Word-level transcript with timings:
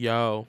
Yo, 0.00 0.46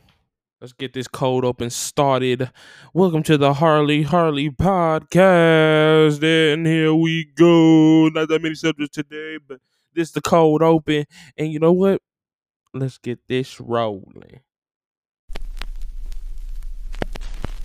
let's 0.61 0.71
get 0.71 0.93
this 0.93 1.09
cold 1.09 1.43
open 1.43 1.69
started. 1.69 2.49
Welcome 2.93 3.21
to 3.23 3.37
the 3.37 3.55
Harley 3.55 4.03
Harley 4.03 4.49
podcast. 4.49 6.23
And 6.23 6.65
here 6.65 6.93
we 6.93 7.25
go. 7.35 8.07
Not 8.07 8.29
that 8.29 8.41
many 8.41 8.55
subjects 8.55 8.95
today, 8.95 9.39
but 9.45 9.59
this 9.93 10.07
is 10.07 10.13
the 10.13 10.21
cold 10.21 10.61
open. 10.61 11.03
And 11.35 11.51
you 11.51 11.59
know 11.59 11.73
what? 11.73 12.01
Let's 12.73 12.97
get 12.97 13.19
this 13.27 13.59
rolling. 13.59 14.39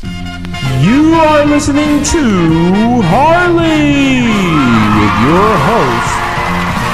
You 0.03 1.15
are 1.15 1.47
listening 1.47 2.03
to 2.03 3.03
Harley 3.05 4.27
with 4.99 5.15
your 5.23 5.55
host, 5.71 6.19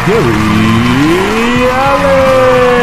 Gary 0.07 1.71
Allen. 1.71 2.82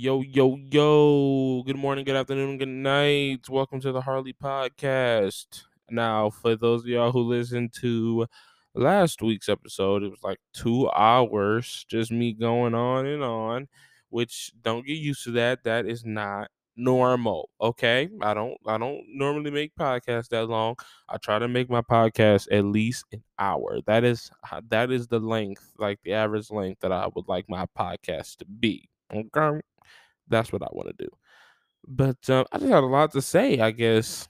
Yo, 0.00 0.20
yo, 0.20 0.56
yo. 0.70 1.64
Good 1.64 1.76
morning, 1.76 2.04
good 2.04 2.14
afternoon, 2.14 2.56
good 2.58 2.68
night. 2.68 3.48
Welcome 3.48 3.80
to 3.80 3.90
the 3.90 4.00
Harley 4.00 4.32
podcast. 4.32 5.64
Now, 5.90 6.30
for 6.30 6.54
those 6.54 6.82
of 6.82 6.86
y'all 6.86 7.10
who 7.10 7.22
listened 7.22 7.72
to 7.80 8.28
last 8.76 9.22
week's 9.22 9.48
episode, 9.48 10.04
it 10.04 10.10
was 10.10 10.22
like 10.22 10.38
two 10.52 10.88
hours, 10.92 11.84
just 11.90 12.12
me 12.12 12.32
going 12.32 12.76
on 12.76 13.06
and 13.06 13.24
on, 13.24 13.66
which 14.10 14.52
don't 14.62 14.86
get 14.86 14.98
used 14.98 15.24
to 15.24 15.32
that. 15.32 15.64
That 15.64 15.84
is 15.84 16.04
not 16.04 16.52
normal. 16.76 17.50
Okay. 17.60 18.08
I 18.20 18.34
don't 18.34 18.56
I 18.68 18.78
don't 18.78 19.02
normally 19.08 19.50
make 19.50 19.74
podcasts 19.74 20.28
that 20.28 20.46
long. 20.48 20.76
I 21.08 21.16
try 21.16 21.40
to 21.40 21.48
make 21.48 21.68
my 21.68 21.82
podcast 21.82 22.46
at 22.52 22.64
least 22.64 23.04
an 23.10 23.24
hour. 23.40 23.80
That 23.86 24.04
is 24.04 24.30
uh, 24.52 24.60
that 24.68 24.92
is 24.92 25.08
the 25.08 25.18
length, 25.18 25.72
like 25.76 25.98
the 26.04 26.12
average 26.12 26.52
length 26.52 26.82
that 26.82 26.92
I 26.92 27.08
would 27.16 27.26
like 27.26 27.46
my 27.48 27.66
podcast 27.76 28.36
to 28.36 28.44
be. 28.44 28.88
Okay. 29.12 29.60
That's 30.28 30.52
what 30.52 30.62
I 30.62 30.68
want 30.72 30.88
to 30.96 31.04
do. 31.04 31.10
But 31.86 32.28
um, 32.30 32.46
I 32.52 32.58
just 32.58 32.70
had 32.70 32.84
a 32.84 32.86
lot 32.86 33.12
to 33.12 33.22
say, 33.22 33.60
I 33.60 33.70
guess, 33.72 34.28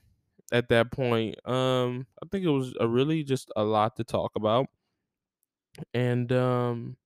at 0.52 0.68
that 0.70 0.92
point. 0.92 1.36
Um, 1.48 2.06
I 2.22 2.26
think 2.30 2.44
it 2.44 2.50
was 2.50 2.74
really 2.80 3.24
just 3.24 3.52
a 3.56 3.64
lot 3.64 3.96
to 3.96 4.04
talk 4.04 4.32
about. 4.36 4.68
And 5.94 6.32
um, 6.32 6.96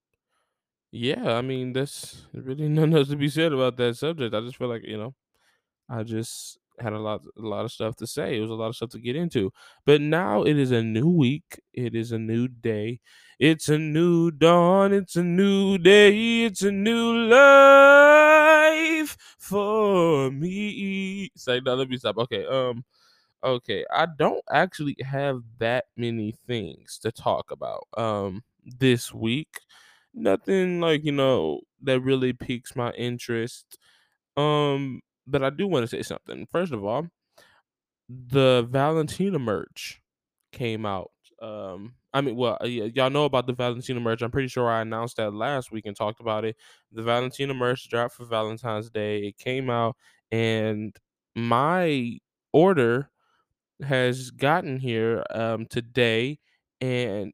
yeah, 0.90 1.34
I 1.36 1.42
mean, 1.42 1.72
there's 1.72 2.26
really 2.32 2.68
nothing 2.68 2.94
else 2.94 3.08
to 3.08 3.16
be 3.16 3.28
said 3.28 3.52
about 3.52 3.76
that 3.78 3.96
subject. 3.96 4.34
I 4.34 4.40
just 4.40 4.56
feel 4.56 4.68
like, 4.68 4.84
you 4.84 4.96
know, 4.98 5.14
I 5.88 6.04
just 6.04 6.58
had 6.80 6.92
a 6.92 6.98
lot 6.98 7.22
a 7.36 7.42
lot 7.42 7.64
of 7.64 7.72
stuff 7.72 7.96
to 7.96 8.06
say. 8.06 8.36
It 8.36 8.40
was 8.40 8.50
a 8.50 8.54
lot 8.54 8.68
of 8.68 8.76
stuff 8.76 8.90
to 8.90 8.98
get 8.98 9.16
into. 9.16 9.52
But 9.86 10.00
now 10.00 10.42
it 10.44 10.58
is 10.58 10.70
a 10.70 10.82
new 10.82 11.08
week. 11.08 11.60
It 11.72 11.94
is 11.94 12.12
a 12.12 12.18
new 12.18 12.48
day. 12.48 13.00
It's 13.38 13.68
a 13.68 13.78
new 13.78 14.30
dawn. 14.30 14.92
It's 14.92 15.16
a 15.16 15.22
new 15.24 15.78
day. 15.78 16.44
It's 16.44 16.62
a 16.62 16.70
new 16.72 17.14
life 17.28 19.16
for 19.38 20.30
me. 20.30 21.30
Say 21.36 21.60
no, 21.64 21.74
let 21.74 21.88
me 21.88 21.96
stop. 21.98 22.18
Okay. 22.18 22.46
Um 22.46 22.84
okay. 23.44 23.84
I 23.92 24.06
don't 24.06 24.44
actually 24.52 24.96
have 25.02 25.42
that 25.58 25.86
many 25.96 26.34
things 26.46 26.98
to 27.02 27.12
talk 27.12 27.50
about 27.50 27.86
um 27.96 28.42
this 28.78 29.12
week. 29.14 29.60
Nothing 30.14 30.80
like, 30.80 31.04
you 31.04 31.12
know, 31.12 31.60
that 31.82 32.00
really 32.00 32.32
piques 32.32 32.76
my 32.76 32.92
interest. 32.92 33.78
Um 34.36 35.02
but 35.26 35.42
I 35.42 35.50
do 35.50 35.66
want 35.66 35.84
to 35.84 35.88
say 35.88 36.02
something. 36.02 36.46
First 36.50 36.72
of 36.72 36.84
all, 36.84 37.08
the 38.08 38.66
Valentina 38.68 39.38
merch 39.38 40.00
came 40.52 40.84
out. 40.86 41.10
Um, 41.40 41.94
I 42.12 42.20
mean, 42.20 42.36
well, 42.36 42.54
uh, 42.54 42.64
y- 42.64 42.92
y'all 42.94 43.10
know 43.10 43.24
about 43.24 43.46
the 43.46 43.52
Valentina 43.54 44.00
merch. 44.00 44.22
I'm 44.22 44.30
pretty 44.30 44.48
sure 44.48 44.68
I 44.70 44.82
announced 44.82 45.16
that 45.16 45.32
last 45.32 45.72
week 45.72 45.86
and 45.86 45.96
talked 45.96 46.20
about 46.20 46.44
it. 46.44 46.56
The 46.92 47.02
Valentina 47.02 47.54
merch 47.54 47.88
dropped 47.88 48.14
for 48.14 48.24
Valentine's 48.24 48.90
Day. 48.90 49.26
It 49.26 49.38
came 49.38 49.70
out, 49.70 49.96
and 50.30 50.94
my 51.34 52.18
order 52.52 53.10
has 53.82 54.30
gotten 54.30 54.78
here 54.78 55.24
um 55.30 55.66
today, 55.66 56.38
and 56.80 57.32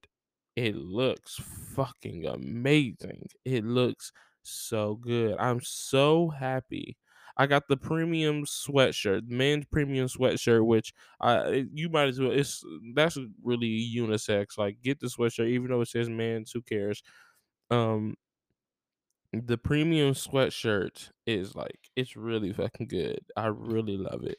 it 0.56 0.76
looks 0.76 1.40
fucking 1.74 2.26
amazing. 2.26 3.28
It 3.44 3.64
looks 3.64 4.12
so 4.42 4.96
good. 4.96 5.36
I'm 5.38 5.60
so 5.62 6.30
happy. 6.30 6.96
I 7.38 7.46
got 7.46 7.68
the 7.68 7.76
premium 7.76 8.44
sweatshirt, 8.44 9.28
men's 9.28 9.64
premium 9.66 10.08
sweatshirt, 10.08 10.66
which 10.66 10.92
I 11.20 11.66
you 11.72 11.88
might 11.88 12.08
as 12.08 12.18
well. 12.18 12.32
It's 12.32 12.64
that's 12.94 13.16
really 13.42 13.88
unisex. 13.94 14.58
Like 14.58 14.82
get 14.82 14.98
the 14.98 15.06
sweatshirt, 15.06 15.48
even 15.48 15.70
though 15.70 15.80
it 15.80 15.88
says 15.88 16.08
men's. 16.08 16.50
Who 16.50 16.62
cares? 16.62 17.02
Um, 17.70 18.16
the 19.32 19.56
premium 19.56 20.14
sweatshirt 20.14 21.10
is 21.26 21.54
like 21.54 21.78
it's 21.94 22.16
really 22.16 22.52
fucking 22.52 22.88
good. 22.88 23.20
I 23.36 23.46
really 23.46 23.96
love 23.96 24.24
it. 24.24 24.38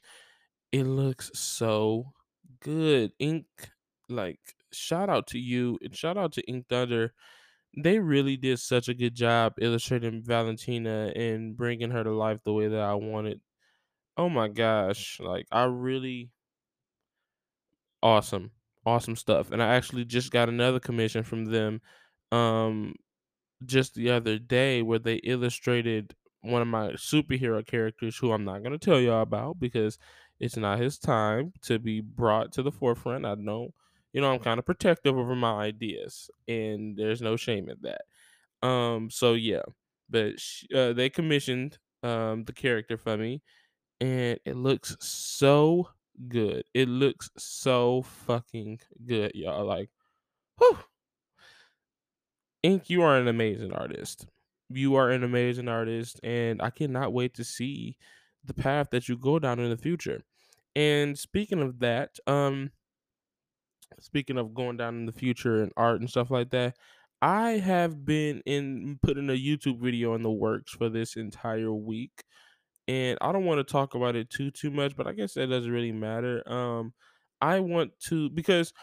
It 0.73 0.83
looks 0.83 1.31
so 1.33 2.11
good. 2.59 3.13
Ink, 3.19 3.45
like 4.09 4.39
shout 4.73 5.09
out 5.09 5.27
to 5.27 5.39
you 5.39 5.79
and 5.81 5.95
shout 5.95 6.17
out 6.17 6.33
to 6.33 6.41
Ink 6.49 6.65
Thunder 6.67 7.13
they 7.77 7.99
really 7.99 8.37
did 8.37 8.59
such 8.59 8.87
a 8.89 8.93
good 8.93 9.15
job 9.15 9.53
illustrating 9.59 10.23
Valentina 10.23 11.11
and 11.15 11.55
bringing 11.55 11.91
her 11.91 12.03
to 12.03 12.11
life 12.11 12.39
the 12.43 12.53
way 12.53 12.67
that 12.67 12.79
I 12.81 12.95
wanted. 12.95 13.41
Oh 14.17 14.29
my 14.29 14.49
gosh, 14.49 15.19
like 15.19 15.47
I 15.51 15.65
really 15.65 16.31
awesome, 18.01 18.51
awesome 18.85 19.15
stuff. 19.15 19.51
And 19.51 19.61
I 19.61 19.75
actually 19.75 20.05
just 20.05 20.31
got 20.31 20.49
another 20.49 20.79
commission 20.79 21.23
from 21.23 21.45
them 21.45 21.81
um 22.31 22.93
just 23.65 23.95
the 23.95 24.09
other 24.11 24.39
day 24.39 24.81
where 24.83 24.99
they 24.99 25.15
illustrated 25.17 26.15
one 26.41 26.61
of 26.61 26.67
my 26.69 26.89
superhero 26.93 27.65
characters 27.65 28.17
who 28.17 28.31
I'm 28.31 28.45
not 28.45 28.59
going 28.59 28.73
to 28.73 28.79
tell 28.79 28.99
y'all 29.01 29.21
about 29.23 29.59
because 29.59 29.97
it's 30.39 30.57
not 30.57 30.79
his 30.79 30.99
time 30.99 31.53
to 31.63 31.79
be 31.79 32.01
brought 32.01 32.53
to 32.53 32.63
the 32.63 32.71
forefront. 32.71 33.25
I 33.25 33.35
know, 33.35 33.71
you 34.13 34.21
know, 34.21 34.31
I'm 34.33 34.39
kind 34.39 34.59
of 34.59 34.65
protective 34.65 35.17
over 35.17 35.35
my 35.35 35.53
ideas 35.53 36.29
and 36.47 36.97
there's 36.97 37.21
no 37.21 37.35
shame 37.35 37.69
in 37.69 37.77
that. 37.81 38.01
Um, 38.67 39.09
so 39.09 39.33
yeah, 39.33 39.63
but 40.09 40.39
sh- 40.39 40.65
uh, 40.75 40.93
they 40.93 41.09
commissioned 41.09 41.79
um 42.03 42.45
the 42.45 42.53
character 42.53 42.97
for 42.97 43.17
me, 43.17 43.41
and 44.01 44.39
it 44.45 44.55
looks 44.57 44.97
so 45.01 45.89
good. 46.29 46.65
It 46.73 46.89
looks 46.89 47.29
so 47.37 48.03
fucking 48.03 48.81
good, 49.05 49.33
y'all. 49.35 49.65
Like, 49.65 49.91
whew. 50.59 50.79
Ink, 52.63 52.89
you 52.89 53.01
are 53.01 53.17
an 53.17 53.27
amazing 53.27 53.71
artist. 53.73 54.27
You 54.69 54.95
are 54.95 55.09
an 55.09 55.23
amazing 55.23 55.67
artist, 55.67 56.19
and 56.23 56.61
I 56.61 56.69
cannot 56.69 57.13
wait 57.13 57.33
to 57.35 57.43
see 57.43 57.97
the 58.43 58.53
path 58.53 58.89
that 58.91 59.07
you 59.09 59.17
go 59.17 59.39
down 59.39 59.59
in 59.59 59.69
the 59.69 59.77
future. 59.77 60.21
And 60.75 61.17
speaking 61.17 61.61
of 61.61 61.79
that, 61.79 62.19
um, 62.27 62.71
speaking 63.99 64.37
of 64.37 64.53
going 64.53 64.77
down 64.77 64.95
in 64.95 65.05
the 65.05 65.11
future 65.11 65.61
and 65.63 65.71
art 65.77 65.99
and 65.99 66.09
stuff 66.09 66.31
like 66.31 66.49
that, 66.51 66.75
I 67.21 67.51
have 67.51 68.05
been 68.05 68.41
in 68.45 68.99
putting 69.01 69.29
a 69.29 69.33
YouTube 69.33 69.79
video 69.81 70.13
in 70.15 70.23
the 70.23 70.31
works 70.31 70.71
for 70.71 70.89
this 70.89 71.15
entire 71.15 71.73
week. 71.73 72.23
And 72.87 73.17
I 73.21 73.31
don't 73.31 73.45
want 73.45 73.59
to 73.65 73.71
talk 73.71 73.95
about 73.95 74.15
it 74.15 74.29
too 74.29 74.51
too 74.51 74.71
much, 74.71 74.95
but 74.95 75.07
I 75.07 75.13
guess 75.13 75.33
that 75.35 75.47
doesn't 75.47 75.71
really 75.71 75.91
matter. 75.91 76.43
Um 76.51 76.93
I 77.41 77.59
want 77.59 77.91
to 78.09 78.29
because 78.31 78.73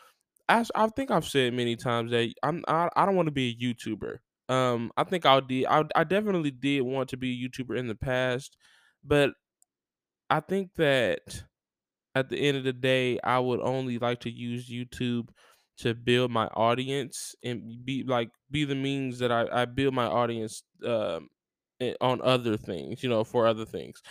as 0.48 0.70
I 0.74 0.88
think 0.88 1.10
I've 1.10 1.26
said 1.26 1.54
many 1.54 1.76
times 1.76 2.10
that 2.12 2.32
I'm 2.42 2.64
I, 2.68 2.88
I 2.96 3.06
don't 3.06 3.16
want 3.16 3.26
to 3.26 3.32
be 3.32 3.50
a 3.50 3.64
YouTuber. 3.64 4.18
Um 4.48 4.92
I 4.96 5.04
think 5.04 5.26
I'll 5.26 5.40
did 5.40 5.66
I 5.66 5.84
I 5.96 6.04
definitely 6.04 6.52
did 6.52 6.82
want 6.82 7.10
to 7.10 7.16
be 7.16 7.32
a 7.32 7.48
YouTuber 7.48 7.76
in 7.78 7.88
the 7.88 7.96
past, 7.96 8.56
but 9.04 9.32
I 10.30 10.40
think 10.40 10.74
that 10.76 11.44
at 12.16 12.30
the 12.30 12.38
end 12.38 12.58
of 12.58 12.64
the 12.64 12.74
day, 12.74 13.20
I 13.24 13.40
would 13.40 13.60
only 13.60 13.98
like 14.00 14.20
to 14.22 14.32
use 14.32 14.70
YouTube 14.70 15.30
to 15.78 15.94
build 15.94 16.32
my 16.32 16.48
audience 16.48 17.36
and 17.44 17.84
be 17.84 18.04
like 18.04 18.30
be 18.50 18.64
the 18.64 18.74
means 18.76 19.20
that 19.20 19.32
I, 19.32 19.62
I 19.62 19.66
build 19.66 19.94
my 19.94 20.06
audience 20.06 20.64
um 20.84 21.28
eh, 21.80 21.94
on 22.00 22.22
other 22.22 22.56
things, 22.58 23.02
you 23.02 23.10
know, 23.10 23.24
for 23.24 23.46
other 23.46 23.66
things. 23.66 24.02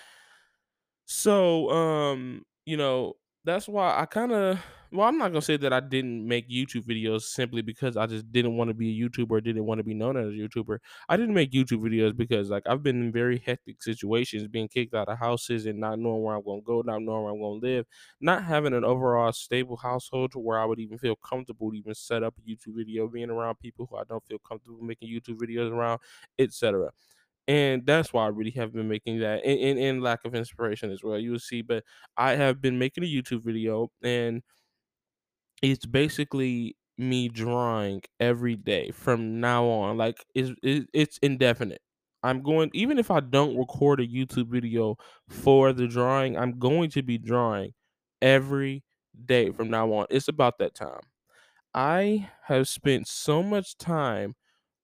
So, 1.06 1.70
um, 1.70 2.44
you 2.66 2.78
know, 2.78 3.16
that's 3.44 3.68
why 3.68 4.00
I 4.00 4.06
kind 4.06 4.32
of 4.32 4.60
well, 4.96 5.08
I'm 5.08 5.18
not 5.18 5.30
gonna 5.30 5.42
say 5.42 5.58
that 5.58 5.74
I 5.74 5.80
didn't 5.80 6.28
make 6.28 6.50
YouTube 6.50 6.84
videos 6.84 7.24
simply 7.24 7.62
because 7.62 7.98
I 7.98 8.06
just 8.08 8.32
didn't 8.32 8.56
want 8.58 8.70
to 8.70 8.74
be 8.74 8.90
a 8.90 9.10
YouTuber 9.10 9.44
didn't 9.44 9.66
want 9.66 9.80
to 9.80 9.84
be 9.84 9.94
known 9.94 10.18
as 10.18 10.28
a 10.28 10.32
YouTuber. 10.32 10.80
I 11.10 11.18
didn't 11.18 11.34
make 11.36 11.52
YouTube 11.52 11.82
videos 11.82 12.16
because 12.16 12.50
like 12.50 12.64
I've 12.68 12.82
been 12.82 13.04
in 13.04 13.12
very 13.12 13.40
hectic 13.46 13.84
situations, 13.84 14.48
being 14.48 14.68
kicked 14.68 14.94
out 14.94 15.10
of 15.10 15.20
houses 15.20 15.66
and 15.66 15.80
not 15.80 16.00
knowing 16.00 16.24
where 16.24 16.36
I'm 16.36 16.44
gonna 16.44 16.62
go, 16.62 16.82
not 16.82 17.02
knowing 17.02 17.24
where 17.24 17.34
I'm 17.34 17.40
gonna 17.40 17.60
live, 17.62 17.86
not 18.22 18.44
having 18.44 18.74
an 18.74 18.84
overall 18.84 19.32
stable 19.34 19.78
household 19.78 20.32
to 20.34 20.40
where 20.40 20.60
I 20.60 20.66
would 20.66 20.80
even 20.80 20.98
feel 20.98 21.16
comfortable 21.18 21.72
to 21.72 21.78
even 21.78 21.94
set 21.94 22.24
up 22.24 22.36
a 22.38 22.50
YouTube 22.50 22.76
video, 22.78 23.08
being 23.08 23.30
around 23.30 23.60
people 23.60 23.88
who 23.90 23.98
I 23.98 24.04
don't 24.08 24.26
feel 24.26 24.40
comfortable 24.40 24.82
making 24.82 25.10
YouTube 25.10 25.38
videos 25.38 25.72
around, 25.72 26.00
etc. 26.40 26.92
and 27.48 27.86
that's 27.86 28.12
why 28.14 28.26
I 28.26 28.30
really 28.30 28.52
have 28.52 28.74
been 28.74 28.88
making 28.88 29.20
that 29.20 29.46
and, 29.46 30.02
lack 30.02 30.26
of 30.26 30.36
inspiration 30.36 30.92
as 30.92 31.04
well. 31.04 31.20
You 31.20 31.32
will 31.32 31.40
see, 31.40 31.62
but 31.62 31.84
I 32.18 32.36
have 32.36 32.62
been 32.62 32.80
making 32.80 33.04
a 33.04 33.08
YouTube 33.08 33.44
video 33.44 33.92
and 34.04 34.42
it's 35.62 35.86
basically 35.86 36.76
me 36.98 37.28
drawing 37.30 38.02
every 38.20 38.56
day 38.56 38.92
from 38.92 39.40
now 39.40 39.66
on. 39.66 39.98
Like 39.98 40.26
it's 40.34 40.52
it's 40.64 41.18
indefinite. 41.20 41.82
I'm 42.24 42.42
going 42.42 42.72
even 42.74 42.98
if 42.98 43.12
I 43.12 43.20
don't 43.20 43.58
record 43.58 44.00
a 44.00 44.08
YouTube 44.08 44.50
video 44.50 44.98
for 45.30 45.74
the 45.74 45.88
drawing, 45.88 46.38
I'm 46.38 46.58
going 46.60 46.90
to 46.92 47.04
be 47.04 47.18
drawing 47.18 47.74
every 48.22 48.84
day 49.26 49.52
from 49.52 49.70
now 49.70 49.92
on. 49.94 50.08
It's 50.10 50.28
about 50.28 50.58
that 50.60 50.76
time. 50.76 51.02
I 51.74 52.30
have 52.44 52.68
spent 52.68 53.08
so 53.08 53.44
much 53.44 53.78
time 53.78 54.36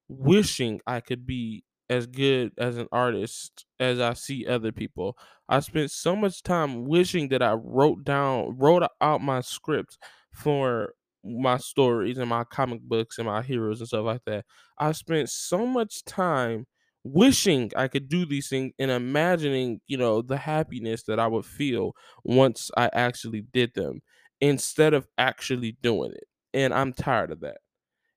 wishing 0.10 0.82
I 0.88 1.02
could 1.02 1.26
be 1.26 1.64
as 1.90 2.08
good 2.08 2.54
as 2.58 2.78
an 2.78 2.88
artist 2.92 3.66
as 3.80 4.00
I 4.00 4.14
see 4.14 4.48
other 4.48 4.72
people. 4.72 5.18
I 5.50 5.60
spent 5.62 5.92
so 5.92 6.16
much 6.16 6.44
time 6.44 6.86
wishing 6.86 7.30
that 7.30 7.42
I 7.44 7.54
wrote 7.54 8.04
down, 8.06 8.58
wrote 8.58 8.84
out 9.02 9.22
my 9.22 9.42
script 9.42 9.98
for 10.34 10.94
my 11.24 11.58
stories 11.58 12.18
and 12.18 12.30
my 12.30 12.44
comic 12.44 12.82
books 12.82 13.18
and 13.18 13.28
my 13.28 13.42
heroes 13.42 13.80
and 13.80 13.88
stuff 13.88 14.06
like 14.06 14.24
that. 14.26 14.46
I 14.78 14.92
spent 14.94 15.30
so 15.30 15.66
much 15.66 16.04
time 16.06 16.66
wishing 17.04 17.72
I 17.76 17.88
could 17.88 18.10
do 18.10 18.26
these 18.26 18.50
things 18.50 18.74
and 18.80 18.92
imagining, 18.92 19.82
you 19.88 19.98
know, 19.98 20.22
the 20.22 20.38
happiness 20.38 21.04
that 21.04 21.20
I 21.20 21.28
would 21.28 21.46
feel 21.46 21.94
once 22.24 22.72
I 22.78 22.90
actually 22.94 23.42
did 23.42 23.74
them 23.76 24.02
instead 24.40 24.94
of 24.94 25.08
actually 25.18 25.78
doing 25.82 26.12
it. 26.12 26.24
And 26.54 26.74
I'm 26.74 26.94
tired 26.94 27.32
of 27.32 27.42
that. 27.42 27.58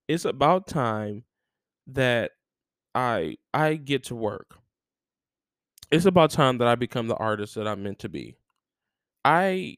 It's 0.09 0.25
about 0.25 0.67
time 0.67 1.25
that 1.89 2.33
I 2.95 3.37
I 3.55 3.77
get 3.77 4.05
to 4.05 4.17
work. 4.17 4.59
It's 5.91 6.07
about 6.07 6.31
time 6.31 6.59
that 6.59 6.69
I 6.69 6.75
become 6.75 7.09
the 7.09 7.17
artist 7.17 7.55
that 7.55 7.69
I'm 7.69 7.83
meant 7.83 7.99
to 8.01 8.09
be. 8.09 8.37
I 9.25 9.77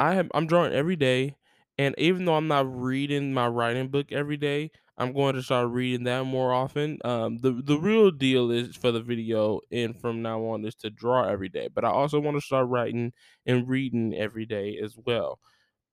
I 0.00 0.14
have 0.14 0.30
I'm 0.34 0.46
drawing 0.46 0.72
every 0.72 0.96
day, 0.96 1.36
and 1.78 1.94
even 1.98 2.24
though 2.24 2.34
I'm 2.36 2.48
not 2.48 2.66
reading 2.74 3.32
my 3.32 3.48
writing 3.48 3.88
book 3.88 4.12
every 4.12 4.36
day, 4.36 4.70
I'm 4.98 5.12
going 5.12 5.34
to 5.34 5.42
start 5.42 5.70
reading 5.70 6.04
that 6.04 6.24
more 6.24 6.52
often. 6.52 6.98
Um, 7.04 7.38
the 7.38 7.52
the 7.52 7.78
real 7.78 8.10
deal 8.10 8.50
is 8.50 8.76
for 8.76 8.92
the 8.92 9.00
video, 9.02 9.60
and 9.70 9.98
from 9.98 10.22
now 10.22 10.44
on 10.46 10.64
is 10.64 10.74
to 10.76 10.90
draw 10.90 11.28
every 11.28 11.48
day. 11.48 11.68
But 11.68 11.84
I 11.84 11.90
also 11.90 12.20
want 12.20 12.36
to 12.36 12.40
start 12.40 12.68
writing 12.68 13.12
and 13.46 13.68
reading 13.68 14.14
every 14.14 14.46
day 14.46 14.78
as 14.82 14.96
well 15.04 15.38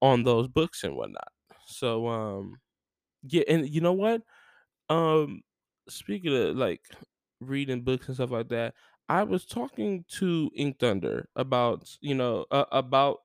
on 0.02 0.24
those 0.24 0.48
books 0.48 0.84
and 0.84 0.96
whatnot. 0.98 1.32
So 1.68 2.08
um, 2.08 2.58
yeah, 3.24 3.44
and 3.48 3.70
you 3.70 3.82
know 3.82 3.94
what? 3.94 4.24
Um, 4.90 5.42
speaking 5.90 6.36
of 6.36 6.56
like 6.58 6.82
reading 7.40 7.84
books 7.84 8.08
and 8.08 8.16
stuff 8.16 8.32
like 8.32 8.50
that, 8.50 8.74
I 9.10 9.24
was 9.24 9.46
talking 9.46 10.06
to 10.20 10.50
Ink 10.56 10.80
Thunder 10.80 11.30
about 11.36 11.90
you 12.02 12.16
know 12.16 12.46
uh, 12.52 12.66
about 12.72 13.20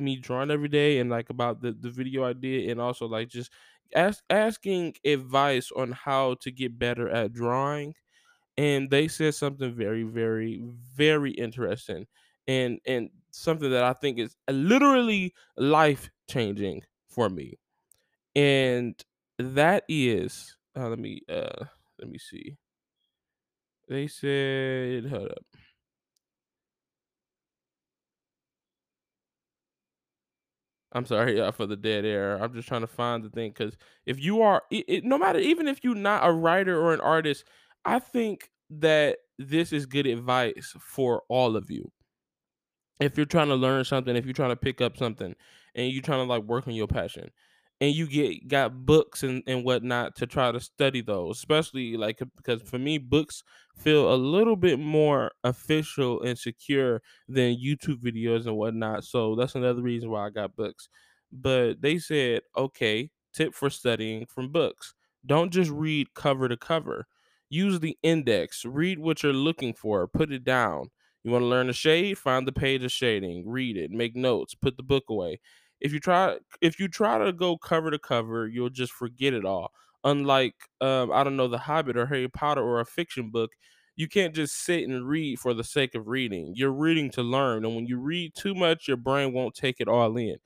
me 0.00 0.16
drawing 0.16 0.50
every 0.50 0.68
day 0.68 0.98
and 0.98 1.10
like 1.10 1.30
about 1.30 1.60
the 1.62 1.72
the 1.72 1.90
video 1.90 2.24
I 2.24 2.32
did 2.34 2.70
and 2.70 2.80
also 2.80 3.06
like 3.06 3.28
just 3.28 3.52
ask 3.94 4.22
asking 4.30 4.96
advice 5.04 5.70
on 5.72 5.92
how 5.92 6.34
to 6.42 6.50
get 6.50 6.78
better 6.78 7.08
at 7.08 7.32
drawing. 7.32 7.94
And 8.56 8.90
they 8.90 9.08
said 9.08 9.34
something 9.34 9.72
very 9.74 10.04
very 10.04 10.62
very 10.94 11.32
interesting 11.32 12.06
and 12.48 12.80
and 12.86 13.10
something 13.32 13.70
that 13.70 13.84
I 13.84 13.92
think 13.94 14.18
is 14.18 14.36
literally 14.50 15.34
life 15.56 16.10
changing 16.28 16.82
for 17.08 17.30
me 17.30 17.58
and 18.34 19.02
that 19.38 19.84
is 19.88 20.56
uh, 20.76 20.88
let 20.88 20.98
me 20.98 21.22
uh 21.28 21.64
let 21.98 22.08
me 22.08 22.18
see. 22.18 22.56
They 23.88 24.06
said 24.06 25.06
hold 25.06 25.30
up. 25.30 25.46
I'm 30.92 31.06
sorry 31.06 31.36
yeah, 31.38 31.50
for 31.50 31.66
the 31.66 31.76
dead 31.76 32.04
air. 32.04 32.36
I'm 32.42 32.52
just 32.54 32.68
trying 32.68 32.82
to 32.82 32.86
find 32.86 33.22
the 33.24 33.30
thing 33.30 33.52
because 33.56 33.76
if 34.06 34.20
you 34.20 34.42
are, 34.42 34.62
it, 34.70 34.84
it, 34.88 35.04
no 35.04 35.18
matter, 35.18 35.38
even 35.38 35.68
if 35.68 35.84
you're 35.84 35.94
not 35.94 36.26
a 36.26 36.32
writer 36.32 36.80
or 36.80 36.92
an 36.94 37.00
artist, 37.00 37.44
I 37.84 37.98
think 37.98 38.50
that 38.70 39.18
this 39.38 39.72
is 39.72 39.86
good 39.86 40.06
advice 40.06 40.74
for 40.80 41.22
all 41.28 41.56
of 41.56 41.70
you. 41.70 41.90
if 43.00 43.16
you're 43.16 43.26
trying 43.26 43.48
to 43.48 43.54
learn 43.54 43.84
something, 43.84 44.16
if 44.16 44.24
you're 44.24 44.32
trying 44.34 44.50
to 44.50 44.56
pick 44.56 44.80
up 44.80 44.96
something, 44.96 45.34
and 45.74 45.92
you're 45.92 46.02
trying 46.02 46.24
to 46.24 46.28
like 46.28 46.42
work 46.44 46.66
on 46.66 46.74
your 46.74 46.88
passion, 46.88 47.30
and 47.80 47.94
you 47.94 48.06
get 48.08 48.48
got 48.48 48.84
books 48.86 49.22
and, 49.22 49.42
and 49.46 49.64
whatnot 49.64 50.16
to 50.16 50.26
try 50.26 50.50
to 50.50 50.60
study 50.60 51.00
those, 51.00 51.36
especially 51.36 51.96
like 51.96 52.20
uh, 52.20 52.26
because 52.36 52.62
for 52.62 52.78
me, 52.78 52.98
books 52.98 53.42
feel 53.76 54.12
a 54.12 54.16
little 54.16 54.56
bit 54.56 54.78
more 54.78 55.30
official 55.44 56.22
and 56.22 56.38
secure 56.38 57.00
than 57.28 57.56
YouTube 57.56 58.02
videos 58.02 58.46
and 58.46 58.56
whatnot. 58.56 59.04
So 59.04 59.34
that's 59.36 59.54
another 59.54 59.82
reason 59.82 60.10
why 60.10 60.26
I 60.26 60.30
got 60.30 60.56
books. 60.56 60.88
But 61.30 61.80
they 61.80 61.98
said, 61.98 62.40
okay, 62.56 63.10
tip 63.32 63.54
for 63.54 63.70
studying 63.70 64.26
from 64.26 64.50
books. 64.50 64.94
Don't 65.26 65.52
just 65.52 65.70
read 65.70 66.14
cover 66.14 66.48
to 66.48 66.56
cover. 66.56 67.06
Use 67.50 67.80
the 67.80 67.96
index. 68.02 68.64
Read 68.64 68.98
what 68.98 69.22
you're 69.22 69.32
looking 69.32 69.74
for. 69.74 70.06
Put 70.08 70.32
it 70.32 70.44
down 70.44 70.90
you 71.24 71.32
want 71.32 71.42
to 71.42 71.46
learn 71.46 71.68
a 71.68 71.74
shade? 71.74 72.16
Find 72.16 72.46
the 72.46 72.52
page 72.52 72.84
of 72.84 72.92
shading, 72.92 73.44
read 73.46 73.76
it, 73.76 73.90
make 73.90 74.14
notes, 74.14 74.54
put 74.54 74.76
the 74.76 74.82
book 74.82 75.04
away. 75.08 75.40
If 75.80 75.92
you 75.92 76.00
try 76.00 76.36
if 76.60 76.80
you 76.80 76.88
try 76.88 77.18
to 77.18 77.32
go 77.32 77.56
cover 77.58 77.90
to 77.90 77.98
cover, 77.98 78.48
you'll 78.48 78.70
just 78.70 78.92
forget 78.92 79.34
it 79.34 79.44
all. 79.44 79.72
Unlike 80.04 80.54
um, 80.80 81.10
I 81.12 81.24
don't 81.24 81.36
know, 81.36 81.48
The 81.48 81.58
Hobbit 81.58 81.96
or 81.96 82.06
Harry 82.06 82.28
Potter 82.28 82.62
or 82.62 82.80
a 82.80 82.84
fiction 82.86 83.30
book, 83.30 83.50
you 83.96 84.08
can't 84.08 84.34
just 84.34 84.56
sit 84.56 84.88
and 84.88 85.06
read 85.08 85.38
for 85.40 85.54
the 85.54 85.64
sake 85.64 85.94
of 85.94 86.08
reading. 86.08 86.52
You're 86.56 86.72
reading 86.72 87.10
to 87.12 87.22
learn, 87.22 87.64
and 87.64 87.74
when 87.76 87.86
you 87.86 87.98
read 87.98 88.34
too 88.36 88.54
much, 88.54 88.88
your 88.88 88.96
brain 88.96 89.32
won't 89.32 89.54
take 89.54 89.76
it 89.80 89.88
all 89.88 90.16
in. 90.16 90.36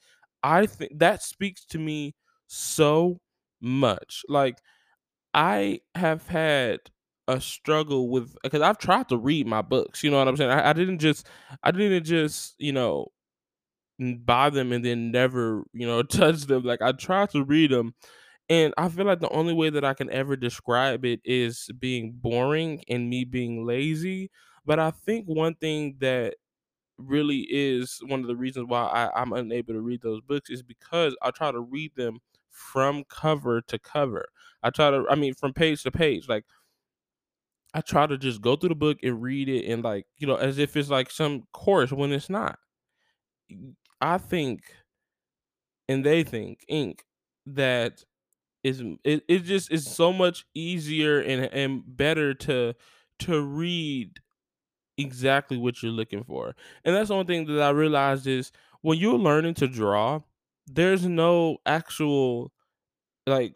I 0.43 0.67
think 0.67 0.99
that 0.99 1.23
speaks 1.23 1.65
to 1.67 1.79
me 1.79 2.15
so 2.47 3.21
much. 3.61 4.23
Like 4.29 4.59
I 5.35 5.81
have 5.95 6.27
had 6.29 6.81
a 7.29 7.41
struggle 7.41 8.09
with 8.11 8.37
because 8.43 8.63
I've 8.63 8.79
tried 8.79 9.09
to 9.11 9.17
read 9.17 9.47
my 9.47 9.63
books. 9.63 10.03
You 10.03 10.11
know 10.11 10.19
what 10.19 10.29
I'm 10.29 10.37
saying? 10.37 10.51
I, 10.51 10.71
I 10.71 10.73
didn't 10.73 10.99
just 10.99 11.27
I 11.63 11.71
didn't 11.71 12.05
just 12.05 12.55
you 12.59 12.73
know 12.73 13.09
buy 14.25 14.51
them 14.51 14.73
and 14.73 14.85
then 14.85 15.11
never 15.11 15.65
you 15.73 15.87
know 15.87 16.03
touch 16.05 16.43
them. 16.47 16.63
Like 16.65 16.83
I 16.83 16.93
try 16.93 17.27
to 17.27 17.45
read 17.45 17.71
them, 17.71 17.95
and 18.49 18.75
I 18.79 18.89
feel 18.91 19.07
like 19.07 19.21
the 19.21 19.31
only 19.31 19.55
way 19.55 19.71
that 19.71 19.85
I 19.85 19.95
can 19.95 20.11
ever 20.11 20.37
describe 20.37 21.05
it 21.05 21.21
is 21.25 21.71
being 21.79 22.13
boring 22.15 22.83
and 22.89 23.11
me 23.11 23.25
being 23.25 23.67
lazy. 23.67 24.31
But 24.67 24.79
I 24.81 24.93
think 24.93 25.27
one 25.27 25.55
thing 25.57 25.97
that 26.01 26.37
really 26.99 27.47
is 27.51 28.01
one 28.07 28.21
of 28.21 28.27
the 28.27 28.37
reasons 28.37 28.69
why 28.69 28.83
I, 28.85 29.21
I'm 29.21 29.33
unable 29.33 29.75
to 29.75 29.81
read 29.81 30.03
those 30.03 30.21
books 30.23 30.51
is 30.51 30.63
because 30.63 31.17
I 31.23 31.31
try 31.31 31.51
to 31.53 31.61
read 31.61 31.95
them 31.97 32.19
from 32.51 33.05
cover 33.09 33.61
to 33.63 33.79
cover. 33.79 34.27
I 34.63 34.71
try 34.71 34.91
to, 34.91 35.05
I 35.11 35.17
mean, 35.17 35.35
from 35.35 35.53
page 35.55 35.83
to 35.85 35.91
page. 35.91 36.29
Like 36.29 36.45
I 37.75 37.81
try 37.81 38.07
to 38.07 38.19
just 38.19 38.41
go 38.43 38.57
through 38.57 38.71
the 38.71 38.75
book 38.75 38.99
and 39.03 39.23
read 39.23 39.49
it 39.49 39.67
and 39.67 39.83
like, 39.83 40.07
you 40.19 40.27
know, 40.27 40.37
as 40.37 40.59
if 40.59 40.77
it's 40.77 40.91
like 40.91 41.11
some 41.11 41.45
course 41.53 41.91
when 41.93 42.13
it's 42.13 42.29
not. 42.31 42.59
I 44.03 44.19
think 44.19 44.65
and 45.89 46.05
they 46.05 46.23
think, 46.23 46.65
Ink, 46.69 47.05
that 47.47 48.05
is 48.65 48.83
it, 49.05 49.25
it 49.29 49.41
just 49.41 49.73
is 49.73 49.87
so 49.87 50.13
much 50.13 50.47
easier 50.55 51.21
and 51.21 51.45
and 51.53 51.83
better 51.87 52.35
to 52.35 52.75
to 53.21 53.43
read 53.43 54.21
exactly 54.99 55.57
what 55.59 55.83
you're 55.83 55.93
looking 55.93 56.25
for. 56.25 56.55
And 56.85 56.95
that's 56.95 57.09
the 57.09 57.15
only 57.15 57.27
thing 57.27 57.47
that 57.47 57.63
I 57.63 57.71
realized 57.71 58.27
is 58.27 58.53
when 58.83 58.99
you're 58.99 59.19
learning 59.19 59.55
to 59.55 59.69
draw, 59.69 60.21
there's 60.67 61.07
no 61.07 61.59
actual 61.67 62.53
like 63.27 63.55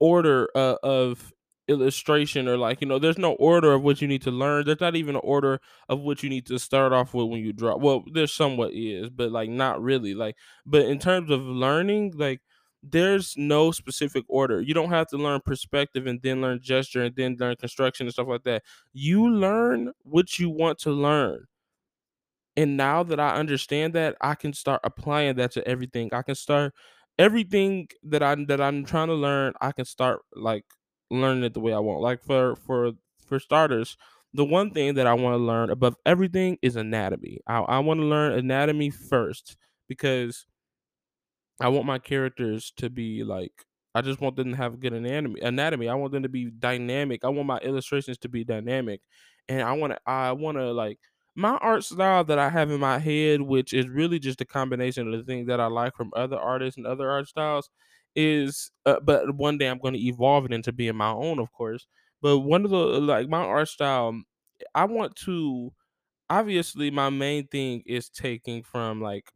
order 0.00 0.48
uh, 0.56 0.76
of 0.82 1.32
illustration 1.68 2.48
or 2.48 2.56
like 2.56 2.80
you 2.80 2.86
know 2.86 2.98
there's 2.98 3.18
no 3.18 3.32
order 3.34 3.72
of 3.72 3.82
what 3.82 4.00
you 4.02 4.08
need 4.08 4.22
to 4.22 4.30
learn. 4.30 4.64
There's 4.64 4.80
not 4.80 4.96
even 4.96 5.16
an 5.16 5.20
order 5.24 5.60
of 5.88 6.00
what 6.00 6.22
you 6.22 6.30
need 6.30 6.46
to 6.46 6.58
start 6.58 6.92
off 6.92 7.14
with 7.14 7.28
when 7.28 7.40
you 7.44 7.52
draw. 7.52 7.76
Well 7.76 8.04
there's 8.12 8.32
somewhat 8.32 8.72
is 8.74 9.10
but 9.10 9.30
like 9.32 9.50
not 9.50 9.82
really. 9.82 10.14
Like 10.14 10.36
but 10.66 10.86
in 10.86 10.98
terms 10.98 11.30
of 11.30 11.40
learning 11.42 12.14
like 12.16 12.40
there's 12.82 13.34
no 13.36 13.70
specific 13.72 14.24
order. 14.28 14.60
You 14.60 14.72
don't 14.74 14.90
have 14.90 15.08
to 15.08 15.16
learn 15.16 15.40
perspective 15.44 16.06
and 16.06 16.20
then 16.22 16.40
learn 16.40 16.60
gesture 16.62 17.02
and 17.04 17.14
then 17.16 17.36
learn 17.38 17.56
construction 17.56 18.06
and 18.06 18.12
stuff 18.12 18.28
like 18.28 18.44
that. 18.44 18.62
You 18.92 19.28
learn 19.28 19.92
what 20.02 20.38
you 20.38 20.48
want 20.50 20.78
to 20.80 20.90
learn. 20.90 21.44
And 22.56 22.76
now 22.76 23.02
that 23.04 23.20
I 23.20 23.36
understand 23.36 23.94
that, 23.94 24.16
I 24.20 24.34
can 24.34 24.52
start 24.52 24.80
applying 24.84 25.36
that 25.36 25.52
to 25.52 25.66
everything. 25.66 26.12
I 26.12 26.22
can 26.22 26.34
start 26.34 26.74
everything 27.18 27.88
that 28.04 28.22
I 28.22 28.34
that 28.46 28.60
I'm 28.60 28.84
trying 28.84 29.08
to 29.08 29.14
learn, 29.14 29.52
I 29.60 29.72
can 29.72 29.84
start 29.84 30.20
like 30.34 30.64
learning 31.10 31.44
it 31.44 31.54
the 31.54 31.60
way 31.60 31.72
I 31.72 31.78
want. 31.78 32.00
Like 32.02 32.22
for 32.24 32.56
for 32.56 32.92
for 33.26 33.38
starters, 33.40 33.96
the 34.34 34.44
one 34.44 34.70
thing 34.70 34.94
that 34.94 35.06
I 35.06 35.14
want 35.14 35.34
to 35.34 35.44
learn 35.44 35.70
above 35.70 35.96
everything 36.06 36.58
is 36.62 36.76
anatomy. 36.76 37.40
I, 37.46 37.58
I 37.60 37.78
want 37.80 38.00
to 38.00 38.06
learn 38.06 38.32
anatomy 38.32 38.90
first 38.90 39.56
because 39.88 40.46
I 41.60 41.68
want 41.68 41.86
my 41.86 41.98
characters 41.98 42.72
to 42.76 42.90
be 42.90 43.24
like 43.24 43.52
I 43.94 44.00
just 44.02 44.20
want 44.20 44.36
them 44.36 44.50
to 44.50 44.56
have 44.56 44.80
good 44.80 44.92
anatomy. 44.92 45.40
Anatomy. 45.40 45.88
I 45.88 45.94
want 45.94 46.12
them 46.12 46.22
to 46.22 46.28
be 46.28 46.50
dynamic. 46.50 47.24
I 47.24 47.28
want 47.28 47.48
my 47.48 47.58
illustrations 47.58 48.18
to 48.18 48.28
be 48.28 48.44
dynamic, 48.44 49.00
and 49.48 49.62
I 49.62 49.72
want 49.72 49.94
to. 49.94 49.98
I 50.06 50.32
want 50.32 50.58
to 50.58 50.72
like 50.72 50.98
my 51.34 51.56
art 51.56 51.84
style 51.84 52.22
that 52.24 52.38
I 52.38 52.50
have 52.50 52.70
in 52.70 52.80
my 52.80 52.98
head, 52.98 53.40
which 53.40 53.72
is 53.72 53.88
really 53.88 54.18
just 54.18 54.40
a 54.40 54.44
combination 54.44 55.12
of 55.12 55.18
the 55.18 55.24
things 55.24 55.48
that 55.48 55.58
I 55.60 55.66
like 55.66 55.96
from 55.96 56.12
other 56.14 56.38
artists 56.38 56.76
and 56.76 56.86
other 56.86 57.10
art 57.10 57.28
styles, 57.28 57.70
is. 58.18 58.70
Uh, 58.86 59.00
but 59.00 59.36
one 59.36 59.58
day 59.58 59.68
I'm 59.68 59.78
going 59.78 59.94
to 59.94 60.00
evolve 60.06 60.46
it 60.46 60.52
into 60.52 60.72
being 60.72 60.96
my 60.96 61.10
own, 61.10 61.38
of 61.38 61.52
course. 61.52 61.86
But 62.22 62.40
one 62.40 62.64
of 62.64 62.70
the 62.70 62.76
like 62.78 63.28
my 63.28 63.42
art 63.42 63.68
style, 63.68 64.22
I 64.74 64.84
want 64.86 65.16
to. 65.26 65.72
Obviously, 66.30 66.90
my 66.90 67.10
main 67.10 67.48
thing 67.48 67.82
is 67.86 68.08
taking 68.10 68.62
from 68.62 69.02
like 69.02 69.32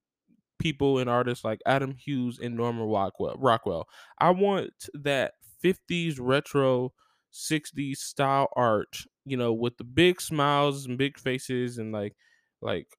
people 0.58 0.98
and 0.98 1.10
artists 1.10 1.44
like 1.44 1.60
Adam 1.66 1.94
Hughes 1.94 2.38
and 2.38 2.56
Norman 2.56 2.84
Rockwell. 2.86 3.36
Rockwell. 3.38 3.88
I 4.18 4.30
want 4.30 4.88
that 4.94 5.34
50s 5.60 6.20
retro 6.20 6.92
60s 7.30 8.00
style 8.00 8.48
art, 8.56 8.98
you 9.24 9.36
know, 9.36 9.52
with 9.52 9.78
the 9.78 9.84
big 9.84 10.20
smiles 10.20 10.86
and 10.86 10.98
big 10.98 11.18
faces 11.18 11.78
and 11.78 11.92
like 11.92 12.16
like 12.60 12.96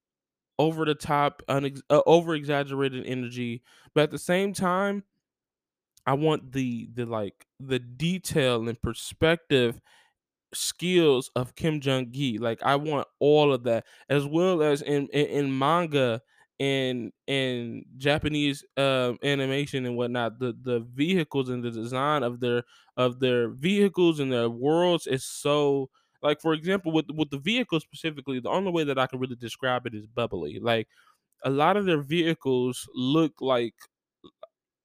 over 0.60 0.86
the 0.86 0.96
top 0.96 1.42
unex- 1.50 1.82
uh, 1.90 2.02
over 2.06 2.36
exaggerated 2.36 3.06
energy, 3.06 3.64
but 3.94 4.04
at 4.04 4.12
the 4.12 4.20
same 4.20 4.54
time 4.54 5.04
I 6.06 6.14
want 6.14 6.52
the 6.52 6.90
the 6.94 7.06
like 7.06 7.48
the 7.60 7.80
detail 7.80 8.68
and 8.68 8.82
perspective 8.82 9.80
skills 10.54 11.32
of 11.36 11.56
Kim 11.56 11.80
Jung 11.84 12.12
Gi. 12.12 12.38
Like 12.38 12.62
I 12.64 12.76
want 12.76 13.08
all 13.20 13.54
of 13.54 13.64
that, 13.64 13.86
as 14.10 14.26
well 14.28 14.62
as 14.62 14.82
in 14.82 15.08
in, 15.10 15.26
in 15.28 15.58
manga 15.58 16.22
and 16.60 17.12
and 17.28 17.86
Japanese 17.98 18.64
uh, 18.78 19.14
animation 19.24 19.86
and 19.86 19.98
whatnot. 19.98 20.40
The 20.40 20.56
the 20.62 20.80
vehicles 20.82 21.50
and 21.50 21.64
the 21.64 21.72
design 21.72 22.24
of 22.24 22.40
their 22.40 22.64
of 22.98 23.20
their 23.20 23.50
vehicles 23.50 24.20
and 24.20 24.32
their 24.32 24.50
worlds 24.50 25.08
is 25.08 25.26
so. 25.26 25.90
Like 26.22 26.40
for 26.40 26.54
example, 26.54 26.94
with 26.94 27.08
with 27.14 27.32
the 27.32 27.38
vehicles 27.40 27.84
specifically, 27.84 28.40
the 28.40 28.50
only 28.50 28.72
way 28.72 28.86
that 28.86 28.98
I 28.98 29.08
can 29.08 29.20
really 29.20 29.36
describe 29.36 29.86
it 29.86 29.94
is 29.94 30.06
bubbly. 30.08 30.60
Like 30.60 30.88
a 31.44 31.50
lot 31.50 31.78
of 31.78 31.86
their 31.86 32.02
vehicles 32.02 32.88
look 32.94 33.42
like 33.42 33.76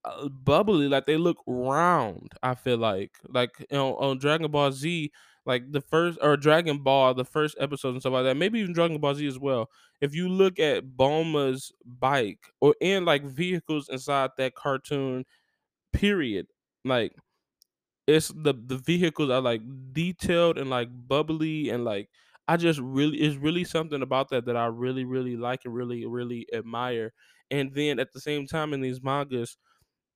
Uh, 0.08 0.28
bubbly, 0.28 0.88
like 0.88 1.06
they 1.06 1.16
look 1.16 1.38
round. 1.46 2.32
I 2.42 2.54
feel 2.54 2.78
like, 2.78 3.12
like 3.28 3.50
you 3.60 3.66
know, 3.76 3.96
on 3.96 4.18
Dragon 4.18 4.50
Ball 4.50 4.72
Z, 4.72 5.10
like 5.44 5.70
the 5.72 5.80
first 5.80 6.18
or 6.22 6.36
Dragon 6.36 6.78
Ball, 6.82 7.14
the 7.14 7.24
first 7.24 7.56
episode 7.60 7.90
and 7.90 8.00
stuff 8.00 8.12
like 8.14 8.24
that. 8.24 8.36
Maybe 8.36 8.60
even 8.60 8.72
Dragon 8.72 8.98
Ball 9.00 9.14
Z 9.14 9.26
as 9.26 9.38
well. 9.38 9.70
If 10.00 10.14
you 10.14 10.28
look 10.28 10.58
at 10.58 10.96
Bulma's 10.96 11.72
bike 11.84 12.40
or 12.60 12.74
in 12.80 13.04
like 13.04 13.24
vehicles 13.24 13.88
inside 13.88 14.30
that 14.38 14.54
cartoon, 14.54 15.24
period, 15.92 16.48
like 16.84 17.14
it's 18.06 18.28
the 18.28 18.54
the 18.54 18.78
vehicles 18.78 19.30
are 19.30 19.40
like 19.40 19.60
detailed 19.92 20.58
and 20.58 20.70
like 20.70 20.88
bubbly 21.08 21.68
and 21.70 21.84
like 21.84 22.08
I 22.46 22.56
just 22.56 22.80
really 22.80 23.18
it's 23.18 23.36
really 23.36 23.64
something 23.64 24.00
about 24.02 24.30
that 24.30 24.46
that 24.46 24.56
I 24.56 24.66
really 24.66 25.04
really 25.04 25.36
like 25.36 25.64
and 25.64 25.74
really 25.74 26.06
really 26.06 26.46
admire. 26.52 27.12
And 27.50 27.74
then 27.74 27.98
at 27.98 28.12
the 28.12 28.20
same 28.20 28.46
time 28.46 28.72
in 28.72 28.80
these 28.80 29.02
mangas 29.02 29.56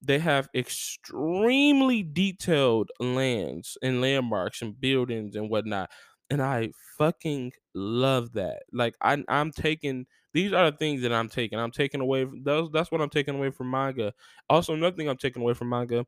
they 0.03 0.19
have 0.19 0.49
extremely 0.55 2.03
detailed 2.03 2.91
lands 3.01 3.79
and 3.83 4.01
landmarks 4.01 4.63
and 4.63 4.81
buildings 4.81 5.37
and 5.37 5.49
whatnot. 5.51 5.91
And 6.31 6.43
I 6.43 6.71
fucking 6.99 7.53
love 7.75 8.33
that. 8.35 8.63
Like 8.73 8.95
I 9.03 9.23
I'm 9.29 9.53
taking 9.53 10.07
these 10.33 10.53
are 10.53 10.71
the 10.71 10.77
things 10.77 11.03
that 11.03 11.13
I'm 11.13 11.29
taking. 11.29 11.59
I'm 11.59 11.71
taking 11.71 12.01
away 12.01 12.27
those 12.45 12.71
that's 12.73 12.91
what 12.91 13.01
I'm 13.01 13.11
taking 13.11 13.35
away 13.37 13.51
from 13.51 13.71
manga. 13.71 14.15
Also, 14.49 14.75
another 14.75 14.97
thing 14.97 15.09
I'm 15.09 15.19
taking 15.19 15.43
away 15.43 15.55
from 15.55 15.69
manga 15.69 16.07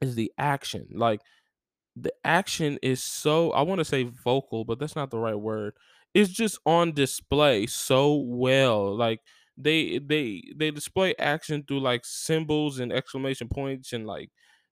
is 0.00 0.14
the 0.14 0.32
action. 0.38 0.86
Like 0.92 1.20
the 1.96 2.12
action 2.24 2.78
is 2.82 3.02
so 3.02 3.52
I 3.52 3.62
want 3.62 3.80
to 3.80 3.86
say 3.86 4.04
vocal, 4.04 4.64
but 4.64 4.78
that's 4.78 4.96
not 4.96 5.10
the 5.10 5.18
right 5.18 5.36
word. 5.38 5.74
It's 6.14 6.30
just 6.30 6.58
on 6.66 6.92
display 6.92 7.66
so 7.66 8.16
well. 8.16 8.96
Like 8.96 9.20
they 9.58 9.98
they 9.98 10.42
they 10.56 10.70
display 10.70 11.14
action 11.18 11.64
through 11.66 11.80
like 11.80 12.04
symbols 12.04 12.78
and 12.78 12.92
exclamation 12.92 13.48
points 13.48 13.92
and 13.92 14.06
like 14.06 14.30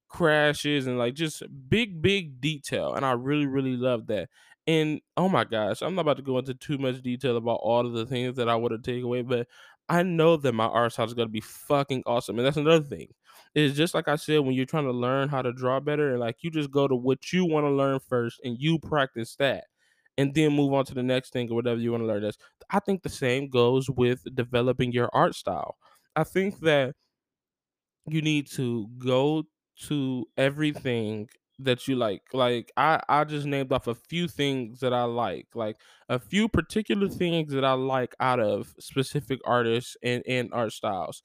crashes 0.09 0.87
and 0.87 0.99
like 0.99 1.14
just 1.14 1.43
big 1.69 2.00
big 2.00 2.40
detail 2.40 2.95
and 2.95 3.05
I 3.05 3.12
really 3.12 3.47
really 3.47 3.76
love 3.76 4.07
that. 4.09 4.28
And 4.66 5.00
oh 5.16 5.28
my 5.28 5.45
gosh, 5.45 5.83
I'm 5.83 5.95
not 5.95 6.02
about 6.02 6.16
to 6.19 6.23
go 6.23 6.38
into 6.38 6.55
too 6.55 6.78
much 6.78 7.02
detail 7.02 7.37
about 7.37 7.61
all 7.62 7.87
of 7.87 7.93
the 7.93 8.07
things 8.07 8.37
that 8.37 8.49
I 8.49 8.57
would 8.57 8.73
have 8.73 8.83
taken 8.83 9.05
away, 9.05 9.23
but 9.23 9.47
I 9.88 10.02
know 10.02 10.37
that 10.38 10.52
my 10.52 10.66
art 10.66 10.93
style 10.93 11.07
is 11.07 11.14
gonna 11.14 11.28
be 11.28 11.40
fucking 11.40 12.02
awesome. 12.07 12.38
And 12.38 12.47
that's 12.47 12.57
another 12.57 12.85
thing. 12.85 13.09
It's 13.55 13.76
just 13.76 13.95
like 13.95 14.09
I 14.09 14.16
said, 14.16 14.40
when 14.40 14.55
you're 14.55 14.66
trying 14.66 14.85
to 14.85 14.93
learn 14.93 15.28
how 15.28 15.43
to 15.43 15.52
draw 15.52 15.81
better, 15.81 16.11
and 16.11 16.21
like 16.21 16.37
you 16.43 16.50
just 16.50 16.71
go 16.71 16.88
to 16.88 16.97
what 16.97 17.33
you 17.33 17.45
want 17.47 17.64
to 17.66 17.71
learn 17.71 18.00
first 18.00 18.40
and 18.45 18.57
you 18.61 18.78
practice 18.78 19.37
that 19.37 19.64
and 20.18 20.35
then 20.35 20.52
move 20.54 20.73
on 20.73 20.85
to 20.87 20.94
the 20.94 21.02
next 21.02 21.32
thing 21.32 21.50
or 21.50 21.54
whatever 21.54 21.80
you 21.80 21.90
want 21.92 22.02
to 22.02 22.06
learn. 22.06 22.23
That's 22.23 22.38
I 22.70 22.80
think 22.80 23.02
the 23.02 23.08
same 23.08 23.49
goes 23.49 23.90
with 23.90 24.23
developing 24.35 24.92
your 24.92 25.11
art 25.12 25.35
style. 25.35 25.76
I 26.14 26.25
think 26.25 26.61
that 26.61 26.94
you 28.08 28.23
need 28.23 28.46
to 28.52 28.88
go 28.99 29.44
to 29.88 30.26
everything 30.37 31.28
that 31.58 31.88
you 31.88 31.96
like. 31.96 32.23
Like 32.32 32.70
I 32.76 33.00
I 33.08 33.25
just 33.25 33.46
named 33.46 33.73
off 33.73 33.87
a 33.87 33.94
few 33.94 34.28
things 34.28 34.80
that 34.80 34.92
I 34.92 35.04
like. 35.04 35.49
Like 35.54 35.76
a 36.08 36.18
few 36.18 36.49
particular 36.49 37.08
things 37.08 37.52
that 37.52 37.64
I 37.64 37.73
like 37.73 38.14
out 38.20 38.40
of 38.40 38.75
specific 38.78 39.40
artists 39.44 39.96
and, 40.02 40.23
and 40.26 40.50
art 40.52 40.73
styles. 40.73 41.23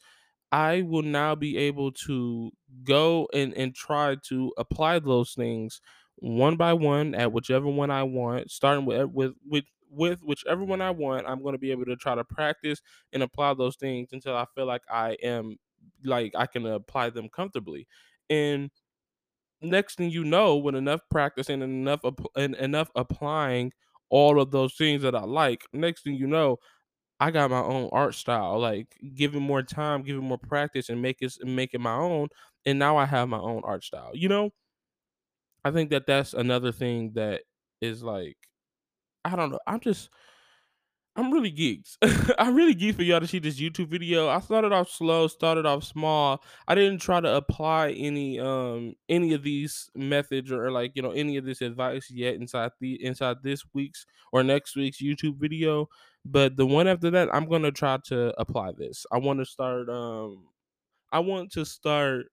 I 0.52 0.84
will 0.84 1.04
now 1.04 1.36
be 1.36 1.58
able 1.58 1.92
to 2.08 2.52
go 2.84 3.28
and, 3.34 3.54
and 3.56 3.76
try 3.76 4.18
to 4.30 4.54
apply 4.58 5.00
those 5.00 5.34
things 5.34 5.82
one 6.18 6.56
by 6.58 6.74
one 6.74 7.16
at 7.16 7.32
whichever 7.32 7.68
one 7.68 7.92
I 7.92 8.04
want, 8.04 8.52
starting 8.52 8.86
with 8.86 9.10
with 9.14 9.34
with 9.46 9.66
with 9.90 10.22
whichever 10.24 10.64
one 10.64 10.82
I 10.82 10.92
want. 10.92 11.28
I'm 11.28 11.42
going 11.42 11.54
to 11.54 11.60
be 11.60 11.72
able 11.72 11.86
to 11.86 11.96
try 11.96 12.16
to 12.16 12.24
practice 12.24 12.82
and 13.14 13.24
apply 13.24 13.54
those 13.56 13.76
things 13.76 14.10
until 14.14 14.36
I 14.36 14.46
feel 14.56 14.66
like 14.66 14.84
I 14.90 15.14
am 15.24 15.58
like 16.04 16.34
I 16.36 16.46
can 16.46 16.66
apply 16.66 17.10
them 17.10 17.30
comfortably. 17.30 17.88
And 18.30 18.72
next 19.62 19.96
thing 19.96 20.10
you 20.10 20.24
know, 20.24 20.58
with 20.58 20.76
enough 20.76 21.02
practicing 21.10 21.62
and 21.62 21.72
enough 21.74 22.02
and 22.36 22.56
enough 22.56 22.90
applying 22.96 23.72
all 24.10 24.42
of 24.42 24.52
those 24.52 24.74
things 24.76 25.02
that 25.04 25.16
I 25.16 25.22
like, 25.24 25.64
next 25.74 26.04
thing 26.04 26.16
you 26.16 26.28
know, 26.28 26.58
I 27.20 27.32
got 27.32 27.52
my 27.52 27.62
own 27.62 27.90
art 27.94 28.16
style. 28.16 28.60
Like 28.60 28.88
giving 29.16 29.44
more 29.44 29.64
time, 29.64 30.04
giving 30.04 30.26
more 30.26 30.38
practice, 30.40 30.90
and 30.90 31.02
make 31.02 31.18
it 31.22 31.34
make 31.44 31.74
it 31.74 31.82
my 31.82 31.96
own. 31.96 32.30
And 32.66 32.80
now 32.80 32.98
I 32.98 33.06
have 33.06 33.30
my 33.30 33.40
own 33.40 33.62
art 33.66 33.84
style. 33.84 34.12
You 34.14 34.30
know, 34.30 34.52
I 35.64 35.72
think 35.72 35.90
that 35.92 36.08
that's 36.08 36.34
another 36.34 36.72
thing 36.72 37.14
that 37.14 37.44
is 37.82 38.04
like 38.04 38.38
I 39.26 39.36
don't 39.36 39.52
know. 39.52 39.60
I'm 39.68 39.80
just 39.80 40.10
I'm 41.18 41.32
really 41.32 41.52
geeked. 41.52 41.98
I'm 42.40 42.56
really 42.56 42.74
geeked 42.74 42.96
for 42.96 43.04
y'all 43.04 43.20
to 43.20 43.28
see 43.28 43.40
this 43.40 43.60
YouTube 43.60 43.90
video. 43.90 44.30
I 44.30 44.40
started 44.40 44.72
off 44.72 44.90
slow, 44.90 45.28
started 45.28 45.66
off 45.66 45.84
small. 45.84 46.42
I 46.70 46.76
didn't 46.76 47.00
try 47.00 47.20
to 47.20 47.36
apply 47.36 47.92
any 47.92 48.40
um 48.40 48.94
any 49.10 49.34
of 49.34 49.44
these 49.44 49.90
methods 49.94 50.52
or 50.52 50.72
like 50.72 50.94
you 50.96 51.02
know 51.02 51.12
any 51.12 51.36
of 51.38 51.44
this 51.46 51.62
advice 51.62 52.10
yet 52.10 52.36
inside 52.36 52.72
the 52.80 53.04
inside 53.04 53.38
this 53.44 53.64
week's 53.74 54.06
or 54.32 54.42
next 54.44 54.76
week's 54.78 55.02
YouTube 55.02 55.38
video. 55.38 55.90
But 56.24 56.56
the 56.56 56.66
one 56.66 56.88
after 56.88 57.12
that, 57.12 57.34
I'm 57.34 57.50
gonna 57.50 57.72
try 57.72 57.98
to 58.06 58.34
apply 58.40 58.72
this. 58.78 59.06
I 59.12 59.18
want 59.18 59.40
to 59.40 59.46
start 59.46 59.90
um 59.90 60.48
I 61.12 61.20
want 61.20 61.52
to 61.54 61.66
start 61.66 62.28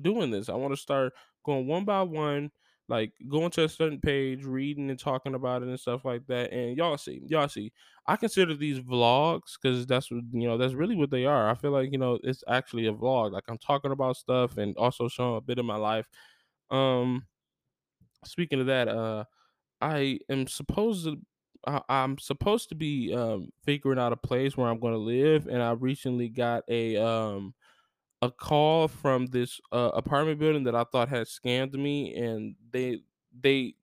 doing 0.00 0.30
this. 0.30 0.48
I 0.48 0.54
want 0.54 0.72
to 0.72 0.80
start 0.80 1.12
going 1.44 1.66
one 1.66 1.84
by 1.84 2.02
one, 2.02 2.50
like 2.88 3.12
going 3.28 3.50
to 3.52 3.64
a 3.64 3.68
certain 3.68 4.00
page, 4.00 4.44
reading 4.44 4.90
and 4.90 4.98
talking 4.98 5.34
about 5.34 5.62
it 5.62 5.68
and 5.68 5.80
stuff 5.80 6.04
like 6.04 6.26
that. 6.26 6.52
And 6.52 6.76
y'all 6.76 6.98
see, 6.98 7.22
y'all 7.26 7.48
see, 7.48 7.72
I 8.06 8.16
consider 8.16 8.54
these 8.54 8.80
vlogs 8.80 9.52
because 9.60 9.86
that's 9.86 10.10
what 10.10 10.22
you 10.32 10.46
know, 10.48 10.58
that's 10.58 10.74
really 10.74 10.96
what 10.96 11.10
they 11.10 11.24
are. 11.26 11.50
I 11.50 11.54
feel 11.54 11.70
like 11.70 11.92
you 11.92 11.98
know, 11.98 12.18
it's 12.22 12.44
actually 12.48 12.86
a 12.86 12.92
vlog. 12.92 13.32
Like 13.32 13.44
I'm 13.48 13.58
talking 13.58 13.92
about 13.92 14.16
stuff 14.16 14.56
and 14.58 14.76
also 14.76 15.08
showing 15.08 15.36
a 15.36 15.40
bit 15.40 15.58
of 15.58 15.64
my 15.64 15.76
life. 15.76 16.06
Um, 16.70 17.26
speaking 18.24 18.60
of 18.60 18.66
that, 18.66 18.88
uh, 18.88 19.24
I 19.80 20.20
am 20.30 20.46
supposed 20.46 21.06
to. 21.06 21.18
I- 21.66 21.82
I'm 21.88 22.18
supposed 22.18 22.70
to 22.70 22.76
be 22.76 23.14
um, 23.14 23.50
figuring 23.64 23.98
out 23.98 24.12
a 24.12 24.16
place 24.16 24.56
where 24.56 24.68
I'm 24.68 24.80
going 24.80 24.94
to 24.94 24.98
live, 24.98 25.48
and 25.48 25.62
I 25.62 25.72
recently 25.72 26.28
got 26.30 26.64
a 26.68 26.96
um, 26.96 27.54
a 28.24 28.30
call 28.30 28.88
from 28.88 29.26
this 29.26 29.60
uh, 29.72 29.90
apartment 29.94 30.38
building 30.38 30.64
that 30.64 30.74
I 30.74 30.84
thought 30.84 31.08
had 31.08 31.26
scammed 31.26 31.74
me, 31.74 32.14
and 32.16 32.56
they 32.72 33.00
they 33.38 33.74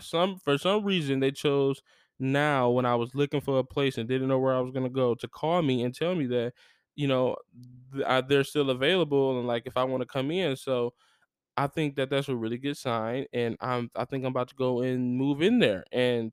some 0.00 0.38
for 0.38 0.58
some 0.58 0.84
reason 0.84 1.20
they 1.20 1.30
chose 1.32 1.82
now 2.18 2.70
when 2.70 2.86
I 2.86 2.94
was 2.94 3.14
looking 3.14 3.40
for 3.40 3.58
a 3.58 3.64
place 3.64 3.98
and 3.98 4.08
didn't 4.08 4.28
know 4.28 4.38
where 4.38 4.54
I 4.54 4.60
was 4.60 4.72
gonna 4.72 4.88
go 4.90 5.14
to 5.16 5.28
call 5.28 5.62
me 5.62 5.82
and 5.82 5.94
tell 5.94 6.14
me 6.14 6.26
that 6.28 6.54
you 6.96 7.08
know 7.08 7.36
they're 8.28 8.44
still 8.44 8.70
available 8.70 9.38
and 9.38 9.46
like 9.46 9.66
if 9.66 9.76
I 9.76 9.84
want 9.84 10.02
to 10.02 10.06
come 10.06 10.30
in. 10.30 10.56
So 10.56 10.94
I 11.56 11.66
think 11.68 11.96
that 11.96 12.10
that's 12.10 12.28
a 12.28 12.36
really 12.36 12.58
good 12.58 12.76
sign, 12.76 13.26
and 13.32 13.56
I'm 13.60 13.90
I 13.96 14.04
think 14.06 14.24
I'm 14.24 14.30
about 14.32 14.48
to 14.50 14.54
go 14.56 14.82
and 14.82 15.16
move 15.16 15.42
in 15.42 15.58
there, 15.60 15.84
and 15.92 16.32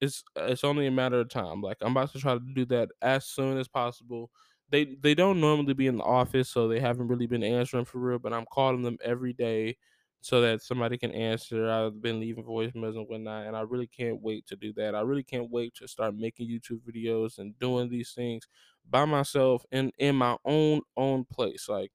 it's 0.00 0.22
it's 0.36 0.64
only 0.64 0.86
a 0.86 0.90
matter 0.90 1.20
of 1.20 1.28
time. 1.30 1.62
Like 1.62 1.78
I'm 1.80 1.92
about 1.92 2.12
to 2.12 2.20
try 2.20 2.34
to 2.34 2.40
do 2.54 2.64
that 2.66 2.90
as 3.02 3.26
soon 3.26 3.58
as 3.58 3.68
possible 3.68 4.30
they 4.70 4.84
they 4.96 5.14
don't 5.14 5.40
normally 5.40 5.74
be 5.74 5.86
in 5.86 5.98
the 5.98 6.04
office, 6.04 6.48
so 6.50 6.68
they 6.68 6.80
haven't 6.80 7.08
really 7.08 7.26
been 7.26 7.44
answering 7.44 7.84
for 7.84 7.98
real. 7.98 8.18
But 8.18 8.32
I'm 8.32 8.46
calling 8.46 8.82
them 8.82 8.98
every 9.02 9.32
day 9.32 9.76
so 10.20 10.40
that 10.40 10.62
somebody 10.62 10.98
can 10.98 11.12
answer. 11.12 11.70
I've 11.70 12.00
been 12.02 12.20
leaving 12.20 12.44
voicemails 12.44 12.96
and 12.96 13.08
whatnot, 13.08 13.46
and 13.46 13.56
I 13.56 13.60
really 13.60 13.86
can't 13.86 14.20
wait 14.22 14.46
to 14.48 14.56
do 14.56 14.72
that. 14.74 14.94
I 14.94 15.00
really 15.02 15.22
can't 15.24 15.50
wait 15.50 15.74
to 15.76 15.88
start 15.88 16.14
making 16.16 16.48
YouTube 16.48 16.80
videos 16.82 17.38
and 17.38 17.58
doing 17.58 17.88
these 17.88 18.12
things 18.12 18.48
by 18.88 19.04
myself 19.04 19.64
in 19.70 19.92
in 19.98 20.16
my 20.16 20.36
own 20.44 20.82
own 20.96 21.24
place. 21.24 21.68
Like 21.68 21.92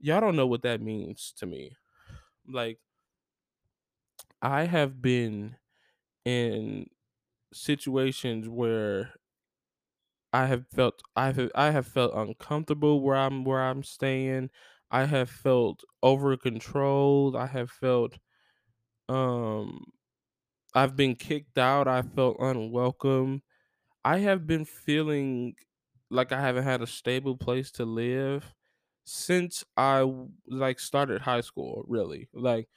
y'all 0.00 0.20
don't 0.20 0.36
know 0.36 0.46
what 0.46 0.62
that 0.62 0.80
means 0.80 1.32
to 1.38 1.46
me. 1.46 1.76
Like 2.46 2.80
I 4.40 4.64
have 4.64 5.00
been 5.00 5.56
in 6.24 6.88
situations 7.52 8.48
where 8.48 9.14
I 10.32 10.46
have 10.46 10.66
felt 10.68 11.02
I 11.16 11.32
have 11.32 11.50
I 11.54 11.70
have 11.70 11.86
felt 11.86 12.12
uncomfortable 12.14 13.00
where 13.02 13.16
I'm 13.16 13.44
where 13.44 13.62
I'm 13.62 13.82
staying. 13.82 14.50
I 14.90 15.04
have 15.06 15.30
felt 15.30 15.84
over 16.02 16.36
controlled. 16.36 17.36
I 17.36 17.46
have 17.46 17.70
felt 17.70 18.18
um 19.08 19.84
I've 20.74 20.96
been 20.96 21.16
kicked 21.16 21.58
out. 21.58 21.88
I 21.88 22.02
felt 22.02 22.38
unwelcome. 22.40 23.42
I 24.04 24.18
have 24.20 24.46
been 24.46 24.64
feeling 24.66 25.56
like 26.10 26.32
I 26.32 26.40
haven't 26.40 26.64
had 26.64 26.82
a 26.82 26.86
stable 26.88 27.36
place 27.36 27.72
to 27.72 27.84
live 27.86 28.54
since 29.04 29.64
I 29.76 30.02
like 30.48 30.80
started 30.80 31.22
high 31.22 31.42
school, 31.42 31.84
really. 31.88 32.28
Like 32.34 32.68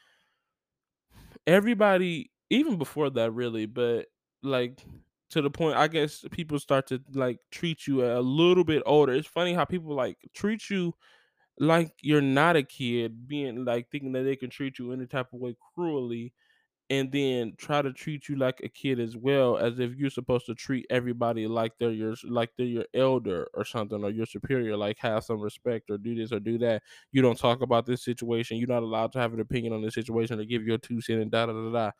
everybody 1.47 2.31
even 2.49 2.77
before 2.77 3.09
that 3.11 3.31
really, 3.31 3.65
but 3.65 4.07
like 4.43 4.83
to 5.29 5.41
the 5.41 5.49
point 5.49 5.77
I 5.77 5.87
guess 5.87 6.25
people 6.31 6.59
start 6.59 6.87
to 6.87 7.01
like 7.13 7.39
treat 7.51 7.87
you 7.87 8.05
a 8.05 8.19
little 8.21 8.63
bit 8.63 8.83
older. 8.85 9.13
It's 9.13 9.27
funny 9.27 9.53
how 9.53 9.65
people 9.65 9.95
like 9.95 10.17
treat 10.33 10.69
you 10.69 10.93
like 11.59 11.93
you're 12.01 12.21
not 12.21 12.55
a 12.55 12.63
kid, 12.63 13.27
being 13.27 13.65
like 13.65 13.89
thinking 13.91 14.11
that 14.13 14.23
they 14.23 14.35
can 14.35 14.49
treat 14.49 14.79
you 14.79 14.91
any 14.91 15.07
type 15.07 15.33
of 15.33 15.39
way 15.39 15.55
cruelly 15.75 16.33
and 16.89 17.11
then 17.11 17.53
try 17.57 17.81
to 17.81 17.91
treat 17.93 18.29
you 18.29 18.35
like 18.35 18.61
a 18.63 18.69
kid 18.69 18.99
as 18.99 19.17
well 19.17 19.57
as 19.57 19.79
if 19.79 19.95
you're 19.95 20.09
supposed 20.09 20.45
to 20.45 20.53
treat 20.55 20.85
everybody 20.91 21.47
like 21.47 21.73
they're 21.79 21.91
your 21.91 22.15
like 22.25 22.51
they're 22.57 22.67
your 22.67 22.85
elder 22.93 23.47
or 23.55 23.65
something 23.65 24.03
or 24.03 24.11
your 24.11 24.25
superior 24.27 24.77
like 24.77 24.97
have 24.99 25.23
some 25.23 25.39
respect 25.41 25.89
or 25.89 25.97
do 25.97 26.15
this 26.15 26.31
or 26.31 26.39
do 26.39 26.59
that. 26.59 26.83
You 27.11 27.23
don't 27.23 27.39
talk 27.39 27.61
about 27.61 27.87
this 27.87 28.03
situation. 28.03 28.57
You're 28.57 28.67
not 28.67 28.83
allowed 28.83 29.13
to 29.13 29.19
have 29.19 29.33
an 29.33 29.39
opinion 29.39 29.73
on 29.73 29.81
this 29.81 29.95
situation 29.95 30.39
or 30.39 30.45
give 30.45 30.63
your 30.63 30.77
two 30.77 31.01
cents 31.01 31.21
and 31.23 31.31
da 31.31 31.47
da 31.47 31.53
da 31.53 31.71
da 31.71 31.91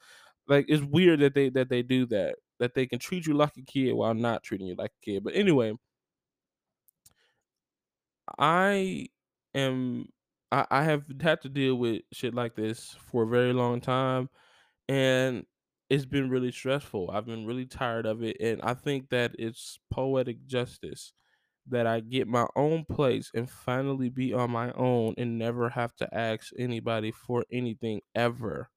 like 0.48 0.66
it's 0.68 0.84
weird 0.84 1.20
that 1.22 1.34
they 1.34 1.50
that 1.50 1.70
they 1.70 1.82
do 1.84 2.06
that 2.06 2.36
that 2.60 2.74
they 2.74 2.86
can 2.88 3.00
treat 3.00 3.28
you 3.28 3.34
like 3.34 3.58
a 3.58 3.62
kid 3.64 3.94
while 3.94 4.14
not 4.14 4.44
treating 4.44 4.68
you 4.68 4.76
like 4.76 4.92
a 4.92 5.06
kid 5.06 5.24
but 5.24 5.36
anyway 5.36 5.74
i 8.38 9.08
am 9.54 10.08
I, 10.52 10.66
I 10.70 10.84
have 10.84 11.06
had 11.22 11.42
to 11.42 11.50
deal 11.50 11.76
with 11.76 12.04
shit 12.14 12.34
like 12.34 12.56
this 12.56 12.96
for 13.00 13.24
a 13.24 13.28
very 13.28 13.54
long 13.54 13.82
time 13.82 14.30
and 14.90 15.46
it's 15.90 16.06
been 16.06 16.30
really 16.30 16.52
stressful. 16.52 17.12
I've 17.12 17.28
been 17.28 17.46
really 17.46 17.66
tired 17.66 18.06
of 18.08 18.24
it, 18.24 18.38
and 18.42 18.62
I 18.64 18.74
think 18.76 19.10
that 19.10 19.36
it's 19.40 19.80
poetic 19.92 20.46
justice 20.48 21.14
that 21.68 21.88
I 21.88 22.02
get 22.02 22.28
my 22.28 22.48
own 22.56 22.86
place 22.86 23.32
and 23.36 23.50
finally 23.50 24.10
be 24.10 24.34
on 24.34 24.52
my 24.52 24.72
own 24.74 25.16
and 25.18 25.38
never 25.40 25.70
have 25.70 25.96
to 25.98 26.16
ask 26.16 26.54
anybody 26.58 27.12
for 27.12 27.46
anything 27.52 28.02
ever 28.16 28.70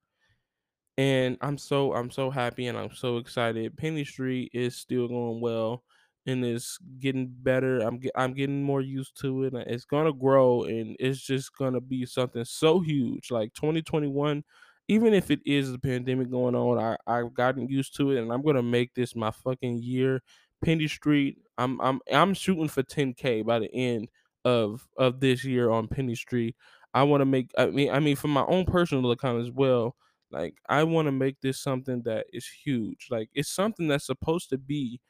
and 0.98 1.38
I'm 1.42 1.58
so 1.58 1.94
I'm 1.94 2.10
so 2.10 2.30
happy 2.30 2.66
and 2.68 2.78
I'm 2.78 2.92
so 2.94 3.18
excited. 3.18 3.76
Penny 3.78 4.04
Street 4.04 4.50
is 4.54 4.76
still 4.76 5.08
going 5.08 5.40
well 5.40 5.84
and 6.26 6.44
it's 6.44 6.78
getting 7.00 7.28
better. 7.28 7.80
I'm 7.80 8.00
I'm 8.16 8.34
getting 8.34 8.62
more 8.64 8.82
used 8.82 9.18
to 9.22 9.44
it. 9.44 9.54
It's 9.68 9.86
gonna 9.86 10.12
grow 10.12 10.64
and 10.64 10.96
it's 11.00 11.20
just 11.22 11.56
gonna 11.56 11.80
be 11.80 12.06
something 12.06 12.44
so 12.44 12.80
huge. 12.80 13.30
Like 13.30 13.54
2021, 13.54 14.44
even 14.88 15.14
if 15.14 15.30
it 15.30 15.40
is 15.46 15.72
the 15.72 15.78
pandemic 15.78 16.30
going 16.30 16.56
on, 16.56 16.78
I 16.78 16.96
I've 17.06 17.34
gotten 17.34 17.68
used 17.68 17.96
to 17.98 18.10
it 18.12 18.20
and 18.22 18.32
I'm 18.32 18.42
gonna 18.42 18.62
make 18.62 18.94
this 18.94 19.16
my 19.16 19.30
fucking 19.30 19.78
year. 19.82 20.22
Penny 20.64 20.88
Street. 20.88 21.38
I'm 21.58 21.80
I'm 21.80 22.00
I'm 22.12 22.34
shooting 22.34 22.68
for 22.68 22.82
10k 22.82 23.42
by 23.42 23.60
the 23.60 23.72
end 23.72 24.08
of 24.44 24.86
of 24.96 25.20
this 25.20 25.44
year 25.44 25.70
on 25.70 25.88
Penny 25.88 26.16
Street. 26.16 26.56
I 26.94 27.04
want 27.04 27.20
to 27.20 27.26
make. 27.26 27.52
I 27.56 27.66
mean 27.66 27.90
I 27.92 28.00
mean 28.00 28.16
for 28.16 28.28
my 28.28 28.44
own 28.46 28.64
personal 28.64 29.10
account 29.12 29.40
as 29.42 29.50
well 29.52 29.94
like 30.30 30.58
I 30.68 30.84
want 30.84 31.06
to 31.06 31.12
make 31.12 31.40
this 31.40 31.60
something 31.60 32.02
that 32.02 32.26
is 32.32 32.46
huge. 32.46 33.08
Like 33.10 33.30
it's 33.34 33.50
something 33.50 33.88
that's 33.88 34.06
supposed 34.06 34.50
to 34.50 34.58
be 34.58 35.00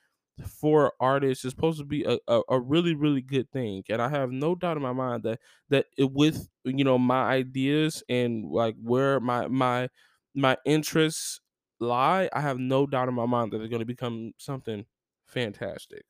for 0.46 0.92
artists. 1.00 1.44
It's 1.44 1.54
supposed 1.54 1.80
to 1.80 1.84
be 1.84 2.04
a, 2.04 2.18
a, 2.28 2.42
a 2.50 2.60
really 2.60 2.94
really 2.94 3.22
good 3.22 3.50
thing. 3.50 3.82
And 3.88 4.00
I 4.00 4.08
have 4.08 4.30
no 4.30 4.54
doubt 4.54 4.76
in 4.76 4.82
my 4.82 4.92
mind 4.92 5.24
that 5.24 5.40
that 5.70 5.86
it, 5.96 6.12
with 6.12 6.48
you 6.64 6.84
know 6.84 6.98
my 6.98 7.24
ideas 7.24 8.02
and 8.08 8.44
like 8.50 8.76
where 8.82 9.20
my 9.20 9.48
my 9.48 9.88
my 10.34 10.56
interests 10.64 11.40
lie, 11.80 12.28
I 12.32 12.40
have 12.40 12.58
no 12.58 12.86
doubt 12.86 13.08
in 13.08 13.14
my 13.14 13.26
mind 13.26 13.52
that 13.52 13.60
it's 13.60 13.70
going 13.70 13.80
to 13.80 13.86
become 13.86 14.32
something 14.38 14.86
fantastic. 15.26 16.04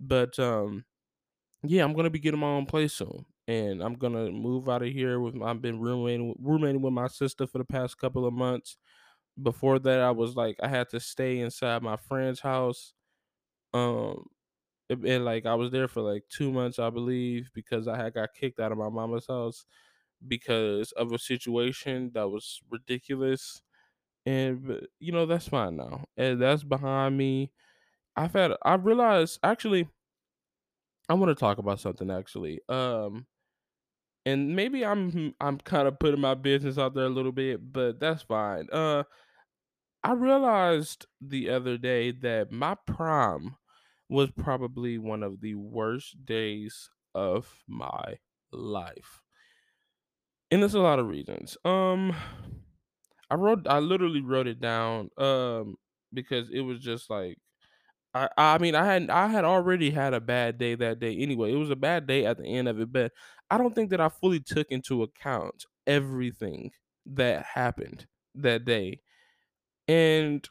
But 0.00 0.38
um 0.38 0.84
yeah, 1.62 1.84
I'm 1.84 1.94
gonna 1.94 2.10
be 2.10 2.18
getting 2.20 2.40
my 2.40 2.48
own 2.48 2.66
place 2.66 2.94
soon, 2.94 3.26
and 3.50 3.82
I'm 3.82 3.94
gonna 3.94 4.30
move 4.32 4.68
out 4.68 4.82
of 4.82 4.90
here. 4.92 5.20
With 5.20 5.40
I've 5.42 5.62
been 5.62 5.80
roommating 5.80 6.36
roommating 6.40 6.82
with 6.82 6.92
my 6.94 7.08
sister 7.08 7.46
for 7.46 7.58
the 7.58 7.64
past 7.64 7.98
couple 7.98 8.26
of 8.26 8.34
months. 8.34 8.78
Before 9.42 9.78
that, 9.80 10.00
I 10.02 10.12
was 10.12 10.36
like 10.36 10.56
I 10.62 10.68
had 10.68 10.90
to 10.90 11.00
stay 11.00 11.40
inside 11.40 11.82
my 11.82 11.96
friend's 11.96 12.40
house. 12.40 12.94
Um, 13.74 14.26
and, 14.90 15.24
like 15.24 15.46
I 15.46 15.54
was 15.54 15.70
there 15.70 15.88
for 15.88 16.02
like 16.02 16.24
two 16.30 16.52
months, 16.52 16.78
I 16.78 16.90
believe, 16.90 17.50
because 17.54 17.88
I 17.88 17.96
had 17.96 18.14
got 18.14 18.34
kicked 18.34 18.60
out 18.60 18.72
of 18.72 18.78
my 18.78 18.88
mama's 18.90 19.26
house 19.28 19.64
because 20.28 20.92
of 20.92 21.12
a 21.12 21.18
situation 21.18 22.12
that 22.14 22.28
was 22.28 22.60
ridiculous. 22.70 23.62
And 24.26 24.86
you 25.00 25.12
know 25.12 25.26
that's 25.26 25.48
fine 25.48 25.76
now, 25.76 26.06
and 26.16 26.40
that's 26.42 26.64
behind 26.64 27.18
me. 27.18 27.52
I've 28.16 28.34
had 28.34 28.52
I 28.64 28.74
realized 28.74 29.40
actually 29.44 29.88
I 31.08 31.14
want 31.14 31.30
to 31.30 31.34
talk 31.34 31.58
about 31.58 31.80
something 31.80 32.10
actually. 32.10 32.60
Um 32.68 33.26
and 34.26 34.54
maybe 34.54 34.84
I'm 34.84 35.34
I'm 35.40 35.58
kind 35.58 35.88
of 35.88 35.98
putting 35.98 36.20
my 36.20 36.34
business 36.34 36.78
out 36.78 36.94
there 36.94 37.04
a 37.06 37.10
little 37.10 37.32
bit, 37.32 37.72
but 37.72 38.00
that's 38.00 38.22
fine. 38.22 38.68
Uh 38.72 39.04
I 40.02 40.12
realized 40.12 41.06
the 41.22 41.48
other 41.50 41.78
day 41.78 42.10
that 42.10 42.52
my 42.52 42.74
prom 42.86 43.56
was 44.08 44.30
probably 44.30 44.98
one 44.98 45.22
of 45.22 45.40
the 45.40 45.54
worst 45.54 46.24
days 46.26 46.90
of 47.14 47.62
my 47.66 48.18
life. 48.52 49.22
And 50.50 50.62
there's 50.62 50.74
a 50.74 50.80
lot 50.80 50.98
of 50.98 51.08
reasons. 51.08 51.56
Um 51.64 52.14
I 53.30 53.34
wrote 53.36 53.66
I 53.68 53.78
literally 53.78 54.20
wrote 54.20 54.46
it 54.46 54.60
down 54.60 55.10
um 55.16 55.76
because 56.12 56.50
it 56.50 56.60
was 56.60 56.80
just 56.80 57.08
like 57.10 57.38
I 58.14 58.28
I 58.38 58.58
mean, 58.58 58.74
I 58.76 58.84
had 58.86 59.10
I 59.10 59.28
had 59.28 59.44
already 59.44 59.90
had 59.90 60.14
a 60.14 60.20
bad 60.20 60.58
day 60.58 60.74
that 60.76 61.00
day 61.00 61.16
anyway. 61.16 61.52
It 61.52 61.56
was 61.58 61.70
a 61.70 61.76
bad 61.76 62.06
day 62.06 62.26
at 62.26 62.38
the 62.38 62.46
end 62.46 62.68
of 62.68 62.80
it, 62.80 62.92
but 62.92 63.12
I 63.50 63.58
don't 63.58 63.74
think 63.74 63.90
that 63.90 64.00
I 64.00 64.08
fully 64.08 64.40
took 64.40 64.70
into 64.70 65.02
account 65.02 65.66
everything 65.86 66.72
that 67.06 67.44
happened 67.44 68.06
that 68.36 68.64
day. 68.64 69.00
And 69.88 70.48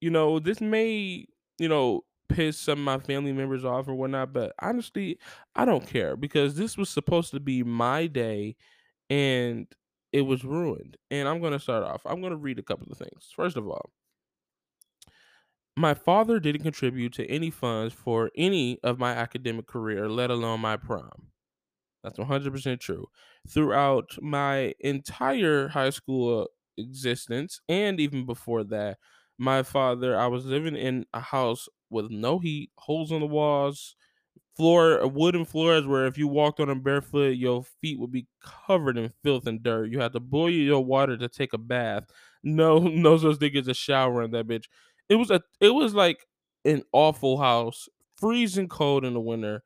you 0.00 0.10
know, 0.10 0.38
this 0.38 0.60
may, 0.60 1.26
you 1.58 1.68
know, 1.68 2.02
piss 2.28 2.58
some 2.58 2.80
of 2.80 2.84
my 2.84 2.98
family 2.98 3.32
members 3.32 3.64
off 3.64 3.88
or 3.88 3.94
whatnot, 3.94 4.32
but 4.32 4.54
honestly, 4.60 5.18
I 5.56 5.64
don't 5.64 5.86
care 5.86 6.16
because 6.16 6.56
this 6.56 6.76
was 6.78 6.90
supposed 6.90 7.32
to 7.32 7.40
be 7.40 7.62
my 7.62 8.06
day 8.08 8.56
and 9.10 9.68
it 10.12 10.22
was 10.22 10.44
ruined. 10.44 10.96
And 11.10 11.28
I'm 11.28 11.40
gonna 11.42 11.60
start 11.60 11.84
off. 11.84 12.02
I'm 12.06 12.22
gonna 12.22 12.36
read 12.36 12.58
a 12.60 12.64
couple 12.64 12.88
of 12.92 12.98
things. 12.98 13.32
First 13.34 13.56
of 13.56 13.68
all, 13.68 13.92
My 15.76 15.92
father 15.92 16.40
didn't 16.40 16.62
contribute 16.62 17.12
to 17.14 17.26
any 17.26 17.50
funds 17.50 17.92
for 17.92 18.30
any 18.34 18.78
of 18.82 18.98
my 18.98 19.12
academic 19.12 19.66
career, 19.66 20.08
let 20.08 20.30
alone 20.30 20.60
my 20.60 20.78
prom. 20.78 21.31
That's 22.02 22.18
100% 22.18 22.80
true. 22.80 23.06
Throughout 23.48 24.10
my 24.20 24.74
entire 24.80 25.68
high 25.68 25.90
school 25.90 26.48
existence, 26.76 27.60
and 27.68 28.00
even 28.00 28.26
before 28.26 28.64
that, 28.64 28.98
my 29.38 29.62
father, 29.62 30.18
I 30.18 30.26
was 30.26 30.44
living 30.44 30.76
in 30.76 31.06
a 31.14 31.20
house 31.20 31.68
with 31.90 32.10
no 32.10 32.38
heat, 32.38 32.70
holes 32.78 33.12
in 33.12 33.20
the 33.20 33.26
walls, 33.26 33.94
floor, 34.56 35.02
uh, 35.02 35.06
wooden 35.06 35.44
floors 35.44 35.86
where 35.86 36.06
if 36.06 36.18
you 36.18 36.28
walked 36.28 36.60
on 36.60 36.68
them 36.68 36.80
barefoot, 36.80 37.36
your 37.36 37.64
feet 37.80 37.98
would 37.98 38.12
be 38.12 38.26
covered 38.42 38.98
in 38.98 39.12
filth 39.22 39.46
and 39.46 39.62
dirt. 39.62 39.90
You 39.90 40.00
had 40.00 40.12
to 40.12 40.20
boil 40.20 40.50
your 40.50 40.84
water 40.84 41.16
to 41.16 41.28
take 41.28 41.52
a 41.52 41.58
bath. 41.58 42.04
No, 42.42 42.78
no 42.80 43.16
such 43.16 43.38
thing 43.38 43.56
as 43.56 43.68
a 43.68 43.74
shower 43.74 44.22
in 44.22 44.30
that 44.32 44.46
bitch. 44.46 44.64
It 45.08 45.16
was 45.16 45.30
a, 45.30 45.42
it 45.60 45.70
was 45.70 45.94
like 45.94 46.26
an 46.64 46.82
awful 46.92 47.38
house, 47.38 47.88
freezing 48.16 48.68
cold 48.68 49.04
in 49.04 49.14
the 49.14 49.20
winter. 49.20 49.62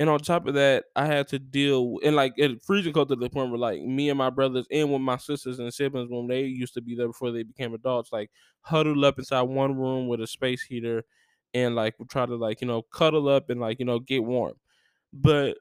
And 0.00 0.10
on 0.10 0.20
top 0.20 0.48
of 0.48 0.54
that, 0.54 0.86
I 0.96 1.06
had 1.06 1.28
to 1.28 1.38
deal 1.38 1.98
and 2.04 2.16
like 2.16 2.34
it 2.38 2.62
freezing 2.64 2.94
cold 2.94 3.10
to 3.10 3.16
the 3.16 3.30
point 3.30 3.50
where 3.50 3.58
like 3.60 3.82
me 3.82 4.10
and 4.10 4.18
my 4.18 4.30
brothers 4.30 4.66
and 4.72 4.92
with 4.92 5.02
my 5.02 5.18
sisters 5.18 5.60
and 5.60 5.74
siblings 5.74 6.10
when 6.10 6.28
they 6.28 6.44
used 6.44 6.74
to 6.74 6.82
be 6.82 6.96
there 6.96 7.08
before 7.08 7.32
they 7.32 7.44
became 7.44 7.74
adults, 7.74 8.12
like 8.12 8.30
huddled 8.62 9.04
up 9.04 9.18
inside 9.20 9.42
one 9.44 9.76
room 9.76 10.08
with 10.08 10.22
a 10.22 10.28
space 10.28 10.62
heater 10.64 11.04
and 11.54 11.76
like 11.76 11.96
try 12.10 12.26
to 12.26 12.36
like 12.36 12.62
you 12.62 12.68
know 12.68 12.82
cuddle 12.82 13.28
up 13.28 13.50
and 13.50 13.60
like 13.60 13.78
you 13.80 13.86
know 13.86 14.00
get 14.00 14.24
warm. 14.24 14.54
But 15.12 15.58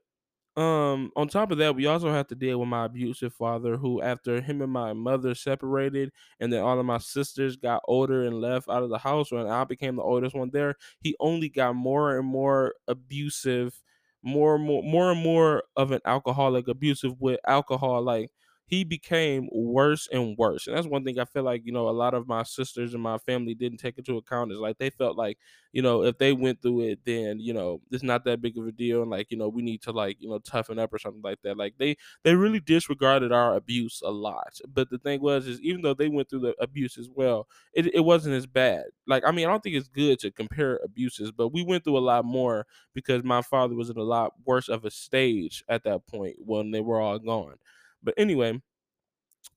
um, 0.57 1.11
on 1.15 1.29
top 1.29 1.51
of 1.51 1.57
that, 1.59 1.75
we 1.75 1.85
also 1.85 2.11
had 2.11 2.27
to 2.29 2.35
deal 2.35 2.59
with 2.59 2.67
my 2.67 2.85
abusive 2.85 3.33
father, 3.33 3.77
who 3.77 4.01
after 4.01 4.41
him 4.41 4.61
and 4.61 4.71
my 4.71 4.91
mother 4.93 5.33
separated, 5.35 6.11
and 6.39 6.51
then 6.51 6.61
all 6.61 6.79
of 6.79 6.85
my 6.85 6.97
sisters 6.97 7.55
got 7.55 7.81
older 7.87 8.25
and 8.25 8.41
left 8.41 8.67
out 8.69 8.83
of 8.83 8.89
the 8.89 8.97
house, 8.97 9.31
when 9.31 9.47
I 9.47 9.63
became 9.63 9.95
the 9.95 10.01
oldest 10.03 10.35
one 10.35 10.49
there, 10.51 10.75
he 11.01 11.15
only 11.21 11.47
got 11.49 11.75
more 11.75 12.17
and 12.17 12.27
more 12.27 12.73
abusive, 12.89 13.81
more 14.23 14.55
and 14.55 14.65
more, 14.65 14.83
more 14.83 15.11
and 15.11 15.21
more 15.23 15.63
of 15.77 15.91
an 15.91 16.01
alcoholic, 16.05 16.67
abusive 16.67 17.19
with 17.19 17.39
alcohol. 17.47 18.01
Like 18.03 18.31
he 18.69 18.83
became 18.83 19.49
worse 19.51 20.07
and 20.11 20.37
worse, 20.37 20.67
and 20.67 20.75
that's 20.77 20.87
one 20.87 21.03
thing 21.03 21.19
I 21.19 21.25
feel 21.25 21.43
like 21.43 21.63
you 21.65 21.71
know 21.71 21.89
a 21.89 21.91
lot 21.91 22.13
of 22.13 22.27
my 22.27 22.43
sisters 22.43 22.93
and 22.93 23.03
my 23.03 23.17
family 23.17 23.55
didn't 23.55 23.79
take 23.79 23.97
into 23.97 24.17
account 24.17 24.51
is 24.51 24.59
like 24.59 24.77
they 24.77 24.89
felt 24.89 25.17
like 25.17 25.37
you 25.71 25.83
know, 25.83 26.03
if 26.03 26.17
they 26.17 26.33
went 26.33 26.61
through 26.61 26.81
it, 26.81 26.99
then 27.05 27.39
you 27.39 27.53
know 27.53 27.81
it's 27.91 28.03
not 28.03 28.23
that 28.25 28.41
big 28.41 28.57
of 28.57 28.65
a 28.67 28.71
deal, 28.71 29.01
and 29.01 29.11
like 29.11 29.29
you 29.29 29.37
know 29.37 29.49
we 29.49 29.61
need 29.61 29.81
to 29.83 29.91
like 29.91 30.17
you 30.19 30.29
know 30.29 30.39
toughen 30.39 30.79
up 30.79 30.91
or 30.93 30.97
something 30.97 31.21
like 31.21 31.39
that. 31.43 31.57
Like 31.57 31.75
they 31.77 31.95
they 32.23 32.35
really 32.35 32.59
disregarded 32.59 33.31
our 33.31 33.55
abuse 33.55 34.01
a 34.03 34.09
lot. 34.11 34.59
But 34.67 34.89
the 34.89 34.97
thing 34.97 35.21
was 35.21 35.47
is 35.47 35.61
even 35.61 35.81
though 35.81 35.93
they 35.93 36.09
went 36.09 36.29
through 36.29 36.39
the 36.41 36.55
abuse 36.59 36.97
as 36.97 37.07
well, 37.13 37.47
it 37.73 37.93
it 37.93 38.01
wasn't 38.01 38.35
as 38.35 38.47
bad. 38.47 38.85
Like 39.07 39.23
I 39.25 39.31
mean 39.31 39.45
I 39.47 39.51
don't 39.51 39.61
think 39.61 39.75
it's 39.75 39.87
good 39.87 40.19
to 40.19 40.31
compare 40.31 40.79
abuses, 40.83 41.31
but 41.31 41.49
we 41.49 41.63
went 41.63 41.83
through 41.83 41.97
a 41.97 41.99
lot 41.99 42.25
more 42.25 42.65
because 42.93 43.23
my 43.23 43.41
father 43.41 43.75
was 43.75 43.89
in 43.89 43.97
a 43.97 44.03
lot 44.03 44.33
worse 44.45 44.69
of 44.69 44.85
a 44.85 44.91
stage 44.91 45.63
at 45.69 45.83
that 45.83 46.07
point 46.07 46.37
when 46.39 46.71
they 46.71 46.81
were 46.81 46.99
all 46.99 47.19
gone. 47.19 47.55
But 48.03 48.15
anyway, 48.17 48.61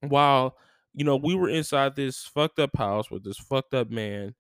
while 0.00 0.56
you 0.94 1.04
know 1.04 1.16
we 1.16 1.34
were 1.34 1.48
inside 1.48 1.96
this 1.96 2.24
fucked 2.24 2.58
up 2.58 2.76
house 2.76 3.10
with 3.10 3.24
this 3.24 3.38
fucked 3.38 3.74
up 3.74 3.90
man 3.90 4.34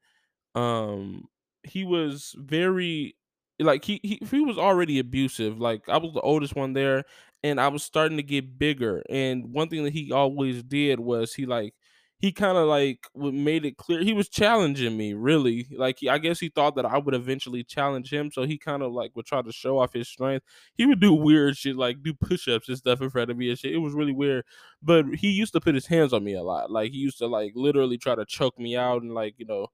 um 0.54 1.24
he 1.64 1.84
was 1.84 2.34
very 2.38 3.16
like 3.60 3.84
he, 3.84 4.00
he 4.02 4.20
he 4.30 4.40
was 4.40 4.58
already 4.58 4.98
abusive 4.98 5.60
like 5.60 5.88
i 5.88 5.96
was 5.96 6.12
the 6.14 6.20
oldest 6.20 6.56
one 6.56 6.72
there 6.72 7.04
and 7.42 7.60
i 7.60 7.68
was 7.68 7.82
starting 7.82 8.16
to 8.16 8.22
get 8.22 8.58
bigger 8.58 9.02
and 9.08 9.52
one 9.52 9.68
thing 9.68 9.84
that 9.84 9.92
he 9.92 10.12
always 10.12 10.62
did 10.62 11.00
was 11.00 11.34
he 11.34 11.46
like 11.46 11.74
he 12.22 12.30
kind 12.30 12.56
of 12.56 12.68
like 12.68 13.00
made 13.16 13.66
it 13.66 13.76
clear 13.76 14.00
he 14.02 14.12
was 14.12 14.28
challenging 14.28 14.96
me 14.96 15.12
really. 15.12 15.66
Like 15.76 15.98
i 16.08 16.18
guess 16.18 16.38
he 16.40 16.48
thought 16.48 16.76
that 16.76 16.86
i 16.86 16.96
would 16.96 17.14
eventually 17.14 17.64
challenge 17.64 18.12
him 18.12 18.30
so 18.30 18.44
he 18.44 18.56
kind 18.56 18.82
of 18.82 18.92
like 18.92 19.10
would 19.16 19.26
try 19.26 19.42
to 19.42 19.52
show 19.52 19.78
off 19.78 19.92
his 19.92 20.08
strength. 20.08 20.46
He 20.74 20.86
would 20.86 21.00
do 21.00 21.12
weird 21.12 21.56
shit 21.56 21.76
like 21.76 22.02
do 22.02 22.14
push-ups 22.14 22.68
and 22.68 22.78
stuff 22.78 23.02
in 23.02 23.10
front 23.10 23.30
of 23.30 23.36
me 23.36 23.50
and 23.50 23.58
shit. 23.58 23.74
It 23.74 23.78
was 23.78 23.92
really 23.92 24.12
weird 24.12 24.44
but 24.80 25.04
he 25.16 25.30
used 25.30 25.52
to 25.54 25.60
put 25.60 25.74
his 25.74 25.86
hands 25.86 26.12
on 26.12 26.24
me 26.24 26.34
a 26.34 26.42
lot. 26.42 26.70
Like 26.70 26.92
he 26.92 26.98
used 26.98 27.18
to 27.18 27.26
like 27.26 27.52
literally 27.56 27.98
try 27.98 28.14
to 28.14 28.24
choke 28.24 28.58
me 28.58 28.76
out 28.76 29.02
and 29.02 29.12
like 29.12 29.34
you 29.38 29.46
know 29.46 29.66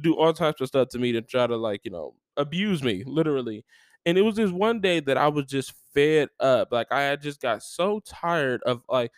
do 0.00 0.14
all 0.16 0.32
types 0.32 0.60
of 0.60 0.68
stuff 0.68 0.88
to 0.90 0.98
me 0.98 1.12
to 1.12 1.22
try 1.22 1.46
to 1.46 1.56
like 1.56 1.80
you 1.84 1.90
know 1.90 2.14
abuse 2.36 2.82
me 2.82 3.02
literally. 3.06 3.64
And 4.06 4.16
it 4.16 4.22
was 4.22 4.36
this 4.36 4.50
one 4.50 4.80
day 4.80 5.00
that 5.00 5.18
i 5.18 5.28
was 5.28 5.46
just 5.46 5.74
fed 5.92 6.28
up. 6.38 6.68
Like 6.70 6.92
i 6.92 7.16
just 7.16 7.40
got 7.40 7.62
so 7.64 8.00
tired 8.06 8.62
of 8.64 8.82
like 8.88 9.10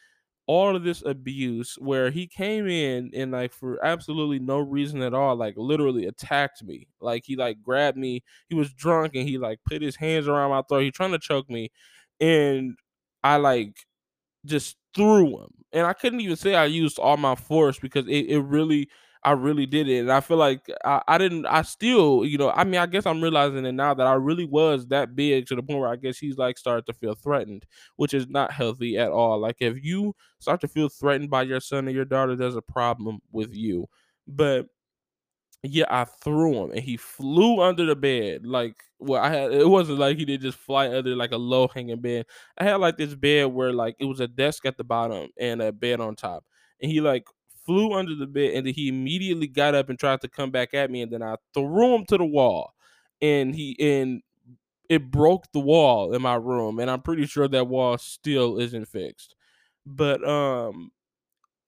all 0.51 0.75
of 0.75 0.83
this 0.83 1.03
abuse 1.07 1.77
where 1.79 2.11
he 2.11 2.27
came 2.27 2.67
in 2.67 3.11
and 3.15 3.31
like 3.33 3.53
for 3.53 3.85
absolutely 3.85 4.39
no 4.41 4.59
reason 4.59 5.01
at 5.03 5.15
all 5.15 5.37
like 5.37 5.55
literally 5.57 6.07
attacked 6.07 6.65
me 6.65 6.89
like 7.01 7.23
he 7.25 7.37
like 7.37 7.63
grabbed 7.63 7.97
me 7.97 8.23
he 8.49 8.57
was 8.57 8.73
drunk 8.75 9.15
and 9.15 9.29
he 9.29 9.39
like 9.39 9.61
put 9.69 9.81
his 9.83 9.97
hands 9.97 10.27
around 10.27 10.51
my 10.51 10.63
throat 10.63 10.81
he 10.83 10.91
trying 10.91 11.13
to 11.13 11.19
choke 11.21 11.49
me 11.49 11.71
and 12.21 12.77
i 13.23 13.37
like 13.37 13.77
just 14.47 14.77
threw 14.95 15.39
him. 15.41 15.49
And 15.73 15.87
I 15.87 15.93
couldn't 15.93 16.21
even 16.21 16.37
say 16.37 16.55
I 16.55 16.65
used 16.65 16.99
all 16.99 17.17
my 17.17 17.35
force 17.35 17.79
because 17.79 18.07
it, 18.09 18.27
it 18.29 18.41
really 18.41 18.89
I 19.23 19.33
really 19.33 19.67
did 19.67 19.87
it. 19.89 19.99
And 20.01 20.13
I 20.13 20.21
feel 20.21 20.39
like 20.39 20.67
I, 20.85 21.03
I 21.07 21.19
didn't 21.19 21.45
I 21.47 21.63
still, 21.63 22.25
you 22.25 22.39
know, 22.39 22.51
I 22.51 22.65
mean 22.65 22.81
I 22.81 22.87
guess 22.87 23.05
I'm 23.05 23.21
realizing 23.23 23.67
it 23.67 23.73
now 23.73 23.93
that 23.93 24.07
I 24.07 24.15
really 24.15 24.47
was 24.47 24.87
that 24.89 25.15
big 25.15 25.47
to 25.47 25.55
the 25.57 25.63
point 25.63 25.81
where 25.81 25.91
I 25.91 25.97
guess 25.97 26.19
he's 26.19 26.39
like 26.39 26.57
started 26.57 26.87
to 26.87 26.95
feel 26.95 27.15
threatened, 27.15 27.67
which 27.97 28.15
is 28.15 28.29
not 28.29 28.53
healthy 28.53 28.97
at 28.97 29.11
all. 29.11 29.39
Like 29.39 29.57
if 29.61 29.85
you 29.85 30.15
start 30.39 30.61
to 30.63 30.69
feel 30.69 30.89
threatened 30.89 31.29
by 31.31 31.43
your 31.43 31.61
son 31.61 31.87
or 31.87 31.91
your 31.91 32.07
daughter, 32.07 32.35
there's 32.35 32.57
a 32.57 32.63
problem 32.63 33.21
with 33.31 33.55
you. 33.55 33.89
But 34.27 34.69
yeah, 35.63 35.85
I 35.91 36.05
threw 36.05 36.55
him 36.65 36.71
and 36.71 36.81
he 36.81 36.97
flew 36.97 37.61
under 37.61 37.85
the 37.85 37.95
bed. 37.97 38.47
Like, 38.47 38.77
well, 38.99 39.23
I 39.23 39.29
had 39.31 39.53
it 39.53 39.69
wasn't 39.69 39.99
like 39.99 40.17
he 40.17 40.25
did 40.25 40.41
just 40.41 40.59
fly 40.59 40.89
under 40.95 41.15
like 41.15 41.33
a 41.33 41.37
low 41.37 41.69
hanging 41.69 42.01
bed. 42.01 42.27
I 42.59 42.65
had 42.65 42.77
like 42.77 42.97
this 42.97 43.15
bed 43.15 43.47
where 43.49 43.73
like 43.73 43.97
it 44.01 44.07
was 44.07 44.21
a 44.21 44.29
desk 44.29 44.65
at 44.65 44.79
the 44.79 44.85
bottom 44.85 45.29
and 45.39 45.61
a 45.61 45.73
bed 45.73 46.01
on 46.01 46.17
top. 46.17 46.45
And 46.83 46.91
he 46.91 47.01
like 47.03 47.25
flew 47.67 47.93
under 47.95 48.15
the 48.15 48.27
bed 48.27 48.55
and 48.55 48.67
then 48.67 48.75
he 48.75 48.89
immediately 48.89 49.47
got 49.47 49.75
up 49.75 49.89
and 49.89 49.99
tried 49.99 50.21
to 50.23 50.29
come 50.29 50.51
back 50.51 50.75
at 50.75 50.91
me. 50.91 51.03
And 51.03 51.13
then 51.13 51.23
I 51.23 51.37
threw 51.55 51.95
him 51.95 52.05
to 52.07 52.19
the 52.19 52.25
wall. 52.25 52.75
And 53.23 53.55
he 53.55 53.77
and 53.81 54.23
it 54.89 55.11
broke 55.11 55.53
the 55.53 55.61
wall 55.61 56.15
in 56.15 56.23
my 56.23 56.37
room. 56.37 56.79
And 56.81 56.91
I'm 56.91 57.03
pretty 57.03 57.27
sure 57.27 57.49
that 57.49 57.69
wall 57.69 57.99
still 57.99 58.59
isn't 58.59 58.87
fixed. 58.87 59.35
But 59.87 60.27
um 60.29 60.93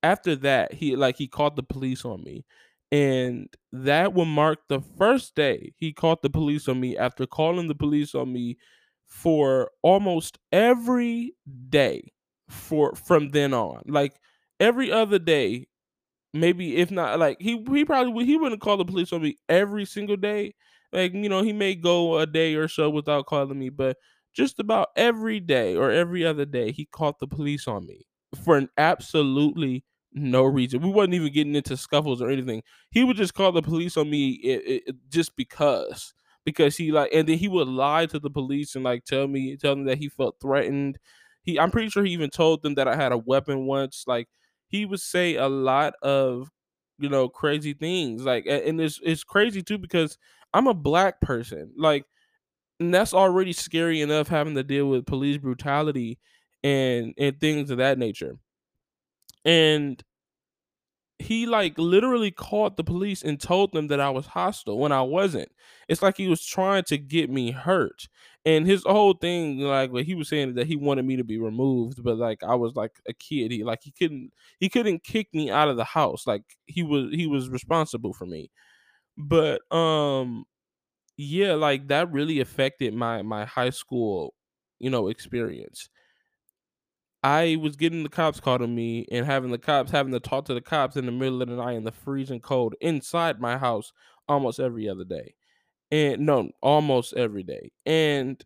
after 0.02 0.36
that, 0.36 0.74
he 0.74 0.96
like 0.96 1.16
he 1.16 1.28
called 1.28 1.56
the 1.56 1.62
police 1.62 2.04
on 2.04 2.22
me. 2.24 2.44
And 2.90 3.48
that 3.72 4.12
will 4.12 4.26
mark 4.26 4.60
the 4.68 4.80
first 4.98 5.34
day 5.34 5.72
he 5.78 5.92
called 5.92 6.18
the 6.22 6.28
police 6.30 6.68
on 6.68 6.78
me 6.80 6.96
after 6.96 7.26
calling 7.26 7.68
the 7.68 7.74
police 7.74 8.14
on 8.14 8.32
me 8.32 8.58
for 9.06 9.70
almost 9.82 10.38
every 10.52 11.34
day 11.70 12.12
for 12.48 12.94
from 12.94 13.30
then 13.30 13.54
on. 13.54 13.82
Like 13.86 14.14
every 14.60 14.92
other 14.92 15.18
day, 15.18 15.68
maybe 16.32 16.76
if 16.76 16.90
not 16.90 17.18
like 17.18 17.36
he 17.40 17.62
he 17.70 17.84
probably 17.84 18.24
he 18.24 18.36
wouldn't 18.36 18.60
call 18.60 18.76
the 18.76 18.84
police 18.84 19.12
on 19.12 19.22
me 19.22 19.36
every 19.48 19.84
single 19.84 20.16
day. 20.16 20.54
Like, 20.92 21.14
you 21.14 21.28
know, 21.28 21.42
he 21.42 21.52
may 21.52 21.74
go 21.74 22.18
a 22.18 22.26
day 22.26 22.54
or 22.54 22.68
so 22.68 22.90
without 22.90 23.26
calling 23.26 23.58
me, 23.58 23.70
but 23.70 23.96
just 24.34 24.58
about 24.58 24.88
every 24.96 25.40
day 25.40 25.74
or 25.76 25.90
every 25.90 26.24
other 26.24 26.44
day 26.44 26.70
he 26.72 26.84
called 26.86 27.16
the 27.20 27.26
police 27.26 27.66
on 27.66 27.86
me 27.86 28.06
for 28.44 28.56
an 28.56 28.68
absolutely 28.78 29.84
no 30.12 30.42
reason. 30.44 30.82
We 30.82 30.90
wasn't 30.90 31.14
even 31.14 31.32
getting 31.32 31.54
into 31.54 31.76
scuffles 31.76 32.20
or 32.20 32.30
anything. 32.30 32.62
He 32.90 33.04
would 33.04 33.16
just 33.16 33.34
call 33.34 33.52
the 33.52 33.62
police 33.62 33.96
on 33.96 34.10
me 34.10 34.30
it, 34.32 34.82
it, 34.88 34.96
just 35.08 35.36
because 35.36 36.12
because 36.44 36.76
he 36.76 36.92
like 36.92 37.10
and 37.14 37.28
then 37.28 37.38
he 37.38 37.48
would 37.48 37.68
lie 37.68 38.06
to 38.06 38.18
the 38.18 38.30
police 38.30 38.74
and 38.74 38.84
like 38.84 39.04
tell 39.04 39.28
me 39.28 39.56
tell 39.56 39.74
them 39.74 39.84
that 39.84 39.98
he 39.98 40.08
felt 40.08 40.36
threatened. 40.40 40.98
He 41.42 41.58
I'm 41.58 41.70
pretty 41.70 41.88
sure 41.88 42.04
he 42.04 42.12
even 42.12 42.30
told 42.30 42.62
them 42.62 42.74
that 42.74 42.88
I 42.88 42.96
had 42.96 43.12
a 43.12 43.18
weapon 43.18 43.66
once. 43.66 44.04
Like 44.06 44.28
he 44.72 44.86
would 44.86 45.00
say 45.00 45.36
a 45.36 45.48
lot 45.48 45.94
of 46.02 46.50
you 46.98 47.10
know 47.10 47.28
crazy 47.30 47.74
things 47.74 48.24
like 48.24 48.46
and 48.46 48.80
it's 48.80 49.00
it's 49.04 49.24
crazy 49.24 49.62
too 49.62 49.78
because 49.78 50.18
I'm 50.54 50.68
a 50.68 50.74
black 50.74 51.20
person 51.22 51.72
like 51.78 52.06
and 52.80 52.92
that's 52.94 53.14
already 53.14 53.52
scary 53.52 54.00
enough 54.00 54.28
having 54.28 54.54
to 54.56 54.64
deal 54.64 54.88
with 54.88 55.06
police 55.06 55.38
brutality 55.38 56.18
and 56.64 57.14
and 57.18 57.38
things 57.40 57.70
of 57.70 57.78
that 57.78 57.98
nature. 57.98 58.38
And 59.44 60.02
he 61.18 61.46
like 61.46 61.78
literally 61.78 62.30
called 62.30 62.76
the 62.76 62.84
police 62.84 63.22
and 63.22 63.40
told 63.40 63.72
them 63.72 63.86
that 63.88 64.00
I 64.00 64.10
was 64.10 64.26
hostile 64.26 64.78
when 64.78 64.92
I 64.92 65.02
wasn't. 65.02 65.50
It's 65.88 66.02
like 66.02 66.16
he 66.16 66.26
was 66.28 66.44
trying 66.44 66.84
to 66.84 66.98
get 66.98 67.30
me 67.30 67.52
hurt. 67.52 68.08
And 68.44 68.66
his 68.66 68.82
whole 68.84 69.14
thing, 69.14 69.60
like 69.60 69.92
what 69.92 70.04
he 70.04 70.16
was 70.16 70.28
saying 70.28 70.50
is 70.50 70.54
that 70.56 70.66
he 70.66 70.74
wanted 70.76 71.04
me 71.04 71.16
to 71.16 71.24
be 71.24 71.38
removed, 71.38 72.02
but 72.02 72.16
like 72.18 72.42
I 72.42 72.56
was 72.56 72.74
like 72.74 72.92
a 73.08 73.12
kid. 73.12 73.52
He 73.52 73.62
like 73.62 73.80
he 73.82 73.92
couldn't 73.92 74.32
he 74.58 74.68
couldn't 74.68 75.04
kick 75.04 75.28
me 75.32 75.50
out 75.50 75.68
of 75.68 75.76
the 75.76 75.84
house. 75.84 76.26
Like 76.26 76.42
he 76.66 76.82
was 76.82 77.10
he 77.12 77.26
was 77.28 77.48
responsible 77.48 78.12
for 78.12 78.26
me. 78.26 78.50
But 79.18 79.62
um 79.74 80.44
yeah, 81.16 81.54
like 81.54 81.88
that 81.88 82.12
really 82.12 82.40
affected 82.40 82.94
my 82.94 83.22
my 83.22 83.44
high 83.44 83.70
school, 83.70 84.34
you 84.78 84.90
know, 84.90 85.08
experience 85.08 85.88
I 87.22 87.56
was 87.60 87.76
getting 87.76 88.02
the 88.02 88.08
cops 88.08 88.40
called 88.40 88.62
on 88.62 88.74
me 88.74 89.06
and 89.12 89.24
having 89.26 89.50
the 89.52 89.58
cops 89.58 89.92
having 89.92 90.12
to 90.12 90.20
talk 90.20 90.44
to 90.46 90.54
the 90.54 90.60
cops 90.60 90.96
in 90.96 91.06
the 91.06 91.12
middle 91.12 91.40
of 91.42 91.48
the 91.48 91.56
night 91.56 91.76
in 91.76 91.84
the 91.84 91.92
freezing 91.92 92.40
cold 92.40 92.74
inside 92.80 93.40
my 93.40 93.58
house 93.58 93.92
almost 94.28 94.58
every 94.58 94.88
other 94.88 95.04
day. 95.04 95.34
And 95.90 96.26
no, 96.26 96.50
almost 96.62 97.14
every 97.14 97.42
day. 97.44 97.72
And 97.86 98.44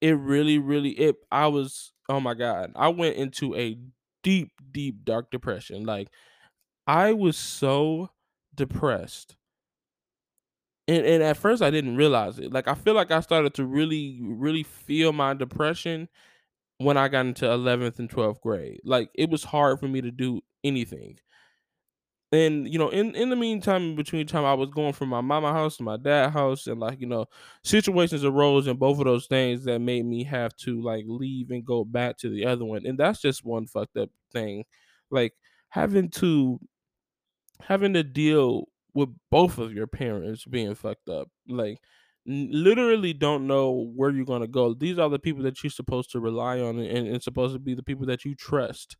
it 0.00 0.12
really, 0.18 0.58
really 0.58 0.90
it 0.92 1.16
I 1.32 1.48
was 1.48 1.92
oh 2.08 2.20
my 2.20 2.34
god. 2.34 2.72
I 2.76 2.88
went 2.88 3.16
into 3.16 3.54
a 3.56 3.78
deep, 4.22 4.52
deep 4.72 5.04
dark 5.04 5.30
depression. 5.30 5.84
Like 5.86 6.08
I 6.86 7.12
was 7.14 7.36
so 7.38 8.10
depressed. 8.54 9.36
And 10.88 11.04
and 11.04 11.22
at 11.22 11.36
first 11.36 11.62
I 11.62 11.70
didn't 11.70 11.96
realize 11.96 12.38
it. 12.38 12.52
Like 12.52 12.68
I 12.68 12.74
feel 12.74 12.94
like 12.94 13.10
I 13.10 13.20
started 13.20 13.54
to 13.54 13.64
really, 13.64 14.20
really 14.22 14.62
feel 14.62 15.12
my 15.12 15.34
depression 15.34 16.08
when 16.78 16.96
I 16.96 17.08
got 17.08 17.26
into 17.26 17.50
11th 17.50 17.98
and 17.98 18.10
12th 18.10 18.40
grade. 18.40 18.80
Like 18.84 19.10
it 19.14 19.30
was 19.30 19.44
hard 19.44 19.80
for 19.80 19.88
me 19.88 20.00
to 20.02 20.10
do 20.10 20.42
anything. 20.64 21.18
And 22.32 22.68
you 22.70 22.78
know, 22.78 22.88
in 22.88 23.14
in 23.14 23.30
the 23.30 23.36
meantime, 23.36 23.94
between 23.94 24.26
time, 24.26 24.44
I 24.44 24.54
was 24.54 24.70
going 24.70 24.92
from 24.94 25.08
my 25.10 25.20
mama 25.20 25.52
house 25.52 25.76
to 25.76 25.84
my 25.84 25.96
dad 25.96 26.30
house, 26.30 26.66
and 26.66 26.80
like 26.80 27.00
you 27.00 27.06
know, 27.06 27.26
situations 27.62 28.24
arose 28.24 28.66
in 28.66 28.76
both 28.78 28.98
of 28.98 29.04
those 29.04 29.26
things 29.28 29.64
that 29.64 29.78
made 29.78 30.04
me 30.04 30.24
have 30.24 30.54
to 30.58 30.82
like 30.82 31.04
leave 31.06 31.50
and 31.52 31.64
go 31.64 31.84
back 31.84 32.18
to 32.18 32.28
the 32.28 32.44
other 32.46 32.64
one, 32.64 32.84
and 32.84 32.98
that's 32.98 33.20
just 33.20 33.44
one 33.44 33.66
fucked 33.68 33.96
up 33.96 34.10
thing, 34.32 34.64
like 35.10 35.34
having 35.68 36.10
to 36.10 36.58
having 37.60 37.94
to 37.94 38.02
deal 38.02 38.68
with 38.94 39.08
both 39.30 39.58
of 39.58 39.72
your 39.72 39.86
parents 39.86 40.44
being 40.44 40.74
fucked 40.74 41.08
up, 41.08 41.28
like 41.48 41.78
literally 42.26 43.12
don't 43.12 43.46
know 43.46 43.90
where 43.94 44.10
you're 44.10 44.24
going 44.24 44.42
to 44.42 44.48
go. 44.48 44.74
These 44.74 44.98
are 44.98 45.08
the 45.08 45.18
people 45.18 45.42
that 45.44 45.62
you're 45.62 45.70
supposed 45.70 46.10
to 46.12 46.20
rely 46.20 46.60
on 46.60 46.78
and, 46.78 47.08
and 47.08 47.22
supposed 47.22 47.54
to 47.54 47.58
be 47.60 47.74
the 47.74 47.82
people 47.82 48.06
that 48.06 48.24
you 48.24 48.34
trust 48.34 48.96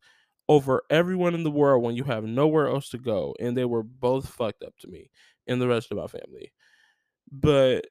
over 0.49 0.83
everyone 0.89 1.35
in 1.35 1.43
the 1.43 1.51
world 1.51 1.83
when 1.83 1.95
you 1.95 2.05
have 2.05 2.23
nowhere 2.23 2.67
else 2.67 2.89
to 2.89 2.97
go. 2.97 3.35
And 3.39 3.57
they 3.57 3.65
were 3.65 3.83
both 3.83 4.29
fucked 4.29 4.63
up 4.63 4.77
to 4.79 4.87
me 4.87 5.09
and 5.47 5.61
the 5.61 5.67
rest 5.67 5.91
of 5.91 5.97
my 5.97 6.07
family. 6.07 6.53
But 7.31 7.87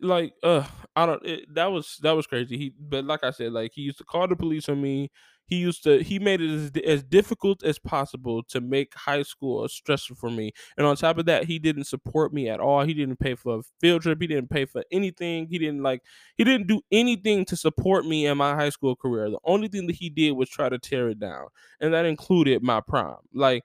like, 0.00 0.34
uh, 0.42 0.66
I 0.94 1.06
don't. 1.06 1.24
It, 1.26 1.54
that 1.54 1.66
was 1.72 1.98
that 2.02 2.12
was 2.12 2.26
crazy. 2.26 2.56
He, 2.58 2.72
but 2.78 3.04
like 3.04 3.24
I 3.24 3.30
said, 3.30 3.52
like 3.52 3.72
he 3.74 3.82
used 3.82 3.98
to 3.98 4.04
call 4.04 4.26
the 4.28 4.36
police 4.36 4.68
on 4.68 4.80
me. 4.80 5.10
He 5.46 5.56
used 5.56 5.84
to. 5.84 6.02
He 6.02 6.18
made 6.18 6.40
it 6.40 6.50
as, 6.50 6.70
as 6.84 7.02
difficult 7.02 7.62
as 7.62 7.78
possible 7.78 8.42
to 8.44 8.60
make 8.60 8.94
high 8.94 9.22
school 9.22 9.66
stressful 9.68 10.16
for 10.16 10.30
me. 10.30 10.52
And 10.76 10.86
on 10.86 10.96
top 10.96 11.18
of 11.18 11.26
that, 11.26 11.44
he 11.44 11.58
didn't 11.58 11.84
support 11.84 12.32
me 12.32 12.48
at 12.48 12.60
all. 12.60 12.84
He 12.84 12.94
didn't 12.94 13.18
pay 13.18 13.34
for 13.34 13.58
a 13.58 13.62
field 13.80 14.02
trip. 14.02 14.20
He 14.20 14.26
didn't 14.26 14.50
pay 14.50 14.64
for 14.64 14.84
anything. 14.90 15.48
He 15.48 15.58
didn't 15.58 15.82
like. 15.82 16.02
He 16.36 16.44
didn't 16.44 16.66
do 16.66 16.80
anything 16.90 17.44
to 17.46 17.56
support 17.56 18.04
me 18.06 18.26
in 18.26 18.36
my 18.38 18.54
high 18.54 18.70
school 18.70 18.96
career. 18.96 19.30
The 19.30 19.38
only 19.44 19.68
thing 19.68 19.86
that 19.86 19.96
he 19.96 20.10
did 20.10 20.32
was 20.32 20.48
try 20.48 20.68
to 20.68 20.78
tear 20.78 21.08
it 21.10 21.20
down, 21.20 21.46
and 21.80 21.92
that 21.94 22.04
included 22.06 22.62
my 22.62 22.80
prom. 22.80 23.18
Like 23.32 23.62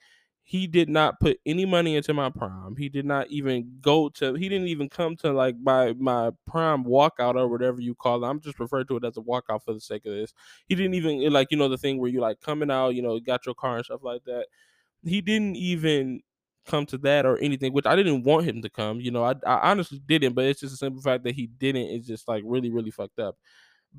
he 0.51 0.67
did 0.67 0.89
not 0.89 1.19
put 1.21 1.39
any 1.45 1.65
money 1.65 1.95
into 1.95 2.13
my 2.13 2.29
prom. 2.29 2.75
He 2.75 2.89
did 2.89 3.05
not 3.05 3.27
even 3.29 3.77
go 3.79 4.09
to. 4.09 4.33
He 4.33 4.49
didn't 4.49 4.67
even 4.67 4.89
come 4.89 5.15
to 5.17 5.31
like 5.31 5.55
my 5.57 5.93
my 5.93 6.31
prom 6.45 6.83
walkout 6.83 7.35
or 7.35 7.47
whatever 7.47 7.79
you 7.79 7.95
call 7.95 8.23
it. 8.23 8.27
I'm 8.27 8.41
just 8.41 8.59
referring 8.59 8.87
to 8.87 8.97
it 8.97 9.05
as 9.05 9.15
a 9.17 9.21
walkout 9.21 9.63
for 9.63 9.73
the 9.73 9.79
sake 9.79 10.05
of 10.05 10.13
this. 10.13 10.33
He 10.67 10.75
didn't 10.75 10.95
even 10.95 11.31
like 11.31 11.47
you 11.51 11.57
know 11.57 11.69
the 11.69 11.77
thing 11.77 11.99
where 11.99 12.09
you 12.09 12.19
like 12.19 12.41
coming 12.41 12.69
out, 12.69 12.89
you 12.95 13.01
know, 13.01 13.17
got 13.21 13.45
your 13.45 13.55
car 13.55 13.77
and 13.77 13.85
stuff 13.85 14.03
like 14.03 14.25
that. 14.25 14.47
He 15.03 15.21
didn't 15.21 15.57
even 15.57 16.21
come 16.65 16.85
to 16.87 16.97
that 16.99 17.25
or 17.25 17.37
anything, 17.39 17.73
which 17.73 17.85
I 17.87 17.95
didn't 17.95 18.23
want 18.23 18.45
him 18.45 18.61
to 18.63 18.69
come. 18.69 19.01
You 19.01 19.11
know, 19.11 19.23
I 19.23 19.35
I 19.45 19.71
honestly 19.71 19.99
didn't, 20.05 20.33
but 20.33 20.45
it's 20.45 20.61
just 20.61 20.75
a 20.75 20.77
simple 20.77 21.01
fact 21.01 21.23
that 21.25 21.35
he 21.35 21.47
didn't. 21.47 21.87
It's 21.87 22.07
just 22.07 22.27
like 22.27 22.43
really 22.45 22.71
really 22.71 22.91
fucked 22.91 23.19
up. 23.19 23.37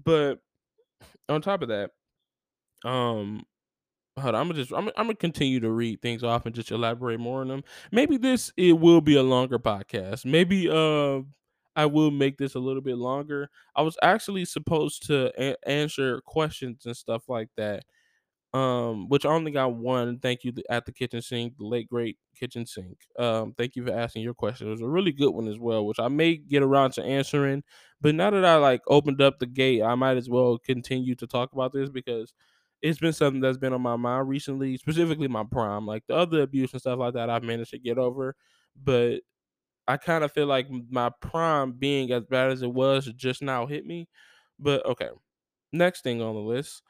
But 0.04 0.40
on 1.28 1.42
top 1.42 1.62
of 1.62 1.68
that, 1.68 1.90
um 2.84 3.44
Hold 4.20 4.35
on, 4.35 4.40
I'm 4.42 4.48
gonna 4.48 4.61
just 4.61 4.72
I'm, 4.72 4.88
I'm 4.88 5.07
gonna 5.07 5.14
continue 5.14 5.59
to 5.61 5.70
read 5.70 6.03
things 6.03 6.22
off 6.22 6.44
and 6.44 6.55
just 6.55 6.70
elaborate 6.70 7.18
more 7.18 7.40
on 7.40 7.48
them. 7.48 7.64
Maybe 7.90 8.18
this 8.18 8.53
it 8.59 8.72
will 8.79 9.01
be 9.01 9.16
a 9.16 9.22
longer 9.22 9.59
podcast. 9.59 10.27
Maybe 10.27 10.68
uh 10.70 11.22
I 11.75 11.87
will 11.87 12.11
make 12.11 12.37
this 12.37 12.55
a 12.55 12.59
little 12.59 12.83
bit 12.83 12.98
longer. 12.98 13.48
I 13.75 13.81
was 13.81 13.96
actually 14.03 14.44
supposed 14.44 15.07
to 15.07 15.33
a- 15.42 15.57
answer 15.68 16.20
questions 16.27 16.85
and 16.85 16.94
stuff 16.96 17.29
like 17.29 17.48
that 17.57 17.85
um, 18.55 19.09
which 19.09 19.27
I 19.27 19.31
only 19.31 19.53
got 19.53 19.75
one. 19.75 20.18
Thank 20.20 20.44
you 20.44 20.53
at 20.70 20.87
the 20.87 20.92
kitchen 20.92 21.22
sink, 21.22 21.59
the 21.59 21.66
late 21.66 21.88
great 21.88 22.18
kitchen 22.38 22.66
sink. 22.66 22.98
Um, 23.18 23.55
thank 23.59 23.77
you 23.77 23.87
for 23.87 23.92
asking 23.92 24.22
your 24.22 24.35
question. 24.35 24.68
It 24.68 24.72
was 24.72 24.83
a 24.83 24.88
really 24.88 25.12
good 25.12 25.31
one 25.31 25.48
as 25.48 25.59
well, 25.59 25.87
which 25.87 26.01
I 26.01 26.09
may 26.09 26.37
get 26.37 26.62
around 26.62 26.92
to 26.94 27.03
answering. 27.05 27.62
But 28.01 28.14
now 28.14 28.31
that 28.31 28.44
I 28.44 28.57
like 28.57 28.83
opened 28.88 29.22
up 29.22 29.38
the 29.38 29.46
gate, 29.46 29.83
I 29.83 29.94
might 29.96 30.16
as 30.18 30.29
well 30.31 30.59
continue 30.59 31.14
to 31.16 31.27
talk 31.27 31.53
about 31.53 31.72
this 31.72 31.90
because 31.90 32.35
it's 32.83 32.99
been 33.01 33.12
something 33.12 33.40
that's 33.40 33.59
been 33.59 33.73
on 33.73 33.83
my 33.83 33.97
mind 33.97 34.29
recently, 34.29 34.77
specifically 34.77 35.29
my 35.29 35.45
prom. 35.45 35.87
Like 35.87 36.05
the 36.09 36.16
other 36.16 36.42
abuse 36.42 36.73
and 36.73 36.81
stuff 36.81 36.99
like 36.99 37.14
that, 37.14 37.31
I've 37.31 37.45
managed 37.45 37.71
to 37.73 37.79
get 37.79 37.99
over, 37.99 38.37
but 38.77 39.21
I 39.88 39.97
kind 39.97 40.25
of 40.25 40.33
feel 40.33 40.47
like 40.47 40.68
my 40.90 41.11
prom 41.21 41.73
being 41.73 42.12
as 42.12 42.25
bad 42.27 42.51
as 42.53 42.62
it 42.62 42.73
was 42.73 43.07
just 43.16 43.42
now 43.42 43.66
hit 43.66 43.87
me. 43.87 44.09
But 44.59 44.87
okay, 44.87 45.11
next 45.73 46.03
thing 46.03 46.23
on 46.23 46.35
the 46.35 46.40
list 46.42 46.83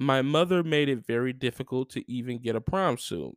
my 0.00 0.22
mother 0.22 0.62
made 0.64 0.88
it 0.88 1.06
very 1.06 1.32
difficult 1.32 1.90
to 1.90 2.10
even 2.10 2.38
get 2.38 2.56
a 2.56 2.60
prom 2.60 2.98
suit. 2.98 3.36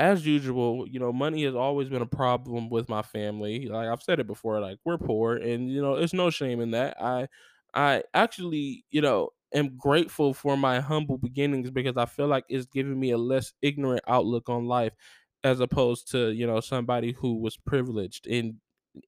As 0.00 0.26
usual, 0.26 0.88
you 0.88 0.98
know, 0.98 1.12
money 1.12 1.44
has 1.44 1.54
always 1.54 1.88
been 1.88 2.02
a 2.02 2.06
problem 2.06 2.68
with 2.68 2.88
my 2.88 3.02
family. 3.02 3.68
Like 3.68 3.86
I've 3.88 4.02
said 4.02 4.18
it 4.18 4.26
before, 4.26 4.60
like 4.60 4.78
we're 4.84 4.98
poor 4.98 5.36
and 5.36 5.70
you 5.70 5.80
know, 5.80 5.94
it's 5.94 6.12
no 6.12 6.30
shame 6.30 6.60
in 6.60 6.72
that. 6.72 7.00
I 7.00 7.28
I 7.74 8.02
actually, 8.12 8.84
you 8.90 9.00
know, 9.00 9.30
am 9.54 9.76
grateful 9.76 10.34
for 10.34 10.56
my 10.56 10.80
humble 10.80 11.18
beginnings 11.18 11.70
because 11.70 11.96
I 11.96 12.06
feel 12.06 12.26
like 12.28 12.44
it's 12.48 12.66
giving 12.66 12.98
me 12.98 13.10
a 13.12 13.18
less 13.18 13.52
ignorant 13.62 14.02
outlook 14.08 14.48
on 14.48 14.66
life 14.66 14.92
as 15.44 15.60
opposed 15.60 16.10
to, 16.12 16.30
you 16.32 16.46
know, 16.46 16.60
somebody 16.60 17.12
who 17.12 17.40
was 17.40 17.56
privileged 17.56 18.26
and 18.26 18.56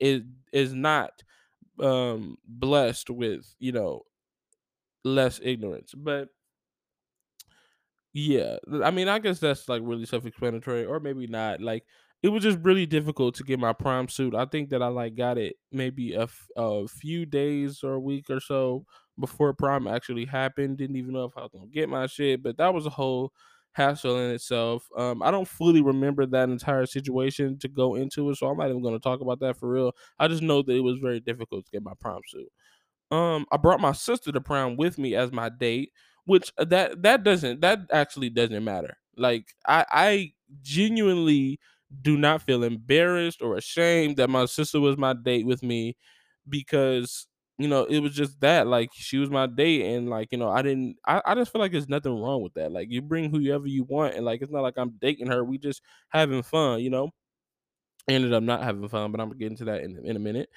is 0.00 0.22
is 0.52 0.74
not 0.74 1.22
um 1.80 2.36
blessed 2.46 3.10
with, 3.10 3.54
you 3.60 3.72
know, 3.72 4.02
less 5.04 5.40
ignorance. 5.42 5.94
But 5.94 6.28
Yeah, 8.12 8.56
I 8.82 8.90
mean, 8.90 9.08
I 9.08 9.18
guess 9.18 9.40
that's 9.40 9.68
like 9.68 9.82
really 9.84 10.06
self-explanatory, 10.06 10.86
or 10.86 11.00
maybe 11.00 11.26
not. 11.26 11.60
Like, 11.60 11.84
it 12.22 12.28
was 12.30 12.42
just 12.42 12.58
really 12.62 12.86
difficult 12.86 13.34
to 13.36 13.44
get 13.44 13.58
my 13.58 13.72
prom 13.74 14.08
suit. 14.08 14.34
I 14.34 14.46
think 14.46 14.70
that 14.70 14.82
I 14.82 14.88
like 14.88 15.14
got 15.16 15.36
it 15.38 15.56
maybe 15.70 16.14
a, 16.14 16.22
f- 16.22 16.48
a 16.56 16.88
few 16.88 17.26
days 17.26 17.82
or 17.84 17.94
a 17.94 18.00
week 18.00 18.30
or 18.30 18.40
so 18.40 18.86
before 19.18 19.52
prom 19.54 19.86
actually 19.86 20.24
happened. 20.26 20.78
Didn't 20.78 20.96
even 20.96 21.12
know 21.12 21.24
if 21.24 21.36
I 21.36 21.42
was 21.42 21.50
gonna 21.52 21.66
get 21.66 21.88
my 21.88 22.06
shit, 22.06 22.42
but 22.42 22.56
that 22.58 22.74
was 22.74 22.86
a 22.86 22.90
whole 22.90 23.32
hassle 23.72 24.18
in 24.18 24.30
itself. 24.32 24.88
Um, 24.96 25.22
I 25.22 25.30
don't 25.30 25.48
fully 25.48 25.82
remember 25.82 26.26
that 26.26 26.48
entire 26.48 26.86
situation 26.86 27.58
to 27.58 27.68
go 27.68 27.94
into 27.94 28.30
it, 28.30 28.36
so 28.36 28.48
I'm 28.48 28.58
not 28.58 28.70
even 28.70 28.82
gonna 28.82 28.98
talk 28.98 29.20
about 29.20 29.40
that 29.40 29.56
for 29.58 29.68
real. 29.70 29.92
I 30.18 30.28
just 30.28 30.42
know 30.42 30.62
that 30.62 30.72
it 30.74 30.80
was 30.80 30.98
very 30.98 31.20
difficult 31.20 31.66
to 31.66 31.70
get 31.70 31.82
my 31.82 31.94
prom 32.00 32.22
suit. 32.26 32.48
Um, 33.10 33.46
I 33.52 33.56
brought 33.56 33.80
my 33.80 33.92
sister 33.92 34.32
to 34.32 34.40
prom 34.40 34.76
with 34.76 34.98
me 34.98 35.14
as 35.14 35.30
my 35.32 35.48
date, 35.48 35.92
which 36.24 36.52
uh, 36.58 36.64
that 36.66 37.02
that 37.02 37.22
doesn't 37.22 37.60
that 37.60 37.80
actually 37.92 38.30
doesn't 38.30 38.64
matter. 38.64 38.96
Like 39.16 39.54
I 39.66 39.84
I 39.90 40.32
genuinely 40.62 41.60
do 42.02 42.16
not 42.18 42.42
feel 42.42 42.64
embarrassed 42.64 43.42
or 43.42 43.56
ashamed 43.56 44.16
that 44.16 44.28
my 44.30 44.46
sister 44.46 44.80
was 44.80 44.96
my 44.98 45.14
date 45.14 45.46
with 45.46 45.62
me 45.62 45.96
because 46.48 47.26
you 47.58 47.68
know 47.68 47.84
it 47.84 48.00
was 48.00 48.14
just 48.14 48.40
that 48.40 48.66
like 48.66 48.90
she 48.94 49.18
was 49.18 49.30
my 49.30 49.46
date 49.46 49.82
and 49.94 50.10
like 50.10 50.28
you 50.32 50.38
know 50.38 50.48
I 50.50 50.62
didn't 50.62 50.96
I, 51.06 51.22
I 51.24 51.34
just 51.34 51.52
feel 51.52 51.60
like 51.60 51.72
there's 51.72 51.88
nothing 51.88 52.20
wrong 52.20 52.42
with 52.42 52.54
that. 52.54 52.72
Like 52.72 52.90
you 52.90 53.02
bring 53.02 53.30
whoever 53.30 53.66
you 53.66 53.84
want 53.84 54.14
and 54.14 54.24
like 54.24 54.42
it's 54.42 54.52
not 54.52 54.62
like 54.62 54.74
I'm 54.76 54.92
dating 55.00 55.28
her. 55.28 55.44
We 55.44 55.58
just 55.58 55.82
having 56.10 56.42
fun, 56.42 56.80
you 56.80 56.90
know 56.90 57.10
ended 58.08 58.32
up 58.32 58.42
not 58.42 58.62
having 58.62 58.88
fun, 58.88 59.10
but 59.12 59.20
I'm 59.20 59.28
gonna 59.28 59.38
get 59.38 59.50
into 59.50 59.64
that 59.66 59.82
in, 59.82 60.04
in 60.04 60.16
a 60.16 60.20
minute. 60.20 60.48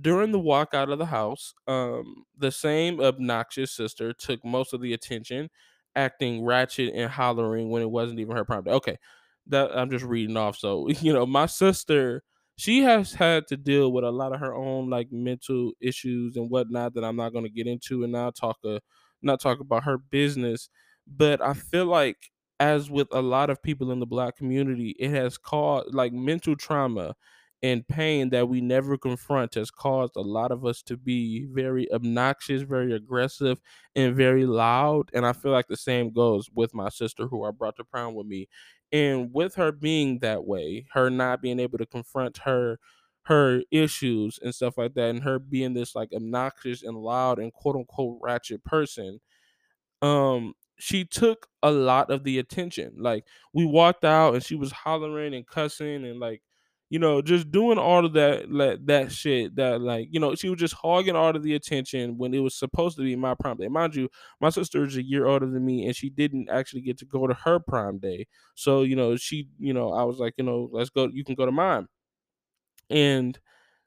During 0.00 0.32
the 0.32 0.38
walk 0.40 0.74
out 0.74 0.90
of 0.90 0.98
the 0.98 1.06
house, 1.06 1.54
um, 1.66 2.24
the 2.36 2.50
same 2.50 3.00
obnoxious 3.00 3.72
sister 3.72 4.12
took 4.12 4.44
most 4.44 4.74
of 4.74 4.80
the 4.80 4.92
attention, 4.92 5.48
acting 5.94 6.44
ratchet 6.44 6.92
and 6.94 7.10
hollering 7.10 7.70
when 7.70 7.82
it 7.82 7.90
wasn't 7.90 8.20
even 8.20 8.36
her 8.36 8.44
day. 8.62 8.70
Okay, 8.72 8.96
that 9.46 9.76
I'm 9.76 9.90
just 9.90 10.04
reading 10.04 10.36
off. 10.36 10.58
So 10.58 10.88
you 11.00 11.12
know, 11.12 11.26
my 11.26 11.46
sister, 11.46 12.22
she 12.56 12.82
has 12.82 13.12
had 13.14 13.46
to 13.48 13.56
deal 13.56 13.92
with 13.92 14.04
a 14.04 14.10
lot 14.10 14.32
of 14.32 14.40
her 14.40 14.54
own 14.54 14.88
like 14.90 15.08
mental 15.12 15.72
issues 15.80 16.36
and 16.36 16.50
whatnot 16.50 16.94
that 16.94 17.04
I'm 17.04 17.16
not 17.16 17.32
gonna 17.32 17.48
get 17.48 17.66
into, 17.66 18.02
and 18.04 18.12
not 18.12 18.34
talk 18.36 18.58
uh, 18.64 18.80
not 19.22 19.40
talk 19.40 19.60
about 19.60 19.84
her 19.84 19.98
business. 19.98 20.68
But 21.06 21.40
I 21.40 21.54
feel 21.54 21.86
like 21.86 22.16
as 22.58 22.90
with 22.90 23.08
a 23.12 23.22
lot 23.22 23.50
of 23.50 23.62
people 23.62 23.90
in 23.92 24.00
the 24.00 24.06
black 24.06 24.36
community, 24.36 24.94
it 24.98 25.10
has 25.10 25.36
caused 25.38 25.94
like 25.94 26.12
mental 26.12 26.56
trauma 26.56 27.14
and 27.62 27.86
pain 27.88 28.28
that 28.30 28.48
we 28.48 28.60
never 28.60 28.98
confront 28.98 29.54
has 29.54 29.70
caused 29.70 30.14
a 30.16 30.20
lot 30.20 30.52
of 30.52 30.64
us 30.64 30.82
to 30.82 30.96
be 30.96 31.46
very 31.50 31.90
obnoxious, 31.92 32.62
very 32.62 32.92
aggressive, 32.92 33.58
and 33.94 34.14
very 34.14 34.44
loud. 34.44 35.08
And 35.14 35.26
I 35.26 35.32
feel 35.32 35.52
like 35.52 35.66
the 35.66 35.76
same 35.76 36.12
goes 36.12 36.48
with 36.54 36.74
my 36.74 36.90
sister 36.90 37.26
who 37.26 37.44
I 37.44 37.50
brought 37.52 37.76
to 37.76 37.84
prom 37.84 38.14
with 38.14 38.26
me. 38.26 38.46
And 38.92 39.32
with 39.32 39.56
her 39.56 39.72
being 39.72 40.20
that 40.20 40.44
way, 40.44 40.86
her 40.92 41.10
not 41.10 41.42
being 41.42 41.60
able 41.60 41.78
to 41.78 41.86
confront 41.86 42.38
her 42.38 42.78
her 43.24 43.62
issues 43.72 44.38
and 44.42 44.54
stuff 44.54 44.78
like 44.78 44.94
that, 44.94 45.10
and 45.10 45.22
her 45.24 45.38
being 45.40 45.74
this 45.74 45.94
like 45.96 46.10
obnoxious 46.14 46.82
and 46.84 46.96
loud 46.96 47.38
and 47.40 47.52
quote 47.52 47.76
unquote 47.76 48.18
ratchet 48.22 48.62
person, 48.64 49.20
um 50.02 50.54
she 50.78 51.04
took 51.04 51.48
a 51.62 51.70
lot 51.70 52.10
of 52.10 52.24
the 52.24 52.38
attention. 52.38 52.94
Like 52.98 53.24
we 53.54 53.64
walked 53.64 54.04
out 54.04 54.34
and 54.34 54.44
she 54.44 54.54
was 54.56 54.72
hollering 54.72 55.34
and 55.34 55.46
cussing 55.46 56.04
and 56.04 56.20
like 56.20 56.42
you 56.90 56.98
know 56.98 57.20
just 57.20 57.50
doing 57.50 57.78
all 57.78 58.04
of 58.06 58.12
that 58.12 58.50
like, 58.50 58.78
that 58.86 59.10
shit 59.12 59.56
that 59.56 59.80
like 59.80 60.08
you 60.10 60.20
know 60.20 60.34
she 60.34 60.48
was 60.48 60.58
just 60.58 60.74
hogging 60.74 61.16
all 61.16 61.34
of 61.34 61.42
the 61.42 61.54
attention 61.54 62.16
when 62.18 62.32
it 62.32 62.38
was 62.40 62.54
supposed 62.54 62.96
to 62.96 63.02
be 63.02 63.16
my 63.16 63.34
prime 63.34 63.56
day. 63.56 63.68
Mind 63.68 63.94
you, 63.94 64.08
my 64.40 64.50
sister 64.50 64.84
is 64.84 64.96
a 64.96 65.02
year 65.04 65.26
older 65.26 65.46
than 65.46 65.64
me 65.64 65.86
and 65.86 65.96
she 65.96 66.10
didn't 66.10 66.48
actually 66.48 66.82
get 66.82 66.98
to 66.98 67.04
go 67.04 67.26
to 67.26 67.34
her 67.34 67.58
prime 67.58 67.98
day. 67.98 68.26
So 68.54 68.82
you 68.82 68.96
know 68.96 69.16
she 69.16 69.48
you 69.58 69.72
know 69.74 69.92
I 69.92 70.04
was 70.04 70.18
like 70.18 70.34
you 70.36 70.44
know 70.44 70.68
let's 70.72 70.90
go 70.90 71.08
you 71.12 71.24
can 71.24 71.34
go 71.34 71.46
to 71.46 71.52
mine 71.52 71.86
and 72.90 73.38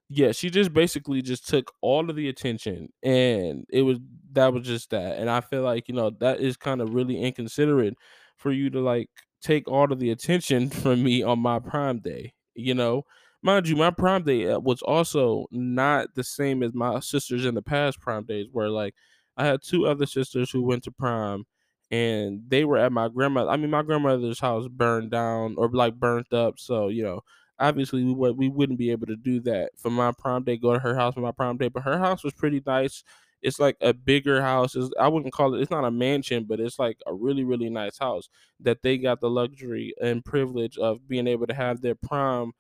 yeah, 0.10 0.32
she 0.34 0.50
just 0.52 0.74
basically 0.74 1.22
just 1.24 1.48
took 1.50 1.72
all 1.82 2.10
of 2.10 2.16
the 2.18 2.30
attention 2.30 2.90
and 3.04 3.66
it 3.72 3.84
was 3.84 4.00
that 4.34 4.54
was 4.54 4.66
just 4.68 4.92
that. 4.92 5.20
And 5.20 5.30
I 5.30 5.42
feel 5.42 5.64
like, 5.64 5.88
you 5.90 5.96
know, 5.96 6.12
that 6.22 6.42
is 6.42 6.58
kind 6.58 6.82
of 6.82 6.94
really 6.96 7.22
inconsiderate 7.22 7.96
for 8.38 8.52
you 8.52 8.70
to 8.72 8.82
like 8.82 9.10
take 9.42 9.68
all 9.70 9.92
of 9.92 10.00
the 10.00 10.12
attention 10.12 10.70
from 10.72 11.04
me 11.04 11.24
on 11.24 11.40
my 11.40 11.60
prime 11.60 12.00
day, 12.00 12.34
you 12.56 12.74
know? 12.74 13.04
Mind 13.42 13.68
you, 13.70 13.76
my 13.76 13.92
prime 13.92 14.24
day 14.24 14.50
uh, 14.50 14.60
was 14.60 14.82
also 14.82 15.46
not 15.52 16.14
the 16.16 16.24
same 16.24 16.62
as 16.62 16.74
my 16.74 17.00
sisters 17.00 17.46
in 17.46 17.56
the 17.56 17.62
past 17.62 18.00
prime 18.02 18.26
days 18.26 18.48
where 18.52 18.70
like 18.70 18.96
I 19.38 19.46
had 19.46 19.62
two 19.64 19.86
other 19.88 20.06
sisters 20.06 20.52
who 20.52 20.62
went 20.64 20.84
to 20.84 20.92
prom 20.92 21.46
and 21.92 22.42
they 22.48 22.66
were 22.66 22.78
at 22.78 22.92
my 22.92 23.08
grandmother. 23.08 23.50
I 23.50 23.58
mean, 23.58 23.70
my 23.70 23.82
grandmother's 23.84 24.40
house 24.40 24.68
burned 24.68 25.12
down 25.12 25.56
or 25.58 25.70
like 25.72 25.96
burnt 25.96 26.34
up, 26.34 26.60
so, 26.60 26.90
you 26.90 27.04
know, 27.04 27.22
obviously 27.60 28.04
we 28.04 28.14
would 28.14 28.38
we 28.38 28.50
wouldn't 28.50 28.80
be 28.80 28.92
able 28.92 29.08
to 29.08 29.16
do 29.16 29.40
that 29.42 29.72
for 29.78 29.90
my 29.90 30.12
prom 30.12 30.44
day. 30.44 30.58
Go 30.58 30.74
to 30.74 30.80
her 30.80 30.96
house 30.96 31.14
for 31.14 31.22
my 31.22 31.32
prom 31.32 31.58
day, 31.58 31.70
but 31.70 31.84
her 31.84 31.98
house 32.00 32.24
was 32.24 32.34
pretty 32.34 32.62
nice. 32.66 33.04
It's 33.42 33.60
like 33.60 33.78
a 33.82 33.94
bigger 33.94 34.42
house. 34.42 34.76
It's, 34.76 34.90
I 35.00 35.08
wouldn't 35.08 35.34
call 35.34 35.54
it. 35.56 35.62
It's 35.62 35.72
not 35.72 35.86
a 35.86 35.92
mansion, 35.92 36.46
but 36.48 36.60
it's 36.60 36.80
like 36.80 36.98
a 37.08 37.14
really 37.14 37.44
really 37.44 37.70
nice 37.70 37.98
house 37.98 38.30
that 38.62 38.82
they 38.84 38.98
got 38.98 39.22
the 39.22 39.30
luxury 39.30 39.94
and 40.02 40.24
privilege 40.26 40.78
of 40.78 41.08
being 41.08 41.28
able 41.28 41.48
to 41.48 41.54
have 41.54 41.82
their 41.82 41.96
prom 41.96 42.54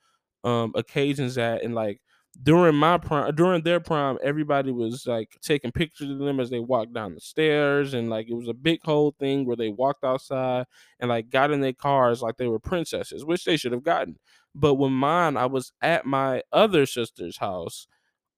um 0.45 0.71
occasions 0.75 1.37
at 1.37 1.63
and 1.63 1.75
like 1.75 1.99
during 2.43 2.75
my 2.75 2.97
prime 2.97 3.33
during 3.35 3.61
their 3.63 3.79
prime 3.79 4.17
everybody 4.23 4.71
was 4.71 5.05
like 5.05 5.37
taking 5.41 5.71
pictures 5.71 6.09
of 6.09 6.19
them 6.19 6.39
as 6.39 6.49
they 6.49 6.59
walked 6.59 6.93
down 6.93 7.13
the 7.13 7.19
stairs 7.19 7.93
and 7.93 8.09
like 8.09 8.29
it 8.29 8.33
was 8.33 8.47
a 8.47 8.53
big 8.53 8.79
whole 8.85 9.13
thing 9.19 9.45
where 9.45 9.57
they 9.57 9.69
walked 9.69 10.03
outside 10.05 10.65
and 10.99 11.09
like 11.09 11.29
got 11.29 11.51
in 11.51 11.59
their 11.59 11.73
cars 11.73 12.21
like 12.21 12.37
they 12.37 12.47
were 12.47 12.59
princesses 12.59 13.25
which 13.25 13.43
they 13.43 13.57
should 13.57 13.73
have 13.73 13.83
gotten 13.83 14.15
but 14.55 14.75
when 14.75 14.93
mine 14.93 15.35
i 15.35 15.45
was 15.45 15.73
at 15.81 16.05
my 16.05 16.41
other 16.53 16.85
sister's 16.85 17.37
house 17.37 17.87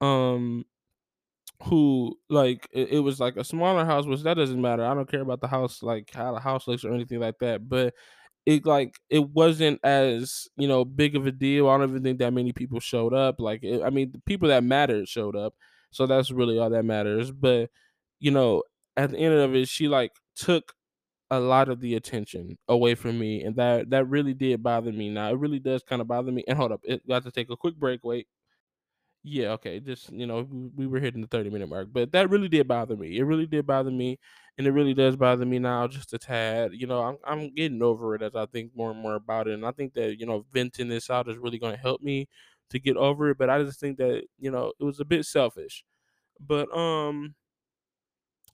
um 0.02 0.66
who 1.64 2.18
like 2.30 2.68
it, 2.72 2.90
it 2.94 3.00
was 3.00 3.20
like 3.20 3.38
a 3.38 3.44
smaller 3.44 3.86
house 3.86 4.06
which 4.06 4.22
that 4.24 4.36
doesn't 4.36 4.62
matter 4.62 4.86
i 4.86 4.94
don't 4.94 5.10
care 5.10 5.22
about 5.22 5.42
the 5.42 5.48
house 5.48 5.84
like 5.84 6.10
how 6.14 6.34
the 6.34 6.40
house 6.40 6.68
looks 6.68 6.84
or 6.84 6.94
anything 6.94 7.20
like 7.20 7.38
that 7.40 7.68
but 7.70 7.94
it 8.46 8.66
like 8.66 9.00
it 9.10 9.30
wasn't 9.32 9.80
as 9.84 10.48
you 10.58 10.68
know 10.68 10.86
big 10.86 11.16
of 11.16 11.28
a 11.28 11.32
deal. 11.32 11.70
I 11.70 11.78
don't 11.78 11.92
even 11.92 12.04
think 12.04 12.20
that 12.20 12.34
many 12.34 12.54
people 12.54 12.82
showed 12.82 13.14
up. 13.14 13.38
Like 13.40 13.64
it, 13.64 13.84
I 13.84 13.90
mean, 13.90 14.12
the 14.12 14.20
people 14.26 14.50
that 14.50 14.66
mattered 14.66 15.08
showed 15.08 15.36
up, 15.36 15.54
so 15.92 16.08
that's 16.08 16.32
really 16.32 16.60
all 16.60 16.70
that 16.72 16.84
matters. 16.86 17.32
But 17.32 17.70
you 18.20 18.32
know, 18.32 18.64
at 18.98 19.12
the 19.12 19.18
end 19.20 19.36
of 19.36 19.56
it, 19.56 19.68
she 19.70 19.88
like 19.88 20.14
took 20.36 20.74
a 21.32 21.40
lot 21.40 21.70
of 21.70 21.82
the 21.82 21.96
attention 21.96 22.58
away 22.68 22.96
from 22.96 23.20
me, 23.20 23.44
and 23.44 23.56
that 23.58 23.90
that 23.92 24.06
really 24.10 24.34
did 24.34 24.64
bother 24.64 24.92
me. 24.92 25.10
Now 25.10 25.30
it 25.32 25.40
really 25.40 25.60
does 25.60 25.84
kind 25.84 26.02
of 26.02 26.08
bother 26.08 26.32
me. 26.32 26.44
And 26.48 26.58
hold 26.58 26.72
up, 26.74 26.82
it 26.84 27.08
got 27.08 27.24
to 27.24 27.32
take 27.32 27.50
a 27.50 27.58
quick 27.58 27.76
break. 27.78 28.04
Wait. 28.04 28.28
Yeah, 29.24 29.50
okay. 29.52 29.80
Just 29.80 30.12
you 30.12 30.26
know, 30.26 30.48
we 30.50 30.68
we 30.76 30.88
were 30.88 31.00
hitting 31.00 31.22
the 31.22 31.28
thirty 31.28 31.50
minute 31.52 31.70
mark, 31.70 31.90
but 31.92 32.12
that 32.14 32.30
really 32.32 32.48
did 32.50 32.68
bother 32.68 32.96
me. 32.98 33.18
It 33.18 33.24
really 33.24 33.46
did 33.46 33.68
bother 33.68 33.92
me, 33.92 34.18
and 34.58 34.66
it 34.66 34.72
really 34.72 34.96
does 34.96 35.16
bother 35.16 35.46
me 35.46 35.60
now, 35.60 35.88
just 35.88 36.14
a 36.14 36.18
tad. 36.18 36.72
You 36.74 36.88
know, 36.88 37.04
I'm 37.04 37.18
I'm 37.24 37.54
getting 37.54 37.84
over 37.84 38.16
it 38.16 38.24
as 38.24 38.36
I 38.36 38.48
think 38.48 38.72
more 38.76 38.90
and 38.92 39.00
more 39.00 39.14
about 39.16 39.48
it, 39.48 39.54
and 39.54 39.66
I 39.66 39.72
think 39.74 39.94
that 39.94 40.20
you 40.20 40.26
know, 40.26 40.46
venting 40.52 40.88
this 40.90 41.10
out 41.12 41.30
is 41.30 41.38
really 41.38 41.60
going 41.60 41.76
to 41.76 41.82
help 41.82 42.02
me 42.02 42.28
to 42.72 42.80
get 42.80 42.98
over 42.98 43.30
it. 43.30 43.38
But 43.38 43.52
I 43.52 43.62
just 43.64 43.80
think 43.80 43.98
that 44.00 44.24
you 44.40 44.50
know, 44.50 44.74
it 44.80 44.84
was 44.84 45.00
a 45.00 45.06
bit 45.06 45.26
selfish. 45.26 45.84
But 46.40 46.76
um, 46.78 47.36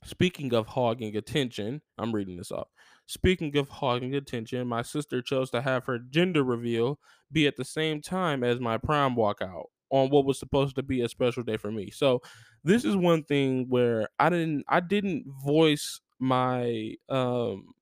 Speaking 0.03 0.53
of 0.55 0.67
hogging 0.69 1.15
attention, 1.15 1.81
I'm 1.99 2.13
reading 2.15 2.37
this 2.37 2.51
off. 2.51 2.67
Speaking 3.05 3.55
of 3.57 3.69
hogging 3.69 4.15
attention, 4.15 4.67
my 4.67 4.81
sister 4.81 5.21
chose 5.21 5.49
to 5.51 5.61
have 5.61 5.85
her 5.85 5.99
gender 5.99 6.43
reveal 6.43 6.99
be 7.31 7.45
at 7.47 7.57
the 7.57 7.65
same 7.65 8.01
time 8.01 8.43
as 8.43 8.59
my 8.59 8.77
prom 8.77 9.15
walkout 9.15 9.65
on 9.89 10.09
what 10.09 10.25
was 10.25 10.39
supposed 10.39 10.75
to 10.75 10.83
be 10.83 11.01
a 11.01 11.09
special 11.09 11.43
day 11.43 11.57
for 11.57 11.71
me. 11.71 11.89
So 11.91 12.21
this 12.63 12.85
is 12.85 12.95
one 12.95 13.23
thing 13.23 13.67
where 13.69 14.09
I 14.19 14.29
didn't 14.29 14.65
I 14.67 14.79
didn't 14.79 15.25
voice 15.43 16.01
my 16.19 16.95
um 17.09 17.73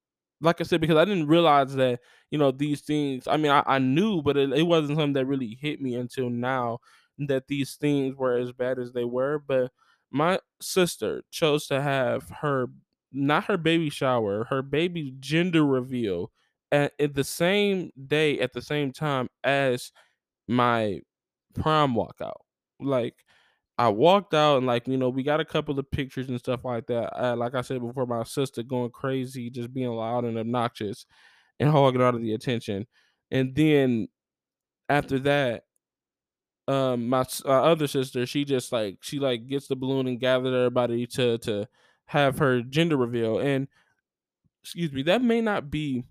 like 0.42 0.60
I 0.60 0.64
said 0.64 0.82
because 0.82 0.98
I 0.98 1.06
didn't 1.06 1.28
realize 1.28 1.76
that 1.76 2.02
you 2.30 2.38
know 2.38 2.52
these 2.52 2.82
things. 2.82 3.28
I 3.28 3.38
mean 3.38 3.52
I, 3.52 3.64
I 3.66 3.80
knew, 3.80 4.22
but 4.22 4.38
it, 4.38 4.52
it 4.54 4.64
wasn't 4.64 4.98
something 4.98 5.14
that 5.14 5.26
really 5.26 5.58
hit 5.60 5.82
me 5.82 5.96
until 5.96 6.30
now 6.30 6.80
that 7.18 7.48
these 7.48 7.76
things 7.76 8.16
were 8.16 8.38
as 8.38 8.52
bad 8.52 8.78
as 8.80 8.92
they 8.92 9.06
were. 9.06 9.40
But 9.40 9.72
my 10.12 10.40
sister 10.62 11.24
chose 11.32 11.68
to 11.68 11.82
have 11.82 12.30
her 12.42 12.68
not 13.12 13.46
her 13.46 13.58
baby 13.58 13.90
shower, 13.90 14.44
her 14.46 14.62
baby 14.62 15.16
gender 15.20 15.66
reveal 15.66 16.32
at, 16.72 16.94
at 17.00 17.14
the 17.14 17.24
same 17.24 17.92
day 18.08 18.40
at 18.40 18.54
the 18.54 18.62
same 18.62 18.92
time 18.92 19.30
as 19.44 19.92
my 20.48 21.02
prom 21.56 21.96
walkout. 21.96 22.42
Like 22.80 23.16
I 23.78 23.90
walked 23.90 24.34
out 24.34 24.58
and 24.58 24.68
like 24.68 24.88
you 24.88 24.98
know 24.98 25.10
we 25.10 25.24
got 25.24 25.40
a 25.42 25.46
couple 25.46 25.78
of 25.80 25.90
pictures 25.92 26.30
and 26.30 26.40
stuff 26.40 26.66
like 26.66 26.88
that. 26.88 27.14
Uh, 27.20 27.36
like 27.36 27.56
I 27.56 27.62
said 27.62 27.82
before, 27.82 28.06
my 28.06 28.24
sister 28.24 28.64
going 28.64 28.92
crazy, 28.92 29.50
just 29.50 29.74
being 29.74 29.90
loud 29.92 30.26
and 30.26 30.38
obnoxious 30.38 31.06
and 31.60 31.70
hogging 31.70 32.02
all 32.02 32.16
of 32.16 32.22
the 32.22 32.34
attention. 32.34 32.88
And 33.32 33.56
then 33.56 34.10
after 34.90 35.20
that, 35.20 35.66
um 36.68 37.08
my 37.10 37.24
uh, 37.46 37.50
other 37.64 37.88
sister 37.88 38.26
she 38.26 38.44
just 38.44 38.72
like 38.72 38.98
she 39.02 39.20
like 39.20 39.48
gets 39.48 39.68
the 39.68 39.76
balloon 39.76 40.08
and 40.08 40.20
gathered 40.20 40.54
everybody 40.54 41.06
to 41.06 41.38
to 41.38 41.68
have 42.08 42.40
her 42.40 42.62
gender 42.62 42.98
reveal 42.98 43.38
and 43.40 43.68
excuse 44.64 44.92
me 44.92 45.04
that 45.04 45.22
may 45.22 45.42
not 45.42 45.72
be 45.72 46.06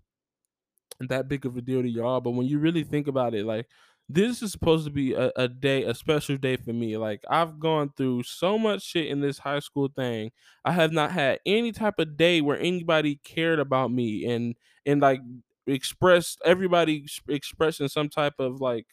that 1.01 1.29
big 1.29 1.45
of 1.45 1.57
a 1.57 1.63
deal 1.63 1.83
to 1.83 1.89
y'all 1.89 2.21
but 2.21 2.31
when 2.31 2.47
you 2.47 2.59
really 2.59 2.85
think 2.85 3.07
about 3.09 3.35
it 3.35 3.45
like 3.45 3.69
this 4.09 4.43
is 4.43 4.53
supposed 4.53 4.85
to 4.85 4.91
be 4.91 5.15
a, 5.15 5.33
a 5.37 5.49
day 5.49 5.85
a 5.85 5.95
special 5.95 6.37
day 6.37 6.57
for 6.57 6.73
me 6.73 6.97
like 6.97 7.23
i've 7.31 7.59
gone 7.59 7.91
through 7.97 8.23
so 8.23 8.59
much 8.59 8.83
shit 8.83 9.07
in 9.07 9.21
this 9.21 9.39
high 9.39 9.59
school 9.59 9.89
thing 9.89 10.31
i 10.65 10.73
have 10.73 10.93
not 10.93 11.11
had 11.11 11.39
any 11.47 11.73
type 11.73 11.99
of 11.99 12.17
day 12.17 12.41
where 12.41 12.59
anybody 12.61 13.19
cared 13.25 13.59
about 13.59 13.91
me 13.91 14.25
and 14.27 14.55
and 14.87 15.01
like 15.01 15.21
expressed 15.67 16.39
everybody 16.45 17.07
expressing 17.29 17.89
some 17.89 18.09
type 18.09 18.35
of 18.39 18.61
like 18.61 18.87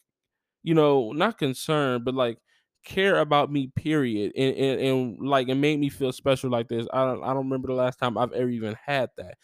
you 0.64 0.74
know, 0.74 1.12
not 1.12 1.38
concerned, 1.38 2.06
but 2.06 2.14
like 2.16 2.38
care 2.86 3.20
about 3.20 3.52
me, 3.52 3.72
period. 3.76 4.32
And, 4.36 4.56
and, 4.56 4.82
and 4.82 5.28
like 5.28 5.50
it 5.50 5.56
made 5.56 5.80
me 5.80 5.90
feel 5.90 6.12
special 6.12 6.50
like 6.50 6.68
this. 6.68 6.88
I 6.94 7.06
don't 7.06 7.24
I 7.24 7.28
don't 7.28 7.46
remember 7.46 7.68
the 7.68 7.74
last 7.74 7.98
time 8.00 8.18
I've 8.18 8.34
ever 8.34 8.50
even 8.50 8.76
had 8.86 9.10
that. 9.18 9.36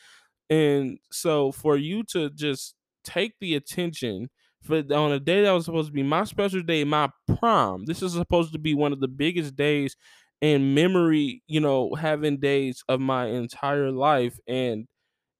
And 0.49 0.99
so 1.11 1.51
for 1.51 1.77
you 1.77 2.03
to 2.05 2.29
just 2.31 2.75
take 3.03 3.33
the 3.39 3.55
attention 3.55 4.29
for 4.67 4.83
on 4.93 5.11
a 5.11 5.19
day 5.19 5.43
that 5.43 5.51
was 5.51 5.65
supposed 5.65 5.87
to 5.89 5.93
be 5.93 6.03
my 6.03 6.23
special 6.25 6.61
day, 6.61 6.83
my 6.83 7.09
prom. 7.37 7.85
This 7.85 8.01
is 8.01 8.13
supposed 8.13 8.53
to 8.53 8.59
be 8.59 8.75
one 8.75 8.93
of 8.93 8.99
the 8.99 9.07
biggest 9.07 9.55
days 9.55 9.95
in 10.41 10.73
memory, 10.75 11.43
you 11.47 11.59
know, 11.59 11.95
having 11.95 12.37
days 12.39 12.83
of 12.89 12.99
my 12.99 13.27
entire 13.27 13.91
life. 13.91 14.39
And 14.47 14.87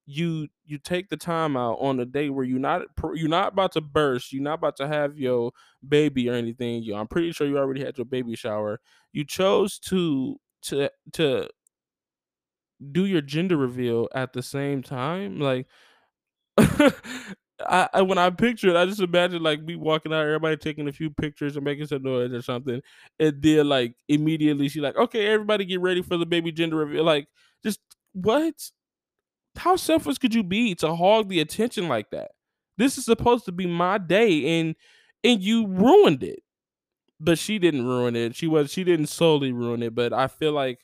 you 0.06 0.48
you 0.66 0.78
take 0.78 1.10
the 1.10 1.18
time 1.18 1.58
out 1.58 1.78
on 1.82 2.00
a 2.00 2.06
day 2.06 2.30
where 2.30 2.46
you're 2.46 2.60
not 2.60 2.84
you're 3.16 3.30
not 3.30 3.54
about 3.54 3.74
to 3.74 3.82
burst, 3.82 4.34
you're 4.34 4.44
not 4.44 4.56
about 4.56 4.78
to 4.78 4.88
have 4.88 5.18
your 5.18 5.52
baby 5.88 6.30
or 6.30 6.34
anything. 6.34 6.84
You, 6.84 6.96
I'm 6.96 7.08
pretty 7.08 7.32
sure 7.34 7.48
you 7.48 7.58
already 7.58 7.84
had 7.84 7.98
your 7.98 8.06
baby 8.06 8.36
shower. 8.36 8.80
You 9.13 9.26
chose 9.26 9.80
to 9.80 10.38
to 10.63 10.90
to 11.13 11.50
do 12.92 13.06
your 13.06 13.22
gender 13.22 13.58
reveal 13.58 14.08
at 14.13 14.34
the 14.34 14.44
same 14.44 14.84
time, 14.84 15.40
like. 15.40 15.68
I, 17.65 17.89
I 17.93 18.02
when 18.04 18.17
I 18.17 18.30
picture 18.30 18.70
it, 18.70 18.76
I 18.76 18.86
just 18.86 19.00
imagine 19.02 19.41
like 19.41 19.62
me 19.63 19.76
walking 19.76 20.13
out, 20.13 20.22
everybody 20.26 20.58
taking 20.58 20.88
a 20.88 20.91
few 20.91 21.10
pictures 21.10 21.56
and 21.56 21.65
making 21.65 21.88
some 21.88 22.04
noise 22.04 22.32
or 22.32 22.41
something, 22.41 22.82
and 23.20 23.41
then 23.41 23.67
like 23.67 23.96
immediately 24.08 24.70
she 24.70 24.80
like, 24.80 24.96
okay, 24.96 25.28
everybody 25.28 25.65
get 25.65 25.82
ready 25.82 26.02
for 26.04 26.17
the 26.17 26.26
baby 26.26 26.52
gender 26.52 26.76
reveal. 26.78 27.04
Like, 27.04 27.28
just 27.63 27.80
what? 28.13 28.54
how 29.58 29.76
selfish 29.76 30.17
could 30.20 30.34
you 30.36 30.43
be 30.43 30.76
to 30.76 30.96
hog 30.96 31.30
the 31.30 31.39
attention 31.39 31.88
like 31.88 32.12
that? 32.12 32.32
This 32.78 32.98
is 32.98 33.06
supposed 33.06 33.46
to 33.46 33.52
be 33.52 33.65
my 33.67 33.98
day 33.98 34.60
and 34.60 34.76
and 35.24 35.41
you 35.41 35.67
ruined 35.67 36.24
it. 36.24 36.39
But 37.20 37.39
she 37.39 37.60
didn't 37.60 37.86
ruin 37.86 38.15
it. 38.15 38.36
She 38.36 38.48
was 38.48 38.72
she 38.72 38.84
didn't 38.84 39.08
solely 39.08 39.52
ruin 39.52 39.84
it, 39.84 39.96
but 39.96 40.13
I 40.13 40.28
feel 40.28 40.54
like 40.54 40.82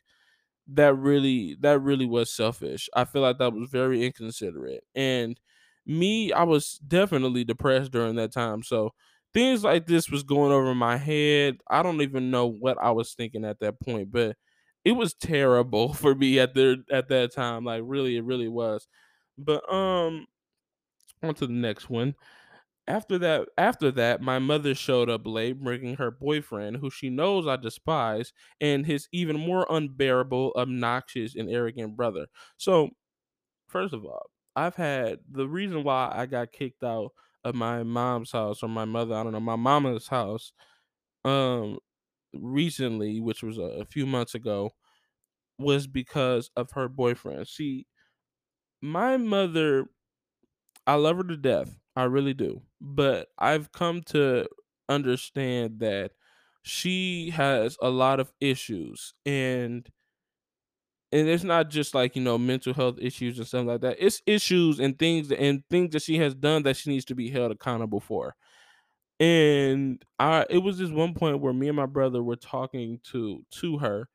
that 0.67 0.95
really 0.95 1.57
that 1.61 1.79
really 1.81 2.05
was 2.07 2.31
selfish. 2.33 2.89
I 2.95 3.05
feel 3.05 3.21
like 3.21 3.39
that 3.39 3.53
was 3.53 3.69
very 3.69 4.05
inconsiderate. 4.05 4.83
And 4.95 5.39
me, 5.85 6.31
I 6.31 6.43
was 6.43 6.79
definitely 6.87 7.43
depressed 7.43 7.91
during 7.91 8.15
that 8.15 8.31
time. 8.33 8.63
So 8.63 8.91
things 9.33 9.63
like 9.63 9.87
this 9.87 10.09
was 10.09 10.23
going 10.23 10.51
over 10.51 10.73
my 10.75 10.97
head. 10.97 11.57
I 11.69 11.83
don't 11.83 12.01
even 12.01 12.31
know 12.31 12.47
what 12.47 12.77
I 12.81 12.91
was 12.91 13.13
thinking 13.13 13.45
at 13.45 13.59
that 13.59 13.79
point, 13.81 14.11
but 14.11 14.37
it 14.85 14.93
was 14.93 15.13
terrible 15.13 15.93
for 15.93 16.15
me 16.15 16.39
at 16.39 16.53
the 16.53 16.83
at 16.91 17.09
that 17.09 17.33
time. 17.33 17.65
Like 17.65 17.81
really, 17.85 18.17
it 18.17 18.23
really 18.25 18.47
was. 18.49 18.87
But 19.37 19.71
um 19.73 20.27
on 21.21 21.33
to 21.35 21.47
the 21.47 21.53
next 21.53 21.89
one. 21.89 22.15
After 22.87 23.17
that, 23.19 23.47
after 23.57 23.91
that, 23.91 24.21
my 24.21 24.39
mother 24.39 24.75
showed 24.75 25.09
up 25.09 25.27
late, 25.27 25.61
bringing 25.61 25.95
her 25.97 26.11
boyfriend, 26.11 26.77
who 26.77 26.89
she 26.89 27.09
knows 27.09 27.47
I 27.47 27.57
despise, 27.57 28.33
and 28.61 28.85
his 28.85 29.07
even 29.13 29.39
more 29.39 29.67
unbearable, 29.69 30.53
obnoxious, 30.57 31.35
and 31.35 31.49
arrogant 31.49 31.97
brother. 31.97 32.27
So, 32.57 32.91
first 33.67 33.93
of 33.93 34.05
all, 34.05 34.31
I've 34.55 34.75
had 34.75 35.19
the 35.29 35.47
reason 35.47 35.83
why 35.83 36.11
I 36.13 36.25
got 36.25 36.51
kicked 36.51 36.83
out 36.83 37.11
of 37.43 37.55
my 37.55 37.83
mom's 37.83 38.31
house 38.31 38.63
or 38.63 38.69
my 38.69 38.85
mother, 38.85 39.15
I 39.15 39.23
don't 39.23 39.33
know, 39.33 39.39
my 39.39 39.55
mama's 39.55 40.07
house, 40.07 40.53
um, 41.25 41.79
recently, 42.33 43.19
which 43.19 43.43
was 43.43 43.57
a, 43.57 43.63
a 43.63 43.85
few 43.85 44.05
months 44.05 44.35
ago, 44.35 44.71
was 45.59 45.87
because 45.87 46.51
of 46.57 46.71
her 46.71 46.89
boyfriend. 46.89 47.47
See, 47.47 47.87
my 48.81 49.17
mother 49.17 49.87
I 50.85 50.95
love 50.95 51.17
her 51.17 51.23
to 51.23 51.37
death. 51.37 51.79
I 51.95 52.03
really 52.03 52.33
do. 52.33 52.63
But 52.81 53.29
I've 53.37 53.71
come 53.71 54.01
to 54.03 54.47
understand 54.89 55.79
that 55.79 56.11
she 56.63 57.29
has 57.31 57.77
a 57.81 57.89
lot 57.89 58.19
of 58.19 58.33
issues 58.39 59.13
and 59.25 59.87
and 61.13 61.29
it's 61.29 61.45
not 61.45 61.69
just 61.69 61.95
like, 61.95 62.15
you 62.17 62.23
know, 62.23 62.37
mental 62.37 62.73
health 62.73 62.97
issues 63.01 63.39
and 63.39 63.47
stuff 63.47 63.67
like 63.67 63.81
that. 63.81 63.97
It's 63.99 64.21
issues 64.27 64.79
and 64.79 64.99
things 64.99 65.31
and 65.31 65.63
things 65.69 65.93
that 65.93 66.03
she 66.03 66.17
has 66.19 66.35
done 66.35 66.63
that 66.63 66.77
she 66.77 66.91
needs 66.91 67.05
to 67.05 67.15
be 67.15 67.29
held 67.29 67.53
accountable 67.53 68.01
for. 68.01 68.35
And 69.19 70.03
I 70.19 70.45
it 70.49 70.59
was 70.59 70.77
just 70.79 70.93
one 70.93 71.13
point 71.13 71.39
where 71.41 71.53
me 71.53 71.67
and 71.69 71.77
my 71.77 71.85
brother 71.85 72.23
were 72.23 72.35
talking 72.35 72.99
to 73.11 73.45
to 73.51 73.77
her 73.79 74.09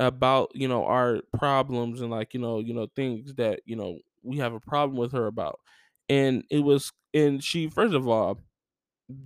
about, 0.00 0.50
you 0.54 0.68
know, 0.68 0.84
our 0.86 1.22
problems 1.38 2.00
and 2.02 2.10
like, 2.10 2.34
you 2.34 2.40
know, 2.40 2.60
you 2.60 2.74
know, 2.74 2.88
things 2.96 3.34
that, 3.36 3.60
you 3.66 3.76
know, 3.76 4.00
we 4.22 4.38
have 4.38 4.54
a 4.54 4.60
problem 4.60 4.98
with 4.98 5.12
her 5.12 5.26
about. 5.26 5.60
And 6.08 6.44
it 6.50 6.60
was 6.60 6.92
and 7.14 7.42
she 7.44 7.70
first 7.70 7.94
of 7.94 8.08
all, 8.08 8.40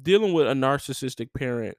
dealing 0.02 0.32
with 0.32 0.46
a 0.46 0.52
narcissistic 0.52 1.30
parent 1.36 1.76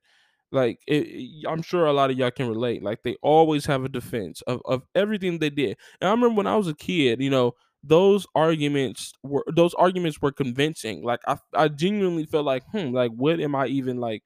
like 0.52 0.80
it, 0.88 1.46
i'm 1.48 1.62
sure 1.62 1.86
a 1.86 1.94
lot 1.94 2.10
of 2.10 2.18
y'all 2.18 2.32
can 2.32 2.48
relate 2.48 2.82
like 2.84 3.04
they 3.04 3.16
always 3.22 3.66
have 3.66 3.84
a 3.84 3.90
defense 3.90 4.42
of, 4.44 4.62
of 4.66 4.84
everything 4.96 5.40
they 5.40 5.50
did. 5.50 5.78
And 6.00 6.08
i 6.08 6.12
remember 6.12 6.36
when 6.36 6.48
i 6.48 6.56
was 6.56 6.68
a 6.68 6.74
kid 6.74 7.22
you 7.22 7.30
know 7.30 7.54
those 7.84 8.26
arguments 8.36 9.14
were 9.24 9.46
those 9.54 9.74
arguments 9.76 10.22
were 10.22 10.32
convincing. 10.32 11.04
Like 11.04 11.20
i, 11.28 11.38
I 11.54 11.68
genuinely 11.70 12.26
felt 12.26 12.46
like 12.46 12.64
hmm 12.72 12.92
like 12.94 13.12
what 13.12 13.40
am 13.40 13.56
i 13.56 13.68
even 13.68 13.98
like 13.98 14.24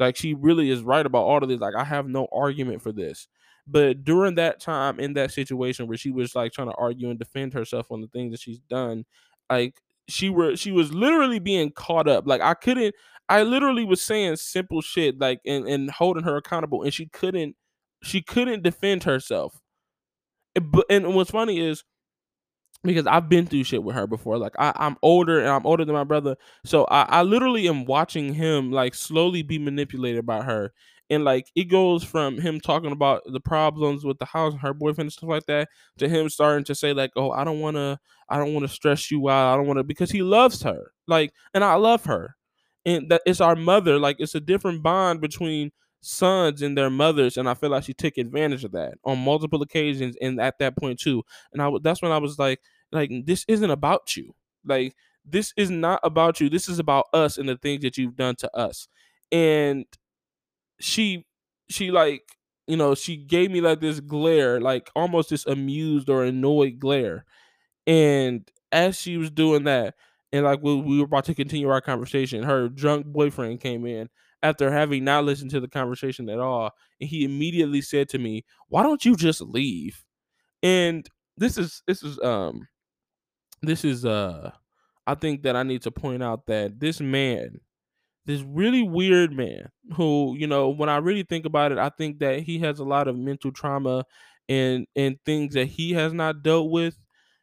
like 0.00 0.16
she 0.16 0.34
really 0.34 0.70
is 0.70 0.82
right 0.82 1.04
about 1.04 1.24
all 1.24 1.42
of 1.42 1.48
this. 1.48 1.60
Like 1.60 1.74
i 1.74 1.84
have 1.84 2.08
no 2.08 2.28
argument 2.32 2.82
for 2.82 2.92
this. 2.92 3.28
But 3.66 4.04
during 4.04 4.36
that 4.36 4.60
time 4.60 4.98
in 4.98 5.12
that 5.14 5.30
situation 5.32 5.86
where 5.86 5.98
she 5.98 6.10
was 6.10 6.34
like 6.34 6.52
trying 6.52 6.68
to 6.70 6.74
argue 6.76 7.10
and 7.10 7.18
defend 7.18 7.52
herself 7.54 7.90
on 7.90 8.00
the 8.00 8.08
things 8.08 8.32
that 8.32 8.40
she's 8.40 8.60
done 8.60 9.04
like 9.50 9.74
she 10.08 10.30
were 10.30 10.56
she 10.56 10.72
was 10.72 10.92
literally 10.94 11.38
being 11.38 11.70
caught 11.70 12.08
up. 12.08 12.26
Like 12.26 12.40
i 12.40 12.54
couldn't 12.54 12.94
I 13.28 13.42
literally 13.42 13.84
was 13.84 14.00
saying 14.00 14.36
simple 14.36 14.80
shit 14.80 15.18
like 15.18 15.40
and, 15.46 15.66
and 15.68 15.90
holding 15.90 16.24
her 16.24 16.36
accountable 16.36 16.82
and 16.82 16.92
she 16.92 17.06
couldn't 17.06 17.56
she 18.02 18.22
couldn't 18.22 18.62
defend 18.62 19.04
herself. 19.04 19.60
And, 20.90 21.14
what's 21.14 21.30
funny 21.30 21.60
is 21.60 21.84
because 22.82 23.06
I've 23.06 23.28
been 23.28 23.46
through 23.46 23.64
shit 23.64 23.82
with 23.82 23.96
her 23.96 24.06
before. 24.06 24.38
Like 24.38 24.54
I, 24.58 24.72
I'm 24.76 24.96
older 25.02 25.40
and 25.40 25.48
I'm 25.48 25.66
older 25.66 25.84
than 25.84 25.94
my 25.94 26.04
brother. 26.04 26.36
So 26.64 26.84
I, 26.86 27.02
I 27.02 27.22
literally 27.22 27.68
am 27.68 27.84
watching 27.84 28.34
him 28.34 28.72
like 28.72 28.94
slowly 28.94 29.42
be 29.42 29.58
manipulated 29.58 30.24
by 30.26 30.42
her. 30.42 30.72
And 31.10 31.24
like 31.24 31.46
it 31.54 31.64
goes 31.64 32.04
from 32.04 32.38
him 32.38 32.60
talking 32.60 32.92
about 32.92 33.22
the 33.26 33.40
problems 33.40 34.04
with 34.04 34.18
the 34.18 34.26
house 34.26 34.52
and 34.52 34.62
her 34.62 34.74
boyfriend 34.74 35.06
and 35.06 35.12
stuff 35.12 35.30
like 35.30 35.46
that 35.46 35.68
to 35.98 36.08
him 36.08 36.28
starting 36.28 36.64
to 36.64 36.74
say, 36.74 36.92
like, 36.92 37.10
oh, 37.16 37.30
I 37.30 37.44
don't 37.44 37.60
wanna 37.60 37.98
I 38.28 38.38
don't 38.38 38.54
wanna 38.54 38.68
stress 38.68 39.10
you 39.10 39.28
out. 39.28 39.54
I 39.54 39.56
don't 39.56 39.66
wanna 39.66 39.84
because 39.84 40.10
he 40.10 40.22
loves 40.22 40.62
her. 40.62 40.92
Like, 41.06 41.32
and 41.54 41.64
I 41.64 41.74
love 41.74 42.04
her 42.06 42.36
and 42.84 43.10
that 43.10 43.22
it's 43.26 43.40
our 43.40 43.56
mother. 43.56 43.98
Like 43.98 44.16
it's 44.20 44.34
a 44.34 44.40
different 44.40 44.82
bond 44.82 45.20
between 45.20 45.72
sons 46.00 46.62
and 46.62 46.76
their 46.76 46.90
mothers, 46.90 47.36
and 47.36 47.48
I 47.48 47.54
feel 47.54 47.70
like 47.70 47.84
she 47.84 47.94
took 47.94 48.18
advantage 48.18 48.64
of 48.64 48.72
that 48.72 48.94
on 49.04 49.18
multiple 49.18 49.62
occasions, 49.62 50.16
and 50.20 50.40
at 50.40 50.58
that 50.58 50.76
point 50.76 51.00
too. 51.00 51.22
And 51.52 51.62
I 51.62 51.70
that's 51.82 52.02
when 52.02 52.12
I 52.12 52.18
was 52.18 52.38
like, 52.38 52.60
like 52.92 53.10
this 53.24 53.44
isn't 53.48 53.70
about 53.70 54.16
you. 54.16 54.34
Like 54.64 54.94
this 55.24 55.52
is 55.56 55.70
not 55.70 56.00
about 56.02 56.40
you. 56.40 56.48
This 56.48 56.68
is 56.68 56.78
about 56.78 57.06
us 57.12 57.38
and 57.38 57.48
the 57.48 57.56
things 57.56 57.82
that 57.82 57.98
you've 57.98 58.16
done 58.16 58.36
to 58.36 58.56
us. 58.56 58.88
And 59.30 59.84
she 60.80 61.26
she 61.68 61.90
like 61.90 62.22
you 62.66 62.76
know 62.76 62.94
she 62.94 63.16
gave 63.16 63.50
me 63.50 63.60
like 63.60 63.80
this 63.80 64.00
glare 64.00 64.60
like 64.60 64.90
almost 64.94 65.30
this 65.30 65.46
amused 65.46 66.08
or 66.08 66.24
annoyed 66.24 66.78
glare 66.78 67.24
and 67.86 68.48
as 68.72 69.00
she 69.00 69.16
was 69.16 69.30
doing 69.30 69.64
that 69.64 69.94
and 70.32 70.44
like 70.44 70.60
we, 70.62 70.76
we 70.76 70.98
were 70.98 71.04
about 71.06 71.24
to 71.26 71.34
continue 71.34 71.68
our 71.68 71.80
conversation, 71.80 72.42
her 72.42 72.68
drunk 72.68 73.06
boyfriend 73.06 73.60
came 73.60 73.86
in 73.86 74.08
after 74.42 74.70
having 74.70 75.04
not 75.04 75.24
listened 75.24 75.50
to 75.52 75.60
the 75.60 75.68
conversation 75.68 76.28
at 76.28 76.38
all, 76.38 76.70
and 77.00 77.08
he 77.10 77.24
immediately 77.24 77.80
said 77.82 78.08
to 78.10 78.18
me, 78.18 78.44
"Why 78.68 78.82
don't 78.82 79.04
you 79.04 79.16
just 79.16 79.40
leave?" 79.40 80.04
And 80.62 81.08
this 81.36 81.58
is 81.58 81.82
this 81.86 82.02
is 82.02 82.18
um 82.20 82.68
this 83.62 83.84
is 83.84 84.04
uh 84.04 84.50
I 85.06 85.14
think 85.14 85.42
that 85.42 85.56
I 85.56 85.62
need 85.62 85.82
to 85.82 85.90
point 85.90 86.22
out 86.22 86.46
that 86.46 86.80
this 86.80 87.00
man 87.00 87.60
this 88.26 88.42
really 88.42 88.82
weird 88.82 89.32
man 89.32 89.70
who, 89.96 90.36
you 90.38 90.46
know, 90.46 90.68
when 90.70 90.88
I 90.90 90.98
really 90.98 91.24
think 91.24 91.46
about 91.46 91.72
it, 91.72 91.78
I 91.78 91.90
think 91.90 92.20
that 92.20 92.40
he 92.42 92.58
has 92.60 92.78
a 92.78 92.84
lot 92.84 93.08
of 93.08 93.16
mental 93.16 93.52
trauma 93.52 94.04
and 94.48 94.86
and 94.96 95.18
things 95.26 95.54
that 95.54 95.66
he 95.66 95.92
has 95.94 96.12
not 96.12 96.42
dealt 96.42 96.70
with, 96.70 96.98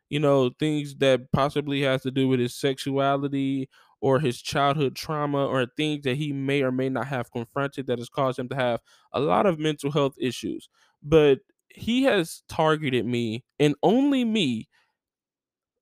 you 0.10 0.20
know, 0.20 0.52
things 0.60 0.96
that 0.98 1.32
possibly 1.32 1.82
has 1.82 2.02
to 2.04 2.12
do 2.12 2.28
with 2.28 2.40
his 2.40 2.56
sexuality 2.56 3.70
or 4.02 4.20
his 4.20 4.42
childhood 4.42 4.96
trauma 4.96 5.46
or 5.46 5.66
things 5.78 6.04
that 6.04 6.18
he 6.18 6.32
may 6.32 6.62
or 6.62 6.72
may 6.72 6.90
not 6.90 7.08
have 7.08 7.32
confronted 7.32 7.88
that 7.88 7.98
has 8.00 8.10
caused 8.10 8.38
him 8.38 8.50
to 8.50 8.56
have 8.56 8.80
a 9.14 9.20
lot 9.20 9.46
of 9.46 9.58
mental 9.60 9.92
health 9.92 10.14
issues. 10.20 10.70
But 11.02 11.40
he 11.70 12.04
has 12.04 12.44
targeted 12.48 13.06
me 13.06 13.44
and 13.60 13.76
only 13.84 14.24
me 14.24 14.68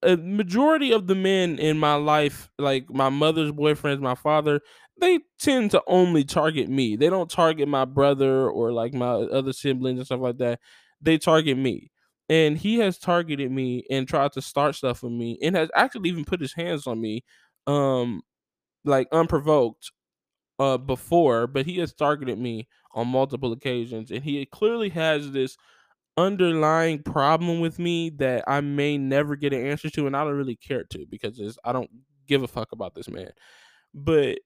a 0.02 0.18
majority 0.18 0.92
of 0.92 1.08
the 1.08 1.16
men 1.16 1.58
in 1.60 1.78
my 1.78 1.96
life, 1.96 2.50
like 2.60 2.90
my 2.90 3.10
mother's 3.10 3.52
boyfriends, 3.52 4.02
my 4.02 4.16
father, 4.16 4.60
they 5.00 5.20
tend 5.40 5.72
to 5.72 5.82
only 5.88 6.24
target 6.26 6.70
me. 6.70 6.96
They 6.98 7.10
don't 7.10 7.30
target 7.32 7.68
my 7.70 7.86
brother 7.86 8.50
or 8.50 8.74
like 8.74 8.94
my 8.94 9.08
other 9.12 9.54
siblings 9.54 10.00
and 10.00 10.06
stuff 10.06 10.20
like 10.20 10.38
that. 10.40 10.60
They 11.02 11.18
target 11.18 11.58
me. 11.58 11.92
And 12.30 12.58
he 12.58 12.80
has 12.80 12.98
targeted 12.98 13.52
me 13.52 13.86
and 13.90 14.08
tried 14.08 14.32
to 14.34 14.42
start 14.42 14.76
stuff 14.76 15.04
with 15.04 15.12
me 15.14 15.38
and 15.44 15.56
has 15.56 15.70
actually 15.76 16.10
even 16.10 16.26
put 16.26 16.42
his 16.42 16.54
hands 16.54 16.88
on 16.88 17.02
me 17.02 17.24
um 17.68 18.22
like 18.86 19.08
unprovoked 19.12 19.92
uh 20.60 20.78
before, 20.78 21.48
but 21.48 21.66
he 21.66 21.80
has 21.80 21.94
targeted 21.94 22.40
me 22.40 22.68
on 22.94 23.08
multiple 23.08 23.52
occasions 23.54 24.12
and 24.12 24.24
he 24.24 24.46
clearly 24.48 24.90
has 24.90 25.32
this 25.32 25.58
underlying 26.18 27.04
problem 27.04 27.60
with 27.62 27.80
me 27.80 28.10
that 28.12 28.44
I 28.48 28.62
may 28.62 28.98
never 28.98 29.36
get 29.36 29.54
an 29.54 29.66
answer 29.66 29.90
to, 29.92 30.08
and 30.08 30.16
I 30.18 30.24
don't 30.24 30.36
really 30.38 30.58
care 30.58 30.84
to 30.86 31.06
because 31.10 31.58
I 31.66 31.74
don't 31.74 31.90
give 32.28 32.44
a 32.44 32.48
fuck 32.48 32.72
about 32.74 32.96
this 32.96 33.10
man. 33.10 33.32
But 33.94 34.40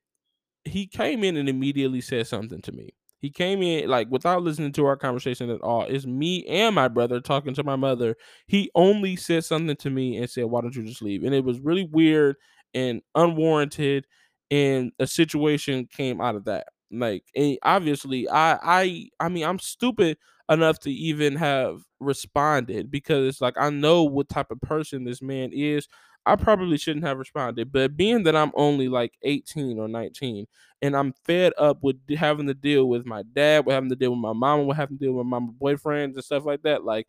he 0.66 0.88
came 0.88 1.24
in 1.24 1.38
and 1.38 1.50
immediately 1.50 2.02
said 2.02 2.28
something 2.28 2.62
to 2.64 2.74
me. 2.74 2.92
He 3.20 3.30
came 3.32 3.62
in 3.64 3.90
like 3.90 4.08
without 4.12 4.44
listening 4.44 4.72
to 4.74 4.86
our 4.86 4.96
conversation 4.98 5.50
at 5.50 5.62
all. 5.62 5.84
It's 5.84 6.06
me 6.06 6.46
and 6.48 6.76
my 6.76 6.88
brother 6.88 7.20
talking 7.20 7.54
to 7.56 7.64
my 7.64 7.76
mother. 7.76 8.16
He 8.48 8.70
only 8.76 9.16
said 9.16 9.44
something 9.46 9.76
to 9.78 9.90
me 9.90 10.18
and 10.18 10.30
said, 10.30 10.46
"Why 10.46 10.62
don't 10.62 10.76
you 10.76 10.84
just 10.86 11.02
leave?" 11.02 11.24
And 11.24 11.34
it 11.36 11.44
was 11.44 11.60
really 11.60 11.86
weird 11.86 12.36
and 12.74 13.02
unwarranted, 13.16 14.06
and 14.52 14.92
a 15.00 15.08
situation 15.08 15.88
came 15.92 16.22
out 16.22 16.36
of 16.36 16.46
that. 16.46 16.68
Like, 16.92 17.24
and 17.36 17.58
obviously, 17.64 18.30
I, 18.30 18.58
I, 18.64 19.10
I 19.20 19.30
mean, 19.30 19.44
I'm 19.46 19.60
stupid 19.60 20.18
enough 20.50 20.80
to 20.80 20.92
even 20.92 21.36
have 21.36 21.82
responded 22.00 22.90
because 22.90 23.28
it's 23.28 23.42
like 23.42 23.56
I 23.58 23.70
know 23.70 24.04
what 24.04 24.30
type 24.30 24.52
of 24.52 24.62
person 24.62 25.04
this 25.04 25.22
man 25.22 25.52
is. 25.54 25.88
I 26.26 26.36
probably 26.36 26.78
shouldn't 26.78 27.06
have 27.06 27.18
responded, 27.18 27.72
but 27.72 27.96
being 27.96 28.24
that 28.24 28.36
I'm 28.36 28.52
only 28.56 28.90
like 28.90 29.14
18 29.24 29.80
or 29.80 29.88
19 29.88 30.46
and 30.82 30.96
I'm 30.96 31.14
fed 31.26 31.54
up 31.58 31.82
with 31.84 31.98
having 32.18 32.48
to 32.48 32.54
deal 32.54 32.88
with 32.90 33.06
my 33.06 33.24
dad, 33.34 33.66
with 33.66 33.74
having 33.74 33.90
to 33.90 33.96
deal 33.96 34.12
with 34.12 34.20
my 34.20 34.34
mom, 34.34 34.68
with 34.68 34.76
having 34.78 34.98
to 34.98 35.06
deal 35.06 35.14
with 35.14 35.26
my 35.28 35.40
boyfriends 35.40 36.16
and 36.16 36.24
stuff 36.24 36.46
like 36.46 36.64
that, 36.64 36.84
like 36.84 37.08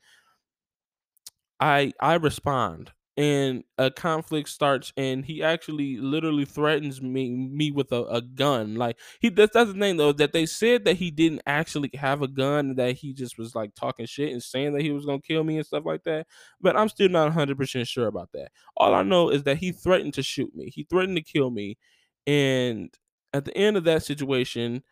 I 1.60 1.92
I 2.00 2.14
respond 2.14 2.92
and 3.18 3.64
a 3.78 3.90
conflict 3.90 4.48
starts 4.48 4.92
and 4.96 5.24
he 5.24 5.42
actually 5.42 5.96
literally 5.98 6.44
threatens 6.44 7.02
me 7.02 7.30
me 7.30 7.72
with 7.72 7.90
a, 7.92 8.04
a 8.04 8.22
gun. 8.22 8.76
Like 8.76 8.96
he 9.20 9.28
that's, 9.28 9.52
that's 9.52 9.72
the 9.72 9.78
thing 9.78 9.96
though 9.96 10.12
that 10.12 10.32
they 10.32 10.46
said 10.46 10.84
that 10.84 10.96
he 10.98 11.10
didn't 11.10 11.42
actually 11.44 11.90
have 11.94 12.22
a 12.22 12.28
gun 12.28 12.76
that 12.76 12.94
he 12.96 13.12
just 13.12 13.36
was 13.36 13.56
like 13.56 13.74
talking 13.74 14.06
shit 14.06 14.32
and 14.32 14.42
saying 14.42 14.72
that 14.74 14.82
he 14.82 14.92
was 14.92 15.04
gonna 15.04 15.20
kill 15.20 15.42
me 15.44 15.56
and 15.58 15.66
stuff 15.66 15.84
like 15.84 16.04
that 16.04 16.28
but 16.60 16.76
i'm 16.76 16.88
still 16.88 17.08
not 17.08 17.26
100% 17.28 17.88
sure 17.88 18.06
about 18.06 18.30
that. 18.34 18.52
All 18.76 18.94
i 18.94 19.02
know 19.02 19.30
is 19.30 19.42
that 19.44 19.58
he 19.58 19.72
threatened 19.72 20.14
to 20.14 20.22
shoot 20.22 20.54
me. 20.54 20.70
He 20.72 20.84
threatened 20.84 21.16
to 21.16 21.22
kill 21.22 21.50
me 21.50 21.76
and 22.26 22.94
at 23.32 23.44
the 23.44 23.56
end 23.56 23.76
of 23.76 23.84
that 23.84 24.04
situation 24.04 24.82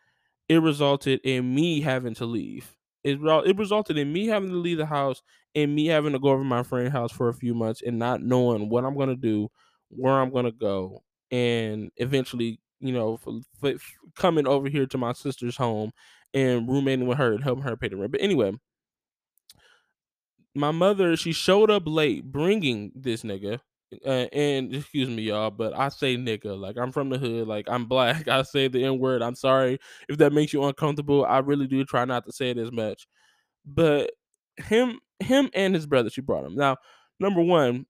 it 0.49 0.61
resulted 0.61 1.21
in 1.23 1.53
me 1.53 1.81
having 1.81 2.13
to 2.15 2.25
leave. 2.25 2.75
It, 3.03 3.19
it 3.21 3.57
resulted 3.57 3.97
in 3.97 4.11
me 4.11 4.27
having 4.27 4.49
to 4.49 4.57
leave 4.57 4.77
the 4.77 4.85
house 4.85 5.21
and 5.57 5.75
me 5.75 5.87
having 5.87 6.13
to 6.13 6.19
go 6.19 6.29
over 6.29 6.45
my 6.45 6.63
friend's 6.63 6.93
house 6.93 7.11
for 7.11 7.29
a 7.29 7.35
few 7.35 7.55
months 7.55 7.81
and 7.83 7.99
not 7.99 8.21
knowing 8.21 8.69
what 8.69 8.85
I'm 8.85 8.97
gonna 8.97 9.17
do, 9.17 9.49
where 9.89 10.13
I'm 10.15 10.31
gonna 10.31 10.53
go, 10.53 11.03
and 11.31 11.91
eventually, 11.97 12.61
you 12.81 12.93
know, 12.93 13.19
coming 14.15 14.47
over 14.47 14.69
here 14.69 14.85
to 14.87 14.99
my 14.99 15.13
sister's 15.13 15.57
home 15.57 15.91
and 16.33 16.69
roommating 16.69 17.07
with 17.07 17.19
her 17.19 17.33
and 17.33 17.43
helping 17.43 17.63
her 17.63 17.77
pay 17.77 17.89
the 17.89 17.97
rent. 17.97 18.13
But 18.13 18.21
anyway, 18.21 18.53
my 20.55 20.71
mother 20.71 21.15
she 21.15 21.31
showed 21.31 21.69
up 21.71 21.83
late 21.85 22.31
bringing 22.31 22.91
this 22.95 23.23
nigga. 23.23 23.59
Uh, 24.05 24.27
and 24.33 24.75
excuse 24.75 25.07
me, 25.09 25.23
y'all, 25.23 25.49
but 25.49 25.73
I 25.77 25.89
say 25.89 26.17
nigga. 26.17 26.59
Like 26.59 26.77
I'm 26.77 26.91
from 26.91 27.09
the 27.09 27.17
hood. 27.17 27.47
Like 27.47 27.67
I'm 27.69 27.85
black. 27.85 28.27
I 28.29 28.41
say 28.43 28.67
the 28.67 28.83
n 28.83 28.99
word. 28.99 29.21
I'm 29.21 29.35
sorry 29.35 29.79
if 30.09 30.17
that 30.17 30.33
makes 30.33 30.53
you 30.53 30.63
uncomfortable. 30.63 31.25
I 31.25 31.39
really 31.39 31.67
do 31.67 31.83
try 31.85 32.05
not 32.05 32.25
to 32.25 32.31
say 32.33 32.49
it 32.51 32.57
as 32.57 32.71
much. 32.71 33.07
But 33.65 34.11
him 34.57 34.99
him 35.19 35.49
and 35.53 35.75
his 35.75 35.85
brother 35.87 36.09
she 36.09 36.21
brought 36.21 36.45
him. 36.45 36.55
Now 36.55 36.77
number 37.19 37.41
one 37.41 37.85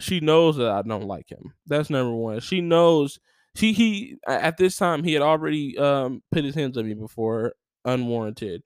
she 0.00 0.20
knows 0.20 0.56
that 0.56 0.70
i 0.70 0.82
don't 0.82 1.06
like 1.06 1.30
him. 1.30 1.54
That's 1.66 1.90
number 1.90 2.14
one. 2.14 2.40
She 2.40 2.60
knows 2.60 3.18
she 3.56 3.72
he 3.72 4.18
at 4.26 4.56
this 4.56 4.76
time 4.76 5.04
he 5.04 5.12
had 5.14 5.22
already 5.22 5.78
um 5.78 6.22
put 6.32 6.44
his 6.44 6.54
hands 6.54 6.78
on 6.78 6.86
me 6.86 6.94
before 6.94 7.54
unwarranted. 7.84 8.62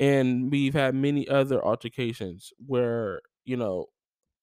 And 0.00 0.50
we've 0.52 0.74
had 0.74 0.94
many 0.94 1.28
other 1.28 1.64
altercations 1.64 2.52
where 2.66 3.22
you 3.44 3.56
know 3.56 3.86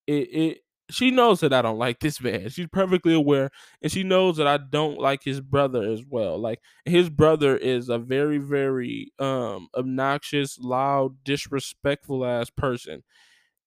it, 0.08 0.14
it 0.34 0.58
she 0.90 1.12
knows 1.12 1.40
that 1.42 1.54
I 1.54 1.62
don't 1.62 1.78
like 1.78 2.00
this 2.00 2.22
man. 2.22 2.50
She's 2.50 2.68
perfectly 2.68 3.14
aware, 3.14 3.50
and 3.82 3.92
she 3.92 4.04
knows 4.04 4.38
that 4.38 4.48
I 4.48 4.58
don't 4.58 5.00
like 5.00 5.24
his 5.24 5.42
brother 5.42 5.84
as 5.84 6.04
well. 6.08 6.38
Like 6.40 6.62
his 6.86 7.10
brother 7.10 7.56
is 7.58 7.90
a 7.90 8.00
very, 8.00 8.38
very 8.40 9.12
um 9.20 9.68
obnoxious, 9.76 10.58
loud, 10.60 11.24
disrespectful 11.24 12.26
ass 12.26 12.50
person. 12.50 13.04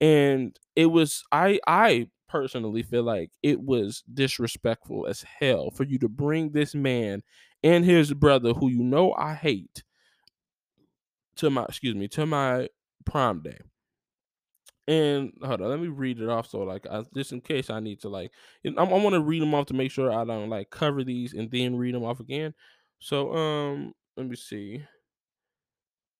And 0.00 0.58
it 0.76 0.86
was 0.86 1.24
I 1.32 1.60
I 1.66 2.08
personally 2.28 2.82
feel 2.82 3.02
like 3.04 3.30
it 3.42 3.60
was 3.60 4.02
disrespectful 4.12 5.06
as 5.06 5.22
hell 5.40 5.70
for 5.70 5.84
you 5.84 5.98
to 5.98 6.08
bring 6.08 6.50
this 6.52 6.74
man 6.74 7.22
and 7.62 7.84
his 7.84 8.14
brother, 8.14 8.52
who 8.54 8.68
you 8.68 8.82
know 8.82 9.14
I 9.14 9.34
hate, 9.34 9.84
to 11.36 11.50
my 11.50 11.64
excuse 11.64 11.94
me, 11.94 12.08
to 12.08 12.26
my 12.26 12.68
prom 13.04 13.42
day. 13.42 13.58
And 14.88 15.32
hold 15.42 15.60
on, 15.60 15.68
let 15.68 15.78
me 15.78 15.88
read 15.88 16.20
it 16.20 16.28
off. 16.28 16.48
So 16.48 16.60
like, 16.60 16.86
I, 16.90 17.04
just 17.14 17.32
in 17.32 17.40
case 17.40 17.70
I 17.70 17.80
need 17.80 18.00
to 18.00 18.08
like, 18.08 18.32
I'm, 18.64 18.78
I 18.78 18.82
want 18.84 19.14
to 19.14 19.20
read 19.20 19.40
them 19.40 19.54
off 19.54 19.66
to 19.66 19.74
make 19.74 19.90
sure 19.90 20.12
I 20.12 20.24
don't 20.24 20.50
like 20.50 20.70
cover 20.70 21.04
these 21.04 21.34
and 21.34 21.50
then 21.50 21.76
read 21.76 21.94
them 21.94 22.04
off 22.04 22.20
again. 22.20 22.52
So 22.98 23.32
um, 23.34 23.94
let 24.16 24.26
me 24.26 24.36
see. 24.36 24.82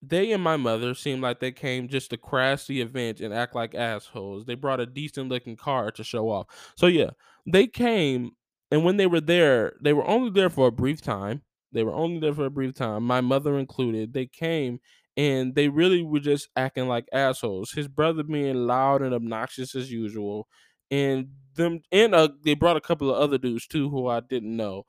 They 0.05 0.33
and 0.33 0.43
my 0.43 0.57
mother 0.57 0.95
seemed 0.95 1.23
like 1.23 1.39
they 1.39 1.53
came 1.53 1.89
just 1.89 2.11
to 2.11 2.17
crash 2.17 2.67
the 2.67 2.81
event 2.81 3.21
and 3.21 3.33
act 3.33 3.55
like 3.55 3.75
assholes. 3.75 4.45
They 4.45 4.57
brought 4.57 4.81
a 4.81 4.87
decent 4.87 5.29
looking 5.29 5.57
car 5.57 5.93
to 5.93 6.03
show 6.03 6.29
off. 6.29 6.47
So 6.77 6.89
yeah, 6.89 7.11
they 7.47 7.69
came, 7.69 8.33
and 8.73 8.85
when 8.85 8.97
they 8.97 9.07
were 9.07 9.21
there, 9.21 9.75
they 9.81 9.93
were 9.93 10.07
only 10.07 10.31
there 10.31 10.51
for 10.51 10.67
a 10.67 10.73
brief 10.73 11.01
time. 11.01 11.43
They 11.71 11.85
were 11.85 11.95
only 11.95 12.19
there 12.19 12.35
for 12.35 12.47
a 12.47 12.51
brief 12.51 12.75
time, 12.75 13.05
my 13.05 13.21
mother 13.21 13.59
included. 13.59 14.13
They 14.13 14.27
came 14.27 14.81
and 15.17 15.55
they 15.55 15.69
really 15.69 16.03
were 16.03 16.21
just 16.21 16.49
acting 16.57 16.89
like 16.89 17.07
assholes. 17.13 17.73
His 17.73 17.89
brother 17.89 18.23
being 18.23 18.67
loud 18.67 19.03
and 19.03 19.15
obnoxious 19.15 19.75
as 19.75 19.91
usual, 19.93 20.49
and 20.91 21.29
them 21.55 21.81
and 21.93 22.15
uh, 22.15 22.29
they 22.45 22.55
brought 22.55 22.77
a 22.77 22.81
couple 22.81 23.11
of 23.15 23.21
other 23.21 23.39
dudes 23.39 23.67
too 23.67 23.91
who 23.91 24.09
I 24.09 24.21
didn't 24.21 24.57
know, 24.57 24.85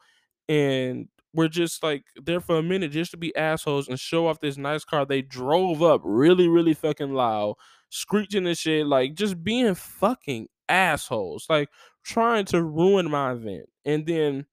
and 0.47 1.07
we're 1.33 1.47
just 1.47 1.83
like 1.83 2.03
there 2.15 2.39
for 2.41 2.57
a 2.57 2.63
minute 2.63 2.91
just 2.91 3.11
to 3.11 3.17
be 3.17 3.35
assholes 3.35 3.87
and 3.87 3.99
show 3.99 4.27
off 4.27 4.39
this 4.39 4.57
nice 4.57 4.83
car 4.83 5.05
they 5.05 5.21
drove 5.21 5.81
up 5.81 6.01
really 6.03 6.47
really 6.47 6.73
fucking 6.73 7.13
loud, 7.13 7.55
screeching 7.89 8.47
and 8.47 8.57
shit, 8.57 8.85
like 8.87 9.15
just 9.15 9.43
being 9.43 9.75
fucking 9.75 10.47
assholes, 10.69 11.45
like 11.49 11.69
trying 12.03 12.45
to 12.45 12.63
ruin 12.63 13.09
my 13.09 13.31
event, 13.33 13.65
and 13.85 14.05
then 14.05 14.45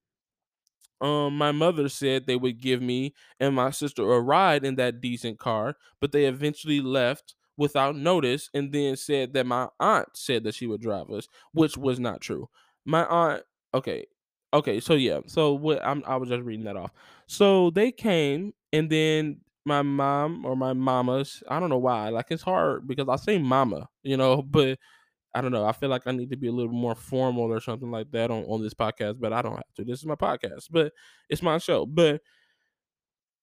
um 1.01 1.37
my 1.37 1.53
mother 1.53 1.89
said 1.89 2.27
they 2.27 2.37
would 2.37 2.61
give 2.61 2.83
me 2.83 3.15
and 3.39 3.55
my 3.55 3.71
sister 3.71 4.03
a 4.13 4.21
ride 4.21 4.65
in 4.65 4.77
that 4.77 5.01
decent 5.01 5.39
car 5.39 5.77
but 6.01 6.13
they 6.13 6.27
eventually 6.27 6.81
left 6.81 7.35
without 7.57 7.97
notice 7.97 8.49
and 8.55 8.73
then 8.73 8.97
said 8.97 9.33
that 9.35 9.47
my 9.47 9.69
aunt 9.81 10.09
said 10.15 10.45
that 10.45 10.55
she 10.55 10.67
would 10.67 10.81
drive 10.81 11.11
us 11.11 11.29
which 11.53 11.77
was 11.77 12.01
not 12.01 12.21
true. 12.21 12.49
My 12.85 13.05
aunt 13.07 13.43
okay 13.75 14.07
okay 14.53 14.81
so 14.81 14.95
yeah 14.95 15.21
so 15.27 15.53
what 15.55 15.85
I'm, 15.85 16.03
i 16.07 16.17
was 16.17 16.29
just 16.29 16.43
reading 16.43 16.65
that 16.65 16.77
off. 16.77 16.93
So 17.27 17.71
they 17.71 17.93
came 17.93 18.53
and 18.73 18.91
then 18.91 19.41
my 19.65 19.83
mom 19.83 20.45
or 20.47 20.57
my 20.57 20.73
mamas 20.73 21.43
i 21.49 21.61
don't 21.61 21.69
know 21.69 21.79
why 21.79 22.09
like 22.09 22.27
it's 22.31 22.43
hard 22.43 22.89
because 22.89 23.09
i 23.11 23.17
say 23.17 23.37
mama 23.39 23.89
you 24.03 24.17
know 24.17 24.41
but 24.51 24.79
I 25.35 25.41
don't 25.41 25.53
know. 25.53 25.65
I 25.65 25.73
feel 25.73 25.89
like 25.89 26.07
I 26.07 26.13
need 26.13 26.31
to 26.31 26.37
be 26.37 26.49
a 26.49 26.53
little 26.53 26.73
more 26.73 26.95
formal 26.95 27.53
or 27.53 27.61
something 27.61 27.91
like 27.91 28.11
that 28.13 28.31
on, 28.31 28.45
on 28.45 28.63
this 28.63 28.75
podcast, 28.75 29.21
but 29.21 29.33
I 29.33 29.43
don't 29.43 29.55
have 29.55 29.75
to. 29.77 29.85
This 29.85 30.01
is 30.01 30.07
my 30.07 30.17
podcast, 30.17 30.67
but 30.71 30.93
it's 31.29 31.43
my 31.43 31.59
show. 31.59 31.87
But 31.87 32.23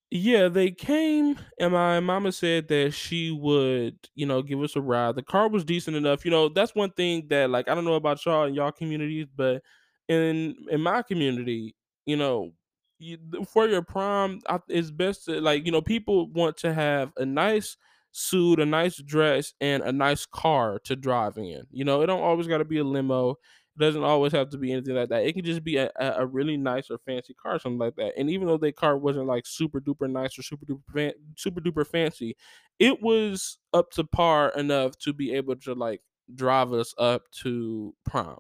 yeah, 0.09 0.47
they 0.47 0.71
came 0.71 1.38
and 1.59 1.73
my 1.73 1.99
mama 1.99 2.31
said 2.31 2.69
that 2.69 2.93
she 2.93 3.31
would, 3.31 3.97
you 4.15 4.25
know, 4.25 4.41
give 4.41 4.61
us 4.61 4.75
a 4.75 4.81
ride. 4.81 5.15
The 5.15 5.23
car 5.23 5.49
was 5.49 5.65
decent 5.65 5.97
enough. 5.97 6.23
You 6.23 6.31
know, 6.31 6.47
that's 6.49 6.75
one 6.75 6.91
thing 6.91 7.27
that 7.29 7.49
like 7.49 7.67
I 7.67 7.75
don't 7.75 7.83
know 7.85 7.95
about 7.95 8.25
y'all 8.25 8.45
in 8.45 8.53
y'all 8.53 8.71
communities, 8.71 9.27
but 9.35 9.61
in 10.07 10.55
in 10.71 10.81
my 10.81 11.01
community, 11.01 11.75
you 12.05 12.15
know, 12.15 12.53
you, 12.99 13.17
for 13.49 13.67
your 13.67 13.81
prom, 13.81 14.39
I, 14.47 14.59
it's 14.69 14.91
best 14.91 15.25
to 15.25 15.41
like, 15.41 15.65
you 15.65 15.71
know, 15.71 15.81
people 15.81 16.31
want 16.31 16.57
to 16.57 16.73
have 16.73 17.11
a 17.17 17.25
nice 17.25 17.75
suit, 18.18 18.59
a 18.59 18.65
nice 18.65 18.97
dress, 18.97 19.53
and 19.61 19.84
a 19.84 19.91
nice 19.91 20.26
car 20.26 20.80
to 20.86 20.95
drive 20.95 21.38
in. 21.38 21.63
You 21.72 21.86
know, 21.86 22.01
it 22.01 22.07
don't 22.07 22.22
always 22.22 22.47
got 22.47 22.59
to 22.59 22.65
be 22.65 22.80
a 22.80 22.84
limo 22.84 23.32
It 23.32 23.80
doesn't 23.80 24.03
always 24.03 24.32
have 24.34 24.49
to 24.49 24.57
be 24.57 24.72
anything 24.72 24.95
like 24.95 25.09
that. 25.09 25.26
It 25.26 25.34
can 25.34 25.45
just 25.45 25.63
be 25.63 25.78
a, 25.78 25.91
a 25.99 26.26
really 26.26 26.57
nice 26.57 26.89
or 26.89 26.97
fancy 27.05 27.36
car, 27.36 27.59
something 27.59 27.78
like 27.80 27.95
that. 27.97 28.13
And 28.18 28.30
even 28.30 28.47
though 28.47 28.57
their 28.57 28.72
car 28.72 28.97
wasn't 28.97 29.28
like 29.28 29.45
super 29.45 29.80
duper 29.80 30.09
nice 30.09 30.38
or 30.39 30.43
super 30.43 30.65
duper 30.65 30.93
fan, 30.93 31.13
super 31.36 31.61
duper 31.61 31.86
fancy, 31.86 32.36
it 32.80 33.01
was 33.01 33.59
up 33.74 33.91
to 33.91 34.03
par 34.03 34.49
enough 34.55 34.97
to 34.99 35.13
be 35.13 35.34
able 35.34 35.55
to 35.57 35.74
like 35.74 36.01
drive 36.34 36.74
us 36.74 36.93
up 36.97 37.30
to 37.43 37.93
prom. 38.05 38.39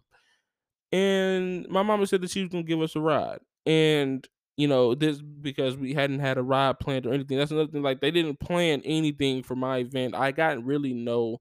And 0.91 1.67
my 1.69 1.83
mama 1.83 2.07
said 2.07 2.21
that 2.21 2.31
she 2.31 2.41
was 2.41 2.49
gonna 2.49 2.63
give 2.63 2.81
us 2.81 2.95
a 2.95 3.01
ride. 3.01 3.39
And 3.65 4.27
you 4.57 4.67
know, 4.67 4.95
this 4.95 5.21
because 5.21 5.77
we 5.77 5.93
hadn't 5.93 6.19
had 6.19 6.37
a 6.37 6.43
ride 6.43 6.79
planned 6.79 7.05
or 7.05 7.13
anything. 7.13 7.37
That's 7.37 7.51
another 7.51 7.71
thing. 7.71 7.83
Like 7.83 8.01
they 8.01 8.11
didn't 8.11 8.39
plan 8.39 8.81
anything 8.85 9.43
for 9.43 9.55
my 9.55 9.79
event. 9.79 10.15
I 10.15 10.31
got 10.31 10.63
really 10.63 10.93
no 10.93 11.39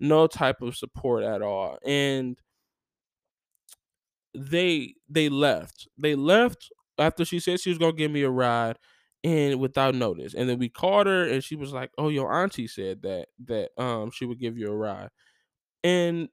no 0.00 0.26
type 0.26 0.62
of 0.62 0.76
support 0.76 1.24
at 1.24 1.42
all. 1.42 1.78
And 1.86 2.36
they 4.34 4.94
they 5.08 5.28
left. 5.28 5.88
They 5.98 6.14
left 6.14 6.70
after 6.98 7.24
she 7.24 7.40
said 7.40 7.60
she 7.60 7.70
was 7.70 7.78
gonna 7.78 7.92
give 7.92 8.10
me 8.10 8.22
a 8.22 8.30
ride 8.30 8.78
and 9.24 9.60
without 9.60 9.94
notice. 9.94 10.34
And 10.34 10.48
then 10.48 10.58
we 10.58 10.68
called 10.68 11.06
her 11.06 11.26
and 11.26 11.42
she 11.42 11.56
was 11.56 11.72
like, 11.72 11.90
Oh, 11.98 12.08
your 12.08 12.32
auntie 12.32 12.68
said 12.68 13.02
that 13.02 13.28
that 13.46 13.70
um 13.80 14.10
she 14.10 14.24
would 14.26 14.38
give 14.38 14.58
you 14.58 14.68
a 14.70 14.76
ride. 14.76 15.10
And 15.84 16.28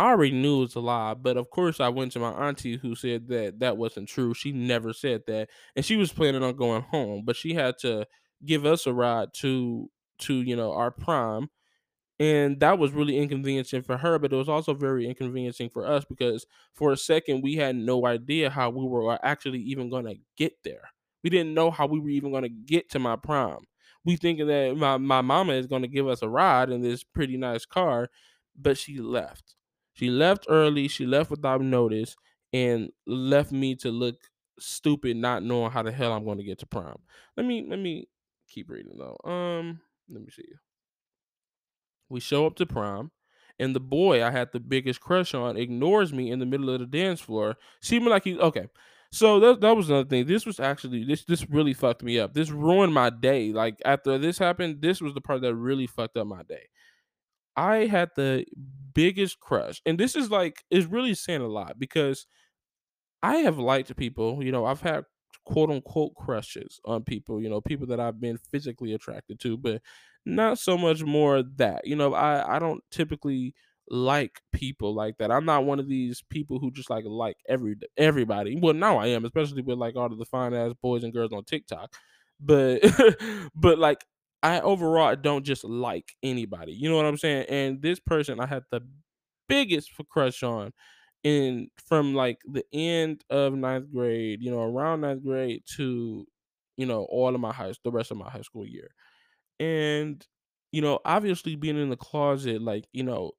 I 0.00 0.10
already 0.10 0.32
knew 0.32 0.58
it 0.58 0.60
was 0.60 0.74
a 0.76 0.80
lie, 0.80 1.14
but 1.14 1.36
of 1.36 1.50
course 1.50 1.80
I 1.80 1.88
went 1.88 2.12
to 2.12 2.20
my 2.20 2.30
auntie 2.30 2.76
who 2.78 2.94
said 2.94 3.28
that 3.28 3.60
that 3.60 3.76
wasn't 3.76 4.08
true. 4.08 4.34
She 4.34 4.52
never 4.52 4.92
said 4.92 5.22
that. 5.26 5.50
And 5.76 5.84
she 5.84 5.96
was 5.96 6.12
planning 6.12 6.42
on 6.42 6.56
going 6.56 6.82
home, 6.82 7.24
but 7.24 7.36
she 7.36 7.54
had 7.54 7.78
to 7.80 8.06
give 8.44 8.64
us 8.66 8.86
a 8.86 8.92
ride 8.94 9.28
to 9.34 9.90
to, 10.20 10.34
you 10.42 10.56
know, 10.56 10.72
our 10.72 10.90
prom 10.90 11.50
and 12.18 12.60
that 12.60 12.78
was 12.78 12.92
really 12.92 13.16
inconveniencing 13.18 13.82
for 13.82 13.96
her 13.96 14.18
but 14.18 14.32
it 14.32 14.36
was 14.36 14.48
also 14.48 14.74
very 14.74 15.06
inconveniencing 15.08 15.70
for 15.70 15.86
us 15.86 16.04
because 16.04 16.46
for 16.74 16.92
a 16.92 16.96
second 16.96 17.42
we 17.42 17.56
had 17.56 17.74
no 17.76 18.06
idea 18.06 18.50
how 18.50 18.70
we 18.70 18.84
were 18.84 19.12
uh, 19.12 19.18
actually 19.22 19.60
even 19.60 19.90
going 19.90 20.04
to 20.04 20.16
get 20.36 20.52
there 20.64 20.90
we 21.22 21.30
didn't 21.30 21.54
know 21.54 21.70
how 21.70 21.86
we 21.86 21.98
were 22.00 22.10
even 22.10 22.30
going 22.30 22.42
to 22.42 22.48
get 22.48 22.90
to 22.90 22.98
my 22.98 23.16
prom 23.16 23.64
we 24.04 24.16
thinking 24.16 24.46
that 24.46 24.76
my, 24.76 24.96
my 24.98 25.20
mama 25.20 25.52
is 25.54 25.66
going 25.66 25.82
to 25.82 25.88
give 25.88 26.08
us 26.08 26.22
a 26.22 26.28
ride 26.28 26.70
in 26.70 26.82
this 26.82 27.04
pretty 27.04 27.36
nice 27.36 27.64
car 27.64 28.08
but 28.56 28.76
she 28.76 28.98
left 28.98 29.56
she 30.00 30.10
left 30.10 30.46
early 30.48 30.88
she 30.88 31.06
left 31.06 31.30
without 31.30 31.60
notice 31.60 32.16
and 32.52 32.90
left 33.06 33.52
me 33.52 33.74
to 33.76 33.90
look 33.90 34.16
stupid 34.58 35.16
not 35.16 35.42
knowing 35.42 35.70
how 35.70 35.82
the 35.82 35.92
hell 35.92 36.12
i'm 36.12 36.24
going 36.24 36.38
to 36.38 36.44
get 36.44 36.58
to 36.58 36.66
prom 36.66 36.96
let 37.36 37.46
me 37.46 37.64
let 37.68 37.78
me 37.78 38.08
keep 38.48 38.70
reading 38.70 38.98
though 38.98 39.16
um 39.30 39.80
let 40.08 40.22
me 40.22 40.30
see 40.30 40.44
we 42.10 42.20
show 42.20 42.46
up 42.46 42.56
to 42.56 42.66
prom, 42.66 43.12
and 43.58 43.74
the 43.74 43.80
boy 43.80 44.24
I 44.24 44.30
had 44.30 44.52
the 44.52 44.60
biggest 44.60 45.00
crush 45.00 45.34
on 45.34 45.56
ignores 45.56 46.12
me 46.12 46.30
in 46.30 46.38
the 46.40 46.46
middle 46.46 46.70
of 46.70 46.80
the 46.80 46.86
dance 46.86 47.20
floor, 47.20 47.56
seeming 47.80 48.08
like 48.10 48.24
he 48.24 48.38
okay. 48.38 48.66
So 49.12 49.40
that 49.40 49.60
that 49.60 49.76
was 49.76 49.88
another 49.90 50.08
thing. 50.08 50.26
This 50.26 50.46
was 50.46 50.60
actually 50.60 51.04
this 51.04 51.24
this 51.24 51.48
really 51.48 51.72
fucked 51.74 52.02
me 52.02 52.18
up. 52.18 52.34
This 52.34 52.50
ruined 52.50 52.94
my 52.94 53.10
day. 53.10 53.52
Like 53.52 53.80
after 53.84 54.18
this 54.18 54.38
happened, 54.38 54.82
this 54.82 55.00
was 55.00 55.14
the 55.14 55.20
part 55.20 55.42
that 55.42 55.54
really 55.54 55.86
fucked 55.86 56.16
up 56.16 56.26
my 56.26 56.42
day. 56.42 56.68
I 57.56 57.86
had 57.86 58.10
the 58.16 58.44
biggest 58.94 59.40
crush, 59.40 59.82
and 59.86 59.98
this 59.98 60.16
is 60.16 60.30
like 60.30 60.64
is 60.70 60.86
really 60.86 61.14
saying 61.14 61.42
a 61.42 61.48
lot 61.48 61.78
because 61.78 62.26
I 63.22 63.36
have 63.38 63.58
liked 63.58 63.94
people. 63.96 64.42
You 64.42 64.52
know, 64.52 64.64
I've 64.64 64.80
had 64.80 65.04
quote 65.44 65.70
unquote 65.70 66.14
crushes 66.14 66.80
on 66.84 67.04
people. 67.04 67.42
You 67.42 67.48
know, 67.50 67.60
people 67.60 67.86
that 67.88 68.00
I've 68.00 68.20
been 68.20 68.38
physically 68.38 68.92
attracted 68.94 69.40
to, 69.40 69.56
but 69.56 69.82
not 70.24 70.58
so 70.58 70.76
much 70.78 71.02
more 71.02 71.42
that. 71.56 71.86
You 71.86 71.96
know, 71.96 72.14
I 72.14 72.56
I 72.56 72.58
don't 72.58 72.82
typically 72.90 73.54
like 73.88 74.40
people 74.52 74.94
like 74.94 75.18
that. 75.18 75.30
I'm 75.32 75.44
not 75.44 75.64
one 75.64 75.80
of 75.80 75.88
these 75.88 76.22
people 76.30 76.58
who 76.60 76.70
just 76.70 76.90
like 76.90 77.04
like 77.06 77.36
every 77.48 77.76
everybody. 77.96 78.56
Well, 78.56 78.74
now 78.74 78.98
I 78.98 79.08
am, 79.08 79.24
especially 79.24 79.62
with 79.62 79.78
like 79.78 79.96
all 79.96 80.12
of 80.12 80.18
the 80.18 80.24
fine 80.24 80.54
ass 80.54 80.72
boys 80.80 81.04
and 81.04 81.12
girls 81.12 81.32
on 81.32 81.44
TikTok. 81.44 81.94
But 82.38 82.82
but 83.54 83.78
like 83.78 84.04
I 84.42 84.60
overall 84.60 85.16
don't 85.16 85.44
just 85.44 85.64
like 85.64 86.12
anybody. 86.22 86.72
You 86.72 86.88
know 86.88 86.96
what 86.96 87.06
I'm 87.06 87.18
saying? 87.18 87.46
And 87.48 87.82
this 87.82 88.00
person 88.00 88.40
I 88.40 88.46
had 88.46 88.64
the 88.70 88.82
biggest 89.48 89.90
crush 90.10 90.42
on 90.42 90.72
in 91.22 91.70
from 91.86 92.14
like 92.14 92.38
the 92.50 92.64
end 92.72 93.24
of 93.30 93.54
ninth 93.54 93.92
grade, 93.92 94.42
you 94.42 94.50
know, 94.50 94.62
around 94.62 95.02
ninth 95.02 95.22
grade 95.24 95.62
to, 95.76 96.26
you 96.76 96.86
know, 96.86 97.04
all 97.04 97.34
of 97.34 97.40
my 97.40 97.52
high 97.52 97.72
the 97.84 97.90
rest 97.92 98.10
of 98.10 98.16
my 98.16 98.30
high 98.30 98.42
school 98.42 98.66
year. 98.66 98.90
And, 99.60 100.26
you 100.72 100.82
know, 100.82 101.00
obviously 101.04 101.56
being 101.56 101.78
in 101.80 101.90
the 101.90 101.96
closet, 101.96 102.62
like, 102.62 102.86
you 102.92 103.04
know, 103.04 103.32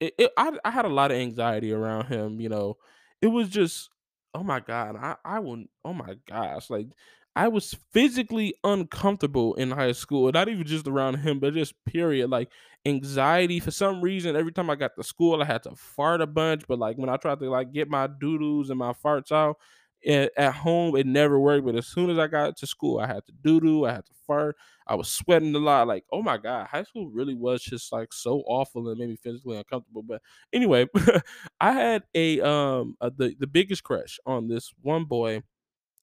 it, 0.00 0.14
it 0.18 0.32
I 0.36 0.56
I 0.64 0.70
had 0.70 0.84
a 0.84 0.88
lot 0.88 1.10
of 1.10 1.18
anxiety 1.18 1.72
around 1.72 2.06
him, 2.06 2.40
you 2.40 2.48
know. 2.48 2.76
It 3.22 3.28
was 3.28 3.48
just 3.50 3.90
oh 4.34 4.42
my 4.42 4.60
god, 4.60 4.96
I 4.96 5.16
I 5.24 5.38
wouldn't 5.40 5.70
oh 5.84 5.92
my 5.94 6.16
gosh, 6.28 6.70
like 6.70 6.88
I 7.36 7.48
was 7.48 7.74
physically 7.92 8.54
uncomfortable 8.64 9.54
in 9.54 9.70
high 9.70 9.92
school, 9.92 10.30
not 10.32 10.48
even 10.48 10.66
just 10.66 10.88
around 10.88 11.16
him, 11.16 11.38
but 11.38 11.54
just 11.54 11.74
period. 11.84 12.28
Like 12.30 12.50
anxiety 12.84 13.60
for 13.60 13.70
some 13.70 14.00
reason. 14.00 14.36
Every 14.36 14.52
time 14.52 14.68
I 14.68 14.74
got 14.74 14.92
to 14.96 15.04
school, 15.04 15.40
I 15.40 15.44
had 15.44 15.62
to 15.64 15.76
fart 15.76 16.20
a 16.20 16.26
bunch. 16.26 16.64
But 16.68 16.78
like 16.78 16.96
when 16.98 17.08
I 17.08 17.16
tried 17.16 17.38
to 17.40 17.50
like 17.50 17.72
get 17.72 17.88
my 17.88 18.08
doodles 18.08 18.68
and 18.70 18.78
my 18.78 18.92
farts 18.92 19.30
out 19.32 19.58
at, 20.06 20.32
at 20.36 20.54
home, 20.54 20.96
it 20.96 21.06
never 21.06 21.38
worked. 21.38 21.64
But 21.64 21.76
as 21.76 21.86
soon 21.86 22.10
as 22.10 22.18
I 22.18 22.26
got 22.26 22.56
to 22.58 22.66
school, 22.66 22.98
I 22.98 23.06
had 23.06 23.24
to 23.26 23.32
doodle, 23.32 23.84
I 23.86 23.92
had 23.94 24.06
to 24.06 24.12
fart. 24.26 24.56
I 24.86 24.96
was 24.96 25.08
sweating 25.08 25.54
a 25.54 25.58
lot. 25.58 25.86
Like, 25.86 26.04
oh 26.12 26.22
my 26.22 26.36
god, 26.36 26.66
high 26.66 26.82
school 26.82 27.10
really 27.10 27.34
was 27.34 27.62
just 27.62 27.92
like 27.92 28.12
so 28.12 28.40
awful 28.46 28.88
and 28.88 28.98
made 28.98 29.08
me 29.08 29.16
physically 29.16 29.56
uncomfortable. 29.56 30.02
But 30.02 30.20
anyway, 30.52 30.88
I 31.60 31.72
had 31.72 32.02
a 32.14 32.40
um 32.40 32.96
a, 33.00 33.10
the 33.10 33.36
the 33.38 33.46
biggest 33.46 33.84
crush 33.84 34.18
on 34.26 34.48
this 34.48 34.72
one 34.82 35.04
boy, 35.04 35.42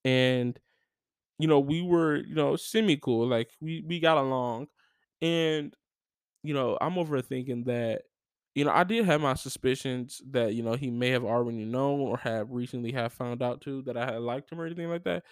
and 0.05 0.59
you 1.39 1.47
know, 1.47 1.59
we 1.59 1.81
were, 1.81 2.17
you 2.17 2.35
know, 2.35 2.55
semi 2.55 2.97
cool. 2.97 3.27
Like 3.27 3.51
we 3.61 3.83
we 3.87 3.99
got 3.99 4.17
along. 4.17 4.67
And, 5.21 5.75
you 6.43 6.53
know, 6.53 6.77
I'm 6.81 6.95
overthinking 6.95 7.65
that, 7.65 8.03
you 8.55 8.65
know, 8.65 8.71
I 8.71 8.83
did 8.83 9.05
have 9.05 9.21
my 9.21 9.35
suspicions 9.35 10.21
that, 10.31 10.55
you 10.55 10.63
know, 10.63 10.73
he 10.75 10.91
may 10.91 11.09
have 11.09 11.25
already 11.25 11.65
known 11.65 12.01
or 12.01 12.17
have 12.17 12.51
recently 12.51 12.91
have 12.93 13.13
found 13.13 13.43
out 13.43 13.61
too 13.61 13.83
that 13.83 13.97
I 13.97 14.05
had 14.13 14.21
liked 14.21 14.51
him 14.51 14.61
or 14.61 14.65
anything 14.65 14.89
like 14.89 15.03
that. 15.05 15.25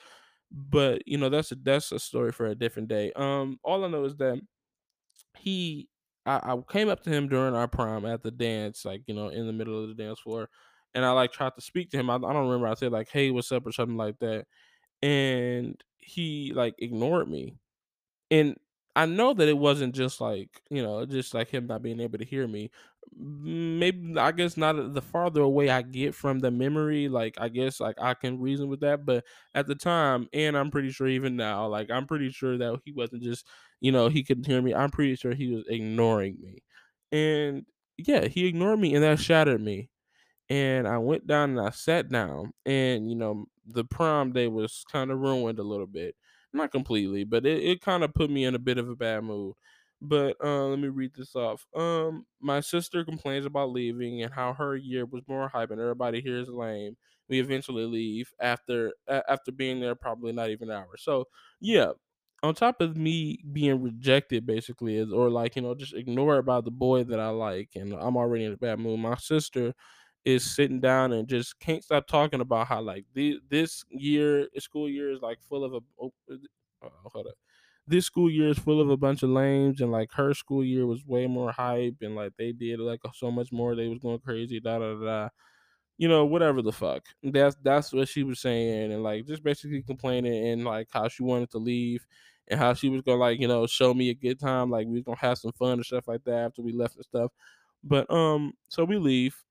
But, 0.52 1.08
you 1.08 1.18
know, 1.18 1.30
that's 1.30 1.52
a 1.52 1.56
that's 1.56 1.92
a 1.92 2.00
story 2.00 2.32
for 2.34 2.48
a 2.48 2.56
different 2.56 2.90
day. 2.90 3.12
Um, 3.16 3.60
all 3.64 3.86
I 3.86 3.90
know 3.90 4.06
is 4.06 4.18
that 4.18 4.42
he 5.38 5.90
I, 6.26 6.54
I 6.54 6.58
came 6.72 6.90
up 6.90 7.02
to 7.04 7.10
him 7.10 7.28
during 7.28 7.54
our 7.56 7.68
prom 7.68 8.06
at 8.06 8.24
the 8.24 8.32
dance, 8.32 8.84
like, 8.86 9.04
you 9.08 9.14
know, 9.14 9.30
in 9.30 9.46
the 9.48 9.54
middle 9.54 9.82
of 9.82 9.90
the 9.90 9.96
dance 10.04 10.20
floor. 10.20 10.50
And 10.94 11.06
I 11.06 11.12
like 11.12 11.32
tried 11.32 11.54
to 11.56 11.62
speak 11.62 11.92
to 11.92 11.98
him. 11.98 12.10
I, 12.10 12.16
I 12.16 12.20
don't 12.20 12.48
remember. 12.48 12.68
I 12.68 12.74
said 12.76 12.92
like, 12.92 13.10
"Hey, 13.10 13.30
what's 13.32 13.52
up?" 13.52 13.66
or 13.68 13.72
something 13.74 13.98
like 13.98 14.18
that 14.20 14.46
and 15.04 15.82
he 16.06 16.54
like 16.54 16.76
ignored 16.80 17.30
me. 17.30 17.60
And 18.32 18.58
I 18.96 19.06
know 19.06 19.34
that 19.34 19.48
it 19.50 19.58
wasn't 19.58 19.96
just 19.96 20.22
like, 20.22 20.62
you 20.70 20.82
know, 20.82 21.06
just 21.06 21.34
like 21.34 21.50
him 21.50 21.68
not 21.68 21.82
being 21.84 22.00
able 22.00 22.18
to 22.20 22.26
hear 22.26 22.48
me. 22.48 22.72
Maybe 23.16 24.18
I 24.18 24.32
guess 24.32 24.58
not 24.58 24.94
the 24.94 25.02
farther 25.02 25.42
away 25.42 25.70
I 25.70 25.82
get 25.84 26.16
from 26.16 26.40
the 26.40 26.52
memory, 26.52 27.08
like 27.10 27.36
I 27.40 27.50
guess 27.50 27.80
like 27.80 27.96
I 28.02 28.14
can 28.14 28.40
reason 28.40 28.68
with 28.70 28.82
that. 28.82 29.06
But 29.06 29.26
at 29.54 29.68
the 29.68 29.76
time, 29.76 30.28
and 30.34 30.58
I'm 30.58 30.72
pretty 30.72 30.92
sure 30.92 31.08
even 31.08 31.36
now, 31.36 31.68
like 31.68 31.92
I'm 31.92 32.08
pretty 32.08 32.32
sure 32.32 32.58
that 32.58 32.80
he 32.86 32.92
wasn't 32.94 33.24
just, 33.24 33.48
you 33.82 33.92
know, 33.92 34.10
he 34.10 34.24
couldn't 34.24 34.48
hear 34.48 34.62
me. 34.62 34.74
I'm 34.74 34.92
pretty 34.92 35.16
sure 35.16 35.34
he 35.34 35.54
was 35.54 35.66
ignoring 35.68 36.38
me. 36.42 36.64
And 37.12 37.66
yeah, 37.98 38.28
he 38.28 38.48
ignored 38.48 38.80
me 38.80 38.96
and 38.96 39.04
that 39.04 39.20
shattered 39.20 39.62
me 39.62 39.90
and 40.50 40.88
I 40.88 40.98
went 40.98 41.28
down 41.28 41.52
and 41.52 41.60
I 41.62 41.72
sat 41.72 42.10
down, 42.10 42.54
and 42.66 43.10
you 43.10 43.16
know 43.16 43.46
the 43.66 43.86
prom 43.86 44.32
day 44.34 44.48
was 44.48 44.84
kind 44.92 45.12
of 45.12 45.20
ruined 45.20 45.60
a 45.60 45.64
little 45.64 45.88
bit, 45.88 46.16
not 46.54 46.72
completely, 46.72 47.24
but 47.24 47.46
it, 47.46 47.64
it 47.64 47.82
kind 47.82 48.04
of 48.04 48.14
put 48.14 48.30
me 48.30 48.46
in 48.46 48.56
a 48.56 48.60
bit 48.60 48.78
of 48.78 48.90
a 48.90 48.96
bad 48.96 49.24
mood. 49.24 49.56
But 50.02 50.36
uh, 50.44 50.66
let 50.68 50.80
me 50.80 50.90
read 50.90 51.14
this 51.16 51.36
off. 51.36 51.66
Um, 51.76 52.26
my 52.40 52.60
sister 52.60 53.04
complains 53.06 53.46
about 53.46 53.72
leaving 53.72 54.22
and 54.22 54.34
how 54.34 54.54
her 54.54 54.76
year 54.76 55.06
was 55.06 55.24
more 55.28 55.48
hype, 55.48 55.72
and 55.72 55.80
everybody 55.82 56.22
here 56.22 56.38
is 56.38 56.50
lame. 56.50 56.98
We 57.30 57.40
eventually 57.40 57.86
leave 57.86 58.32
after 58.40 58.94
a- 59.08 59.24
after 59.32 59.52
being 59.52 59.80
there 59.80 59.96
probably 59.96 60.32
not 60.34 60.50
even 60.50 60.70
an 60.70 60.76
hour. 60.78 60.98
So 60.98 61.26
yeah, 61.60 61.94
on 62.44 62.54
top 62.54 62.82
of 62.82 62.96
me 62.98 63.40
being 63.52 63.82
rejected 63.82 64.46
basically 64.46 64.98
is 64.98 65.12
or 65.12 65.30
like 65.30 65.56
you 65.56 65.62
know 65.62 65.74
just 65.74 65.94
ignored 65.94 66.46
by 66.46 66.62
the 66.62 66.72
boy 66.72 67.04
that 67.06 67.20
I 67.20 67.30
like, 67.30 67.70
and 67.76 67.94
I'm 67.94 68.18
already 68.18 68.46
in 68.46 68.54
a 68.54 68.58
bad 68.58 68.80
mood. 68.80 69.00
My 69.00 69.16
sister 69.16 69.74
is 70.26 70.44
sitting 70.56 70.80
down 70.82 71.14
and 71.14 71.28
just 71.28 71.60
can't 71.60 71.84
stop 71.84 72.08
talking 72.08 72.42
about 72.42 72.68
how 72.68 72.82
like 72.82 73.06
the, 73.14 73.40
this 73.50 73.86
year 73.90 74.48
school 74.60 74.90
year 74.90 75.12
is 75.12 75.22
like 75.22 75.40
full 75.42 75.64
of 75.64 75.74
a 75.74 75.80
oh, 76.02 76.12
uh, 76.84 76.90
hold 77.06 77.28
up. 77.28 77.36
This 77.88 78.06
school 78.06 78.32
year 78.32 78.50
is 78.50 78.58
full 78.60 78.82
of 78.82 78.90
a 78.90 78.98
bunch 78.98 79.22
of 79.24 79.30
lames 79.30 79.82
and 79.82 79.92
like 79.92 80.12
her 80.14 80.34
school 80.34 80.64
year 80.66 80.88
was 80.88 81.06
way 81.06 81.28
more 81.28 81.52
hype 81.52 81.98
and 82.02 82.16
like 82.16 82.34
they 82.38 82.52
did 82.52 82.80
like 82.80 83.02
so 83.14 83.30
much 83.32 83.52
more 83.52 83.76
they 83.76 83.88
was 83.88 84.00
going 84.00 84.20
crazy 84.20 84.60
da 84.60 84.80
da 84.80 84.96
da. 84.96 85.30
you 85.98 86.08
know 86.08 86.26
whatever 86.26 86.62
the 86.62 86.72
fuck. 86.74 87.04
That's 87.24 87.56
that's 87.64 87.94
what 87.94 88.08
she 88.10 88.24
was 88.24 88.40
saying 88.42 88.92
and 88.92 89.04
like 89.04 89.26
just 89.28 89.44
basically 89.44 89.84
complaining 89.84 90.48
and 90.50 90.66
like 90.66 90.88
how 90.92 91.08
she 91.10 91.24
wanted 91.24 91.52
to 91.52 91.60
leave 91.60 92.06
and 92.48 92.60
how 92.60 92.74
she 92.74 92.90
was 92.90 93.02
gonna 93.04 93.20
like 93.20 93.40
you 93.40 93.48
know 93.48 93.68
show 93.68 93.94
me 93.94 94.10
a 94.10 94.16
good 94.16 94.40
time 94.40 94.70
like 94.72 94.88
we 94.88 94.94
was 94.96 95.04
gonna 95.04 95.18
have 95.20 95.38
some 95.38 95.54
fun 95.54 95.74
and 95.74 95.86
stuff 95.86 96.08
like 96.08 96.24
that 96.26 96.38
after 96.48 96.62
we 96.64 96.74
left 96.74 96.96
and 96.96 97.06
stuff. 97.06 97.32
But 97.84 98.10
um 98.12 98.54
so 98.70 98.86
we 98.86 98.98
leave 98.98 99.45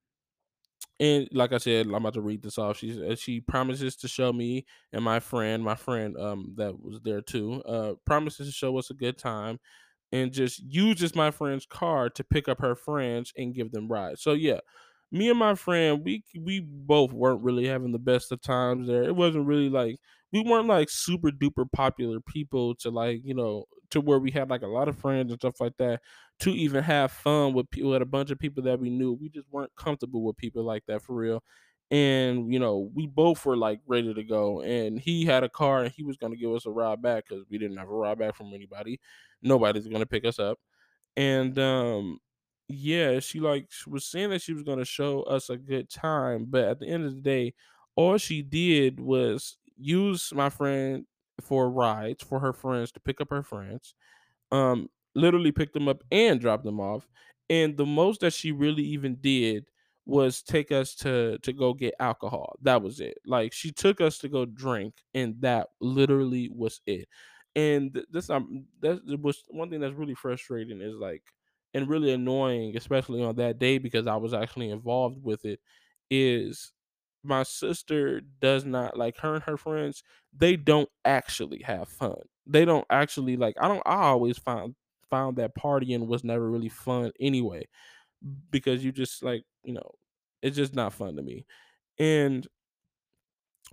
and 1.00 1.28
like 1.32 1.52
I 1.52 1.58
said, 1.58 1.86
I'm 1.86 1.94
about 1.94 2.14
to 2.14 2.20
read 2.20 2.42
this 2.42 2.58
off. 2.58 2.78
She 2.78 3.04
uh, 3.04 3.16
she 3.16 3.40
promises 3.40 3.96
to 3.96 4.08
show 4.08 4.32
me 4.32 4.66
and 4.92 5.04
my 5.04 5.20
friend, 5.20 5.62
my 5.62 5.74
friend 5.74 6.16
um 6.18 6.54
that 6.56 6.80
was 6.80 7.00
there 7.02 7.20
too, 7.20 7.62
uh 7.64 7.94
promises 8.06 8.46
to 8.48 8.52
show 8.52 8.78
us 8.78 8.90
a 8.90 8.94
good 8.94 9.18
time 9.18 9.58
and 10.12 10.32
just 10.32 10.60
uses 10.62 11.14
my 11.14 11.30
friend's 11.30 11.66
car 11.66 12.08
to 12.10 12.24
pick 12.24 12.48
up 12.48 12.60
her 12.60 12.76
friends 12.76 13.32
and 13.36 13.54
give 13.54 13.72
them 13.72 13.88
rides. 13.88 14.22
So 14.22 14.32
yeah, 14.32 14.60
me 15.10 15.30
and 15.30 15.38
my 15.38 15.54
friend, 15.54 16.02
we 16.04 16.24
we 16.40 16.60
both 16.60 17.12
weren't 17.12 17.42
really 17.42 17.66
having 17.66 17.92
the 17.92 17.98
best 17.98 18.32
of 18.32 18.40
times 18.40 18.88
there. 18.88 19.04
It 19.04 19.16
wasn't 19.16 19.46
really 19.46 19.70
like 19.70 19.96
we 20.32 20.42
weren't 20.42 20.68
like 20.68 20.90
super 20.90 21.30
duper 21.30 21.70
popular 21.72 22.20
people 22.20 22.74
to 22.76 22.90
like 22.90 23.20
you 23.24 23.34
know 23.34 23.66
to 23.94 24.00
where 24.02 24.18
we 24.20 24.30
had 24.30 24.50
like 24.50 24.62
a 24.62 24.68
lot 24.68 24.88
of 24.88 24.98
friends 24.98 25.32
and 25.32 25.40
stuff 25.40 25.60
like 25.60 25.76
that 25.78 26.02
to 26.40 26.50
even 26.50 26.84
have 26.84 27.12
fun 27.12 27.54
with 27.54 27.70
people 27.70 27.90
with 27.90 28.02
a 28.02 28.06
bunch 28.06 28.30
of 28.30 28.38
people 28.38 28.62
that 28.64 28.78
we 28.80 28.90
knew. 28.90 29.12
We 29.12 29.30
just 29.30 29.50
weren't 29.50 29.74
comfortable 29.76 30.22
with 30.22 30.36
people 30.36 30.64
like 30.64 30.84
that 30.86 31.02
for 31.02 31.14
real. 31.14 31.42
And 31.90 32.52
you 32.52 32.58
know, 32.58 32.90
we 32.94 33.06
both 33.06 33.44
were 33.46 33.56
like 33.56 33.80
ready 33.86 34.12
to 34.14 34.24
go. 34.24 34.62
And 34.62 34.98
he 35.00 35.24
had 35.24 35.44
a 35.44 35.48
car 35.48 35.84
and 35.84 35.92
he 35.92 36.02
was 36.04 36.16
gonna 36.16 36.36
give 36.36 36.52
us 36.52 36.66
a 36.66 36.70
ride 36.70 37.02
back 37.02 37.26
because 37.28 37.44
we 37.50 37.58
didn't 37.58 37.78
have 37.78 37.88
a 37.88 37.94
ride 37.94 38.18
back 38.18 38.34
from 38.36 38.52
anybody. 38.54 39.00
Nobody's 39.42 39.88
gonna 39.88 40.06
pick 40.06 40.24
us 40.24 40.38
up. 40.38 40.58
And 41.16 41.58
um 41.58 42.18
yeah, 42.68 43.20
she 43.20 43.40
like 43.40 43.70
was 43.86 44.06
saying 44.06 44.30
that 44.30 44.42
she 44.42 44.54
was 44.54 44.62
gonna 44.62 44.84
show 44.84 45.22
us 45.24 45.50
a 45.50 45.56
good 45.56 45.90
time, 45.90 46.46
but 46.48 46.64
at 46.64 46.80
the 46.80 46.86
end 46.88 47.04
of 47.04 47.14
the 47.14 47.20
day, 47.20 47.54
all 47.96 48.18
she 48.18 48.42
did 48.42 49.00
was 49.00 49.58
use 49.76 50.32
my 50.34 50.48
friend 50.50 51.06
for 51.40 51.70
rides 51.70 52.22
for 52.22 52.40
her 52.40 52.52
friends 52.52 52.92
to 52.92 53.00
pick 53.00 53.20
up 53.20 53.30
her 53.30 53.42
friends 53.42 53.94
um 54.52 54.88
literally 55.14 55.52
picked 55.52 55.74
them 55.74 55.88
up 55.88 56.02
and 56.12 56.40
dropped 56.40 56.64
them 56.64 56.80
off 56.80 57.08
and 57.50 57.76
the 57.76 57.86
most 57.86 58.20
that 58.20 58.32
she 58.32 58.52
really 58.52 58.82
even 58.82 59.16
did 59.16 59.66
was 60.06 60.42
take 60.42 60.72
us 60.72 60.94
to 60.94 61.38
to 61.40 61.52
go 61.52 61.74
get 61.74 61.94
alcohol 62.00 62.56
that 62.62 62.82
was 62.82 63.00
it 63.00 63.18
like 63.26 63.52
she 63.52 63.72
took 63.72 64.00
us 64.00 64.18
to 64.18 64.28
go 64.28 64.44
drink 64.44 65.02
and 65.14 65.40
that 65.40 65.68
literally 65.80 66.48
was 66.52 66.80
it 66.86 67.08
and 67.56 67.94
th- 67.94 68.06
this 68.10 68.30
um 68.30 68.66
that 68.80 69.00
was 69.22 69.44
one 69.48 69.70
thing 69.70 69.80
that's 69.80 69.94
really 69.94 70.14
frustrating 70.14 70.80
is 70.82 70.96
like 70.96 71.22
and 71.72 71.88
really 71.88 72.12
annoying 72.12 72.76
especially 72.76 73.22
on 73.22 73.36
that 73.36 73.58
day 73.58 73.78
because 73.78 74.06
i 74.06 74.16
was 74.16 74.34
actually 74.34 74.70
involved 74.70 75.22
with 75.22 75.44
it 75.46 75.60
is 76.10 76.72
my 77.24 77.42
sister 77.42 78.20
does 78.20 78.64
not 78.64 78.96
like 78.96 79.16
her 79.18 79.34
and 79.34 79.44
her 79.44 79.56
friends 79.56 80.02
they 80.32 80.56
don't 80.56 80.88
actually 81.04 81.62
have 81.62 81.88
fun 81.88 82.18
they 82.46 82.64
don't 82.64 82.86
actually 82.90 83.36
like 83.36 83.54
I 83.60 83.68
don't 83.68 83.82
I 83.86 84.02
always 84.04 84.38
found 84.38 84.74
found 85.10 85.36
that 85.38 85.54
partying 85.56 86.06
was 86.06 86.24
never 86.24 86.50
really 86.50 86.68
fun 86.68 87.12
anyway 87.20 87.66
because 88.50 88.84
you 88.84 88.92
just 88.92 89.22
like, 89.22 89.44
you 89.64 89.74
know, 89.74 89.92
it's 90.42 90.56
just 90.56 90.74
not 90.74 90.92
fun 90.92 91.16
to 91.16 91.22
me. 91.22 91.46
And 91.98 92.46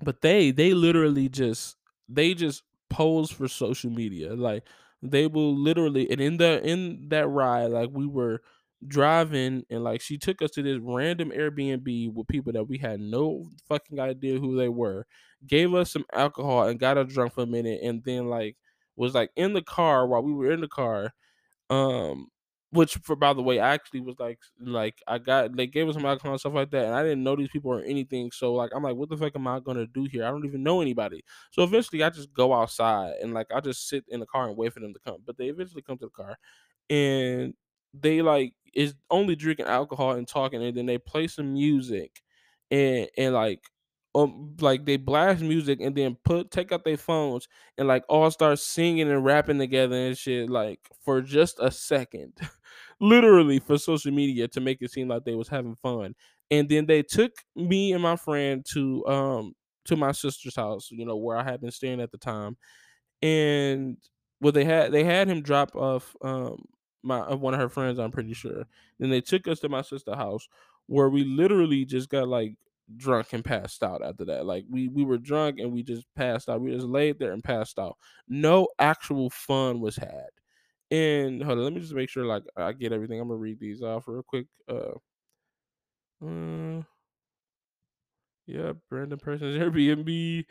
but 0.02 0.22
they 0.22 0.52
they 0.52 0.74
literally 0.74 1.30
just 1.30 1.78
they 2.08 2.34
just 2.34 2.64
pose 2.90 3.32
for 3.32 3.48
social 3.48 3.90
media. 3.92 4.34
Like 4.36 4.68
they 5.02 5.28
will 5.28 5.56
literally 5.56 6.10
and 6.10 6.22
in 6.22 6.38
the 6.38 6.62
in 6.68 7.10
that 7.10 7.28
ride, 7.28 7.68
like 7.68 7.90
we 7.92 8.06
were 8.08 8.42
driving 8.88 9.64
and 9.70 9.84
like 9.84 10.02
she 10.02 10.18
took 10.18 10.42
us 10.42 10.52
to 10.52 10.64
this 10.64 10.80
random 10.82 11.32
Airbnb 11.32 12.14
with 12.14 12.28
people 12.28 12.52
that 12.54 12.68
we 12.68 12.78
had 12.78 13.00
no 13.00 13.46
fucking 13.68 14.00
idea 14.00 14.40
who 14.40 14.58
they 14.58 14.70
were, 14.70 15.06
gave 15.48 15.74
us 15.74 15.92
some 15.92 16.06
alcohol 16.14 16.68
and 16.68 16.80
got 16.80 16.98
us 16.98 17.14
drunk 17.14 17.34
for 17.34 17.44
a 17.44 17.48
minute 17.48 17.80
and 17.84 18.04
then 18.04 18.28
like 18.30 18.58
was 18.96 19.14
like 19.14 19.32
in 19.36 19.54
the 19.54 19.62
car 19.62 20.08
while 20.08 20.22
we 20.24 20.34
were 20.34 20.52
in 20.52 20.62
the 20.62 20.68
car 20.68 21.14
um, 21.70 22.28
which 22.72 22.96
for 23.04 23.16
by 23.18 23.34
the 23.34 23.42
way, 23.42 23.60
I 23.60 23.74
actually 23.74 24.00
was 24.02 24.16
like 24.20 24.40
like 24.60 25.02
I 25.08 25.18
got 25.18 25.56
they 25.56 25.68
gave 25.68 25.90
us 25.90 25.96
some 25.96 26.06
alcohol 26.06 26.32
and 26.32 26.40
stuff 26.40 26.54
like 26.54 26.72
that, 26.72 26.86
and 26.86 26.96
I 26.96 27.04
didn't 27.04 27.24
know 27.24 27.36
these 27.36 27.50
people 27.50 27.72
or 27.72 27.84
anything. 27.84 28.32
So 28.32 28.54
like 28.54 28.72
I'm 28.76 28.84
like, 28.84 28.96
what 28.96 29.10
the 29.10 29.18
fuck 29.18 29.36
am 29.36 29.48
I 29.48 29.60
gonna 29.60 29.88
do 29.88 30.06
here? 30.06 30.26
I 30.26 30.30
don't 30.32 30.46
even 30.46 30.64
know 30.64 30.82
anybody. 30.82 31.24
So 31.52 31.64
eventually 31.64 32.04
I 32.04 32.10
just 32.10 32.34
go 32.34 32.54
outside 32.54 33.14
and 33.22 33.34
like 33.34 33.48
I 33.54 33.60
just 33.60 33.90
sit 33.90 34.06
in 34.08 34.22
the 34.22 34.26
car 34.26 34.48
and 34.48 34.58
wait 34.58 34.74
for 34.74 34.80
them 34.80 34.94
to 34.94 35.00
come. 35.06 35.18
But 35.26 35.38
they 35.38 35.48
eventually 35.48 35.82
come 35.82 35.98
to 35.98 36.06
the 36.06 36.12
car 36.12 36.38
and 36.90 37.54
they 37.94 38.22
like 38.22 38.54
is 38.74 38.96
only 39.10 39.36
drinking 39.36 39.66
alcohol 39.66 40.12
and 40.14 40.28
talking, 40.28 40.64
and 40.64 40.76
then 40.78 40.86
they 40.86 40.98
play 40.98 41.28
some 41.28 41.54
music 41.54 42.22
and 42.72 43.10
and 43.18 43.34
like 43.34 43.60
um 44.14 44.56
like 44.60 44.86
they 44.86 44.98
blast 44.98 45.42
music 45.42 45.80
and 45.82 45.96
then 45.96 46.18
put 46.26 46.52
take 46.52 46.72
out 46.74 46.84
their 46.84 46.98
phones 46.98 47.48
and 47.78 47.88
like 47.88 48.04
all 48.10 48.30
start 48.30 48.60
singing 48.60 49.10
and 49.10 49.24
rapping 49.24 49.58
together 49.58 49.96
and 49.96 50.18
shit 50.18 50.50
like 50.50 50.80
for 51.04 51.22
just 51.22 51.58
a 51.60 51.72
second. 51.72 52.34
Literally 53.00 53.60
for 53.60 53.78
social 53.78 54.12
media 54.12 54.48
to 54.50 54.60
make 54.62 54.78
it 54.82 54.92
seem 54.92 55.08
like 55.08 55.24
they 55.26 55.36
was 55.36 55.48
having 55.48 55.76
fun. 55.76 56.14
And 56.52 56.68
then 56.70 56.86
they 56.86 57.02
took 57.04 57.32
me 57.56 57.94
and 57.94 58.04
my 58.04 58.16
friend 58.16 58.66
to 58.74 59.06
um 59.08 59.54
to 59.86 59.96
my 59.96 60.12
sister's 60.12 60.56
house, 60.56 60.90
you 60.92 61.06
know, 61.06 61.16
where 61.16 61.38
I 61.38 61.44
had 61.44 61.62
been 61.62 61.72
staying 61.72 62.02
at 62.02 62.12
the 62.12 62.18
time, 62.18 62.58
and 63.22 63.98
well, 64.42 64.52
they 64.52 64.66
had 64.66 64.92
they 64.92 65.04
had 65.04 65.28
him 65.28 65.42
drop 65.42 65.76
off 65.76 66.16
um 66.22 66.66
my 67.04 67.20
uh, 67.22 67.36
one 67.36 67.54
of 67.54 67.60
her 67.60 67.70
friends, 67.70 68.00
I'm 68.00 68.12
pretty 68.12 68.34
sure. 68.34 68.66
Then 69.00 69.10
they 69.10 69.22
took 69.22 69.48
us 69.48 69.60
to 69.62 69.70
my 69.70 69.82
sister's 69.82 70.16
house 70.16 70.48
where 70.88 71.10
we 71.10 71.24
literally 71.24 71.86
just 71.86 72.10
got 72.10 72.28
like 72.28 72.56
drunk 72.98 73.34
and 73.34 73.44
passed 73.44 73.84
out 73.84 74.04
after 74.04 74.26
that. 74.26 74.46
Like 74.46 74.66
we 74.70 74.88
we 74.88 75.04
were 75.04 75.18
drunk 75.18 75.60
and 75.60 75.72
we 75.72 75.84
just 75.84 76.06
passed 76.16 76.50
out. 76.50 76.62
We 76.62 76.72
just 76.72 76.88
laid 76.88 77.20
there 77.20 77.32
and 77.34 77.44
passed 77.44 77.80
out. 77.80 77.98
No 78.28 78.68
actual 78.80 79.30
fun 79.30 79.80
was 79.80 79.96
had. 79.96 80.30
And 80.92 81.42
hold 81.44 81.58
on, 81.60 81.64
let 81.64 81.74
me 81.74 81.80
just 81.82 81.94
make 81.94 82.10
sure 82.10 82.26
like 82.26 82.44
I 82.58 82.74
get 82.74 82.94
everything. 82.94 83.20
I'm 83.20 83.28
gonna 83.30 83.40
read 83.40 83.60
these 83.60 83.82
off 83.82 84.08
real 84.08 84.24
quick. 84.24 84.48
Uh, 84.70 84.96
uh 86.26 86.84
yeah, 88.48 88.74
random 88.90 89.20
person's 89.20 89.58
Airbnb 89.62 90.46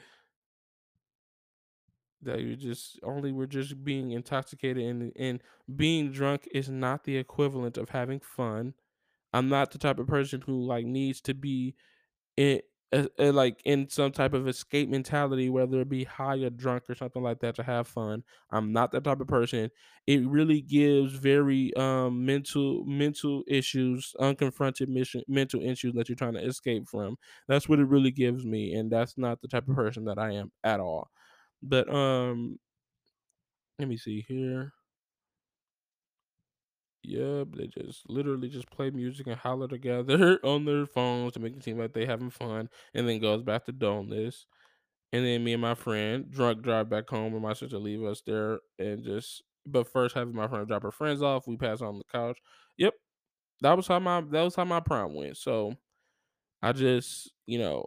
that 2.22 2.40
you 2.40 2.56
just 2.56 2.98
only 3.02 3.32
were 3.32 3.46
just 3.46 3.82
being 3.84 4.10
intoxicated 4.12 4.82
and 4.84 5.12
and 5.16 5.42
being 5.76 6.12
drunk 6.12 6.48
is 6.52 6.68
not 6.68 7.04
the 7.04 7.16
equivalent 7.16 7.78
of 7.78 7.90
having 7.90 8.20
fun. 8.20 8.74
I'm 9.32 9.48
not 9.48 9.72
the 9.72 9.78
type 9.78 9.98
of 9.98 10.08
person 10.08 10.42
who 10.42 10.64
like 10.66 10.86
needs 10.86 11.20
to 11.22 11.34
be 11.34 11.76
in 12.36 12.60
uh, 12.92 13.06
uh, 13.20 13.32
like 13.32 13.62
in 13.64 13.88
some 13.88 14.10
type 14.10 14.32
of 14.34 14.48
escape 14.48 14.88
mentality, 14.88 15.48
whether 15.48 15.80
it 15.80 15.88
be 15.88 16.02
high 16.04 16.38
or 16.38 16.50
drunk 16.50 16.90
or 16.90 16.94
something 16.96 17.22
like 17.22 17.38
that 17.38 17.54
to 17.54 17.62
have 17.62 17.86
fun. 17.86 18.24
I'm 18.50 18.72
not 18.72 18.90
that 18.92 19.04
type 19.04 19.20
of 19.20 19.28
person. 19.28 19.70
It 20.08 20.26
really 20.26 20.60
gives 20.60 21.14
very 21.14 21.72
um 21.76 22.24
mental 22.26 22.84
mental 22.84 23.44
issues, 23.46 24.12
unconfronted 24.20 24.88
mission 24.88 25.22
mental 25.28 25.62
issues 25.62 25.94
that 25.94 26.08
you're 26.08 26.16
trying 26.16 26.34
to 26.34 26.44
escape 26.44 26.88
from. 26.88 27.16
That's 27.46 27.68
what 27.68 27.78
it 27.78 27.84
really 27.84 28.10
gives 28.10 28.44
me, 28.44 28.74
and 28.74 28.90
that's 28.90 29.16
not 29.16 29.40
the 29.40 29.48
type 29.48 29.68
of 29.68 29.74
person 29.76 30.04
that 30.06 30.18
I 30.18 30.32
am 30.32 30.50
at 30.64 30.80
all. 30.80 31.10
But 31.62 31.92
um, 31.92 32.58
let 33.78 33.88
me 33.88 33.96
see 33.96 34.20
here. 34.28 34.72
Yep, 37.02 37.48
they 37.56 37.66
just 37.66 38.08
literally 38.10 38.48
just 38.50 38.70
play 38.70 38.90
music 38.90 39.26
and 39.26 39.36
holler 39.36 39.66
together 39.68 40.38
on 40.44 40.64
their 40.66 40.84
phones 40.86 41.32
to 41.32 41.40
make 41.40 41.56
it 41.56 41.64
seem 41.64 41.78
like 41.78 41.94
they 41.94 42.04
having 42.06 42.30
fun, 42.30 42.68
and 42.94 43.08
then 43.08 43.20
goes 43.20 43.42
back 43.42 43.64
to 43.66 43.72
this. 44.10 44.46
And 45.12 45.24
then 45.26 45.44
me 45.44 45.54
and 45.54 45.62
my 45.62 45.74
friend 45.74 46.30
drunk 46.30 46.62
drive 46.62 46.90
back 46.90 47.08
home, 47.10 47.34
and 47.34 47.42
my 47.42 47.54
sister 47.54 47.78
leave 47.78 48.04
us 48.04 48.22
there, 48.26 48.60
and 48.78 49.04
just 49.04 49.42
but 49.66 49.88
first 49.92 50.14
having 50.16 50.34
my 50.34 50.48
friend 50.48 50.66
drop 50.68 50.82
her 50.84 50.92
friends 50.92 51.22
off, 51.22 51.46
we 51.48 51.56
pass 51.56 51.82
on 51.82 51.98
the 51.98 52.04
couch. 52.12 52.38
Yep, 52.78 52.94
that 53.62 53.76
was 53.76 53.86
how 53.88 54.00
my 54.00 54.22
that 54.22 54.42
was 54.42 54.56
how 54.56 54.64
my 54.66 54.80
prom 54.80 55.14
went. 55.14 55.36
So 55.38 55.74
I 56.62 56.72
just, 56.72 57.32
you 57.46 57.58
know, 57.58 57.86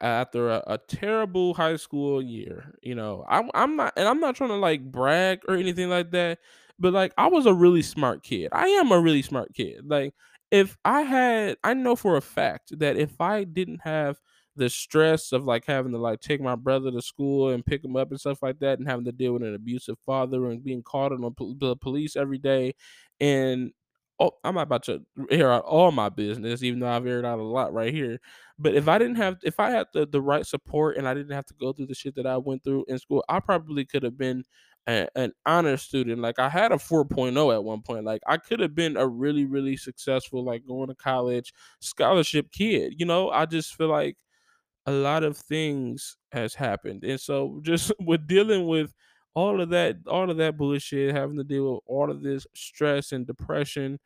after 0.00 0.50
a, 0.50 0.62
a 0.66 0.78
terrible 0.78 1.54
high 1.54 1.76
school 1.76 2.22
year, 2.22 2.74
you 2.82 2.94
know, 2.94 3.24
I'm 3.28 3.50
I'm 3.54 3.76
not, 3.76 3.92
and 3.96 4.08
I'm 4.08 4.20
not 4.20 4.36
trying 4.36 4.50
to 4.50 4.56
like 4.56 4.90
brag 4.90 5.40
or 5.48 5.54
anything 5.56 5.88
like 5.88 6.10
that, 6.12 6.38
but 6.78 6.92
like 6.92 7.12
I 7.18 7.28
was 7.28 7.46
a 7.46 7.54
really 7.54 7.82
smart 7.82 8.22
kid. 8.22 8.48
I 8.52 8.66
am 8.68 8.92
a 8.92 9.00
really 9.00 9.22
smart 9.22 9.54
kid. 9.54 9.82
Like 9.88 10.14
if 10.50 10.76
I 10.84 11.02
had, 11.02 11.56
I 11.64 11.74
know 11.74 11.96
for 11.96 12.16
a 12.16 12.20
fact 12.22 12.78
that 12.78 12.96
if 12.96 13.20
I 13.20 13.44
didn't 13.44 13.80
have 13.84 14.20
the 14.54 14.68
stress 14.68 15.32
of 15.32 15.44
like 15.44 15.64
having 15.64 15.92
to 15.92 15.98
like 15.98 16.20
take 16.20 16.40
my 16.40 16.54
brother 16.56 16.90
to 16.90 17.00
school 17.00 17.48
and 17.50 17.64
pick 17.64 17.82
him 17.84 17.96
up 17.96 18.10
and 18.10 18.20
stuff 18.20 18.42
like 18.42 18.58
that, 18.60 18.78
and 18.78 18.88
having 18.88 19.04
to 19.06 19.12
deal 19.12 19.32
with 19.34 19.42
an 19.42 19.54
abusive 19.54 19.98
father 20.00 20.50
and 20.50 20.64
being 20.64 20.82
called 20.82 21.12
on 21.12 21.20
the 21.22 21.54
the 21.58 21.76
police 21.76 22.16
every 22.16 22.38
day, 22.38 22.74
and 23.20 23.72
oh, 24.22 24.32
I'm 24.44 24.54
not 24.54 24.62
about 24.62 24.84
to 24.84 25.02
air 25.30 25.52
out 25.52 25.64
all 25.64 25.92
my 25.92 26.08
business, 26.08 26.62
even 26.62 26.80
though 26.80 26.88
I've 26.88 27.06
aired 27.06 27.24
out 27.24 27.38
a 27.38 27.42
lot 27.42 27.72
right 27.72 27.92
here. 27.92 28.18
But 28.58 28.74
if 28.74 28.88
I 28.88 28.98
didn't 28.98 29.16
have, 29.16 29.38
if 29.42 29.58
I 29.58 29.70
had 29.70 29.86
the, 29.92 30.06
the 30.06 30.20
right 30.20 30.46
support 30.46 30.96
and 30.96 31.08
I 31.08 31.14
didn't 31.14 31.32
have 31.34 31.46
to 31.46 31.54
go 31.54 31.72
through 31.72 31.86
the 31.86 31.94
shit 31.94 32.14
that 32.16 32.26
I 32.26 32.36
went 32.36 32.64
through 32.64 32.84
in 32.88 32.98
school, 32.98 33.24
I 33.28 33.40
probably 33.40 33.84
could 33.84 34.02
have 34.02 34.16
been 34.16 34.44
a, 34.86 35.08
an 35.16 35.32
honor 35.46 35.76
student. 35.76 36.20
Like 36.20 36.38
I 36.38 36.48
had 36.48 36.72
a 36.72 36.78
4.0 36.78 37.54
at 37.54 37.64
one 37.64 37.82
point. 37.82 38.04
Like 38.04 38.22
I 38.26 38.36
could 38.36 38.60
have 38.60 38.74
been 38.74 38.96
a 38.96 39.06
really, 39.06 39.44
really 39.44 39.76
successful, 39.76 40.44
like 40.44 40.66
going 40.66 40.88
to 40.88 40.94
college 40.94 41.52
scholarship 41.80 42.50
kid. 42.52 42.94
You 42.98 43.06
know, 43.06 43.30
I 43.30 43.46
just 43.46 43.74
feel 43.74 43.88
like 43.88 44.16
a 44.86 44.92
lot 44.92 45.24
of 45.24 45.36
things 45.36 46.16
has 46.32 46.54
happened. 46.54 47.04
And 47.04 47.20
so 47.20 47.60
just 47.62 47.92
with 48.00 48.26
dealing 48.26 48.66
with 48.66 48.92
all 49.34 49.60
of 49.60 49.70
that, 49.70 49.96
all 50.06 50.30
of 50.30 50.36
that 50.38 50.56
bullshit, 50.56 51.14
having 51.14 51.36
to 51.38 51.44
deal 51.44 51.72
with 51.74 51.80
all 51.86 52.10
of 52.10 52.22
this 52.22 52.46
stress 52.54 53.12
and 53.12 53.26
depression 53.26 53.98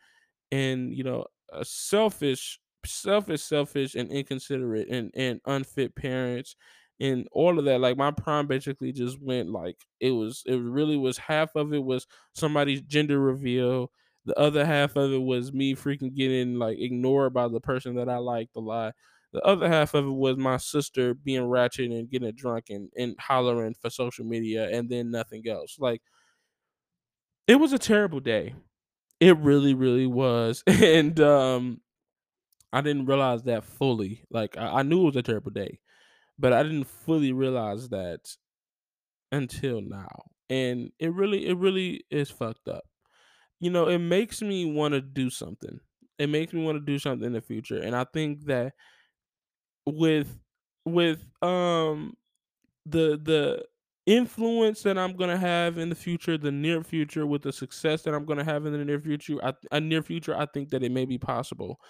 and 0.52 0.94
you 0.96 1.04
know 1.04 1.24
uh, 1.52 1.64
selfish 1.64 2.60
selfish 2.84 3.42
selfish 3.42 3.94
and 3.94 4.10
inconsiderate 4.10 4.88
and 4.88 5.10
and 5.14 5.40
unfit 5.46 5.94
parents 5.96 6.54
and 7.00 7.26
all 7.32 7.58
of 7.58 7.64
that 7.64 7.80
like 7.80 7.96
my 7.96 8.10
prom 8.10 8.46
basically 8.46 8.92
just 8.92 9.20
went 9.20 9.50
like 9.50 9.76
it 10.00 10.12
was 10.12 10.42
it 10.46 10.56
really 10.56 10.96
was 10.96 11.18
half 11.18 11.54
of 11.56 11.72
it 11.74 11.82
was 11.82 12.06
somebody's 12.34 12.80
gender 12.82 13.18
reveal 13.18 13.90
the 14.24 14.38
other 14.38 14.64
half 14.64 14.96
of 14.96 15.12
it 15.12 15.22
was 15.22 15.52
me 15.52 15.74
freaking 15.74 16.14
getting 16.14 16.54
like 16.58 16.78
ignored 16.78 17.34
by 17.34 17.48
the 17.48 17.60
person 17.60 17.96
that 17.96 18.08
i 18.08 18.18
liked 18.18 18.54
a 18.56 18.60
lot 18.60 18.94
the 19.32 19.40
other 19.42 19.68
half 19.68 19.94
of 19.94 20.06
it 20.06 20.10
was 20.10 20.36
my 20.36 20.56
sister 20.56 21.14
being 21.14 21.44
ratchet 21.46 21.90
and 21.90 22.10
getting 22.10 22.32
drunk 22.34 22.66
and, 22.70 22.90
and 22.96 23.16
hollering 23.20 23.74
for 23.74 23.90
social 23.90 24.24
media 24.24 24.68
and 24.70 24.88
then 24.90 25.10
nothing 25.10 25.46
else 25.48 25.76
like 25.78 26.02
it 27.46 27.56
was 27.56 27.72
a 27.72 27.78
terrible 27.78 28.20
day 28.20 28.54
it 29.20 29.38
really, 29.38 29.74
really 29.74 30.06
was. 30.06 30.64
And 30.68 31.20
um 31.20 31.82
I 32.72 32.82
didn't 32.82 33.06
realize 33.06 33.44
that 33.44 33.64
fully. 33.64 34.24
Like 34.30 34.56
I, 34.58 34.80
I 34.80 34.82
knew 34.82 35.02
it 35.02 35.06
was 35.06 35.16
a 35.16 35.22
terrible 35.22 35.52
day, 35.52 35.80
but 36.38 36.52
I 36.52 36.62
didn't 36.64 36.84
fully 36.84 37.32
realize 37.32 37.90
that 37.90 38.20
until 39.32 39.80
now. 39.80 40.24
And 40.48 40.92
it 40.98 41.12
really, 41.12 41.46
it 41.46 41.56
really 41.56 42.04
is 42.10 42.30
fucked 42.30 42.68
up. 42.68 42.84
You 43.60 43.70
know, 43.70 43.88
it 43.88 43.98
makes 43.98 44.42
me 44.42 44.72
want 44.72 44.94
to 44.94 45.00
do 45.02 45.30
something. 45.30 45.80
It 46.18 46.28
makes 46.28 46.52
me 46.52 46.64
want 46.64 46.76
to 46.78 46.84
do 46.84 46.98
something 46.98 47.26
in 47.26 47.32
the 47.34 47.42
future. 47.42 47.80
And 47.82 47.96
I 47.96 48.04
think 48.04 48.46
that 48.46 48.74
with 49.87 50.39
with 50.84 51.26
um 51.43 52.14
the 52.87 53.18
the 53.22 53.64
influence 54.07 54.82
that 54.82 54.99
I'm 54.99 55.16
gonna 55.16 55.39
have 55.39 55.78
in 55.78 55.89
the 55.89 55.95
future, 55.95 56.39
the 56.39 56.53
near 56.53 56.82
future, 56.82 57.26
with 57.26 57.43
the 57.43 57.53
success 57.53 58.03
that 58.03 58.14
I'm 58.14 58.24
gonna 58.26 58.45
have 58.45 58.66
in 58.66 58.72
the 58.72 58.84
near 58.84 59.01
future, 59.01 59.39
I, 59.45 59.55
a 59.72 59.80
near 59.80 60.03
future, 60.03 60.37
I 60.37 60.47
think 60.47 60.70
that 60.70 60.82
it 60.84 60.93
may 60.93 61.05
be 61.07 61.18
possible. 61.18 61.80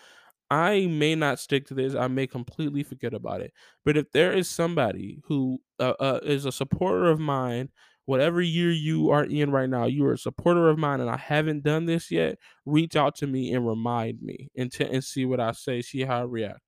I 0.51 0.87
may 0.87 1.15
not 1.17 1.41
stick 1.41 1.67
to 1.69 1.75
this. 1.75 1.95
I 1.95 2.09
may 2.09 2.27
completely 2.27 2.83
forget 2.85 3.15
about 3.15 3.41
it. 3.41 3.53
But 3.85 3.97
if 3.97 4.11
there 4.13 4.33
is 4.33 4.49
somebody 4.49 5.21
who 5.25 5.61
uh, 5.81 5.95
uh, 5.99 6.21
is 6.23 6.45
a 6.45 6.53
supporter 6.53 7.07
of 7.09 7.19
mine, 7.19 7.71
whatever 8.05 8.41
year 8.41 8.71
you 8.71 9.11
are 9.11 9.25
in 9.25 9.51
right 9.51 9.69
now, 9.69 9.87
you 9.87 10.07
are 10.07 10.13
a 10.13 10.19
supporter 10.19 10.69
of 10.69 10.79
mine, 10.79 11.01
and 11.01 11.11
I 11.11 11.17
haven't 11.17 11.65
done 11.65 11.87
this 11.87 12.11
yet, 12.13 12.39
reach 12.65 12.95
out 12.97 13.17
to 13.17 13.27
me 13.27 13.53
and 13.55 13.67
remind 13.67 14.23
me 14.23 14.49
and, 14.57 14.71
t- 14.73 14.85
and 14.85 15.03
see 15.03 15.25
what 15.25 15.41
I 15.41 15.53
say, 15.53 15.83
see 15.83 16.03
how 16.03 16.21
I 16.21 16.25
react. 16.25 16.61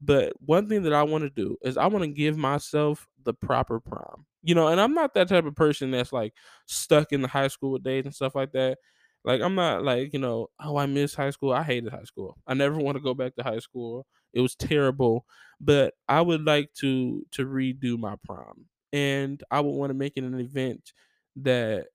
But 0.00 0.32
one 0.40 0.68
thing 0.68 0.82
that 0.84 0.92
I 0.92 1.02
want 1.02 1.22
to 1.24 1.30
do 1.30 1.56
is 1.62 1.76
I 1.76 1.86
want 1.86 2.04
to 2.04 2.08
give 2.10 2.36
myself 2.36 3.08
the 3.24 3.34
proper 3.34 3.80
prom. 3.80 4.26
You 4.42 4.54
know, 4.54 4.68
and 4.68 4.80
I'm 4.80 4.94
not 4.94 5.14
that 5.14 5.28
type 5.28 5.44
of 5.44 5.56
person 5.56 5.90
that's 5.90 6.12
like 6.12 6.34
stuck 6.66 7.12
in 7.12 7.22
the 7.22 7.28
high 7.28 7.48
school 7.48 7.76
days 7.78 8.04
and 8.04 8.14
stuff 8.14 8.34
like 8.34 8.52
that. 8.52 8.78
Like 9.24 9.40
I'm 9.40 9.54
not 9.56 9.82
like, 9.82 10.12
you 10.12 10.18
know, 10.20 10.48
oh, 10.60 10.76
I 10.76 10.86
miss 10.86 11.14
high 11.14 11.30
school. 11.30 11.52
I 11.52 11.62
hated 11.64 11.92
high 11.92 12.04
school. 12.04 12.38
I 12.46 12.54
never 12.54 12.78
want 12.78 12.96
to 12.96 13.02
go 13.02 13.14
back 13.14 13.34
to 13.36 13.42
high 13.42 13.58
school. 13.58 14.06
It 14.32 14.40
was 14.40 14.54
terrible. 14.54 15.26
But 15.60 15.94
I 16.08 16.20
would 16.20 16.44
like 16.44 16.72
to 16.74 17.26
to 17.32 17.44
redo 17.44 17.98
my 17.98 18.16
prom. 18.24 18.66
And 18.92 19.42
I 19.50 19.60
would 19.60 19.72
want 19.72 19.90
to 19.90 19.94
make 19.94 20.14
it 20.16 20.24
an 20.24 20.38
event 20.38 20.92
that 21.36 21.88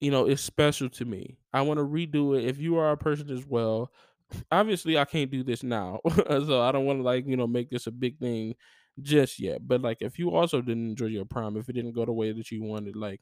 you 0.00 0.10
know 0.10 0.26
is 0.26 0.40
special 0.40 0.88
to 0.90 1.04
me. 1.04 1.38
I 1.52 1.62
want 1.62 1.78
to 1.78 1.84
redo 1.84 2.38
it. 2.38 2.44
If 2.46 2.58
you 2.58 2.76
are 2.78 2.92
a 2.92 2.96
person 2.96 3.30
as 3.30 3.46
well 3.46 3.92
obviously 4.50 4.98
I 4.98 5.04
can't 5.04 5.30
do 5.30 5.42
this 5.42 5.62
now. 5.62 6.00
so 6.28 6.60
I 6.62 6.72
don't 6.72 6.86
want 6.86 6.98
to 7.00 7.02
like, 7.02 7.26
you 7.26 7.36
know, 7.36 7.46
make 7.46 7.70
this 7.70 7.86
a 7.86 7.92
big 7.92 8.18
thing 8.18 8.54
just 9.00 9.38
yet. 9.40 9.66
But 9.66 9.80
like 9.82 9.98
if 10.00 10.18
you 10.18 10.30
also 10.30 10.60
didn't 10.60 10.90
enjoy 10.90 11.06
your 11.06 11.24
prom, 11.24 11.56
if 11.56 11.68
it 11.68 11.72
didn't 11.74 11.92
go 11.92 12.04
the 12.04 12.12
way 12.12 12.32
that 12.32 12.50
you 12.50 12.62
wanted, 12.62 12.96
like 12.96 13.20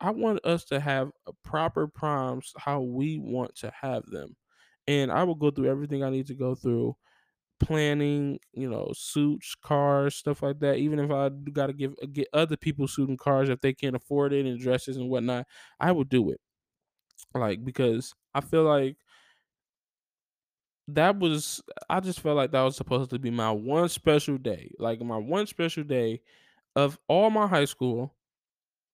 I 0.00 0.10
want 0.10 0.44
us 0.44 0.64
to 0.66 0.80
have 0.80 1.12
proper 1.44 1.88
proms 1.88 2.52
how 2.58 2.82
we 2.82 3.18
want 3.18 3.56
to 3.56 3.72
have 3.82 4.06
them. 4.06 4.36
And 4.88 5.12
I 5.12 5.24
will 5.24 5.36
go 5.36 5.50
through 5.50 5.70
everything 5.70 6.04
I 6.04 6.10
need 6.10 6.26
to 6.28 6.34
go 6.34 6.54
through, 6.54 6.96
planning, 7.60 8.38
you 8.52 8.68
know, 8.70 8.92
suits, 8.96 9.54
cars, 9.62 10.16
stuff 10.16 10.42
like 10.42 10.60
that. 10.60 10.76
Even 10.78 10.98
if 11.00 11.10
I 11.10 11.30
got 11.52 11.68
to 11.68 11.72
give 11.74 11.94
uh, 12.02 12.06
get 12.12 12.28
other 12.32 12.56
people 12.56 12.88
suit 12.88 13.08
and 13.08 13.18
cars 13.18 13.48
if 13.50 13.60
they 13.60 13.72
can't 13.74 13.96
afford 13.96 14.32
it 14.32 14.46
and 14.46 14.60
dresses 14.60 14.96
and 14.96 15.10
whatnot, 15.10 15.46
I 15.80 15.92
will 15.92 16.04
do 16.04 16.30
it. 16.30 16.40
Like 17.34 17.64
because 17.64 18.14
I 18.34 18.40
feel 18.40 18.64
like 18.64 18.96
that 20.88 21.18
was 21.18 21.62
I 21.88 22.00
just 22.00 22.20
felt 22.20 22.36
like 22.36 22.52
that 22.52 22.62
was 22.62 22.76
supposed 22.76 23.10
to 23.10 23.18
be 23.18 23.30
my 23.30 23.50
one 23.50 23.88
special 23.88 24.38
day. 24.38 24.72
Like 24.78 25.00
my 25.00 25.16
one 25.16 25.46
special 25.46 25.84
day 25.84 26.22
of 26.76 26.98
all 27.08 27.30
my 27.30 27.46
high 27.46 27.66
school 27.66 28.16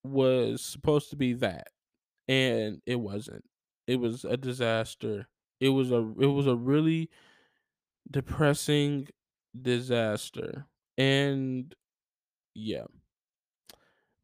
was 0.05 0.63
supposed 0.65 1.11
to 1.11 1.17
be 1.17 1.35
that. 1.35 1.69
And 2.29 2.83
it 2.87 2.97
wasn't. 2.97 3.45
It 3.87 3.97
was 3.97 4.25
a 4.25 4.37
disaster. 4.37 5.29
It 5.61 5.71
was 5.71 5.93
a 5.93 5.99
it 6.21 6.27
was 6.27 6.47
a 6.47 6.57
really 6.57 7.11
depressing 8.11 9.09
disaster. 9.61 10.67
And 10.97 11.75
yeah. 12.55 12.87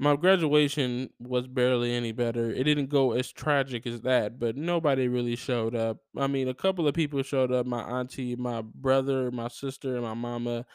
My 0.04 0.16
graduation 0.16 1.10
was 1.18 1.46
barely 1.46 1.92
any 1.92 2.12
better. 2.12 2.50
It 2.50 2.64
didn't 2.64 2.88
go 2.88 3.12
as 3.12 3.32
tragic 3.32 3.86
as 3.86 4.02
that, 4.02 4.38
but 4.38 4.54
nobody 4.56 5.08
really 5.08 5.34
showed 5.36 5.74
up. 5.74 5.98
I 6.16 6.26
mean, 6.26 6.48
a 6.48 6.54
couple 6.54 6.86
of 6.86 6.94
people 6.94 7.22
showed 7.22 7.50
up. 7.52 7.64
My 7.64 7.82
auntie, 7.82 8.36
my 8.36 8.60
brother, 8.62 9.30
my 9.30 9.48
sister, 9.48 9.94
and 9.94 10.04
my 10.04 10.12
mama 10.14 10.66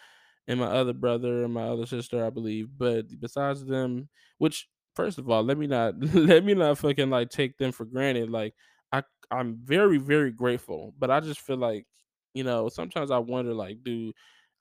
and 0.47 0.59
my 0.59 0.67
other 0.67 0.93
brother 0.93 1.43
and 1.43 1.53
my 1.53 1.63
other 1.67 1.85
sister, 1.85 2.25
I 2.25 2.29
believe. 2.31 2.69
But 2.77 3.07
besides 3.19 3.65
them, 3.65 4.09
which 4.39 4.67
first 4.95 5.19
of 5.19 5.29
all, 5.29 5.43
let 5.43 5.57
me 5.57 5.67
not 5.67 5.95
let 6.15 6.43
me 6.45 6.53
not 6.55 6.77
fucking 6.79 7.09
like 7.09 7.29
take 7.29 7.57
them 7.57 7.71
for 7.71 7.85
granted. 7.85 8.29
Like 8.31 8.55
I 8.91 9.03
I'm 9.31 9.57
very 9.63 9.97
very 9.97 10.31
grateful, 10.31 10.93
but 10.99 11.11
I 11.11 11.19
just 11.21 11.41
feel 11.41 11.57
like 11.57 11.87
you 12.33 12.43
know 12.43 12.69
sometimes 12.69 13.11
I 13.11 13.19
wonder 13.19 13.53
like, 13.53 13.83
do 13.83 14.13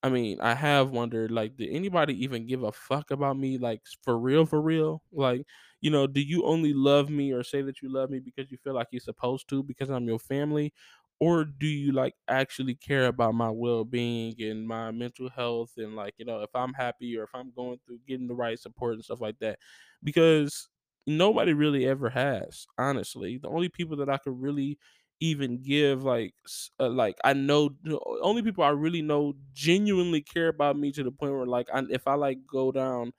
I 0.03 0.11
mean 0.11 0.41
I 0.41 0.55
have 0.55 0.91
wondered 0.91 1.31
like, 1.31 1.57
did 1.57 1.71
anybody 1.71 2.23
even 2.25 2.47
give 2.47 2.63
a 2.63 2.73
fuck 2.73 3.11
about 3.11 3.37
me 3.39 3.59
like 3.59 3.83
for 4.03 4.19
real 4.19 4.47
for 4.47 4.61
real? 4.63 5.03
Like 5.13 5.47
you 5.81 5.91
know, 5.91 6.07
do 6.07 6.21
you 6.21 6.45
only 6.45 6.73
love 6.73 7.09
me 7.11 7.33
or 7.33 7.43
say 7.45 7.63
that 7.63 7.83
you 7.83 7.93
love 7.93 8.11
me 8.11 8.19
because 8.21 8.51
you 8.51 8.59
feel 8.59 8.75
like 8.75 8.89
you're 8.93 9.01
supposed 9.01 9.49
to 9.51 9.63
because 9.63 9.91
I'm 9.91 10.07
your 10.09 10.19
family? 10.19 10.73
or 11.21 11.45
do 11.45 11.67
you 11.67 11.91
like 11.93 12.15
actually 12.29 12.75
care 12.77 13.07
about 13.07 13.35
my 13.35 13.51
well-being 13.51 14.41
and 14.41 14.67
my 14.69 14.91
mental 14.93 15.29
health 15.29 15.73
and 15.77 15.97
like 15.97 16.15
you 16.17 16.25
know 16.25 16.43
if 16.43 16.51
i'm 16.55 16.73
happy 16.75 17.17
or 17.19 17.25
if 17.25 17.31
i'm 17.35 17.51
going 17.57 17.77
through 17.85 17.99
getting 18.07 18.29
the 18.29 18.35
right 18.35 18.59
support 18.61 18.95
and 18.95 19.05
stuff 19.05 19.21
like 19.21 19.37
that 19.41 19.59
because 20.03 20.69
nobody 21.07 21.53
really 21.53 21.87
ever 21.87 22.11
has 22.11 22.67
honestly 22.79 23.39
the 23.39 23.49
only 23.49 23.69
people 23.69 23.97
that 23.97 24.09
i 24.09 24.17
could 24.19 24.41
really 24.41 24.79
even 25.21 25.63
give 25.63 26.05
like 26.05 26.35
uh, 26.81 26.89
like 26.89 27.17
i 27.25 27.33
know 27.33 27.71
the 27.83 27.99
only 28.23 28.43
people 28.43 28.65
i 28.65 28.69
really 28.69 29.03
know 29.03 29.35
genuinely 29.53 30.23
care 30.23 30.49
about 30.49 30.79
me 30.79 30.93
to 30.93 31.03
the 31.03 31.11
point 31.13 31.33
where 31.33 31.47
like 31.47 31.69
I, 31.73 31.83
if 31.91 32.07
i 32.07 32.15
like 32.15 32.47
go 32.47 32.73
down 32.73 33.13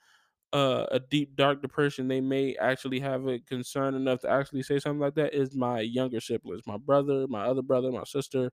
uh, 0.54 0.86
a 0.92 1.00
deep 1.00 1.36
dark 1.36 1.62
depression, 1.62 2.08
they 2.08 2.22
may 2.22 2.56
actually 2.56 3.00
have 3.02 3.28
a 3.28 3.40
concern 3.40 3.94
enough 3.96 4.22
to 4.22 4.30
actually 4.30 4.64
say 4.64 4.80
something 4.80 5.00
like 5.00 5.16
that. 5.16 5.34
Is 5.34 5.56
my 5.56 5.82
younger 5.82 6.20
siblings, 6.20 6.64
my 6.66 6.78
brother, 6.78 7.28
my 7.28 7.44
other 7.46 7.62
brother, 7.62 7.92
my 7.92 8.04
sister. 8.04 8.52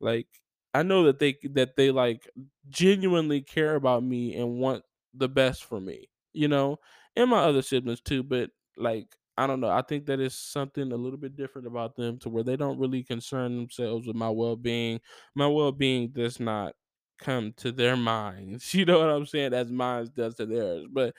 Like 0.00 0.28
I 0.74 0.82
know 0.82 1.04
that 1.04 1.18
they 1.18 1.38
that 1.52 1.76
they 1.76 1.90
like 1.90 2.28
genuinely 2.68 3.42
care 3.42 3.74
about 3.76 4.02
me 4.02 4.36
and 4.36 4.58
want 4.60 4.84
the 5.14 5.28
best 5.28 5.64
for 5.64 5.80
me, 5.80 6.10
you 6.32 6.48
know, 6.48 6.78
and 7.16 7.30
my 7.30 7.40
other 7.44 7.62
siblings 7.62 8.00
too. 8.00 8.22
But 8.22 8.50
like 8.76 9.16
I 9.36 9.46
don't 9.46 9.60
know, 9.60 9.68
I 9.70 9.82
think 9.82 10.06
that 10.06 10.20
is 10.20 10.34
something 10.34 10.92
a 10.92 10.96
little 10.96 11.18
bit 11.18 11.36
different 11.36 11.66
about 11.66 11.96
them 11.96 12.18
to 12.20 12.28
where 12.28 12.44
they 12.44 12.56
don't 12.56 12.78
really 12.78 13.02
concern 13.02 13.56
themselves 13.56 14.06
with 14.06 14.16
my 14.16 14.30
well 14.30 14.56
being. 14.56 15.00
My 15.34 15.48
well 15.48 15.72
being 15.72 16.10
does 16.10 16.38
not 16.38 16.74
come 17.18 17.52
to 17.58 17.72
their 17.72 17.96
minds. 17.96 18.74
You 18.74 18.84
know 18.84 19.00
what 19.00 19.10
I'm 19.10 19.26
saying? 19.26 19.54
As 19.54 19.70
mine 19.70 20.10
does 20.14 20.36
to 20.36 20.46
theirs. 20.46 20.86
But 20.90 21.14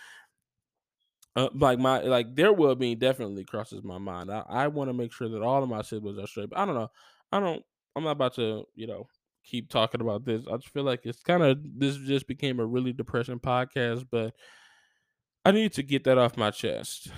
uh, 1.36 1.50
like 1.54 1.80
my 1.80 2.00
like 2.02 2.36
their 2.36 2.54
well 2.54 2.76
being 2.76 2.98
definitely 2.98 3.44
crosses 3.44 3.84
my 3.84 3.98
mind. 3.98 4.32
I, 4.32 4.44
I 4.48 4.68
want 4.68 4.90
to 4.90 4.94
make 4.94 5.12
sure 5.12 5.28
that 5.28 5.42
all 5.42 5.62
of 5.62 5.70
my 5.70 5.82
siblings 5.82 6.18
are 6.20 6.28
straight. 6.28 6.50
But 6.50 6.60
I 6.60 6.66
don't 6.66 6.76
know. 6.76 6.90
I 7.32 7.40
don't. 7.40 7.64
I'm 7.96 8.04
not 8.04 8.12
about 8.12 8.36
to 8.36 8.66
you 8.76 8.88
know 8.88 9.08
keep 9.44 9.70
talking 9.70 10.02
about 10.02 10.26
this. 10.26 10.46
I 10.52 10.56
just 10.56 10.70
feel 10.70 10.84
like 10.84 11.02
it's 11.06 11.22
kind 11.22 11.44
of 11.44 11.58
this 11.78 11.98
just 11.98 12.28
became 12.28 12.60
a 12.60 12.66
really 12.66 12.94
depressing 12.94 13.40
podcast. 13.40 14.06
But 14.10 14.34
I 15.44 15.52
need 15.52 15.74
to 15.74 15.84
get 15.84 16.06
that 16.06 16.18
off 16.18 16.38
my 16.38 16.52
chest. 16.52 17.10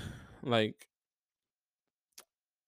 Like, 0.43 0.87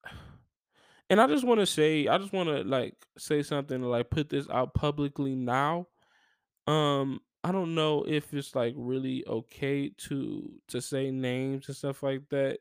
and 1.09 1.22
I 1.22 1.28
just 1.28 1.45
want 1.45 1.59
to 1.59 1.65
say, 1.65 2.07
I 2.07 2.17
just 2.17 2.34
want 2.34 2.49
to 2.49 2.63
like 2.63 2.95
say 3.17 3.41
something 3.43 3.82
like 3.82 4.09
put 4.09 4.30
this 4.30 4.49
out 4.49 4.74
publicly 4.74 5.36
now. 5.36 5.88
Um, 6.67 7.22
I 7.43 7.51
don't 7.51 7.76
know 7.76 8.05
if 8.07 8.34
it's 8.34 8.55
like 8.55 8.74
really 8.78 9.26
okay 9.28 9.89
to 9.89 10.51
to 10.67 10.82
say 10.82 11.11
names 11.11 11.67
and 11.67 11.78
stuff 11.78 12.03
like 12.03 12.30
that 12.30 12.59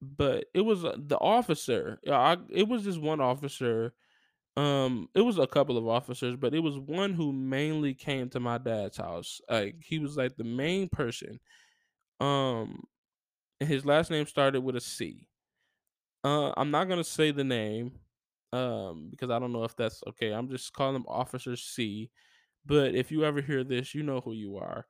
but 0.00 0.46
it 0.54 0.60
was 0.60 0.84
uh, 0.84 0.96
the 0.96 1.18
officer. 1.18 1.98
I, 2.10 2.36
it 2.50 2.68
was 2.68 2.84
this 2.84 2.98
one 2.98 3.20
officer. 3.20 3.94
Um, 4.56 5.08
it 5.14 5.20
was 5.20 5.38
a 5.38 5.46
couple 5.46 5.76
of 5.76 5.86
officers, 5.86 6.36
but 6.36 6.54
it 6.54 6.60
was 6.60 6.78
one 6.78 7.12
who 7.14 7.32
mainly 7.32 7.94
came 7.94 8.28
to 8.30 8.40
my 8.40 8.58
dad's 8.58 8.96
house. 8.96 9.40
Like 9.50 9.76
he 9.82 9.98
was 9.98 10.16
like 10.16 10.36
the 10.36 10.44
main 10.44 10.88
person. 10.88 11.40
Um, 12.20 12.84
his 13.60 13.84
last 13.84 14.10
name 14.10 14.26
started 14.26 14.62
with 14.62 14.76
a 14.76 14.80
C. 14.80 15.28
Uh, 16.24 16.52
I'm 16.56 16.70
not 16.70 16.88
gonna 16.88 17.04
say 17.04 17.30
the 17.30 17.44
name, 17.44 18.00
um, 18.52 19.08
because 19.10 19.30
I 19.30 19.38
don't 19.38 19.52
know 19.52 19.64
if 19.64 19.76
that's 19.76 20.02
okay. 20.08 20.32
I'm 20.32 20.48
just 20.48 20.72
calling 20.72 20.96
him 20.96 21.06
Officer 21.08 21.56
C. 21.56 22.10
But 22.64 22.94
if 22.94 23.12
you 23.12 23.24
ever 23.24 23.40
hear 23.40 23.64
this, 23.64 23.94
you 23.94 24.02
know 24.02 24.20
who 24.20 24.32
you 24.32 24.56
are. 24.56 24.86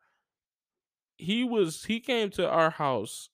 He 1.19 1.45
was 1.45 1.85
he 1.85 2.01
came 2.01 2.31
to 2.31 2.49
our 2.49 2.71
house 2.71 3.31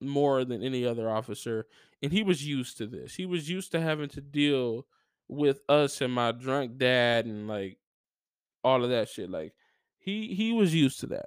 more 0.00 0.44
than 0.44 0.62
any 0.62 0.84
other 0.86 1.10
officer 1.10 1.66
and 2.02 2.12
he 2.12 2.22
was 2.22 2.46
used 2.46 2.78
to 2.78 2.86
this. 2.86 3.14
He 3.14 3.26
was 3.26 3.48
used 3.50 3.72
to 3.72 3.80
having 3.80 4.08
to 4.10 4.20
deal 4.20 4.86
with 5.28 5.60
us 5.68 6.00
and 6.00 6.12
my 6.12 6.32
drunk 6.32 6.78
dad 6.78 7.26
and 7.26 7.48
like 7.48 7.78
all 8.64 8.84
of 8.84 8.90
that 8.90 9.08
shit. 9.08 9.30
Like 9.30 9.54
he 9.98 10.34
he 10.34 10.52
was 10.52 10.74
used 10.74 11.00
to 11.00 11.06
that. 11.08 11.26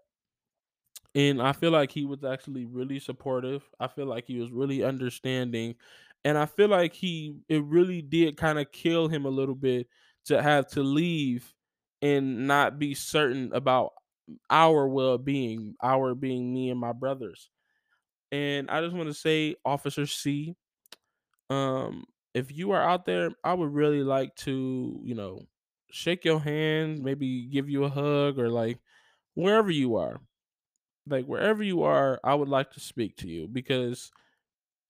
And 1.15 1.41
I 1.41 1.53
feel 1.53 1.71
like 1.71 1.91
he 1.91 2.05
was 2.05 2.23
actually 2.23 2.65
really 2.65 2.99
supportive. 2.99 3.63
I 3.79 3.87
feel 3.87 4.05
like 4.05 4.25
he 4.27 4.39
was 4.39 4.51
really 4.51 4.83
understanding. 4.83 5.75
And 6.23 6.37
I 6.37 6.45
feel 6.45 6.67
like 6.67 6.93
he 6.93 7.35
it 7.47 7.63
really 7.63 8.01
did 8.01 8.37
kind 8.37 8.59
of 8.59 8.71
kill 8.71 9.07
him 9.07 9.25
a 9.25 9.29
little 9.29 9.55
bit 9.55 9.87
to 10.25 10.41
have 10.41 10.67
to 10.69 10.83
leave 10.83 11.53
and 12.01 12.47
not 12.47 12.77
be 12.79 12.93
certain 12.93 13.51
about 13.53 13.93
our 14.49 14.87
well-being, 14.87 15.75
our 15.81 16.13
being 16.15 16.53
me 16.53 16.69
and 16.69 16.79
my 16.79 16.93
brothers. 16.93 17.49
And 18.31 18.69
I 18.69 18.81
just 18.81 18.95
want 18.95 19.09
to 19.09 19.13
say, 19.13 19.55
Officer 19.65 20.05
C, 20.05 20.55
um, 21.49 22.05
if 22.33 22.51
you 22.55 22.71
are 22.71 22.81
out 22.81 23.05
there, 23.05 23.31
I 23.43 23.53
would 23.53 23.73
really 23.73 24.03
like 24.03 24.35
to, 24.37 24.99
you 25.03 25.15
know, 25.15 25.41
shake 25.91 26.25
your 26.25 26.39
hand, 26.39 27.03
maybe 27.03 27.45
give 27.47 27.69
you 27.69 27.85
a 27.85 27.89
hug 27.89 28.39
or 28.39 28.49
like 28.49 28.79
wherever 29.35 29.71
you 29.71 29.95
are. 29.97 30.21
Like 31.09 31.25
wherever 31.25 31.63
you 31.63 31.83
are, 31.83 32.19
I 32.23 32.35
would 32.35 32.49
like 32.49 32.71
to 32.73 32.79
speak 32.79 33.17
to 33.17 33.27
you 33.27 33.47
because 33.47 34.11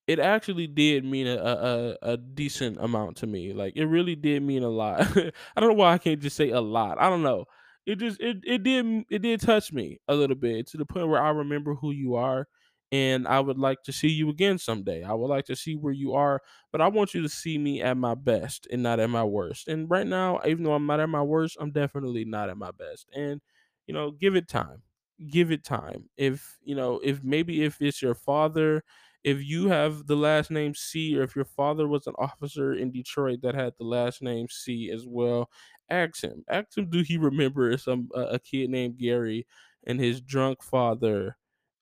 it 0.07 0.19
actually 0.19 0.67
did 0.67 1.05
mean 1.05 1.27
a, 1.27 1.37
a 1.37 1.97
a 2.13 2.17
decent 2.17 2.77
amount 2.79 3.17
to 3.17 3.27
me. 3.27 3.53
Like 3.53 3.75
it 3.75 3.85
really 3.85 4.15
did 4.15 4.43
mean 4.43 4.63
a 4.63 4.69
lot. 4.69 5.01
I 5.17 5.59
don't 5.59 5.69
know 5.69 5.75
why 5.75 5.93
I 5.93 5.97
can't 5.99 6.21
just 6.21 6.35
say 6.35 6.49
a 6.49 6.61
lot. 6.61 6.99
I 7.01 7.09
don't 7.09 7.23
know. 7.23 7.45
It 7.85 7.97
just 7.99 8.19
it 8.21 8.37
it 8.45 8.63
did 8.63 9.05
it 9.09 9.19
did 9.21 9.41
touch 9.41 9.71
me 9.73 9.99
a 10.07 10.15
little 10.15 10.35
bit 10.35 10.67
to 10.67 10.77
the 10.77 10.85
point 10.85 11.07
where 11.09 11.21
I 11.21 11.29
remember 11.29 11.75
who 11.75 11.91
you 11.91 12.15
are 12.15 12.47
and 12.91 13.27
I 13.27 13.39
would 13.39 13.59
like 13.59 13.83
to 13.83 13.91
see 13.93 14.07
you 14.07 14.29
again 14.29 14.57
someday. 14.57 15.03
I 15.03 15.13
would 15.13 15.27
like 15.27 15.45
to 15.45 15.55
see 15.55 15.75
where 15.75 15.93
you 15.93 16.13
are, 16.13 16.41
but 16.71 16.81
I 16.81 16.87
want 16.87 17.13
you 17.13 17.21
to 17.21 17.29
see 17.29 17.57
me 17.57 17.81
at 17.81 17.97
my 17.97 18.15
best 18.15 18.67
and 18.71 18.81
not 18.81 18.99
at 18.99 19.09
my 19.11 19.23
worst. 19.23 19.67
And 19.67 19.87
right 19.89 20.07
now, 20.07 20.39
even 20.45 20.63
though 20.63 20.73
I'm 20.73 20.87
not 20.87 20.99
at 20.99 21.09
my 21.09 21.21
worst, 21.21 21.57
I'm 21.59 21.71
definitely 21.71 22.25
not 22.25 22.49
at 22.49 22.57
my 22.57 22.71
best. 22.71 23.07
And 23.13 23.41
you 23.85 23.93
know, 23.93 24.11
give 24.11 24.35
it 24.35 24.47
time. 24.47 24.81
Give 25.27 25.51
it 25.51 25.63
time. 25.65 26.09
If, 26.15 26.57
you 26.63 26.75
know, 26.75 26.99
if 27.03 27.23
maybe 27.23 27.63
if 27.63 27.81
it's 27.81 28.01
your 28.01 28.15
father 28.15 28.83
if 29.25 29.43
you 29.43 29.67
have 29.67 30.07
the 30.07 30.15
last 30.15 30.49
name 30.49 30.73
C, 30.73 31.17
or 31.17 31.23
if 31.23 31.35
your 31.35 31.43
father 31.43 31.89
was 31.89 32.07
an 32.07 32.13
officer 32.17 32.73
in 32.73 32.89
Detroit 32.89 33.41
that 33.41 33.53
had 33.53 33.73
the 33.77 33.83
last 33.83 34.21
name 34.21 34.47
C 34.49 34.89
as 34.91 35.05
well, 35.05 35.49
ask 35.89 36.23
him. 36.23 36.45
Ask 36.47 36.77
him, 36.77 36.89
do 36.89 37.01
he 37.01 37.17
remember 37.17 37.77
some 37.77 38.07
uh, 38.15 38.27
a 38.27 38.39
kid 38.39 38.69
named 38.69 38.97
Gary 38.97 39.45
and 39.85 39.99
his 39.99 40.21
drunk 40.21 40.63
father, 40.63 41.35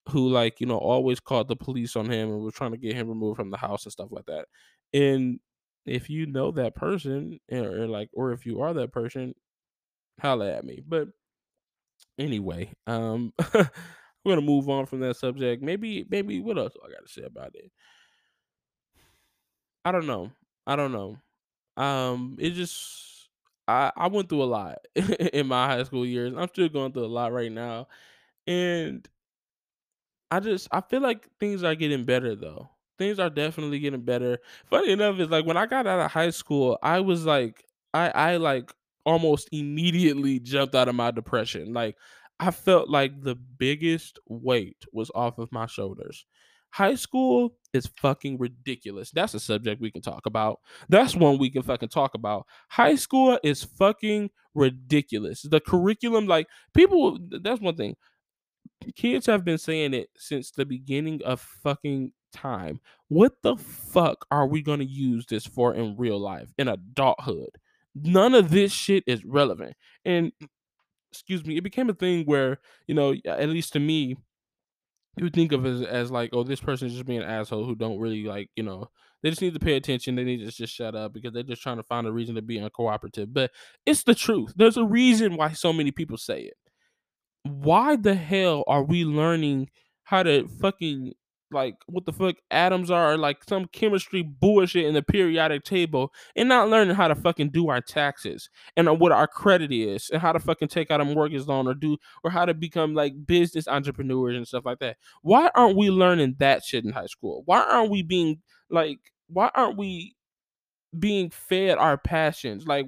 who 0.10 0.28
like 0.30 0.60
you 0.60 0.66
know 0.66 0.78
always 0.80 1.20
called 1.20 1.48
the 1.48 1.56
police 1.56 1.96
on 1.96 2.10
him 2.10 2.30
and 2.32 2.42
was 2.42 2.56
trying 2.56 2.72
to 2.72 2.78
get 2.78 2.96
him 2.96 3.08
removed 3.10 3.38
from 3.38 3.52
the 3.52 3.58
house 3.58 3.86
and 3.86 3.92
stuff 3.92 4.10
like 4.12 4.26
that. 4.26 4.48
And 4.94 5.40
if 5.86 6.10
you 6.10 6.26
know 6.26 6.50
that 6.52 6.74
person, 6.76 7.40
or, 7.52 7.84
or 7.84 7.88
like, 7.88 8.10
or 8.14 8.32
if 8.32 8.46
you 8.48 8.62
are 8.62 8.74
that 8.74 8.92
person, 8.92 9.36
holla 10.20 10.52
at 10.52 10.66
me. 10.66 10.82
But 10.86 11.10
anyway, 12.18 12.72
um. 12.88 13.34
We're 14.26 14.36
gonna 14.36 14.46
move 14.46 14.68
on 14.70 14.86
from 14.88 15.00
that 15.02 15.16
subject. 15.16 15.64
Maybe, 15.64 16.06
maybe 16.10 16.42
what 16.42 16.58
else 16.58 16.74
I 16.86 16.92
got 16.92 17.06
to 17.06 17.10
say 17.12 17.24
about 17.24 17.56
it? 17.56 17.72
I 19.86 19.92
don't 19.92 20.08
know. 20.08 20.32
I 20.66 20.76
don't 20.76 20.92
know. 20.92 21.18
Um, 21.78 22.38
it 22.40 22.52
just 22.52 23.30
I 23.68 23.92
I 23.96 24.08
went 24.08 24.30
through 24.30 24.44
a 24.44 24.46
lot 24.46 24.80
in 24.96 25.48
my 25.48 25.68
high 25.68 25.84
school 25.84 26.06
years. 26.06 26.34
I'm 26.38 26.48
still 26.50 26.70
going 26.70 26.94
through 26.94 27.06
a 27.06 27.08
lot 27.08 27.34
right 27.34 27.52
now, 27.52 27.88
and 28.48 29.08
I 30.32 30.40
just 30.40 30.68
I 30.72 30.82
feel 30.82 31.02
like 31.02 31.28
things 31.40 31.64
are 31.64 31.76
getting 31.76 32.04
better 32.04 32.36
though. 32.36 32.70
Things 32.98 33.20
are 33.20 33.30
definitely 33.30 33.80
getting 33.80 34.02
better. 34.02 34.40
Funny 34.70 34.92
enough, 34.92 35.20
is 35.20 35.30
like 35.30 35.46
when 35.46 35.58
I 35.58 35.66
got 35.68 35.88
out 35.88 36.00
of 36.00 36.12
high 36.12 36.32
school, 36.32 36.78
I 36.84 37.00
was 37.00 37.26
like 37.26 37.64
I 37.94 38.10
I 38.10 38.38
like 38.38 38.74
almost 39.08 39.50
immediately 39.52 40.40
jumped 40.40 40.76
out 40.76 40.90
of 40.90 40.96
my 40.96 41.12
depression. 41.12 41.74
Like 41.74 41.96
I 42.40 42.52
felt 42.52 42.90
like 42.90 43.22
the 43.22 43.36
biggest 43.36 44.20
weight 44.28 44.86
was 44.94 45.10
off 45.16 45.40
of 45.40 45.52
my 45.52 45.66
shoulders. 45.66 46.26
High 46.72 46.96
school 46.96 47.56
is 47.74 47.90
fucking 48.02 48.38
ridiculous. 48.38 49.10
That's 49.12 49.34
a 49.34 49.40
subject 49.40 49.82
we 49.82 49.90
can 49.90 50.02
talk 50.02 50.26
about. 50.26 50.60
That's 50.90 51.16
one 51.16 51.40
we 51.40 51.50
can 51.50 51.64
fucking 51.64 51.90
talk 51.90 52.14
about. 52.14 52.46
High 52.70 52.96
school 52.96 53.40
is 53.42 53.64
fucking 53.64 54.30
ridiculous. 54.54 55.44
The 55.44 55.62
curriculum, 55.62 56.28
like 56.28 56.48
people, 56.74 57.18
that's 57.42 57.62
one 57.62 57.78
thing 57.78 57.96
kids 58.96 59.26
have 59.26 59.44
been 59.46 59.58
saying 59.58 59.94
it 59.94 60.10
since 60.18 60.52
the 60.52 60.66
beginning 60.66 61.22
of 61.24 61.42
fucking 61.42 62.12
time. 62.34 62.80
What 63.08 63.34
the 63.42 63.56
fuck 63.58 64.26
are 64.32 64.48
we 64.48 64.62
going 64.62 64.80
to 64.80 64.86
use 64.86 65.26
this 65.28 65.46
for 65.46 65.74
in 65.74 65.96
real 65.98 66.20
life, 66.20 66.54
in 66.58 66.68
adulthood? 66.68 67.50
None 68.04 68.36
of 68.36 68.50
this 68.50 68.72
shit 68.72 69.04
is 69.08 69.24
relevant. 69.26 69.76
And 70.06 70.32
excuse 71.12 71.46
me, 71.46 71.58
it 71.58 71.64
became 71.64 71.90
a 71.90 71.94
thing 71.94 72.26
where, 72.26 72.60
you 72.88 72.96
know, 72.96 73.16
at 73.26 73.50
least 73.50 73.74
to 73.74 73.80
me, 73.80 74.16
you 75.18 75.30
think 75.30 75.52
of 75.52 75.66
as 75.66 75.82
as 75.82 76.12
like, 76.12 76.30
oh, 76.34 76.44
this 76.44 76.60
person 76.60 76.88
is 76.88 76.94
just 76.94 77.06
being 77.06 77.22
an 77.22 77.30
asshole 77.30 77.66
who 77.66 77.76
don't 77.76 78.00
really 78.00 78.24
like, 78.24 78.50
you 78.56 78.64
know, 78.64 78.90
they 79.24 79.30
just 79.30 79.42
need 79.42 79.56
to 79.56 79.60
pay 79.60 79.76
attention. 79.76 80.16
They 80.16 80.24
need 80.24 80.46
to 80.46 80.52
just 80.52 80.74
shut 80.74 80.96
up 80.96 81.14
because 81.14 81.34
they're 81.34 81.44
just 81.44 81.64
trying 81.64 81.78
to 81.78 81.84
find 81.84 82.06
a 82.06 82.12
reason 82.12 82.36
to 82.36 82.42
be 82.42 82.60
uncooperative. 82.60 83.34
But 83.34 83.52
it's 83.86 84.04
the 84.04 84.14
truth. 84.14 84.54
There's 84.56 84.78
a 84.78 84.86
reason 84.86 85.36
why 85.36 85.54
so 85.54 85.74
many 85.74 85.92
people 85.92 86.18
say 86.18 86.42
it. 86.42 86.54
Why 87.44 87.96
the 87.96 88.14
hell 88.14 88.64
are 88.68 88.84
we 88.84 89.06
learning 89.06 89.70
how 90.04 90.24
to 90.24 90.48
fucking 90.62 91.14
like 91.52 91.76
what 91.88 92.06
the 92.06 92.12
fuck 92.12 92.36
atoms 92.52 92.92
are, 92.92 93.14
or 93.14 93.18
like 93.18 93.44
some 93.48 93.66
chemistry 93.66 94.22
bullshit 94.22 94.86
in 94.86 94.94
the 94.94 95.02
periodic 95.02 95.64
table, 95.64 96.12
and 96.36 96.50
not 96.50 96.70
learning 96.70 96.96
how 96.96 97.08
to 97.08 97.16
fucking 97.16 97.50
do 97.52 97.70
our 97.70 97.82
taxes 97.82 98.50
and 98.76 99.00
what 99.00 99.12
our 99.12 99.28
credit 99.28 99.72
is, 99.72 100.10
and 100.10 100.22
how 100.22 100.32
to 100.32 100.40
fucking 100.40 100.68
take 100.68 100.92
out 100.92 101.02
a 101.02 101.06
mortgage 101.06 101.48
loan 101.48 101.68
or 101.68 101.74
do 101.74 101.98
or 102.24 102.32
how 102.32 102.46
to 102.46 102.54
become 102.54 102.94
like 102.94 103.14
business 103.26 103.68
entrepreneurs 103.68 104.36
and 104.36 104.48
stuff 104.48 104.66
like 104.66 104.80
that. 104.80 104.98
Why 105.22 105.50
aren't 105.56 105.78
we 105.78 105.90
learning 105.90 106.36
that 106.40 106.64
shit 106.64 106.84
in 106.86 106.92
high 106.92 107.08
school? 107.08 107.44
Why 107.46 107.62
aren't 107.62 107.92
we 107.92 108.04
being 108.04 108.42
like? 108.70 109.00
Why 109.28 109.50
aren't 109.56 109.78
we 109.78 110.16
being 110.98 111.30
fed 111.30 111.78
our 111.78 111.98
passions? 111.98 112.66
Like 112.66 112.88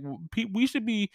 we 0.51 0.67
should 0.67 0.85
be 0.85 1.11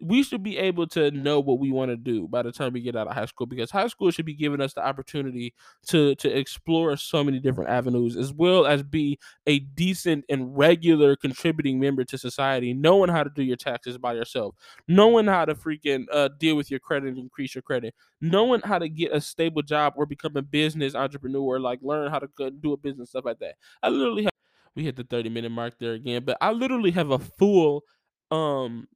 we 0.00 0.22
should 0.22 0.42
be 0.42 0.56
able 0.56 0.86
to 0.86 1.10
know 1.10 1.40
what 1.40 1.58
we 1.58 1.70
want 1.70 1.90
to 1.90 1.96
do 1.96 2.26
by 2.26 2.42
the 2.42 2.50
time 2.50 2.72
we 2.72 2.80
get 2.80 2.96
out 2.96 3.06
of 3.06 3.14
high 3.14 3.26
school 3.26 3.46
because 3.46 3.70
high 3.70 3.86
school 3.86 4.10
should 4.10 4.24
be 4.24 4.34
giving 4.34 4.60
us 4.60 4.72
the 4.72 4.84
opportunity 4.84 5.52
to 5.86 6.14
to 6.16 6.28
explore 6.28 6.96
so 6.96 7.22
many 7.22 7.38
different 7.38 7.68
avenues 7.68 8.16
as 8.16 8.32
well 8.32 8.66
as 8.66 8.82
be 8.82 9.18
a 9.46 9.58
decent 9.58 10.24
and 10.28 10.56
regular 10.56 11.16
contributing 11.16 11.78
member 11.78 12.02
to 12.04 12.16
society 12.16 12.72
knowing 12.72 13.10
how 13.10 13.22
to 13.22 13.30
do 13.34 13.42
your 13.42 13.56
taxes 13.56 13.98
by 13.98 14.14
yourself 14.14 14.54
knowing 14.88 15.26
how 15.26 15.44
to 15.44 15.54
freaking 15.54 16.04
uh, 16.12 16.28
deal 16.38 16.56
with 16.56 16.70
your 16.70 16.80
credit 16.80 17.16
increase 17.18 17.54
your 17.54 17.62
credit 17.62 17.94
knowing 18.20 18.60
how 18.62 18.78
to 18.78 18.88
get 18.88 19.12
a 19.12 19.20
stable 19.20 19.62
job 19.62 19.92
or 19.96 20.06
become 20.06 20.36
a 20.36 20.42
business 20.42 20.94
entrepreneur 20.94 21.60
like 21.60 21.78
learn 21.82 22.10
how 22.10 22.18
to 22.18 22.28
do 22.60 22.72
a 22.72 22.76
business 22.76 23.10
stuff 23.10 23.24
like 23.24 23.38
that. 23.38 23.54
I 23.82 23.88
literally 23.88 24.24
have 24.24 24.30
we 24.74 24.84
hit 24.84 24.96
the 24.96 25.04
30 25.04 25.28
minute 25.28 25.50
mark 25.50 25.78
there 25.78 25.94
again 25.94 26.22
but 26.24 26.36
i 26.40 26.52
literally 26.52 26.92
have 26.92 27.10
a 27.10 27.18
full 27.18 27.82
um 28.30 28.86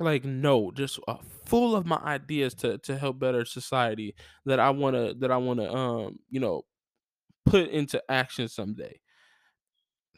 like 0.00 0.24
no 0.24 0.70
just 0.72 0.98
uh, 1.08 1.16
full 1.44 1.76
of 1.76 1.86
my 1.86 1.98
ideas 1.98 2.54
to 2.54 2.78
to 2.78 2.96
help 2.96 3.18
better 3.18 3.44
society 3.44 4.14
that 4.46 4.58
i 4.58 4.70
want 4.70 4.96
to 4.96 5.14
that 5.18 5.30
i 5.30 5.36
want 5.36 5.60
to 5.60 5.70
um 5.72 6.18
you 6.30 6.40
know 6.40 6.64
put 7.46 7.68
into 7.70 8.02
action 8.08 8.48
someday. 8.48 9.00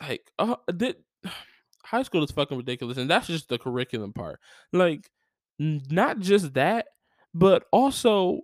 Like 0.00 0.30
uh 0.38 0.56
that 0.68 0.96
high 1.84 2.02
school 2.02 2.22
is 2.22 2.30
fucking 2.30 2.56
ridiculous 2.56 2.98
and 2.98 3.10
that's 3.10 3.26
just 3.26 3.48
the 3.48 3.58
curriculum 3.58 4.12
part. 4.12 4.40
Like 4.72 5.10
not 5.58 6.18
just 6.18 6.54
that 6.54 6.86
but 7.34 7.64
also 7.72 8.40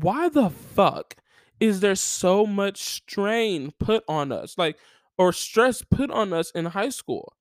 why 0.00 0.28
the 0.28 0.50
fuck 0.50 1.16
is 1.60 1.80
there 1.80 1.94
so 1.94 2.44
much 2.44 2.78
strain 2.78 3.72
put 3.78 4.04
on 4.08 4.30
us 4.32 4.58
like 4.58 4.78
or 5.16 5.32
stress 5.32 5.82
put 5.82 6.10
on 6.10 6.32
us 6.32 6.50
in 6.52 6.66
high 6.66 6.88
school 6.88 7.34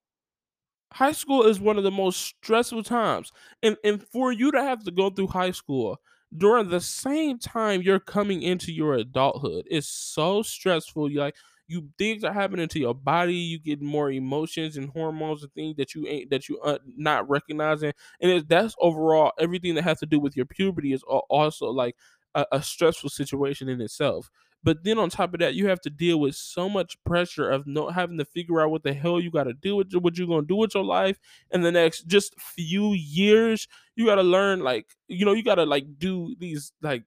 high 0.93 1.11
school 1.11 1.43
is 1.43 1.59
one 1.59 1.77
of 1.77 1.83
the 1.83 1.91
most 1.91 2.19
stressful 2.21 2.83
times 2.83 3.31
and 3.63 3.77
and 3.83 4.03
for 4.03 4.31
you 4.31 4.51
to 4.51 4.61
have 4.61 4.83
to 4.83 4.91
go 4.91 5.09
through 5.09 5.27
high 5.27 5.51
school 5.51 5.97
during 6.35 6.69
the 6.69 6.81
same 6.81 7.37
time 7.39 7.81
you're 7.81 7.99
coming 7.99 8.41
into 8.41 8.71
your 8.71 8.93
adulthood 8.95 9.65
is 9.69 9.87
so 9.87 10.41
stressful 10.41 11.09
you 11.09 11.19
like 11.19 11.35
you 11.67 11.87
things 11.97 12.23
are 12.25 12.33
happening 12.33 12.67
to 12.67 12.79
your 12.79 12.93
body 12.93 13.35
you 13.35 13.57
get 13.57 13.81
more 13.81 14.11
emotions 14.11 14.75
and 14.75 14.89
hormones 14.89 15.43
and 15.43 15.53
things 15.53 15.75
that 15.77 15.95
you 15.95 16.05
ain't 16.07 16.29
that 16.29 16.49
you 16.49 16.59
uh, 16.59 16.77
not 16.97 17.27
recognizing 17.29 17.93
and 18.19 18.31
it, 18.31 18.47
that's 18.49 18.75
overall 18.79 19.31
everything 19.39 19.75
that 19.75 19.83
has 19.83 19.99
to 19.99 20.05
do 20.05 20.19
with 20.19 20.35
your 20.35 20.45
puberty 20.45 20.91
is 20.91 21.03
also 21.07 21.67
like 21.67 21.95
a, 22.35 22.45
a 22.51 22.61
stressful 22.61 23.09
situation 23.09 23.69
in 23.69 23.79
itself 23.81 24.29
but 24.63 24.83
then 24.83 24.97
on 24.99 25.09
top 25.09 25.33
of 25.33 25.39
that, 25.39 25.55
you 25.55 25.67
have 25.67 25.81
to 25.81 25.89
deal 25.89 26.19
with 26.19 26.35
so 26.35 26.69
much 26.69 26.97
pressure 27.03 27.49
of 27.49 27.65
not 27.65 27.93
having 27.93 28.17
to 28.19 28.25
figure 28.25 28.61
out 28.61 28.71
what 28.71 28.83
the 28.83 28.93
hell 28.93 29.19
you 29.19 29.31
got 29.31 29.45
to 29.45 29.53
do 29.53 29.75
with 29.75 29.93
what 29.93 30.17
you're 30.17 30.27
gonna 30.27 30.45
do 30.45 30.55
with 30.55 30.75
your 30.75 30.83
life 30.83 31.19
in 31.51 31.61
the 31.61 31.71
next 31.71 32.07
just 32.07 32.39
few 32.39 32.93
years. 32.93 33.67
You 33.95 34.05
got 34.05 34.15
to 34.15 34.23
learn 34.23 34.59
like 34.59 34.87
you 35.07 35.25
know 35.25 35.33
you 35.33 35.43
got 35.43 35.55
to 35.55 35.65
like 35.65 35.85
do 35.97 36.35
these 36.39 36.71
like 36.81 37.03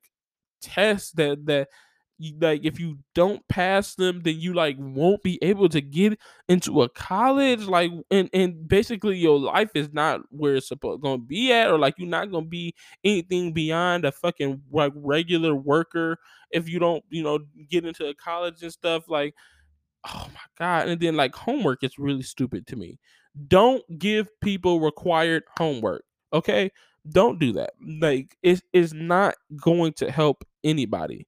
tests 0.61 1.13
that 1.13 1.47
that 1.47 1.69
like 2.41 2.65
if 2.65 2.79
you 2.79 2.97
don't 3.15 3.47
pass 3.49 3.97
them 3.97 4.21
then 4.23 4.39
you 4.39 4.55
like 4.55 4.77
won't 4.79 5.23
be 5.23 5.39
able 5.43 5.69
to 5.69 5.81
get 5.81 6.17
into 6.49 6.83
a 6.83 6.89
college 6.89 7.65
like 7.67 7.91
and 8.11 8.31
and 8.33 8.69
basically 8.69 9.17
your 9.17 9.39
life 9.39 9.71
is 9.75 9.93
not 9.93 10.21
where 10.31 10.55
it's 10.55 10.69
supposed 10.69 11.03
gonna 11.03 11.19
be 11.19 11.53
at 11.53 11.71
or 11.71 11.79
like 11.79 11.95
you're 11.99 12.09
not 12.09 12.31
gonna 12.31 12.47
be 12.47 12.73
anything 13.03 13.53
beyond 13.53 14.05
a 14.05 14.13
fucking 14.13 14.63
like 14.71 14.93
regular 14.95 15.55
worker 15.57 16.17
if 16.51 16.69
you 16.69 16.79
don't 16.79 17.05
you 17.11 17.23
know 17.23 17.39
get 17.69 17.85
into 17.85 18.07
a 18.07 18.15
college 18.15 18.63
and 18.63 18.73
stuff 18.73 19.09
like 19.09 19.35
oh 20.07 20.29
my 20.33 20.41
god 20.59 20.89
and 20.89 21.01
then 21.01 21.17
like 21.17 21.35
homework 21.35 21.83
is 21.83 21.99
really 21.99 22.23
stupid 22.23 22.67
to 22.67 22.77
me. 22.77 22.99
Don't 23.49 23.83
give 23.99 24.29
people 24.41 24.81
required 24.81 25.43
homework 25.59 26.05
okay? 26.33 26.71
Don't 27.11 27.39
do 27.41 27.53
that 27.55 27.73
like 28.01 28.37
it 28.43 28.63
is 28.73 28.95
not 28.95 29.35
going 29.61 29.93
to 29.95 30.11
help 30.11 30.45
anybody 30.63 31.27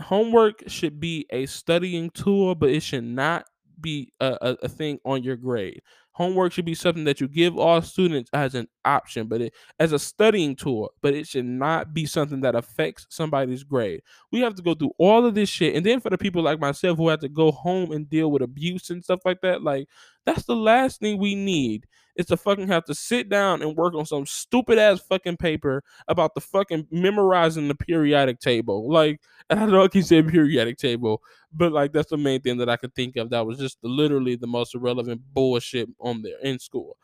homework 0.00 0.62
should 0.66 1.00
be 1.00 1.26
a 1.30 1.46
studying 1.46 2.10
tool, 2.10 2.54
but 2.54 2.70
it 2.70 2.82
should 2.82 3.04
not 3.04 3.46
be 3.80 4.12
a, 4.20 4.36
a, 4.40 4.56
a 4.64 4.68
thing 4.68 4.98
on 5.04 5.22
your 5.22 5.36
grade. 5.36 5.82
Homework 6.12 6.52
should 6.52 6.64
be 6.64 6.76
something 6.76 7.02
that 7.04 7.20
you 7.20 7.26
give 7.26 7.58
all 7.58 7.82
students 7.82 8.30
as 8.32 8.54
an 8.54 8.68
option, 8.84 9.26
but 9.26 9.40
it, 9.40 9.54
as 9.80 9.92
a 9.92 9.98
studying 9.98 10.54
tool, 10.54 10.92
but 11.02 11.12
it 11.12 11.26
should 11.26 11.44
not 11.44 11.92
be 11.92 12.06
something 12.06 12.40
that 12.42 12.54
affects 12.54 13.06
somebody's 13.10 13.64
grade. 13.64 14.00
We 14.30 14.40
have 14.40 14.54
to 14.54 14.62
go 14.62 14.74
through 14.74 14.92
all 14.96 15.26
of 15.26 15.34
this 15.34 15.48
shit. 15.48 15.74
And 15.74 15.84
then 15.84 15.98
for 15.98 16.10
the 16.10 16.18
people 16.18 16.40
like 16.40 16.60
myself 16.60 16.98
who 16.98 17.08
have 17.08 17.18
to 17.20 17.28
go 17.28 17.50
home 17.50 17.90
and 17.90 18.08
deal 18.08 18.30
with 18.30 18.42
abuse 18.42 18.90
and 18.90 19.02
stuff 19.02 19.20
like 19.24 19.40
that, 19.40 19.62
like 19.62 19.88
that's 20.24 20.44
the 20.44 20.56
last 20.56 21.00
thing 21.00 21.18
we 21.18 21.34
need 21.34 21.86
is 22.16 22.26
to 22.26 22.36
fucking 22.36 22.68
have 22.68 22.84
to 22.84 22.94
sit 22.94 23.28
down 23.28 23.60
and 23.60 23.76
work 23.76 23.94
on 23.94 24.06
some 24.06 24.24
stupid 24.24 24.78
ass 24.78 25.00
fucking 25.00 25.36
paper 25.36 25.82
about 26.06 26.34
the 26.34 26.40
fucking 26.40 26.86
memorizing 26.90 27.68
the 27.68 27.74
periodic 27.74 28.38
table. 28.38 28.90
Like, 28.90 29.20
and 29.50 29.60
I 29.60 29.66
know 29.66 29.82
I 29.82 29.88
keep 29.88 30.04
saying 30.04 30.30
periodic 30.30 30.78
table, 30.78 31.22
but 31.52 31.72
like 31.72 31.92
that's 31.92 32.10
the 32.10 32.16
main 32.16 32.40
thing 32.40 32.58
that 32.58 32.68
I 32.68 32.76
could 32.76 32.94
think 32.94 33.16
of 33.16 33.30
that 33.30 33.46
was 33.46 33.58
just 33.58 33.78
literally 33.82 34.36
the 34.36 34.46
most 34.46 34.74
irrelevant 34.74 35.22
bullshit 35.32 35.88
on 36.00 36.22
there 36.22 36.38
in 36.42 36.58
school. 36.58 36.96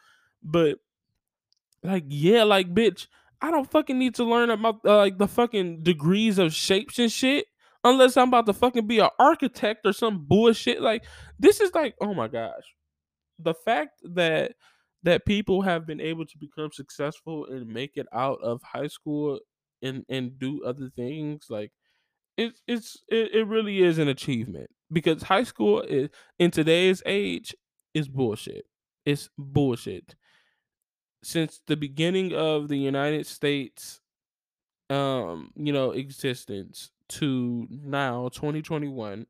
But 0.42 0.78
like, 1.82 2.04
yeah, 2.08 2.44
like 2.44 2.72
bitch, 2.72 3.06
I 3.42 3.50
don't 3.50 3.70
fucking 3.70 3.98
need 3.98 4.14
to 4.16 4.24
learn 4.24 4.50
about 4.50 4.80
uh, 4.84 4.96
like 4.98 5.18
the 5.18 5.28
fucking 5.28 5.82
degrees 5.82 6.38
of 6.38 6.54
shapes 6.54 6.98
and 6.98 7.10
shit 7.10 7.46
unless 7.82 8.16
I'm 8.16 8.28
about 8.28 8.46
to 8.46 8.52
fucking 8.52 8.86
be 8.86 8.98
an 8.98 9.08
architect 9.18 9.86
or 9.86 9.92
some 9.92 10.24
bullshit. 10.26 10.82
Like, 10.82 11.04
this 11.38 11.60
is 11.60 11.74
like, 11.74 11.94
oh 12.00 12.12
my 12.12 12.28
gosh, 12.28 12.74
the 13.44 13.54
fact 13.54 14.00
that 14.04 14.54
that 15.02 15.24
people 15.26 15.62
have 15.62 15.86
been 15.86 16.00
able 16.00 16.26
to 16.26 16.38
become 16.38 16.70
successful 16.72 17.46
and 17.46 17.66
make 17.68 17.96
it 17.96 18.06
out 18.12 18.40
of 18.42 18.62
high 18.62 18.86
school 18.88 19.40
and 19.82 20.04
and 20.08 20.38
do 20.38 20.64
other 20.64 20.90
things 20.90 21.46
like 21.50 21.72
it's 22.36 22.62
it's 22.66 23.02
it, 23.08 23.34
it 23.34 23.44
really 23.46 23.82
is 23.82 23.98
an 23.98 24.08
achievement 24.08 24.70
because 24.92 25.22
high 25.22 25.44
school 25.44 25.82
is 25.82 26.10
in 26.38 26.50
today's 26.50 27.02
age 27.06 27.54
is 27.94 28.08
bullshit. 28.08 28.66
It's 29.04 29.28
bullshit. 29.38 30.16
Since 31.22 31.60
the 31.66 31.76
beginning 31.76 32.32
of 32.34 32.68
the 32.68 32.78
United 32.78 33.26
States 33.26 34.00
um, 34.90 35.52
you 35.56 35.72
know, 35.72 35.92
existence 35.92 36.92
to 37.10 37.66
now 37.70 38.28
2021, 38.30 39.26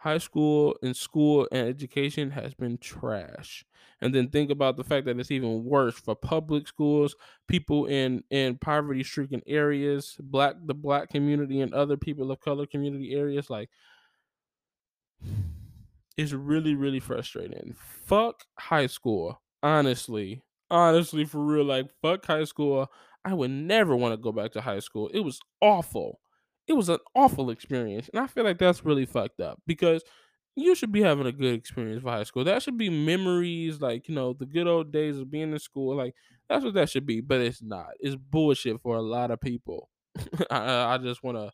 high 0.00 0.18
school 0.18 0.76
and 0.82 0.96
school 0.96 1.46
and 1.52 1.68
education 1.68 2.30
has 2.30 2.54
been 2.54 2.78
trash. 2.78 3.64
And 4.00 4.14
then 4.14 4.30
think 4.30 4.50
about 4.50 4.76
the 4.78 4.84
fact 4.84 5.04
that 5.06 5.18
it's 5.20 5.30
even 5.30 5.64
worse 5.64 5.98
for 5.98 6.14
public 6.14 6.66
schools, 6.66 7.14
people 7.48 7.86
in 7.86 8.24
in 8.30 8.56
poverty 8.58 9.04
stricken 9.04 9.42
areas, 9.46 10.16
black 10.20 10.56
the 10.64 10.74
black 10.74 11.10
community 11.10 11.60
and 11.60 11.74
other 11.74 11.96
people 11.98 12.30
of 12.30 12.40
color 12.40 12.66
community 12.66 13.14
areas 13.14 13.50
like 13.50 13.70
it's 16.16 16.32
really 16.32 16.74
really 16.74 17.00
frustrating. 17.00 17.74
Fuck 17.74 18.44
high 18.58 18.86
school, 18.86 19.42
honestly. 19.62 20.42
Honestly 20.70 21.24
for 21.24 21.44
real 21.44 21.64
like 21.64 21.90
fuck 22.00 22.24
high 22.26 22.44
school. 22.44 22.88
I 23.24 23.34
would 23.34 23.50
never 23.50 23.96
want 23.96 24.12
to 24.12 24.16
go 24.22 24.32
back 24.32 24.52
to 24.52 24.60
high 24.60 24.78
school. 24.78 25.08
It 25.08 25.20
was 25.20 25.40
awful. 25.60 26.20
It 26.70 26.76
was 26.76 26.88
an 26.90 27.00
awful 27.16 27.50
experience. 27.50 28.10
And 28.14 28.22
I 28.22 28.28
feel 28.28 28.44
like 28.44 28.58
that's 28.58 28.84
really 28.86 29.06
fucked 29.06 29.40
up 29.40 29.60
because 29.66 30.04
you 30.56 30.74
should 30.74 30.92
be 30.92 31.02
having 31.02 31.26
a 31.26 31.32
good 31.32 31.54
experience 31.54 32.02
for 32.02 32.10
high 32.10 32.24
school. 32.24 32.44
That 32.44 32.62
should 32.62 32.78
be 32.78 32.90
memories, 32.90 33.80
like 33.80 34.08
you 34.08 34.14
know, 34.14 34.34
the 34.34 34.46
good 34.46 34.68
old 34.68 34.92
days 34.92 35.18
of 35.18 35.30
being 35.30 35.52
in 35.52 35.58
school. 35.58 35.96
Like 35.96 36.14
that's 36.48 36.64
what 36.64 36.74
that 36.74 36.90
should 36.90 37.06
be, 37.06 37.20
but 37.22 37.40
it's 37.40 37.62
not. 37.62 37.90
It's 38.00 38.16
bullshit 38.16 38.80
for 38.82 38.96
a 38.96 39.02
lot 39.02 39.32
of 39.32 39.40
people. 39.40 39.90
I, 40.50 40.94
I 40.94 40.98
just 40.98 41.22
want 41.24 41.38
to 41.38 41.52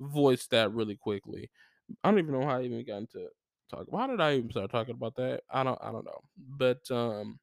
voice 0.00 0.46
that 0.48 0.72
really 0.72 0.96
quickly. 0.96 1.50
I 2.04 2.10
don't 2.10 2.20
even 2.20 2.38
know 2.38 2.46
how 2.46 2.58
I 2.58 2.62
even 2.64 2.84
got 2.86 2.98
into 2.98 3.28
talk. 3.70 3.86
Why 3.88 4.06
did 4.06 4.20
I 4.20 4.36
even 4.36 4.50
start 4.50 4.70
talking 4.70 4.94
about 4.96 5.16
that? 5.16 5.42
I 5.50 5.64
don't. 5.64 5.78
I 5.82 5.92
don't 5.92 6.06
know. 6.06 6.20
But 6.38 6.90
um, 6.90 7.40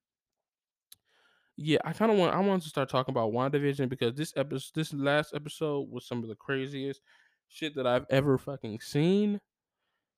yeah, 1.58 1.78
I 1.86 1.94
kind 1.94 2.12
of 2.12 2.18
want. 2.18 2.36
I 2.36 2.40
want 2.40 2.64
to 2.64 2.70
start 2.70 2.90
talking 2.90 3.14
about 3.14 3.32
WandaVision 3.32 3.90
because 3.90 4.14
this 4.16 4.34
episode, 4.36 4.72
this 4.76 4.94
last 4.94 5.34
episode, 5.34 5.90
was 5.90 6.06
some 6.06 6.22
of 6.22 6.30
the 6.30 6.36
craziest 6.36 7.02
shit 7.48 7.76
that 7.76 7.88
I've 7.88 8.06
ever 8.10 8.38
fucking 8.38 8.82
seen. 8.82 9.40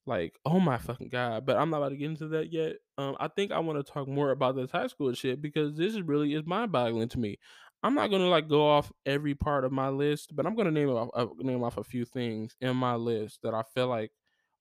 Like, 0.05 0.39
oh 0.45 0.59
my 0.59 0.77
fucking 0.77 1.09
god! 1.09 1.45
But 1.45 1.57
I'm 1.57 1.69
not 1.69 1.77
about 1.77 1.89
to 1.89 1.97
get 1.97 2.09
into 2.09 2.27
that 2.29 2.51
yet. 2.51 2.77
Um, 2.97 3.15
I 3.19 3.27
think 3.27 3.51
I 3.51 3.59
want 3.59 3.85
to 3.85 3.91
talk 3.91 4.07
more 4.07 4.31
about 4.31 4.55
this 4.55 4.71
high 4.71 4.88
school 4.88 5.13
shit 5.13 5.41
because 5.41 5.75
this 5.75 5.93
is 5.93 6.01
really 6.01 6.33
is 6.33 6.45
mind 6.45 6.71
boggling 6.71 7.09
to 7.09 7.19
me. 7.19 7.38
I'm 7.83 7.93
not 7.93 8.09
gonna 8.09 8.27
like 8.27 8.47
go 8.47 8.67
off 8.67 8.91
every 9.05 9.35
part 9.35 9.63
of 9.63 9.71
my 9.71 9.89
list, 9.89 10.35
but 10.35 10.45
I'm 10.47 10.55
gonna 10.55 10.71
name 10.71 10.89
off 10.89 11.09
uh, 11.13 11.27
name 11.39 11.63
off 11.63 11.77
a 11.77 11.83
few 11.83 12.05
things 12.05 12.55
in 12.61 12.75
my 12.75 12.95
list 12.95 13.39
that 13.43 13.53
I 13.53 13.63
feel 13.73 13.88
like 13.88 14.11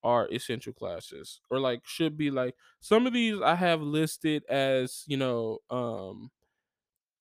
are 0.02 0.28
essential 0.30 0.72
classes 0.72 1.40
or 1.50 1.58
like 1.58 1.80
should 1.84 2.16
be 2.16 2.30
like 2.30 2.54
some 2.80 3.06
of 3.06 3.12
these 3.12 3.40
I 3.40 3.54
have 3.54 3.80
listed 3.82 4.44
as 4.48 5.02
you 5.06 5.16
know 5.16 5.58
um 5.70 6.30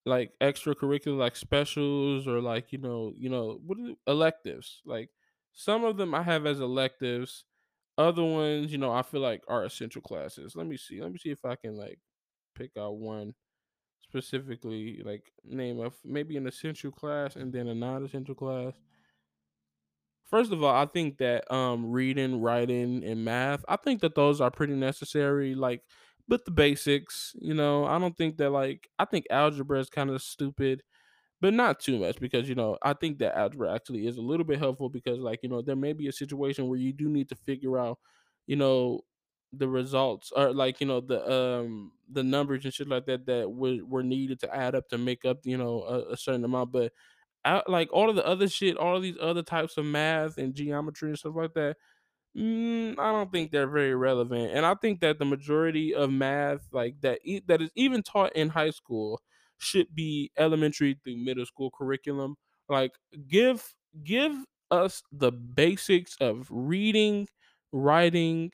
like 0.05 0.33
extracurricular 0.41 1.17
like 1.17 1.35
specials 1.35 2.27
or 2.27 2.41
like 2.41 2.71
you 2.71 2.77
know 2.77 3.13
you 3.15 3.29
know 3.29 3.59
what 3.65 3.77
electives 4.07 4.81
like 4.85 5.09
some 5.53 5.83
of 5.83 5.97
them 5.97 6.13
I 6.13 6.23
have 6.23 6.45
as 6.45 6.59
electives 6.59 7.45
other 7.99 8.23
ones, 8.23 8.71
you 8.71 8.77
know, 8.77 8.93
I 8.93 9.01
feel 9.01 9.21
like 9.21 9.43
are 9.49 9.65
essential 9.65 10.03
classes. 10.03 10.55
Let 10.55 10.67
me 10.67 10.77
see. 10.77 11.01
Let 11.01 11.11
me 11.11 11.17
see 11.17 11.31
if 11.31 11.45
I 11.45 11.55
can 11.55 11.75
like 11.77 11.99
pick 12.55 12.71
out 12.77 12.97
one 12.97 13.35
specifically, 14.01 15.01
like 15.03 15.31
name 15.43 15.79
of 15.79 15.95
maybe 16.05 16.37
an 16.37 16.47
essential 16.47 16.91
class 16.91 17.35
and 17.35 17.53
then 17.53 17.67
a 17.67 17.75
non-essential 17.75 18.35
class. 18.35 18.73
First 20.25 20.51
of 20.51 20.63
all, 20.63 20.73
I 20.75 20.85
think 20.87 21.17
that 21.19 21.49
um 21.51 21.91
reading, 21.91 22.41
writing, 22.41 23.03
and 23.03 23.23
math, 23.23 23.63
I 23.67 23.75
think 23.75 24.01
that 24.01 24.15
those 24.15 24.41
are 24.41 24.49
pretty 24.51 24.73
necessary. 24.73 25.53
Like, 25.55 25.83
but 26.27 26.45
the 26.45 26.51
basics, 26.51 27.35
you 27.39 27.53
know, 27.53 27.85
I 27.85 27.99
don't 27.99 28.17
think 28.17 28.37
that 28.37 28.49
like 28.51 28.89
I 28.99 29.05
think 29.05 29.25
algebra 29.29 29.79
is 29.79 29.89
kind 29.89 30.09
of 30.09 30.21
stupid 30.21 30.83
but 31.41 31.53
not 31.53 31.79
too 31.79 31.99
much 31.99 32.19
because 32.19 32.47
you 32.49 32.55
know 32.55 32.77
I 32.81 32.93
think 32.93 33.19
that 33.19 33.37
algebra 33.37 33.73
actually 33.73 34.07
is 34.07 34.17
a 34.17 34.21
little 34.21 34.45
bit 34.45 34.59
helpful 34.59 34.89
because 34.89 35.19
like 35.19 35.39
you 35.43 35.49
know 35.49 35.61
there 35.61 35.75
may 35.75 35.93
be 35.93 36.07
a 36.07 36.11
situation 36.11 36.67
where 36.67 36.79
you 36.79 36.93
do 36.93 37.09
need 37.09 37.29
to 37.29 37.35
figure 37.35 37.77
out 37.77 37.99
you 38.47 38.55
know 38.55 39.01
the 39.53 39.67
results 39.67 40.31
or 40.35 40.53
like 40.53 40.81
you 40.81 40.87
know 40.87 41.01
the 41.01 41.29
um 41.31 41.91
the 42.09 42.23
numbers 42.23 42.65
and 42.65 42.73
shit 42.73 42.87
like 42.87 43.05
that 43.05 43.25
that 43.25 43.49
were, 43.51 43.77
were 43.85 44.03
needed 44.03 44.39
to 44.39 44.53
add 44.55 44.75
up 44.75 44.87
to 44.89 44.97
make 44.97 45.25
up 45.25 45.39
you 45.45 45.57
know 45.57 45.83
a, 45.83 46.13
a 46.13 46.17
certain 46.17 46.43
amount 46.43 46.71
but 46.71 46.91
I, 47.45 47.61
like 47.67 47.93
all 47.93 48.09
of 48.09 48.15
the 48.15 48.25
other 48.25 48.49
shit 48.49 48.77
all 48.77 48.97
of 48.97 49.03
these 49.03 49.17
other 49.21 49.43
types 49.43 49.77
of 49.77 49.85
math 49.85 50.37
and 50.37 50.55
geometry 50.55 51.09
and 51.09 51.19
stuff 51.19 51.35
like 51.35 51.53
that 51.53 51.77
Mm, 52.37 52.99
I 52.99 53.11
don't 53.13 53.31
think 53.31 53.51
they're 53.51 53.67
very 53.67 53.95
relevant, 53.95 54.51
and 54.53 54.65
I 54.65 54.75
think 54.75 54.99
that 54.99 55.19
the 55.19 55.25
majority 55.25 55.95
of 55.95 56.11
math, 56.11 56.67
like 56.73 56.99
that, 57.01 57.19
e- 57.23 57.41
that 57.47 57.61
is 57.61 57.69
even 57.75 58.03
taught 58.03 58.35
in 58.35 58.49
high 58.49 58.71
school, 58.71 59.21
should 59.57 59.95
be 59.95 60.31
elementary 60.37 60.99
through 61.01 61.15
middle 61.17 61.45
school 61.45 61.71
curriculum. 61.71 62.35
Like, 62.67 62.91
give 63.27 63.73
give 64.03 64.33
us 64.69 65.01
the 65.13 65.31
basics 65.31 66.17
of 66.19 66.47
reading, 66.49 67.27
writing, 67.71 68.51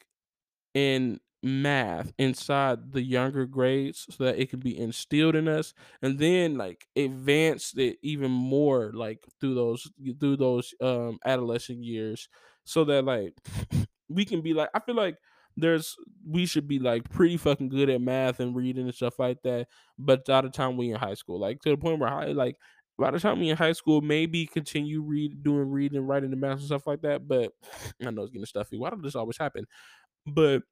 in 0.74 1.20
math 1.44 2.14
inside 2.20 2.92
the 2.92 3.02
younger 3.02 3.48
grades 3.48 4.06
so 4.12 4.24
that 4.24 4.40
it 4.40 4.48
can 4.52 4.60
be 4.60 4.78
instilled 4.78 5.36
in 5.36 5.48
us 5.48 5.74
and 6.04 6.20
then 6.20 6.56
like 6.56 6.86
advance 6.96 7.74
it 7.78 7.98
even 8.04 8.30
more 8.30 8.92
like 8.94 9.26
through 9.40 9.56
those 9.56 9.90
through 10.20 10.38
those 10.38 10.76
um 10.80 11.18
adolescent 11.26 11.84
years 11.84 12.30
so 12.64 12.84
that 12.86 13.04
like 13.04 13.34
we 14.10 14.26
can 14.26 14.42
be 14.42 14.54
like 14.54 14.70
I 14.74 14.80
feel 14.80 14.96
like 14.96 15.18
there's 15.58 15.96
we 16.26 16.46
should 16.46 16.68
be 16.68 16.80
like 16.80 17.10
pretty 17.10 17.38
fucking 17.38 17.70
good 17.70 17.90
at 17.90 18.02
math 18.02 18.40
and 18.40 18.56
reading 18.56 18.86
and 18.86 18.96
stuff 18.96 19.20
like 19.20 19.42
that 19.44 19.68
but 19.98 20.26
by 20.26 20.42
the 20.42 20.50
time 20.50 20.78
we 20.78 20.92
in 20.92 20.96
high 20.98 21.14
school 21.14 21.40
like 21.40 21.60
to 21.62 21.70
the 21.70 21.78
point 21.78 22.00
where 22.00 22.10
I 22.10 22.28
like 22.28 22.56
by 22.98 23.12
the 23.12 23.20
time 23.20 23.40
we 23.40 23.50
in 23.50 23.58
high 23.58 23.74
school 23.74 24.02
maybe 24.02 24.46
continue 24.46 25.02
read 25.02 25.44
doing 25.44 25.70
reading 25.70 26.08
writing 26.08 26.30
the 26.30 26.38
math 26.38 26.60
and 26.60 26.68
stuff 26.68 26.88
like 26.88 27.02
that 27.02 27.28
but 27.28 27.52
I 28.06 28.12
know 28.12 28.24
it's 28.24 28.32
getting 28.32 28.46
stuffy 28.46 28.78
why 28.78 28.90
does 28.92 29.02
this 29.02 29.16
always 29.16 29.38
happen 29.38 29.66
but 30.28 30.64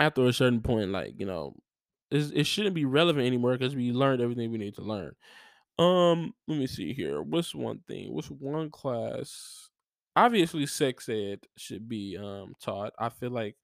after 0.00 0.24
a 0.26 0.32
certain 0.32 0.60
point, 0.62 0.90
like 0.90 1.14
you 1.18 1.26
know, 1.26 1.54
it 2.10 2.44
shouldn't 2.46 2.74
be 2.74 2.84
relevant 2.84 3.26
anymore 3.26 3.52
because 3.52 3.76
we 3.76 3.92
learned 3.92 4.22
everything 4.22 4.50
we 4.50 4.58
need 4.58 4.74
to 4.76 4.82
learn. 4.82 5.14
Um, 5.78 6.34
let 6.48 6.58
me 6.58 6.66
see 6.66 6.94
here. 6.94 7.22
What's 7.22 7.54
one 7.54 7.80
thing? 7.88 8.12
What's 8.14 8.30
one 8.30 8.70
class? 8.70 9.70
Obviously, 10.18 10.66
sex 10.66 11.08
ed 11.08 11.40
should 11.56 11.88
be 11.88 12.16
um 12.16 12.54
taught. 12.60 12.92
I 12.98 13.08
feel 13.10 13.30
like 13.30 13.56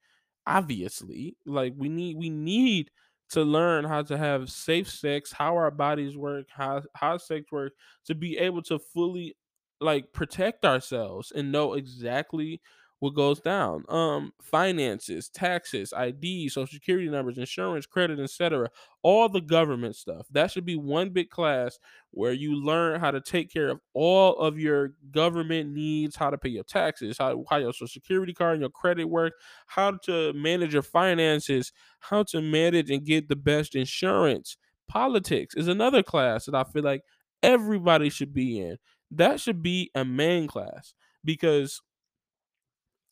obviously, 0.47 1.37
like 1.45 1.73
we 1.77 1.89
need 1.89 2.17
we 2.17 2.29
need 2.29 2.91
to 3.31 3.43
learn 3.43 3.85
how 3.85 4.03
to 4.03 4.17
have 4.17 4.49
safe 4.51 4.89
sex, 4.89 5.31
how 5.33 5.55
our 5.57 5.71
bodies 5.71 6.15
work, 6.17 6.47
how 6.51 6.83
how 6.95 7.17
sex 7.17 7.51
works, 7.51 7.75
to 8.05 8.15
be 8.15 8.37
able 8.37 8.61
to 8.63 8.79
fully 8.79 9.35
like 9.81 10.13
protect 10.13 10.65
ourselves 10.65 11.31
and 11.35 11.51
know 11.51 11.73
exactly 11.73 12.61
what 12.99 13.13
goes 13.13 13.39
down. 13.39 13.83
Um, 13.89 14.31
finances, 14.41 15.29
taxes, 15.29 15.93
ID, 15.93 16.49
social 16.49 16.73
security 16.73 17.09
numbers, 17.09 17.37
insurance, 17.37 17.85
credit, 17.85 18.19
etc. 18.19 18.69
All 19.03 19.27
the 19.29 19.41
government 19.41 19.95
stuff. 19.95 20.27
That 20.31 20.51
should 20.51 20.65
be 20.65 20.75
one 20.77 21.09
big 21.09 21.29
class 21.29 21.77
where 22.11 22.31
you 22.31 22.55
learn 22.55 22.99
how 22.99 23.11
to 23.11 23.19
take 23.19 23.51
care 23.51 23.69
of 23.69 23.79
all 23.93 24.37
of 24.37 24.57
your 24.57 24.93
government 25.11 25.71
needs, 25.73 26.15
how 26.15 26.29
to 26.29 26.37
pay 26.37 26.49
your 26.49 26.63
taxes, 26.63 27.17
how, 27.17 27.43
how 27.49 27.57
your 27.57 27.73
social 27.73 27.87
security 27.87 28.33
card 28.33 28.53
and 28.53 28.61
your 28.61 28.69
credit 28.69 29.05
work, 29.05 29.33
how 29.67 29.91
to 30.05 30.31
manage 30.33 30.73
your 30.73 30.81
finances, 30.81 31.73
how 31.99 32.23
to 32.23 32.41
manage 32.41 32.89
and 32.89 33.05
get 33.05 33.27
the 33.27 33.35
best 33.35 33.75
insurance. 33.75 34.57
Politics 34.87 35.55
is 35.55 35.67
another 35.67 36.03
class 36.03 36.45
that 36.45 36.55
I 36.55 36.63
feel 36.63 36.83
like 36.83 37.01
everybody 37.43 38.09
should 38.09 38.33
be 38.33 38.59
in. 38.59 38.77
That 39.11 39.39
should 39.39 39.61
be 39.61 39.91
a 39.93 40.05
main 40.05 40.47
class 40.47 40.93
because 41.23 41.81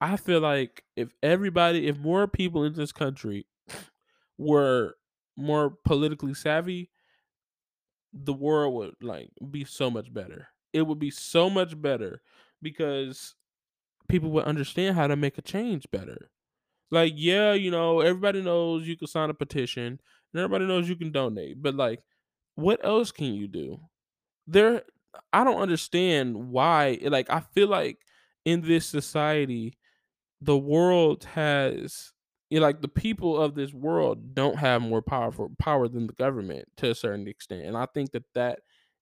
I 0.04 0.18
feel 0.18 0.42
like 0.42 0.84
if 0.98 1.14
everybody, 1.24 1.88
if 1.88 1.98
more 1.98 2.28
people 2.28 2.66
in 2.66 2.74
this 2.74 2.92
country 2.92 3.48
were 4.38 4.98
more 5.38 5.78
politically 5.86 6.34
savvy, 6.34 6.92
the 8.12 8.34
world 8.34 8.74
would 8.74 8.96
like 9.02 9.30
be 9.50 9.64
so 9.64 9.90
much 9.90 10.14
better. 10.14 10.50
It 10.74 10.82
would 10.82 11.00
be 11.00 11.10
so 11.10 11.50
much 11.50 11.82
better 11.82 12.22
because 12.62 13.36
people 14.10 14.30
would 14.32 14.44
understand 14.44 14.98
how 14.98 15.08
to 15.08 15.16
make 15.16 15.38
a 15.38 15.42
change 15.42 15.90
better. 15.90 16.30
Like, 16.92 17.14
yeah, 17.16 17.54
you 17.54 17.72
know, 17.72 18.02
everybody 18.02 18.42
knows 18.42 18.86
you 18.86 18.98
can 18.98 19.08
sign 19.08 19.30
a 19.30 19.34
petition 19.34 20.02
and 20.34 20.40
everybody 20.42 20.66
knows 20.66 20.90
you 20.90 20.98
can 20.98 21.14
donate, 21.14 21.62
but 21.62 21.76
like, 21.76 22.02
what 22.56 22.84
else 22.84 23.14
can 23.14 23.34
you 23.34 23.48
do? 23.48 23.80
There, 24.48 24.84
I 25.32 25.46
don't 25.46 25.62
understand 25.62 26.52
why. 26.52 27.00
Like, 27.02 27.30
I 27.30 27.40
feel 27.40 27.70
like 27.70 28.00
in 28.44 28.64
this 28.64 28.86
society, 28.86 29.78
the 30.46 30.58
world 30.58 31.24
has 31.26 32.12
you 32.50 32.60
know, 32.60 32.66
like 32.68 32.82
the 32.82 32.88
people 32.88 33.42
of 33.42 33.56
this 33.56 33.74
world 33.74 34.36
don't 34.36 34.58
have 34.58 34.82
more 34.82 35.02
powerful 35.02 35.50
power 35.60 35.88
than 35.88 36.06
the 36.06 36.14
government 36.14 36.68
to 36.78 36.92
a 36.92 36.96
certain 36.96 37.28
extent 37.28 37.66
and 37.66 37.78
i 37.78 37.86
think 37.94 38.12
that 38.12 38.24
that 38.36 38.60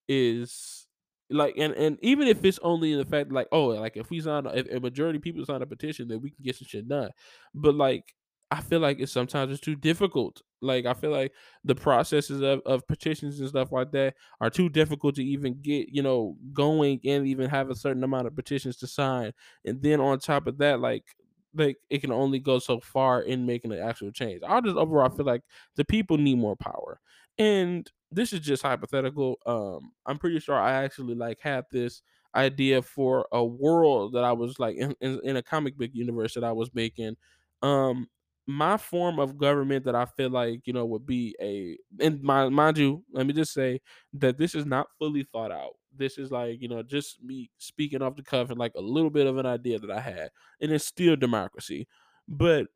is 0.07 0.87
like 1.29 1.55
and 1.57 1.73
and 1.73 1.97
even 2.01 2.27
if 2.27 2.43
it's 2.43 2.59
only 2.61 2.91
in 2.91 2.97
the 2.97 3.05
fact 3.05 3.31
like 3.31 3.47
oh 3.51 3.67
like 3.67 3.97
if 3.97 4.09
we 4.09 4.19
sign 4.19 4.45
if 4.53 4.69
a 4.71 4.79
majority 4.79 5.17
of 5.17 5.23
people 5.23 5.45
sign 5.45 5.61
a 5.61 5.65
petition 5.65 6.07
then 6.07 6.21
we 6.21 6.29
can 6.29 6.43
get 6.43 6.55
some 6.55 6.67
shit 6.67 6.87
done 6.87 7.09
but 7.53 7.75
like 7.75 8.13
i 8.51 8.59
feel 8.59 8.79
like 8.79 8.99
it's 8.99 9.11
sometimes 9.11 9.51
it's 9.51 9.61
too 9.61 9.75
difficult 9.75 10.41
like 10.61 10.85
i 10.85 10.93
feel 10.93 11.11
like 11.11 11.31
the 11.63 11.75
processes 11.75 12.41
of, 12.41 12.61
of 12.65 12.85
petitions 12.87 13.39
and 13.39 13.49
stuff 13.49 13.71
like 13.71 13.91
that 13.91 14.13
are 14.41 14.49
too 14.49 14.69
difficult 14.69 15.15
to 15.15 15.23
even 15.23 15.59
get 15.61 15.87
you 15.89 16.03
know 16.03 16.35
going 16.53 16.99
and 17.05 17.25
even 17.27 17.49
have 17.49 17.69
a 17.69 17.75
certain 17.75 18.03
amount 18.03 18.27
of 18.27 18.35
petitions 18.35 18.75
to 18.75 18.87
sign 18.87 19.31
and 19.65 19.81
then 19.81 19.99
on 20.01 20.19
top 20.19 20.47
of 20.47 20.57
that 20.57 20.79
like 20.79 21.05
like 21.53 21.77
it 21.89 21.99
can 22.01 22.11
only 22.11 22.39
go 22.39 22.59
so 22.59 22.79
far 22.79 23.21
in 23.21 23.45
making 23.45 23.71
an 23.71 23.79
actual 23.79 24.11
change. 24.11 24.41
I 24.47 24.61
just 24.61 24.77
overall 24.77 25.09
feel 25.09 25.25
like 25.25 25.41
the 25.75 25.85
people 25.85 26.17
need 26.17 26.37
more 26.37 26.55
power. 26.55 26.99
And 27.37 27.89
this 28.11 28.33
is 28.33 28.41
just 28.41 28.63
hypothetical. 28.63 29.37
Um, 29.45 29.91
I'm 30.05 30.17
pretty 30.17 30.39
sure 30.39 30.55
I 30.55 30.83
actually 30.83 31.15
like 31.15 31.39
had 31.41 31.65
this 31.71 32.01
idea 32.35 32.81
for 32.81 33.27
a 33.31 33.43
world 33.43 34.13
that 34.13 34.23
I 34.23 34.31
was 34.33 34.59
like 34.59 34.75
in, 34.77 34.95
in, 35.01 35.19
in 35.23 35.37
a 35.37 35.43
comic 35.43 35.77
book 35.77 35.91
universe 35.93 36.33
that 36.35 36.43
I 36.43 36.51
was 36.51 36.69
making. 36.73 37.15
Um, 37.61 38.07
my 38.51 38.77
form 38.77 39.19
of 39.19 39.37
government 39.37 39.85
that 39.85 39.95
I 39.95 40.05
feel 40.05 40.29
like 40.29 40.67
you 40.67 40.73
know 40.73 40.85
would 40.85 41.05
be 41.05 41.35
a 41.41 41.77
and 42.03 42.21
my 42.21 42.49
mind 42.49 42.77
you, 42.77 43.03
let 43.11 43.25
me 43.27 43.33
just 43.33 43.53
say 43.53 43.81
that 44.13 44.37
this 44.37 44.55
is 44.55 44.65
not 44.65 44.87
fully 44.99 45.23
thought 45.31 45.51
out. 45.51 45.73
This 45.95 46.17
is 46.17 46.31
like 46.31 46.61
you 46.61 46.67
know 46.67 46.83
just 46.83 47.21
me 47.23 47.51
speaking 47.57 48.01
off 48.01 48.15
the 48.15 48.23
cuff 48.23 48.49
and 48.49 48.59
like 48.59 48.73
a 48.75 48.81
little 48.81 49.09
bit 49.09 49.27
of 49.27 49.37
an 49.37 49.45
idea 49.45 49.79
that 49.79 49.91
I 49.91 50.01
had, 50.01 50.31
and 50.61 50.71
it's 50.71 50.85
still 50.85 51.15
democracy. 51.15 51.87
But 52.27 52.67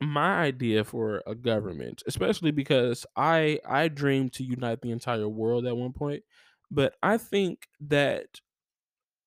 my 0.00 0.40
idea 0.40 0.84
for 0.84 1.22
a 1.26 1.34
government, 1.34 2.02
especially 2.06 2.50
because 2.50 3.04
I 3.16 3.60
I 3.68 3.88
dreamed 3.88 4.32
to 4.34 4.44
unite 4.44 4.80
the 4.80 4.90
entire 4.90 5.28
world 5.28 5.66
at 5.66 5.76
one 5.76 5.92
point, 5.92 6.24
but 6.70 6.94
I 7.02 7.18
think 7.18 7.68
that 7.80 8.40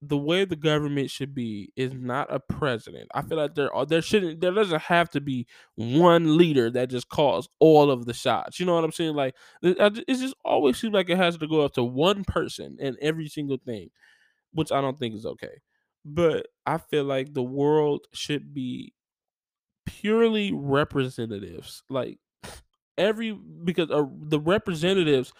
the 0.07 0.17
way 0.17 0.45
the 0.45 0.55
government 0.55 1.09
should 1.09 1.33
be 1.33 1.71
is 1.75 1.93
not 1.93 2.33
a 2.33 2.39
president. 2.39 3.09
I 3.13 3.21
feel 3.21 3.37
like 3.37 3.55
there 3.55 3.73
are 3.73 3.85
there 3.85 4.01
shouldn't 4.01 4.41
there 4.41 4.51
doesn't 4.51 4.81
have 4.81 5.09
to 5.11 5.21
be 5.21 5.47
one 5.75 6.37
leader 6.37 6.69
that 6.71 6.89
just 6.89 7.09
calls 7.09 7.49
all 7.59 7.91
of 7.91 8.05
the 8.05 8.13
shots. 8.13 8.59
You 8.59 8.65
know 8.65 8.75
what 8.75 8.83
I'm 8.83 8.91
saying? 8.91 9.15
Like 9.15 9.35
it, 9.61 10.05
just 10.07 10.35
always 10.45 10.77
seems 10.77 10.93
like 10.93 11.09
it 11.09 11.17
has 11.17 11.37
to 11.37 11.47
go 11.47 11.61
up 11.61 11.73
to 11.73 11.83
one 11.83 12.23
person 12.23 12.77
in 12.79 12.97
every 13.01 13.27
single 13.27 13.57
thing, 13.57 13.89
which 14.53 14.71
I 14.71 14.81
don't 14.81 14.99
think 14.99 15.15
is 15.15 15.25
okay. 15.25 15.61
But 16.05 16.47
I 16.65 16.77
feel 16.79 17.05
like 17.05 17.33
the 17.33 17.43
world 17.43 18.07
should 18.13 18.53
be 18.53 18.93
purely 19.85 20.51
representatives. 20.53 21.83
Like 21.89 22.19
every 22.97 23.31
because 23.31 23.89
uh, 23.91 24.05
the 24.21 24.39
representatives 24.39 25.33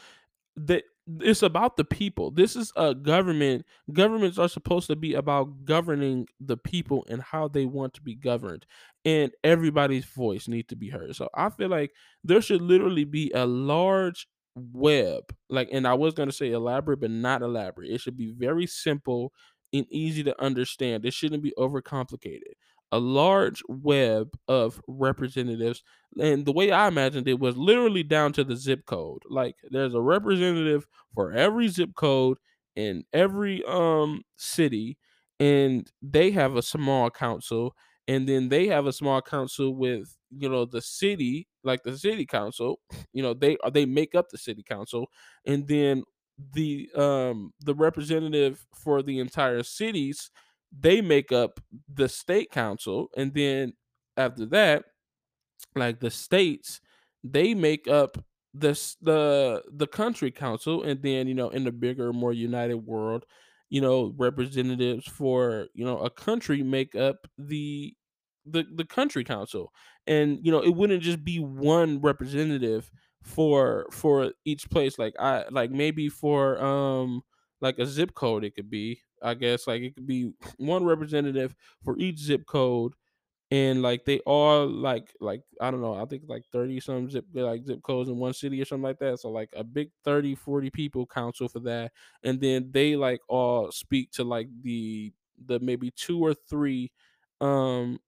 that 0.55 0.83
it's 1.19 1.43
about 1.43 1.75
the 1.77 1.83
people. 1.83 2.31
This 2.31 2.55
is 2.55 2.71
a 2.75 2.95
government. 2.95 3.65
Governments 3.91 4.37
are 4.37 4.47
supposed 4.47 4.87
to 4.87 4.95
be 4.95 5.13
about 5.13 5.65
governing 5.65 6.27
the 6.39 6.57
people 6.57 7.05
and 7.09 7.21
how 7.21 7.47
they 7.47 7.65
want 7.65 7.93
to 7.95 8.01
be 8.01 8.15
governed. 8.15 8.65
And 9.03 9.31
everybody's 9.43 10.05
voice 10.05 10.47
needs 10.47 10.67
to 10.69 10.75
be 10.75 10.89
heard. 10.89 11.15
So 11.15 11.29
I 11.33 11.49
feel 11.49 11.69
like 11.69 11.91
there 12.23 12.41
should 12.41 12.61
literally 12.61 13.03
be 13.03 13.31
a 13.35 13.45
large 13.45 14.27
web. 14.55 15.23
Like, 15.49 15.69
and 15.71 15.87
I 15.87 15.93
was 15.95 16.13
gonna 16.13 16.31
say 16.31 16.51
elaborate, 16.51 17.01
but 17.01 17.11
not 17.11 17.41
elaborate. 17.41 17.91
It 17.91 18.01
should 18.01 18.17
be 18.17 18.31
very 18.31 18.67
simple 18.67 19.33
and 19.73 19.85
easy 19.89 20.23
to 20.23 20.41
understand. 20.41 21.05
It 21.05 21.13
shouldn't 21.13 21.43
be 21.43 21.53
overcomplicated. 21.57 22.53
A 22.91 22.99
large 22.99 23.63
web 23.67 24.37
of 24.47 24.79
representatives 24.87 25.81
and 26.19 26.45
the 26.45 26.51
way 26.51 26.71
I 26.71 26.87
imagined 26.87 27.27
it 27.27 27.39
was 27.39 27.57
literally 27.57 28.03
down 28.03 28.33
to 28.33 28.43
the 28.43 28.55
zip 28.55 28.85
code. 28.85 29.23
Like 29.27 29.55
there's 29.71 29.95
a 29.95 30.01
representative 30.01 30.85
for 31.15 31.31
every 31.31 31.69
zip 31.69 31.95
code 31.95 32.37
in 32.75 33.03
every 33.11 33.63
um 33.65 34.23
city, 34.37 34.97
and 35.39 35.91
they 36.01 36.31
have 36.31 36.55
a 36.55 36.61
small 36.61 37.09
council, 37.09 37.75
and 38.07 38.27
then 38.27 38.49
they 38.49 38.67
have 38.67 38.85
a 38.85 38.93
small 38.93 39.21
council 39.21 39.75
with 39.75 40.15
you 40.29 40.49
know 40.49 40.65
the 40.65 40.81
city, 40.81 41.47
like 41.63 41.83
the 41.83 41.97
city 41.97 42.25
council. 42.25 42.79
You 43.11 43.23
know 43.23 43.33
they 43.33 43.57
they 43.71 43.85
make 43.85 44.15
up 44.15 44.29
the 44.29 44.37
city 44.37 44.63
council, 44.63 45.07
and 45.45 45.67
then 45.67 46.03
the 46.53 46.89
um 46.95 47.53
the 47.61 47.75
representative 47.75 48.65
for 48.75 49.01
the 49.03 49.19
entire 49.19 49.63
cities 49.63 50.31
they 50.77 51.01
make 51.01 51.31
up 51.31 51.59
the 51.87 52.09
state 52.09 52.49
council, 52.51 53.09
and 53.15 53.33
then 53.33 53.73
after 54.17 54.45
that 54.47 54.85
like 55.75 55.99
the 55.99 56.11
states 56.11 56.81
they 57.23 57.53
make 57.53 57.87
up 57.87 58.17
this 58.53 58.95
the 59.01 59.63
the 59.71 59.87
country 59.87 60.29
council 60.31 60.83
and 60.83 61.01
then 61.01 61.27
you 61.27 61.33
know 61.33 61.49
in 61.49 61.63
the 61.63 61.71
bigger 61.71 62.13
more 62.13 62.33
united 62.33 62.75
world 62.77 63.25
you 63.69 63.81
know 63.81 64.13
representatives 64.17 65.07
for 65.07 65.67
you 65.73 65.83
know 65.83 65.97
a 65.99 66.09
country 66.09 66.61
make 66.61 66.95
up 66.95 67.27
the 67.37 67.95
the 68.45 68.65
the 68.75 68.85
country 68.85 69.23
council. 69.23 69.71
And 70.05 70.39
you 70.45 70.51
know 70.51 70.61
it 70.61 70.75
wouldn't 70.75 71.01
just 71.01 71.23
be 71.23 71.39
one 71.39 72.01
representative 72.01 72.91
for 73.23 73.87
for 73.91 74.33
each 74.45 74.69
place 74.69 74.99
like 74.99 75.15
i 75.19 75.45
like 75.49 75.71
maybe 75.71 76.09
for 76.09 76.61
um 76.63 77.23
like 77.61 77.79
a 77.79 77.85
zip 77.85 78.13
code 78.13 78.43
it 78.43 78.53
could 78.55 78.69
be 78.69 79.01
i 79.21 79.33
guess 79.33 79.65
like 79.67 79.81
it 79.81 79.95
could 79.95 80.07
be 80.07 80.31
one 80.57 80.83
representative 80.85 81.55
for 81.83 81.97
each 81.97 82.19
zip 82.19 82.45
code 82.45 82.93
and 83.51 83.81
like 83.81 84.05
they 84.05 84.19
all 84.21 84.67
like 84.67 85.13
like 85.19 85.43
I 85.61 85.69
don't 85.69 85.81
know, 85.81 85.93
I 85.93 86.05
think 86.05 86.23
like 86.27 86.45
30 86.51 86.79
some 86.79 87.09
zip 87.09 87.25
like 87.33 87.65
zip 87.65 87.83
codes 87.83 88.09
in 88.09 88.17
one 88.17 88.33
city 88.33 88.61
or 88.61 88.65
something 88.65 88.83
like 88.83 88.99
that. 88.99 89.19
So 89.19 89.29
like 89.29 89.49
a 89.55 89.63
big 89.63 89.91
30, 90.03 90.33
40 90.35 90.69
people 90.71 91.05
council 91.05 91.47
for 91.47 91.59
that. 91.61 91.91
And 92.23 92.41
then 92.41 92.71
they 92.71 92.95
like 92.95 93.21
all 93.27 93.71
speak 93.71 94.11
to 94.13 94.23
like 94.23 94.47
the 94.61 95.13
the 95.45 95.59
maybe 95.59 95.91
two 95.91 96.19
or 96.19 96.33
three 96.33 96.91
um 97.41 97.99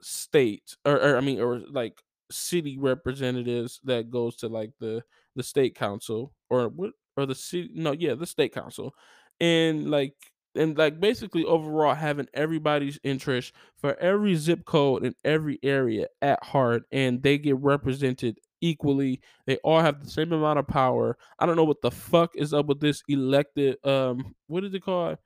states 0.00 0.76
or, 0.84 0.96
or 1.00 1.16
I 1.16 1.20
mean 1.20 1.40
or 1.40 1.60
like 1.60 2.02
city 2.32 2.78
representatives 2.78 3.80
that 3.84 4.10
goes 4.10 4.36
to 4.36 4.48
like 4.48 4.72
the 4.80 5.02
the 5.36 5.42
state 5.42 5.74
council 5.74 6.32
or 6.50 6.68
what 6.68 6.92
or 7.16 7.26
the 7.26 7.34
city 7.34 7.70
no 7.74 7.92
yeah 7.92 8.14
the 8.14 8.26
state 8.26 8.52
council. 8.54 8.94
And 9.40 9.90
like 9.90 10.14
and 10.54 10.76
like 10.76 11.00
basically 11.00 11.44
overall 11.44 11.94
having 11.94 12.28
everybody's 12.34 12.98
interest 13.02 13.52
for 13.76 13.98
every 13.98 14.34
zip 14.34 14.64
code 14.64 15.04
in 15.04 15.14
every 15.24 15.58
area 15.62 16.08
at 16.20 16.42
heart 16.44 16.82
and 16.92 17.22
they 17.22 17.38
get 17.38 17.56
represented 17.58 18.38
equally. 18.60 19.20
They 19.46 19.56
all 19.58 19.80
have 19.80 20.04
the 20.04 20.10
same 20.10 20.32
amount 20.32 20.58
of 20.58 20.68
power. 20.68 21.16
I 21.38 21.46
don't 21.46 21.56
know 21.56 21.64
what 21.64 21.82
the 21.82 21.90
fuck 21.90 22.36
is 22.36 22.52
up 22.54 22.66
with 22.66 22.80
this 22.80 23.02
elected 23.08 23.84
um 23.86 24.34
what 24.46 24.64
is 24.64 24.74
it 24.74 24.84
called? 24.84 25.18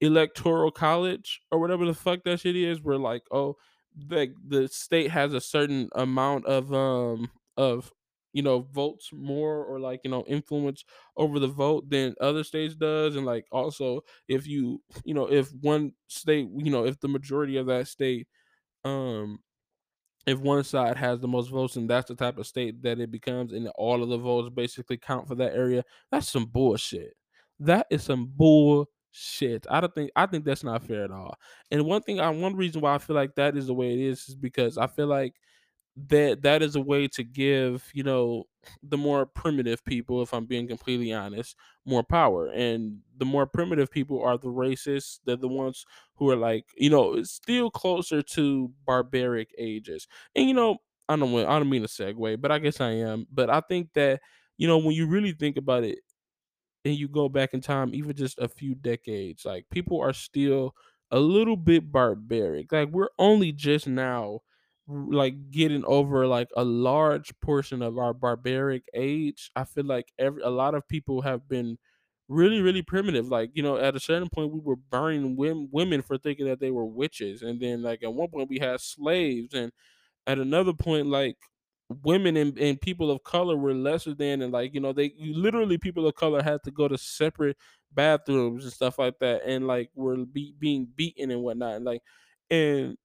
Electoral 0.00 0.70
college 0.72 1.40
or 1.50 1.58
whatever 1.60 1.86
the 1.86 1.94
fuck 1.94 2.24
that 2.24 2.40
shit 2.40 2.56
is 2.56 2.80
where 2.82 2.98
like 2.98 3.22
oh 3.30 3.56
the 3.96 4.34
the 4.46 4.68
state 4.68 5.10
has 5.10 5.34
a 5.34 5.40
certain 5.40 5.88
amount 5.94 6.46
of 6.46 6.72
um 6.72 7.30
of 7.56 7.92
you 8.32 8.42
know 8.42 8.60
votes 8.60 9.10
more 9.12 9.64
or 9.64 9.78
like 9.80 10.00
you 10.04 10.10
know 10.10 10.24
influence 10.26 10.84
over 11.16 11.38
the 11.38 11.48
vote 11.48 11.88
than 11.90 12.14
other 12.20 12.44
states 12.44 12.74
does 12.74 13.16
and 13.16 13.26
like 13.26 13.46
also 13.52 14.00
if 14.28 14.46
you 14.46 14.82
you 15.04 15.14
know 15.14 15.30
if 15.30 15.52
one 15.60 15.92
state 16.08 16.48
you 16.56 16.70
know 16.70 16.86
if 16.86 16.98
the 17.00 17.08
majority 17.08 17.56
of 17.56 17.66
that 17.66 17.86
state 17.88 18.26
um 18.84 19.40
if 20.26 20.38
one 20.38 20.62
side 20.64 20.96
has 20.96 21.20
the 21.20 21.28
most 21.28 21.48
votes 21.48 21.76
and 21.76 21.90
that's 21.90 22.08
the 22.08 22.14
type 22.14 22.38
of 22.38 22.46
state 22.46 22.82
that 22.82 23.00
it 23.00 23.10
becomes 23.10 23.52
and 23.52 23.68
all 23.74 24.02
of 24.02 24.08
the 24.08 24.18
votes 24.18 24.48
basically 24.50 24.96
count 24.96 25.26
for 25.26 25.34
that 25.34 25.54
area 25.54 25.84
that's 26.10 26.28
some 26.30 26.46
bullshit. 26.46 27.14
That 27.58 27.86
is 27.90 28.02
some 28.04 28.26
bullshit 29.12 29.66
i 29.70 29.80
don't 29.80 29.94
think 29.94 30.10
i 30.16 30.26
think 30.26 30.44
that's 30.44 30.64
not 30.64 30.82
fair 30.82 31.04
at 31.04 31.10
all. 31.10 31.36
And 31.70 31.84
one 31.86 32.02
thing 32.02 32.20
i 32.20 32.30
one 32.30 32.56
reason 32.56 32.80
why 32.80 32.94
i 32.94 32.98
feel 32.98 33.16
like 33.16 33.34
that 33.36 33.56
is 33.56 33.66
the 33.66 33.74
way 33.74 33.92
it 33.92 34.00
is 34.00 34.28
is 34.28 34.34
because 34.34 34.78
i 34.78 34.86
feel 34.86 35.06
like 35.06 35.34
that 35.96 36.42
that 36.42 36.62
is 36.62 36.76
a 36.76 36.80
way 36.80 37.08
to 37.08 37.24
give 37.24 37.90
you 37.94 38.02
know 38.02 38.44
the 38.82 38.96
more 38.98 39.26
primitive 39.26 39.84
people 39.84 40.22
if 40.22 40.32
i'm 40.34 40.46
being 40.46 40.68
completely 40.68 41.12
honest 41.12 41.56
more 41.84 42.04
power. 42.04 42.46
And 42.48 43.00
the 43.16 43.24
more 43.26 43.46
primitive 43.46 43.90
people 43.90 44.22
are 44.22 44.38
the 44.38 44.48
racists 44.48 45.20
they're 45.24 45.36
the 45.36 45.48
ones 45.48 45.84
who 46.16 46.30
are 46.30 46.36
like 46.36 46.66
you 46.76 46.90
know 46.90 47.22
still 47.24 47.70
closer 47.70 48.22
to 48.22 48.72
barbaric 48.86 49.54
ages. 49.58 50.06
And 50.36 50.48
you 50.48 50.54
know 50.54 50.78
i 51.08 51.16
don't 51.16 51.34
i 51.36 51.58
don't 51.58 51.70
mean 51.70 51.82
to 51.82 51.88
segue 51.88 52.40
but 52.40 52.52
i 52.52 52.58
guess 52.58 52.80
i 52.80 52.90
am. 52.92 53.26
But 53.30 53.50
i 53.50 53.60
think 53.60 53.92
that 53.94 54.20
you 54.58 54.68
know 54.68 54.78
when 54.78 54.92
you 54.92 55.06
really 55.06 55.32
think 55.32 55.56
about 55.56 55.84
it 55.84 56.00
and 56.84 56.94
you 56.96 57.08
go 57.08 57.28
back 57.28 57.54
in 57.54 57.60
time, 57.60 57.94
even 57.94 58.14
just 58.16 58.38
a 58.38 58.48
few 58.48 58.74
decades, 58.74 59.44
like 59.44 59.66
people 59.70 60.00
are 60.00 60.12
still 60.12 60.74
a 61.10 61.20
little 61.20 61.56
bit 61.56 61.92
barbaric. 61.92 62.72
Like 62.72 62.88
we're 62.90 63.10
only 63.18 63.52
just 63.52 63.86
now 63.86 64.40
like 64.88 65.50
getting 65.50 65.84
over 65.84 66.26
like 66.26 66.48
a 66.56 66.64
large 66.64 67.32
portion 67.40 67.82
of 67.82 67.98
our 67.98 68.12
barbaric 68.12 68.84
age. 68.94 69.50
I 69.54 69.64
feel 69.64 69.84
like 69.84 70.12
every 70.18 70.42
a 70.42 70.50
lot 70.50 70.74
of 70.74 70.86
people 70.88 71.22
have 71.22 71.48
been 71.48 71.78
really 72.28 72.60
really 72.60 72.82
primitive 72.82 73.28
like 73.28 73.50
you 73.52 73.62
know 73.62 73.76
at 73.76 73.94
a 73.96 74.00
certain 74.00 74.28
point 74.28 74.52
we 74.52 74.60
were 74.60 74.76
burning 74.76 75.36
wom- 75.36 75.68
women 75.70 76.00
for 76.00 76.16
thinking 76.16 76.46
that 76.46 76.60
they 76.60 76.70
were 76.70 76.86
witches 76.86 77.42
and 77.42 77.60
then 77.60 77.82
like 77.82 78.02
at 78.02 78.14
one 78.14 78.28
point 78.28 78.48
we 78.48 78.58
had 78.58 78.80
slaves 78.80 79.52
and 79.52 79.70
at 80.26 80.38
another 80.38 80.74
point 80.74 81.06
like 81.08 81.36
women 82.02 82.36
and, 82.36 82.58
and 82.58 82.80
people 82.80 83.10
of 83.10 83.22
color 83.24 83.56
were 83.56 83.74
lesser 83.74 84.14
than 84.14 84.42
and 84.42 84.52
like 84.52 84.74
you 84.74 84.80
know 84.80 84.92
they 84.92 85.12
literally 85.18 85.78
people 85.78 86.06
of 86.06 86.14
color 86.14 86.42
had 86.42 86.62
to 86.64 86.70
go 86.70 86.88
to 86.88 86.98
separate 86.98 87.56
bathrooms 87.92 88.64
and 88.64 88.72
stuff 88.72 88.98
like 88.98 89.18
that 89.20 89.42
and 89.44 89.66
like 89.66 89.90
were 89.94 90.16
be, 90.24 90.54
being 90.58 90.86
beaten 90.94 91.30
and 91.30 91.42
whatnot 91.42 91.74
and 91.76 91.84
like 91.84 92.02
and 92.50 92.96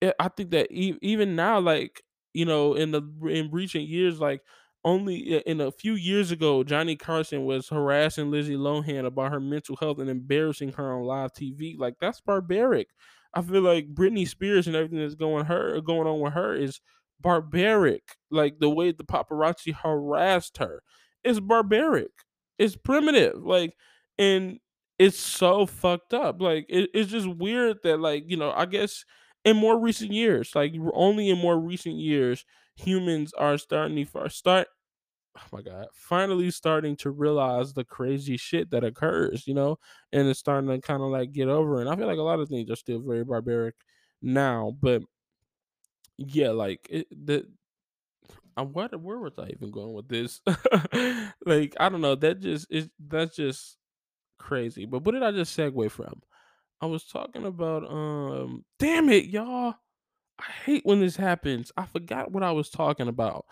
yeah, 0.00 0.12
I 0.18 0.28
think 0.28 0.50
that 0.50 0.70
e- 0.70 0.98
even 1.02 1.36
now, 1.36 1.60
like 1.60 2.02
you 2.32 2.44
know, 2.44 2.74
in 2.74 2.90
the 2.90 3.02
in 3.28 3.50
recent 3.50 3.84
years, 3.84 4.20
like 4.20 4.42
only 4.84 5.36
eh, 5.36 5.42
in 5.46 5.60
a 5.60 5.70
few 5.70 5.94
years 5.94 6.30
ago, 6.30 6.64
Johnny 6.64 6.96
Carson 6.96 7.44
was 7.44 7.68
harassing 7.68 8.30
Lizzie 8.30 8.56
Lohan 8.56 9.06
about 9.06 9.32
her 9.32 9.40
mental 9.40 9.76
health 9.76 9.98
and 9.98 10.10
embarrassing 10.10 10.72
her 10.72 10.92
on 10.94 11.04
live 11.04 11.32
TV. 11.32 11.76
Like 11.78 11.94
that's 12.00 12.20
barbaric. 12.20 12.88
I 13.32 13.42
feel 13.42 13.62
like 13.62 13.94
Britney 13.94 14.28
Spears 14.28 14.66
and 14.66 14.76
everything 14.76 15.00
that's 15.00 15.14
going 15.14 15.46
her 15.46 15.80
going 15.80 16.06
on 16.06 16.20
with 16.20 16.34
her 16.34 16.54
is 16.54 16.80
barbaric. 17.24 18.04
Like 18.30 18.60
the 18.60 18.70
way 18.70 18.92
the 18.92 19.04
paparazzi 19.04 19.74
harassed 19.74 20.58
her, 20.58 20.82
it's 21.24 21.40
barbaric. 21.40 22.12
It's 22.58 22.76
primitive. 22.76 23.42
Like 23.44 23.74
and 24.18 24.60
it's 24.98 25.18
so 25.18 25.66
fucked 25.66 26.14
up. 26.14 26.40
Like 26.42 26.66
it, 26.68 26.90
it's 26.94 27.10
just 27.10 27.28
weird 27.28 27.78
that 27.84 27.98
like 28.00 28.24
you 28.28 28.36
know 28.36 28.52
I 28.52 28.66
guess 28.66 29.04
in 29.44 29.56
more 29.56 29.78
recent 29.80 30.12
years, 30.12 30.54
like 30.54 30.74
only 30.94 31.30
in 31.30 31.38
more 31.38 31.58
recent 31.58 31.96
years, 31.96 32.44
humans 32.76 33.32
are 33.34 33.58
starting 33.58 34.04
to 34.06 34.28
start. 34.30 34.68
Oh 35.36 35.42
my 35.52 35.62
god! 35.62 35.86
Finally, 35.94 36.50
starting 36.52 36.94
to 36.98 37.10
realize 37.10 37.72
the 37.74 37.84
crazy 37.84 38.36
shit 38.36 38.70
that 38.70 38.84
occurs, 38.84 39.46
you 39.48 39.54
know, 39.54 39.78
and 40.12 40.28
it's 40.28 40.38
starting 40.38 40.70
to 40.70 40.80
kind 40.80 41.02
of 41.02 41.08
like 41.10 41.32
get 41.32 41.48
over. 41.48 41.80
And 41.80 41.90
I 41.90 41.96
feel 41.96 42.06
like 42.06 42.18
a 42.18 42.22
lot 42.22 42.38
of 42.40 42.48
things 42.48 42.70
are 42.70 42.76
still 42.76 43.00
very 43.00 43.24
barbaric 43.24 43.74
now, 44.22 44.76
but 44.80 45.02
yeah, 46.18 46.50
like 46.50 46.86
it, 46.90 47.06
the 47.10 47.46
uh, 48.56 48.64
what 48.64 48.98
where 49.00 49.18
was 49.18 49.38
I 49.38 49.48
even 49.48 49.70
going 49.70 49.92
with 49.92 50.08
this? 50.08 50.40
like 51.46 51.74
I 51.80 51.88
don't 51.88 52.00
know. 52.00 52.14
That 52.14 52.40
just 52.40 52.66
is 52.70 52.88
that's 52.98 53.36
just 53.36 53.76
crazy. 54.38 54.86
But 54.86 55.04
what 55.04 55.12
did 55.12 55.22
I 55.22 55.32
just 55.32 55.56
segue 55.56 55.90
from? 55.90 56.22
I 56.80 56.86
was 56.86 57.04
talking 57.04 57.46
about 57.46 57.90
um 57.90 58.64
damn 58.78 59.08
it, 59.08 59.26
y'all. 59.26 59.74
I 60.38 60.50
hate 60.64 60.84
when 60.84 61.00
this 61.00 61.16
happens. 61.16 61.72
I 61.76 61.86
forgot 61.86 62.32
what 62.32 62.42
I 62.42 62.52
was 62.52 62.70
talking 62.70 63.08
about. 63.08 63.46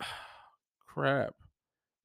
Crap. 0.86 1.34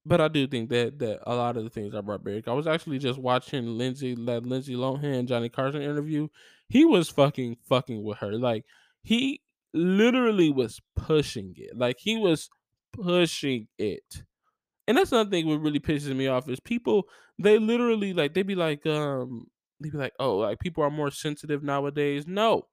But 0.05 0.21
I 0.21 0.27
do 0.27 0.47
think 0.47 0.69
that 0.69 0.99
that 0.99 1.19
a 1.27 1.35
lot 1.35 1.57
of 1.57 1.63
the 1.63 1.69
things 1.69 1.93
are 1.93 2.01
barbaric. 2.01 2.47
I 2.47 2.53
was 2.53 2.67
actually 2.67 2.99
just 2.99 3.19
watching 3.19 3.77
Lindsay 3.77 4.15
that 4.25 4.45
Lindsay 4.45 4.75
Lohan 4.75 5.25
Johnny 5.27 5.49
Carson 5.49 5.81
interview. 5.81 6.27
He 6.67 6.85
was 6.85 7.09
fucking 7.09 7.57
fucking 7.67 8.03
with 8.03 8.17
her. 8.19 8.33
Like 8.33 8.65
he 9.03 9.41
literally 9.73 10.49
was 10.49 10.79
pushing 10.95 11.53
it. 11.57 11.77
Like 11.77 11.97
he 11.99 12.17
was 12.17 12.49
pushing 12.93 13.67
it. 13.77 14.23
And 14.87 14.97
that's 14.97 15.11
another 15.11 15.29
thing 15.29 15.47
what 15.47 15.61
really 15.61 15.79
pisses 15.79 16.15
me 16.15 16.27
off 16.27 16.49
is 16.49 16.59
people 16.59 17.03
they 17.37 17.59
literally 17.59 18.13
like 18.13 18.33
they 18.33 18.43
be 18.43 18.55
like 18.55 18.85
um 18.87 19.45
they 19.79 19.89
be 19.89 19.97
like 19.97 20.13
oh 20.19 20.37
like 20.37 20.59
people 20.59 20.83
are 20.83 20.89
more 20.89 21.11
sensitive 21.11 21.63
nowadays. 21.63 22.25
No, 22.27 22.63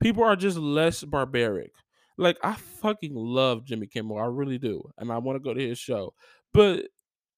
people 0.00 0.24
are 0.24 0.36
just 0.36 0.58
less 0.58 1.02
barbaric. 1.04 1.72
Like 2.16 2.38
I 2.42 2.54
fucking 2.54 3.14
love 3.14 3.64
Jimmy 3.64 3.86
Kimmel, 3.86 4.18
I 4.18 4.26
really 4.26 4.58
do, 4.58 4.82
and 4.98 5.12
I 5.12 5.18
want 5.18 5.36
to 5.36 5.40
go 5.40 5.54
to 5.54 5.68
his 5.68 5.78
show. 5.78 6.14
But 6.52 6.86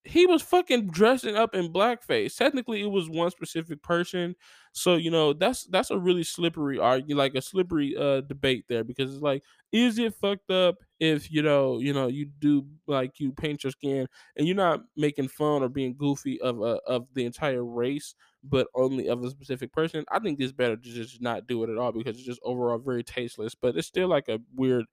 he 0.04 0.26
was 0.26 0.42
fucking 0.42 0.90
dressing 0.90 1.36
up 1.36 1.54
in 1.54 1.72
blackface. 1.72 2.36
Technically, 2.36 2.82
it 2.82 2.90
was 2.90 3.08
one 3.10 3.30
specific 3.30 3.82
person, 3.82 4.34
so 4.72 4.94
you 4.96 5.10
know 5.10 5.32
that's 5.32 5.64
that's 5.64 5.90
a 5.90 5.98
really 5.98 6.22
slippery 6.22 6.78
argue, 6.78 7.16
like 7.16 7.34
a 7.34 7.42
slippery 7.42 7.96
uh 7.96 8.20
debate 8.22 8.64
there 8.68 8.84
because 8.84 9.12
it's 9.12 9.22
like, 9.22 9.42
is 9.72 9.98
it 9.98 10.14
fucked 10.14 10.50
up 10.50 10.76
if 11.00 11.30
you 11.30 11.42
know 11.42 11.78
you 11.80 11.92
know 11.92 12.06
you 12.06 12.26
do 12.38 12.66
like 12.86 13.18
you 13.18 13.32
paint 13.32 13.64
your 13.64 13.72
skin 13.72 14.06
and 14.36 14.46
you're 14.46 14.56
not 14.56 14.80
making 14.96 15.28
fun 15.28 15.62
or 15.62 15.68
being 15.68 15.94
goofy 15.96 16.40
of 16.40 16.60
uh, 16.62 16.78
of 16.86 17.06
the 17.14 17.24
entire 17.24 17.64
race, 17.64 18.14
but 18.44 18.68
only 18.74 19.08
of 19.08 19.22
a 19.24 19.30
specific 19.30 19.72
person? 19.72 20.04
I 20.10 20.18
think 20.20 20.40
it's 20.40 20.52
better 20.52 20.76
to 20.76 20.82
just 20.82 21.20
not 21.20 21.46
do 21.46 21.64
it 21.64 21.70
at 21.70 21.78
all 21.78 21.92
because 21.92 22.16
it's 22.16 22.26
just 22.26 22.40
overall 22.44 22.78
very 22.78 23.02
tasteless. 23.02 23.54
But 23.54 23.76
it's 23.76 23.88
still 23.88 24.08
like 24.08 24.28
a 24.28 24.38
weird 24.54 24.84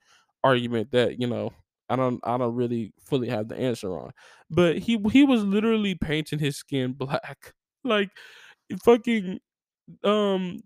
argument 0.44 0.92
that 0.92 1.20
you 1.20 1.28
know 1.28 1.52
I 1.90 1.96
don't 1.96 2.20
I 2.24 2.38
don't 2.38 2.56
really 2.56 2.94
fully 3.02 3.30
have 3.30 3.48
the 3.48 3.56
answer 3.58 3.90
on. 3.98 4.12
But 4.50 4.80
he 4.80 4.98
he 5.12 5.24
was 5.24 5.44
literally 5.44 5.96
painting 5.96 6.40
his 6.40 6.58
skin 6.58 6.94
black. 6.98 7.54
Like 7.84 8.10
fucking 8.84 9.40
um 10.04 10.60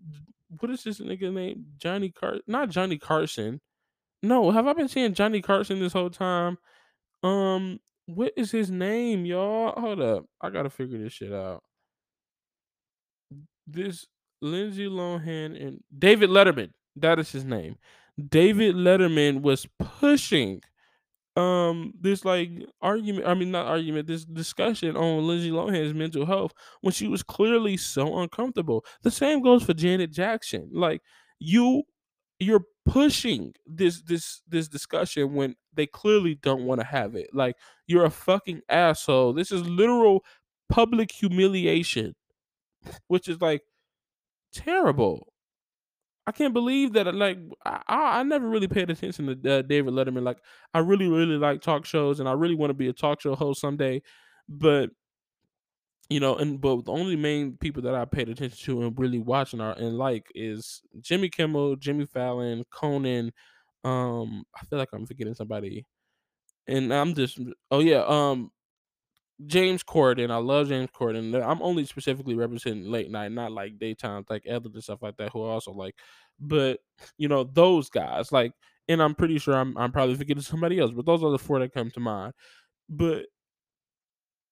what 0.60 0.70
is 0.70 0.84
this 0.84 1.00
nigga 1.00 1.32
name? 1.32 1.66
Johnny 1.78 2.10
Car 2.10 2.36
not 2.46 2.70
Johnny 2.70 2.98
Carson. 2.98 3.60
No, 4.22 4.50
have 4.50 4.66
I 4.66 4.72
been 4.72 4.88
saying 4.88 5.14
Johnny 5.14 5.40
Carson 5.40 5.80
this 5.80 5.92
whole 5.92 6.10
time? 6.10 6.58
Um 7.22 7.80
what 8.06 8.32
is 8.36 8.50
his 8.50 8.70
name, 8.70 9.24
y'all? 9.24 9.80
Hold 9.80 10.00
up. 10.00 10.24
I 10.40 10.50
gotta 10.50 10.70
figure 10.70 10.98
this 10.98 11.12
shit 11.12 11.32
out. 11.32 11.62
This 13.66 14.06
Lindsay 14.40 14.86
Lohan 14.86 15.60
and 15.64 15.80
David 15.96 16.30
Letterman. 16.30 16.70
That 16.96 17.18
is 17.18 17.30
his 17.30 17.44
name. 17.44 17.76
David 18.28 18.74
Letterman 18.74 19.40
was 19.40 19.66
pushing 19.78 20.62
um 21.36 21.94
this 21.98 22.24
like 22.26 22.50
argument 22.82 23.26
i 23.26 23.32
mean 23.32 23.50
not 23.50 23.66
argument 23.66 24.06
this 24.06 24.24
discussion 24.24 24.96
on 24.96 25.26
lindsay 25.26 25.50
lohan's 25.50 25.94
mental 25.94 26.26
health 26.26 26.52
when 26.82 26.92
she 26.92 27.08
was 27.08 27.22
clearly 27.22 27.76
so 27.76 28.18
uncomfortable. 28.18 28.84
The 29.02 29.10
same 29.10 29.40
goes 29.42 29.62
for 29.62 29.72
janet 29.74 30.12
jackson. 30.12 30.68
Like 30.72 31.00
you 31.38 31.84
you're 32.38 32.64
pushing 32.86 33.54
this 33.66 34.02
this 34.02 34.42
this 34.46 34.68
discussion 34.68 35.34
when 35.34 35.54
they 35.72 35.86
clearly 35.86 36.34
don't 36.34 36.64
want 36.66 36.80
to 36.80 36.86
have 36.86 37.14
it. 37.14 37.30
Like 37.32 37.56
you're 37.86 38.04
a 38.04 38.10
fucking 38.10 38.60
asshole. 38.68 39.32
This 39.32 39.52
is 39.52 39.62
literal 39.66 40.24
public 40.68 41.12
humiliation 41.12 42.14
which 43.08 43.28
is 43.28 43.40
like 43.40 43.62
terrible 44.52 45.31
I 46.26 46.32
can't 46.32 46.54
believe 46.54 46.92
that. 46.92 47.12
Like, 47.14 47.38
I, 47.64 47.82
I 47.88 48.20
I 48.20 48.22
never 48.22 48.48
really 48.48 48.68
paid 48.68 48.90
attention 48.90 49.26
to 49.26 49.58
uh, 49.58 49.62
David 49.62 49.94
Letterman. 49.94 50.22
Like, 50.22 50.38
I 50.72 50.78
really, 50.78 51.08
really 51.08 51.36
like 51.36 51.60
talk 51.62 51.84
shows, 51.84 52.20
and 52.20 52.28
I 52.28 52.32
really 52.32 52.54
want 52.54 52.70
to 52.70 52.74
be 52.74 52.88
a 52.88 52.92
talk 52.92 53.20
show 53.20 53.34
host 53.34 53.60
someday. 53.60 54.02
But 54.48 54.90
you 56.08 56.20
know, 56.20 56.36
and 56.36 56.60
but 56.60 56.84
the 56.84 56.92
only 56.92 57.16
main 57.16 57.56
people 57.56 57.82
that 57.82 57.94
I 57.94 58.04
paid 58.04 58.28
attention 58.28 58.58
to 58.66 58.82
and 58.82 58.98
really 58.98 59.18
watching 59.18 59.60
are 59.60 59.72
and 59.72 59.96
like 59.96 60.26
is 60.34 60.82
Jimmy 61.00 61.28
Kimmel, 61.30 61.76
Jimmy 61.76 62.06
Fallon, 62.06 62.64
Conan. 62.70 63.32
Um, 63.84 64.44
I 64.60 64.64
feel 64.66 64.78
like 64.78 64.90
I'm 64.92 65.06
forgetting 65.06 65.34
somebody, 65.34 65.86
and 66.68 66.92
I'm 66.94 67.14
just 67.14 67.40
oh 67.70 67.80
yeah, 67.80 68.04
um, 68.06 68.50
James 69.46 69.82
Corden. 69.82 70.30
I 70.30 70.36
love 70.36 70.68
James 70.68 70.90
Corden. 70.90 71.34
I'm 71.44 71.62
only 71.62 71.84
specifically 71.84 72.34
representing 72.34 72.90
late 72.90 73.10
night, 73.10 73.32
not 73.32 73.52
like 73.52 73.78
daytime, 73.78 74.24
like 74.28 74.44
Ellen 74.46 74.72
and 74.74 74.82
stuff 74.82 75.02
like 75.02 75.16
that, 75.18 75.30
who 75.32 75.44
I 75.44 75.50
also 75.50 75.72
like. 75.72 75.94
But 76.40 76.80
you 77.18 77.28
know, 77.28 77.44
those 77.44 77.88
guys, 77.90 78.32
like, 78.32 78.52
and 78.88 79.02
I'm 79.02 79.14
pretty 79.14 79.38
sure 79.38 79.54
I'm 79.54 79.76
I'm 79.78 79.92
probably 79.92 80.16
forgetting 80.16 80.42
somebody 80.42 80.78
else, 80.78 80.92
but 80.92 81.06
those 81.06 81.22
are 81.22 81.30
the 81.30 81.38
four 81.38 81.58
that 81.60 81.72
come 81.74 81.90
to 81.92 82.00
mind. 82.00 82.34
But 82.88 83.26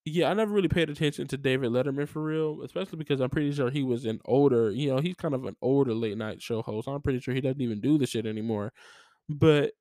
yeah, 0.06 0.30
I 0.30 0.34
never 0.34 0.52
really 0.52 0.68
paid 0.68 0.88
attention 0.90 1.26
to 1.28 1.36
David 1.36 1.70
Letterman 1.70 2.08
for 2.08 2.22
real, 2.22 2.62
especially 2.62 2.98
because 2.98 3.20
I'm 3.20 3.30
pretty 3.30 3.52
sure 3.52 3.70
he 3.70 3.82
was 3.82 4.06
an 4.06 4.18
older, 4.24 4.70
you 4.70 4.88
know, 4.90 4.98
he's 4.98 5.14
kind 5.14 5.34
of 5.34 5.44
an 5.44 5.56
older 5.60 5.92
late 5.94 6.16
night 6.16 6.40
show 6.40 6.62
host. 6.62 6.88
I'm 6.88 7.02
pretty 7.02 7.20
sure 7.20 7.34
he 7.34 7.40
doesn't 7.42 7.60
even 7.60 7.80
do 7.80 7.98
the 7.98 8.06
shit 8.06 8.26
anymore. 8.26 8.72
But 9.28 9.72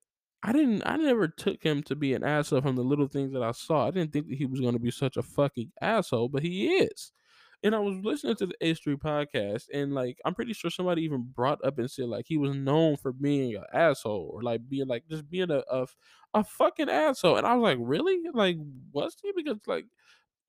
I 0.41 0.53
didn't 0.53 0.84
I 0.86 0.95
never 0.98 1.28
took 1.28 1.64
him 1.64 1.84
to 1.84 1.95
be 1.95 2.14
an 2.14 2.24
asshole 2.24 2.61
from 2.61 2.76
the 2.76 2.84
little 2.84 3.07
things 3.07 3.34
that 3.34 3.44
I 3.44 3.52
saw. 3.52 3.88
I 3.88 3.91
didn't 3.91 4.14
think 4.14 4.28
that 4.30 4.38
he 4.38 4.45
was 4.45 4.61
gonna 4.61 4.80
be 4.80 4.91
such 4.91 5.18
a 5.18 5.24
fucking 5.24 5.72
asshole, 5.82 6.30
but 6.30 6.44
he 6.44 6.68
is. 6.78 7.11
And 7.61 7.76
I 7.76 7.80
was 7.80 7.98
listening 8.03 8.36
to 8.38 8.45
the 8.48 8.56
H3 8.61 8.95
podcast, 8.95 9.66
and 9.74 9.94
like 9.94 10.18
I'm 10.24 10.34
pretty 10.34 10.53
sure 10.53 10.72
somebody 10.72 11.03
even 11.03 11.24
brought 11.36 11.64
up 11.66 11.78
and 11.78 11.91
said 11.91 12.06
like 12.06 12.26
he 12.28 12.38
was 12.38 12.56
known 12.56 12.95
for 12.95 13.11
being 13.11 13.56
an 13.56 13.66
asshole 13.74 14.32
or 14.34 14.41
like 14.44 14.68
being 14.70 14.88
like 14.88 15.03
just 15.10 15.30
being 15.30 15.52
a 15.52 15.61
a, 15.70 15.88
a 16.34 16.44
fucking 16.45 16.90
asshole. 16.90 17.36
And 17.38 17.45
I 17.45 17.56
was 17.56 17.64
like, 17.64 17.78
really? 17.82 18.22
Like, 18.34 18.57
was 18.94 19.18
he? 19.22 19.34
Because 19.36 19.60
like 19.68 19.86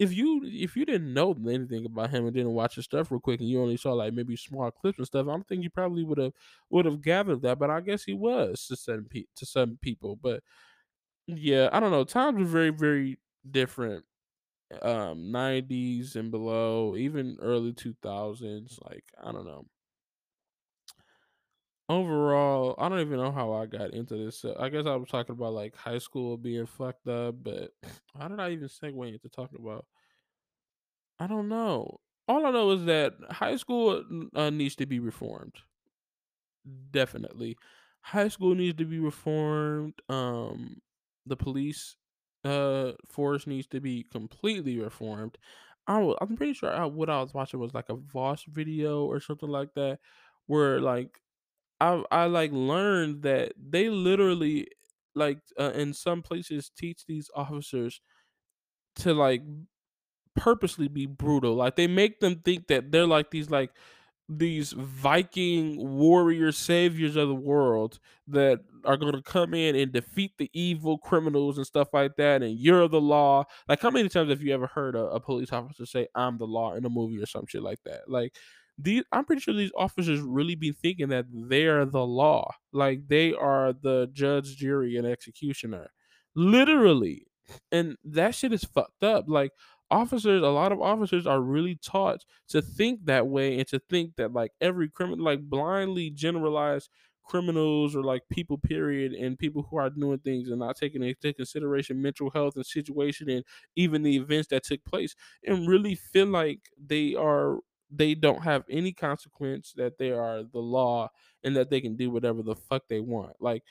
if 0.01 0.15
you 0.17 0.43
if 0.45 0.77
you 0.77 0.87
didn't 0.87 1.15
know 1.15 1.37
anything 1.49 1.87
about 1.87 2.11
him 2.11 2.27
and 2.27 2.35
didn't 2.35 2.55
watch 2.55 2.77
his 2.77 2.87
stuff 2.87 3.13
real 3.13 3.21
quick 3.21 3.41
and 3.41 3.51
you 3.51 3.63
only 3.63 3.79
saw 3.79 3.93
like 3.95 4.15
maybe 4.15 4.37
small 4.37 4.71
clips 4.73 4.99
and 4.99 5.07
stuff, 5.09 5.29
I 5.29 5.33
don't 5.33 5.49
think 5.49 5.65
you 5.65 5.71
probably 5.71 6.05
would 6.05 6.19
have 6.19 6.35
would 6.71 6.87
have 6.87 7.03
gathered 7.03 7.43
that. 7.43 7.61
But 7.61 7.71
I 7.71 7.83
guess 7.83 8.05
he 8.05 8.15
was 8.15 8.67
to 8.69 8.77
some 8.77 9.07
pe- 9.11 9.27
to 9.37 9.47
some 9.47 9.79
people. 9.83 10.17
But 10.17 10.43
yeah, 11.27 11.69
I 11.73 11.81
don't 11.81 11.93
know. 11.93 12.05
Times 12.05 12.39
were 12.41 12.45
very 12.47 12.71
very 12.71 13.19
different. 13.51 14.05
Um, 14.83 15.33
nineties 15.33 16.17
and 16.17 16.31
below, 16.31 16.97
even 16.97 17.39
early 17.43 17.73
two 17.75 17.95
thousands. 18.03 18.79
Like 18.85 19.05
I 19.23 19.33
don't 19.33 19.47
know. 19.47 19.67
Overall, 21.91 22.75
I 22.79 22.89
don't 22.89 23.01
even 23.01 23.19
know 23.19 23.33
how 23.33 23.53
I 23.53 23.67
got 23.67 23.93
into 23.95 24.17
this. 24.17 24.45
I 24.45 24.69
guess 24.71 24.87
I 24.87 24.95
was 24.97 25.09
talking 25.09 25.35
about 25.35 25.55
like 25.55 25.75
high 25.75 25.99
school 25.99 26.37
being 26.39 26.67
fucked 26.67 27.09
up, 27.09 27.43
but 27.43 27.73
how 28.19 28.29
did 28.29 28.41
I 28.41 28.51
even 28.53 28.69
segue 28.69 29.13
into 29.13 29.29
talking 29.29 29.59
about 29.61 29.87
I 31.21 31.27
don't 31.29 31.49
know. 31.49 32.01
All 32.27 32.47
I 32.47 32.51
know 32.51 32.71
is 32.73 32.85
that 32.87 33.15
high 33.31 33.57
school 33.57 34.05
uh, 34.35 34.51
needs 34.51 34.77
to 34.77 34.87
be 34.87 34.99
reformed. 34.99 35.55
Definitely, 36.91 37.57
high 38.03 38.29
school 38.29 38.55
needs 38.55 38.77
to 38.79 38.85
be 38.85 38.99
reformed. 38.99 39.95
Um, 40.09 40.83
the 41.27 41.37
police 41.37 41.97
uh 42.45 42.93
force 43.09 43.47
needs 43.47 43.67
to 43.69 43.81
be 43.81 44.05
completely 44.11 44.79
reformed. 44.79 45.39
I'm 45.87 46.37
pretty 46.37 46.55
sure 46.55 46.73
I, 46.73 46.85
what 46.87 47.11
I 47.11 47.21
was 47.21 47.35
watching 47.35 47.61
was 47.61 47.75
like 47.75 47.89
a 47.89 47.97
Voss 47.97 48.45
video 48.45 49.05
or 49.07 49.21
something 49.21 49.49
like 49.49 49.75
that, 49.75 50.01
where 50.47 50.81
like 50.81 51.21
I 51.81 52.03
I 52.11 52.25
like 52.27 52.53
learned 52.53 53.23
that 53.23 53.53
they 53.59 53.89
literally 53.89 54.69
like 55.15 55.41
uh, 55.59 55.73
in 55.75 55.93
some 55.95 56.23
places 56.23 56.71
teach 56.77 57.07
these 57.07 57.31
officers 57.35 58.01
to 58.97 59.15
like 59.15 59.43
purposely 60.37 60.89
be 60.89 61.07
brutal. 61.07 61.55
Like 61.57 61.77
they 61.77 61.87
make 61.87 62.21
them 62.21 62.37
think 62.45 62.69
that 62.69 62.93
they're 62.93 63.07
like 63.07 63.31
these 63.31 63.51
like 63.51 63.73
these 64.29 64.73
Viking 64.73 65.77
warrior 65.99 66.53
saviors 66.53 67.17
of 67.17 67.29
the 67.29 67.35
world 67.35 67.99
that 68.29 68.61
are 68.85 68.97
going 68.97 69.13
to 69.15 69.23
come 69.23 69.55
in 69.55 69.77
and 69.77 69.93
defeat 69.93 70.33
the 70.39 70.51
evil 70.55 70.99
criminals 70.99 71.59
and 71.59 71.67
stuff 71.67 71.89
like 71.93 72.17
that. 72.17 72.43
And 72.43 72.59
you're 72.59 72.89
the 72.89 73.01
law. 73.01 73.45
Like, 73.69 73.81
how 73.83 73.91
many 73.91 74.09
times 74.09 74.31
have 74.31 74.43
you 74.43 74.55
ever 74.55 74.69
heard 74.69 74.97
a, 74.97 75.05
a 75.07 75.21
police 75.21 75.53
officer 75.53 75.87
say, 75.87 76.09
I'm 76.15 76.39
the 76.39 76.47
law 76.47 76.75
in 76.75 76.85
a 76.85 76.91
movie 76.91 77.19
or 77.23 77.27
some 77.27 77.47
shit 77.49 77.63
like 77.63 77.81
that? 77.85 78.09
Like, 78.09 78.37
these, 78.83 79.05
I'm 79.13 79.25
pretty 79.25 79.41
sure 79.41 79.55
these 79.55 79.73
officers 79.77 80.21
really 80.21 80.55
be 80.55 80.73
thinking 80.73 81.09
that 81.09 81.27
they're 81.33 81.85
the 81.85 82.05
law. 82.05 82.51
Like, 82.73 83.09
they 83.09 83.33
are 83.35 83.73
the 83.73 84.09
judge, 84.13 84.57
jury, 84.57 84.97
and 84.97 85.07
executioner. 85.07 85.91
Literally. 86.35 87.27
And 87.73 87.97
that 88.05 88.35
shit 88.35 88.53
is 88.53 88.65
fucked 88.65 89.03
up. 89.03 89.25
Like, 89.29 89.53
officers 89.91 90.43
a 90.43 90.47
lot 90.47 90.73
of 90.73 90.81
officers 90.81 91.27
are 91.27 91.41
really 91.41 91.75
taught 91.77 92.25
to 92.49 92.63
think 92.63 93.07
that 93.07 93.27
way 93.27 93.59
and 93.59 93.67
to 93.67 93.81
think 93.91 94.15
that 94.17 94.33
like 94.33 94.53
every 94.61 94.89
criminal 94.89 95.25
like 95.25 95.41
blindly 95.43 96.11
generalize 96.11 96.89
criminals 97.25 97.95
or 97.95 98.03
like 98.03 98.23
people 98.31 98.59
period 98.59 99.13
and 99.13 99.39
people 99.39 99.67
who 99.71 99.77
are 99.77 99.91
doing 99.91 100.19
things 100.19 100.49
and 100.49 100.59
not 100.59 100.77
taking 100.77 101.03
into 101.03 101.33
consideration 101.33 102.01
mental 102.01 102.31
health 102.31 102.55
and 102.57 102.67
situation 102.67 103.29
and 103.29 103.45
even 103.77 104.03
the 104.03 104.17
events 104.17 104.49
that 104.49 104.65
took 104.65 104.85
place 104.85 105.15
and 105.45 105.69
really 105.69 105.95
feel 105.95 106.27
like 106.27 106.61
they 106.85 107.15
are 107.15 107.59
they 107.91 108.15
don't 108.15 108.43
have 108.43 108.65
any 108.71 108.93
consequence, 108.93 109.73
that 109.77 109.99
they 109.99 110.11
are 110.13 110.43
the 110.43 110.59
law, 110.61 111.09
and 111.45 111.57
that 111.57 111.71
they 111.71 111.81
can 111.81 111.97
do 111.97 112.11
whatever 112.11 112.43
the 112.43 112.57
fuck 112.57 112.89
they 112.89 113.01
want. 113.01 113.37
Like 113.41 113.65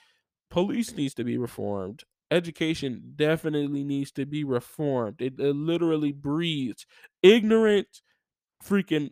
police 0.50 0.94
needs 0.96 1.14
to 1.16 1.24
be 1.24 1.38
reformed. 1.38 2.04
Education 2.32 3.14
definitely 3.16 3.84
needs 3.84 4.12
to 4.14 4.26
be 4.26 4.44
reformed. 4.44 5.22
It, 5.22 5.40
it 5.40 5.56
literally 5.56 6.12
breeds 6.14 6.86
ignorant 7.24 8.02
freaking 8.64 9.12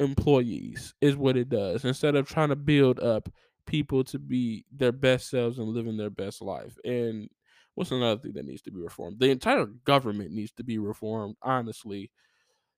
employees 0.00 0.94
is 1.00 1.16
what 1.16 1.36
it 1.36 1.48
does 1.48 1.84
instead 1.84 2.16
of 2.16 2.26
trying 2.28 2.48
to 2.48 2.56
build 2.56 3.00
up 3.00 3.28
people 3.66 4.02
to 4.04 4.18
be 4.18 4.64
their 4.72 4.92
best 4.92 5.30
selves 5.30 5.58
and 5.58 5.68
living 5.68 5.96
their 5.96 6.10
best 6.10 6.42
life 6.42 6.76
and 6.84 7.28
what's 7.74 7.92
another 7.92 8.20
thing 8.20 8.32
that 8.32 8.46
needs 8.46 8.62
to 8.62 8.70
be 8.72 8.80
reformed 8.80 9.20
the 9.20 9.30
entire 9.30 9.66
government 9.66 10.32
needs 10.32 10.52
to 10.52 10.64
be 10.64 10.78
reformed 10.78 11.36
honestly 11.42 12.10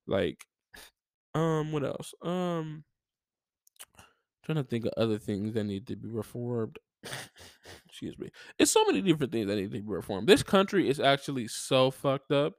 like 0.07 0.45
um 1.35 1.73
what 1.73 1.85
else? 1.85 2.15
Um 2.23 2.85
trying 4.45 4.57
to 4.57 4.65
think 4.65 4.85
of 4.87 4.93
other 4.97 5.19
things 5.19 5.55
that 5.55 5.65
need 5.65 5.87
to 5.87 5.97
be 5.97 6.09
reformed. 6.09 6.79
Excuse 7.87 8.19
me. 8.19 8.31
It's 8.59 8.71
so 8.71 8.85
many 8.85 9.03
different 9.03 9.33
things 9.33 9.47
that 9.47 9.57
need 9.57 9.71
to 9.73 9.81
be 9.81 9.81
reformed. 9.81 10.29
This 10.29 10.43
country 10.43 10.89
is 10.89 11.01
actually 11.01 11.49
so 11.49 11.91
fucked 11.91 12.33
up. 12.33 12.55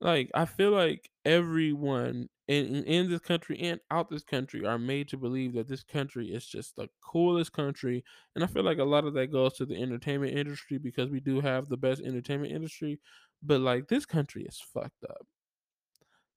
Like 0.00 0.30
I 0.34 0.46
feel 0.46 0.72
like 0.72 1.10
everyone 1.24 2.28
in 2.48 2.82
in 2.84 3.08
this 3.08 3.20
country 3.20 3.58
and 3.60 3.80
out 3.90 4.10
this 4.10 4.24
country 4.24 4.66
are 4.66 4.78
made 4.78 5.08
to 5.10 5.16
believe 5.16 5.52
that 5.54 5.68
this 5.68 5.84
country 5.84 6.32
is 6.32 6.44
just 6.46 6.74
the 6.76 6.88
coolest 7.00 7.52
country, 7.52 8.04
and 8.34 8.42
I 8.42 8.48
feel 8.48 8.64
like 8.64 8.78
a 8.78 8.84
lot 8.84 9.04
of 9.06 9.14
that 9.14 9.28
goes 9.28 9.54
to 9.58 9.66
the 9.66 9.80
entertainment 9.80 10.36
industry 10.36 10.78
because 10.78 11.08
we 11.10 11.20
do 11.20 11.40
have 11.40 11.68
the 11.68 11.76
best 11.76 12.02
entertainment 12.02 12.52
industry, 12.52 13.00
but 13.42 13.60
like 13.60 13.86
this 13.88 14.04
country 14.04 14.42
is 14.44 14.60
fucked 14.60 15.04
up. 15.08 15.26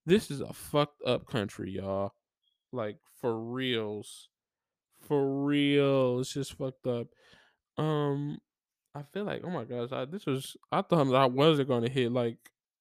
This 0.05 0.29
is 0.29 0.41
a 0.41 0.53
fucked 0.53 1.01
up 1.05 1.25
country, 1.25 1.71
y'all. 1.71 2.13
Like 2.71 2.97
for 3.21 3.39
reals. 3.39 4.29
For 5.01 5.45
real. 5.45 6.19
It's 6.19 6.33
just 6.33 6.53
fucked 6.57 6.87
up. 6.87 7.07
Um 7.77 8.39
I 8.95 9.03
feel 9.03 9.25
like, 9.25 9.41
oh 9.43 9.49
my 9.49 9.65
gosh, 9.65 9.91
I, 9.91 10.05
this 10.05 10.25
was. 10.25 10.55
I 10.71 10.81
thought 10.81 11.13
I 11.13 11.25
wasn't 11.25 11.67
to 11.83 11.91
hit 11.91 12.13
like 12.13 12.37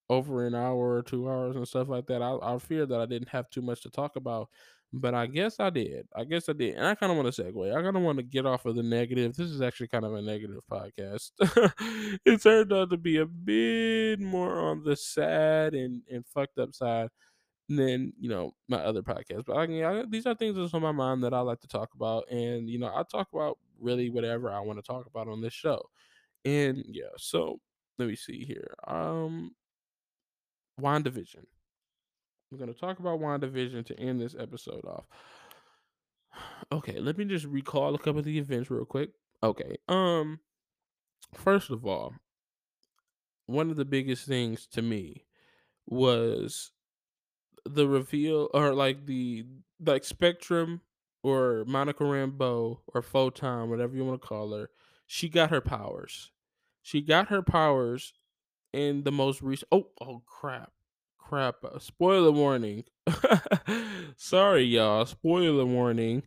over 0.09 0.47
an 0.47 0.55
hour 0.55 0.95
or 0.95 1.03
two 1.03 1.29
hours 1.29 1.57
and 1.57 1.67
stuff 1.67 1.89
like 1.89 2.07
that. 2.07 2.21
I, 2.21 2.37
I 2.41 2.57
feared 2.57 2.89
that 2.89 3.01
I 3.01 3.05
didn't 3.05 3.29
have 3.29 3.49
too 3.49 3.61
much 3.61 3.81
to 3.81 3.89
talk 3.89 4.15
about, 4.15 4.49
but 4.93 5.13
I 5.13 5.27
guess 5.27 5.59
I 5.59 5.69
did. 5.69 6.07
I 6.15 6.23
guess 6.23 6.47
I 6.49 6.53
did, 6.53 6.75
and 6.75 6.85
I 6.85 6.95
kind 6.95 7.11
of 7.11 7.17
want 7.17 7.33
to 7.33 7.43
segue. 7.43 7.75
I 7.75 7.81
kind 7.81 7.95
of 7.95 8.03
want 8.03 8.17
to 8.17 8.23
get 8.23 8.45
off 8.45 8.65
of 8.65 8.75
the 8.75 8.83
negative. 8.83 9.35
This 9.35 9.49
is 9.49 9.61
actually 9.61 9.89
kind 9.89 10.05
of 10.05 10.13
a 10.13 10.21
negative 10.21 10.61
podcast. 10.71 11.31
it 12.25 12.41
turned 12.41 12.71
out 12.73 12.89
to 12.91 12.97
be 12.97 13.17
a 13.17 13.25
bit 13.25 14.19
more 14.19 14.59
on 14.59 14.83
the 14.83 14.95
sad 14.95 15.73
and 15.73 16.01
and 16.09 16.25
fucked 16.27 16.59
up 16.59 16.73
side 16.73 17.09
than 17.69 18.13
you 18.19 18.29
know 18.29 18.53
my 18.67 18.77
other 18.77 19.01
podcasts. 19.01 19.45
But 19.45 19.57
I, 19.57 19.65
yeah, 19.65 20.03
these 20.07 20.25
are 20.25 20.35
things 20.35 20.55
that's 20.55 20.73
on 20.73 20.81
my 20.81 20.91
mind 20.91 21.23
that 21.23 21.33
I 21.33 21.41
like 21.41 21.61
to 21.61 21.67
talk 21.67 21.89
about, 21.95 22.29
and 22.31 22.69
you 22.69 22.79
know 22.79 22.87
I 22.87 23.03
talk 23.03 23.27
about 23.33 23.57
really 23.79 24.09
whatever 24.09 24.51
I 24.51 24.59
want 24.59 24.79
to 24.79 24.83
talk 24.83 25.05
about 25.05 25.27
on 25.27 25.41
this 25.41 25.53
show. 25.53 25.81
And 26.45 26.83
yeah, 26.87 27.13
so 27.17 27.59
let 27.97 28.07
me 28.07 28.15
see 28.15 28.45
here. 28.45 28.75
Um, 28.87 29.51
WandaVision. 30.79 31.45
We're 32.55 32.67
gonna 32.67 32.73
talk 32.73 32.99
about 32.99 33.19
WandaVision 33.19 33.85
to 33.87 33.99
end 33.99 34.21
this 34.21 34.33
episode 34.39 34.85
off. 34.85 35.03
Okay, 36.71 37.01
let 37.01 37.17
me 37.17 37.25
just 37.25 37.43
recall 37.43 37.95
a 37.95 37.97
couple 37.97 38.19
of 38.19 38.25
the 38.25 38.39
events 38.39 38.71
real 38.71 38.85
quick. 38.85 39.09
Okay, 39.43 39.75
um, 39.89 40.39
first 41.33 41.69
of 41.69 41.85
all, 41.85 42.13
one 43.45 43.69
of 43.69 43.75
the 43.75 43.83
biggest 43.83 44.25
things 44.25 44.67
to 44.67 44.81
me 44.81 45.25
was 45.85 46.71
the 47.65 47.89
reveal 47.89 48.49
or 48.53 48.73
like 48.73 49.05
the 49.05 49.43
like 49.85 50.05
Spectrum 50.05 50.79
or 51.23 51.65
Monica 51.67 52.05
Rambeau 52.05 52.77
or 52.87 53.01
Photon, 53.01 53.69
whatever 53.69 53.97
you 53.97 54.05
want 54.05 54.21
to 54.21 54.27
call 54.27 54.53
her, 54.53 54.69
she 55.05 55.27
got 55.27 55.49
her 55.49 55.59
powers. 55.61 56.31
She 56.81 57.01
got 57.01 57.27
her 57.27 57.41
powers 57.41 58.13
in 58.71 59.03
the 59.03 59.11
most 59.11 59.41
recent. 59.41 59.67
Oh, 59.73 59.89
oh 59.99 60.21
crap, 60.25 60.71
crap! 61.27 61.55
Uh, 61.63 61.79
spoiler 61.79 62.31
warning. 62.31 62.83
Sorry, 64.17 64.63
y'all. 64.63 65.05
Spoiler 65.05 65.65
warning. 65.65 66.23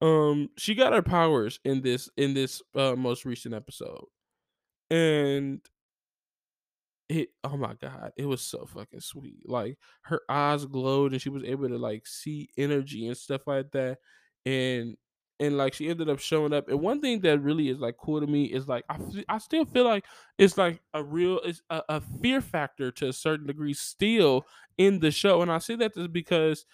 Um, 0.00 0.50
she 0.58 0.74
got 0.74 0.92
her 0.92 1.02
powers 1.02 1.60
in 1.64 1.82
this 1.82 2.08
in 2.16 2.34
this 2.34 2.62
uh, 2.74 2.94
most 2.96 3.24
recent 3.24 3.54
episode, 3.54 4.04
and 4.90 5.60
it 7.08 7.28
oh 7.44 7.56
my 7.56 7.74
god, 7.74 8.12
it 8.16 8.26
was 8.26 8.40
so 8.42 8.66
fucking 8.66 9.00
sweet. 9.00 9.48
Like 9.48 9.78
her 10.02 10.20
eyes 10.28 10.64
glowed 10.66 11.12
and 11.12 11.20
she 11.20 11.28
was 11.28 11.44
able 11.44 11.68
to 11.68 11.78
like 11.78 12.06
see 12.06 12.48
energy 12.56 13.06
and 13.06 13.16
stuff 13.16 13.46
like 13.46 13.70
that. 13.72 13.98
And 14.46 14.96
and 15.42 15.58
like 15.58 15.74
she 15.74 15.88
ended 15.88 16.08
up 16.08 16.20
showing 16.20 16.52
up. 16.52 16.68
And 16.68 16.80
one 16.80 17.00
thing 17.00 17.20
that 17.22 17.40
really 17.40 17.68
is 17.68 17.80
like 17.80 17.96
cool 17.96 18.20
to 18.20 18.26
me 18.26 18.44
is 18.44 18.68
like 18.68 18.84
I, 18.88 18.98
I 19.28 19.38
still 19.38 19.64
feel 19.64 19.84
like 19.84 20.06
it's 20.38 20.56
like 20.56 20.80
a 20.94 21.02
real 21.02 21.40
it's 21.40 21.60
a, 21.68 21.82
a 21.88 22.00
fear 22.00 22.40
factor 22.40 22.92
to 22.92 23.08
a 23.08 23.12
certain 23.12 23.48
degree 23.48 23.74
still 23.74 24.46
in 24.78 25.00
the 25.00 25.10
show. 25.10 25.42
And 25.42 25.50
I 25.50 25.58
say 25.58 25.74
that 25.76 25.94
just 25.94 26.12
because 26.12 26.64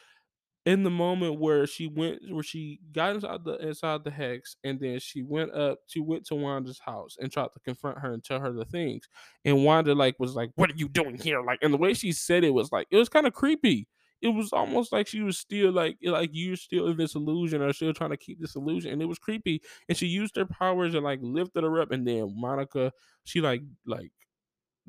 in 0.66 0.82
the 0.82 0.90
moment 0.90 1.40
where 1.40 1.66
she 1.66 1.86
went 1.86 2.20
where 2.31 2.43
she 2.43 2.78
got 2.93 3.15
inside 3.15 3.43
the 3.45 3.55
inside 3.66 4.05
the 4.05 4.11
hex 4.11 4.57
and 4.65 4.78
then 4.78 4.99
she 4.99 5.23
went 5.23 5.51
up 5.53 5.78
she 5.86 6.01
went 6.01 6.27
to 6.27 6.35
wanda's 6.35 6.81
house 6.81 7.16
and 7.19 7.32
tried 7.32 7.49
to 7.55 7.61
confront 7.65 7.99
her 7.99 8.12
and 8.12 8.23
tell 8.23 8.39
her 8.39 8.53
the 8.53 8.66
things 8.66 9.09
and 9.47 9.65
wanda 9.65 9.95
like 9.95 10.15
was 10.19 10.35
like 10.35 10.51
what 10.57 10.70
are 10.70 10.77
you 10.77 10.89
doing 10.89 11.16
here 11.16 11.40
like 11.43 11.59
and 11.62 11.73
the 11.73 11.78
way 11.78 11.95
she 11.95 12.12
said 12.12 12.45
it 12.45 12.51
was 12.51 12.70
like 12.70 12.86
it 12.90 12.97
was 12.97 13.09
kind 13.09 13.27
of 13.27 13.32
creepy 13.32 13.89
it 14.20 14.28
was 14.28 14.53
almost 14.53 14.93
like 14.93 15.07
she 15.07 15.20
was 15.20 15.39
still 15.39 15.73
like 15.73 15.97
like 16.03 16.31
you're 16.32 16.57
still 16.57 16.89
in 16.89 16.97
this 16.97 17.15
illusion 17.15 17.62
or 17.62 17.73
still 17.73 17.93
trying 17.93 18.11
to 18.11 18.16
keep 18.16 18.40
this 18.40 18.57
illusion 18.57 18.93
and 18.93 19.03
it 19.03 19.07
was 19.07 19.19
creepy 19.19 19.61
and 19.89 19.97
she 19.97 20.07
used 20.07 20.36
her 20.36 20.47
powers 20.47 20.95
and 20.95 21.05
like 21.05 21.20
lifted 21.23 21.65
her 21.65 21.81
up 21.81 21.90
and 21.93 22.07
then 22.07 22.35
monica 22.36 22.93
she 23.24 23.40
like 23.40 23.62
like 23.86 24.11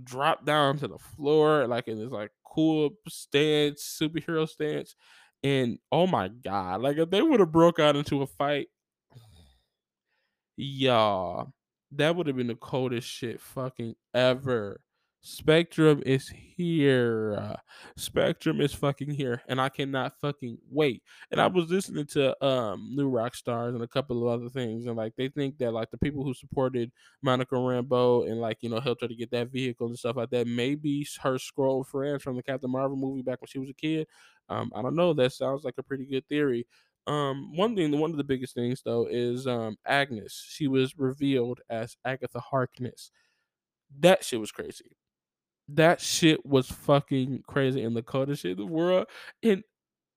dropped 0.03 0.45
down 0.45 0.77
to 0.77 0.87
the 0.87 0.97
floor 0.97 1.67
like 1.67 1.87
in 1.87 1.99
this 1.99 2.11
like 2.11 2.31
cool 2.43 2.89
stance 3.07 3.97
superhero 4.01 4.47
stance 4.47 4.95
and 5.43 5.79
oh 5.91 6.07
my 6.07 6.27
god, 6.27 6.81
like 6.81 6.97
if 6.97 7.09
they 7.09 7.21
would 7.21 7.39
have 7.39 7.51
broke 7.51 7.79
out 7.79 7.95
into 7.95 8.21
a 8.21 8.27
fight, 8.27 8.67
y'all, 10.57 11.53
that 11.91 12.15
would 12.15 12.27
have 12.27 12.35
been 12.35 12.47
the 12.47 12.55
coldest 12.55 13.07
shit 13.07 13.39
fucking 13.41 13.95
ever. 14.13 14.81
Spectrum 15.21 16.01
is 16.05 16.29
here. 16.29 17.57
Spectrum 17.97 18.61
is 18.61 18.73
fucking 18.73 19.11
here, 19.11 19.41
and 19.49 19.59
I 19.59 19.67
cannot 19.67 20.13
fucking 20.21 20.57
wait. 20.71 21.03
And 21.29 21.41
I 21.41 21.47
was 21.47 21.69
listening 21.69 22.05
to 22.07 22.41
um 22.45 22.95
New 22.95 23.11
Rockstars 23.11 23.75
and 23.75 23.83
a 23.83 23.87
couple 23.87 24.21
of 24.25 24.33
other 24.39 24.49
things, 24.49 24.85
and 24.85 24.95
like 24.95 25.13
they 25.17 25.27
think 25.27 25.57
that 25.57 25.73
like 25.73 25.91
the 25.91 25.97
people 25.97 26.23
who 26.23 26.33
supported 26.33 26.91
Monica 27.21 27.55
Rambeau 27.55 28.31
and 28.31 28.39
like 28.39 28.59
you 28.61 28.69
know 28.69 28.79
helped 28.79 29.01
her 29.01 29.09
to 29.09 29.15
get 29.15 29.29
that 29.31 29.51
vehicle 29.51 29.87
and 29.87 29.99
stuff 29.99 30.15
like 30.15 30.29
that, 30.29 30.47
maybe 30.47 31.05
her 31.21 31.33
Skrull 31.35 31.85
friends 31.85 32.23
from 32.23 32.37
the 32.37 32.43
Captain 32.43 32.71
Marvel 32.71 32.95
movie 32.97 33.21
back 33.21 33.41
when 33.41 33.47
she 33.47 33.59
was 33.59 33.69
a 33.69 33.73
kid. 33.73 34.07
Um, 34.47 34.71
I 34.73 34.81
don't 34.81 34.95
know. 34.95 35.13
That 35.13 35.33
sounds 35.33 35.65
like 35.65 35.75
a 35.77 35.83
pretty 35.83 36.05
good 36.05 36.25
theory. 36.29 36.65
Um, 37.07 37.55
one 37.57 37.75
thing, 37.75 37.97
one 37.99 38.11
of 38.11 38.17
the 38.17 38.23
biggest 38.23 38.55
things 38.55 38.81
though 38.85 39.05
is 39.09 39.47
um 39.47 39.75
Agnes. 39.85 40.45
She 40.49 40.67
was 40.69 40.97
revealed 40.97 41.59
as 41.69 41.97
Agatha 42.05 42.39
Harkness. 42.39 43.11
That 43.99 44.23
shit 44.23 44.39
was 44.39 44.51
crazy 44.51 44.95
that 45.73 46.01
shit 46.01 46.45
was 46.45 46.67
fucking 46.67 47.43
crazy 47.47 47.81
in 47.81 47.93
the 47.93 48.01
coldest 48.01 48.41
shit 48.41 48.51
in 48.51 48.57
the 48.57 48.65
world. 48.65 49.07
And 49.43 49.63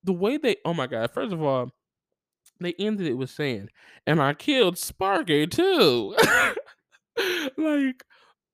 the 0.04 0.12
way 0.12 0.36
they, 0.36 0.56
oh 0.64 0.74
my 0.74 0.86
god! 0.86 1.10
First 1.12 1.32
of 1.32 1.42
all, 1.42 1.70
they 2.60 2.74
ended 2.78 3.06
it 3.06 3.14
with 3.14 3.30
saying, 3.30 3.68
"And 4.06 4.20
I 4.20 4.34
killed 4.34 4.78
Sparky 4.78 5.46
too." 5.46 6.14
like, 7.56 8.04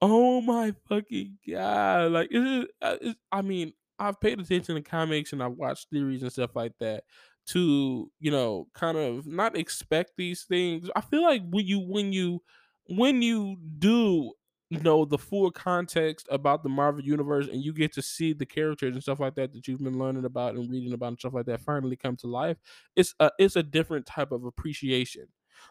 oh 0.00 0.40
my 0.40 0.74
fucking 0.88 1.38
god! 1.48 2.12
Like, 2.12 2.28
is? 2.30 2.66
Uh, 2.82 2.96
I 3.32 3.42
mean, 3.42 3.72
I've 3.98 4.20
paid 4.20 4.40
attention 4.40 4.76
to 4.76 4.82
comics 4.82 5.32
and 5.32 5.42
I've 5.42 5.52
watched 5.52 5.88
theories 5.90 6.22
and 6.22 6.32
stuff 6.32 6.54
like 6.54 6.72
that 6.80 7.04
to, 7.48 8.10
you 8.20 8.30
know, 8.30 8.68
kind 8.74 8.98
of 8.98 9.26
not 9.26 9.56
expect 9.56 10.12
these 10.16 10.44
things. 10.44 10.88
I 10.94 11.00
feel 11.00 11.22
like 11.22 11.42
when 11.48 11.66
you 11.66 11.80
when 11.80 12.12
you 12.12 12.42
when 12.88 13.22
you 13.22 13.56
do 13.78 14.32
know 14.70 15.04
the 15.04 15.18
full 15.18 15.50
context 15.50 16.26
about 16.30 16.62
the 16.62 16.68
Marvel 16.68 17.02
universe 17.02 17.48
and 17.48 17.62
you 17.62 17.72
get 17.72 17.92
to 17.94 18.02
see 18.02 18.32
the 18.32 18.46
characters 18.46 18.94
and 18.94 19.02
stuff 19.02 19.20
like 19.20 19.34
that 19.36 19.52
that 19.52 19.66
you've 19.66 19.82
been 19.82 19.98
learning 19.98 20.24
about 20.24 20.54
and 20.54 20.70
reading 20.70 20.92
about 20.92 21.08
and 21.08 21.18
stuff 21.18 21.34
like 21.34 21.46
that 21.46 21.60
finally 21.60 21.96
come 21.96 22.16
to 22.16 22.26
life, 22.26 22.58
it's 22.94 23.14
a 23.20 23.30
it's 23.38 23.56
a 23.56 23.62
different 23.62 24.06
type 24.06 24.32
of 24.32 24.44
appreciation. 24.44 25.26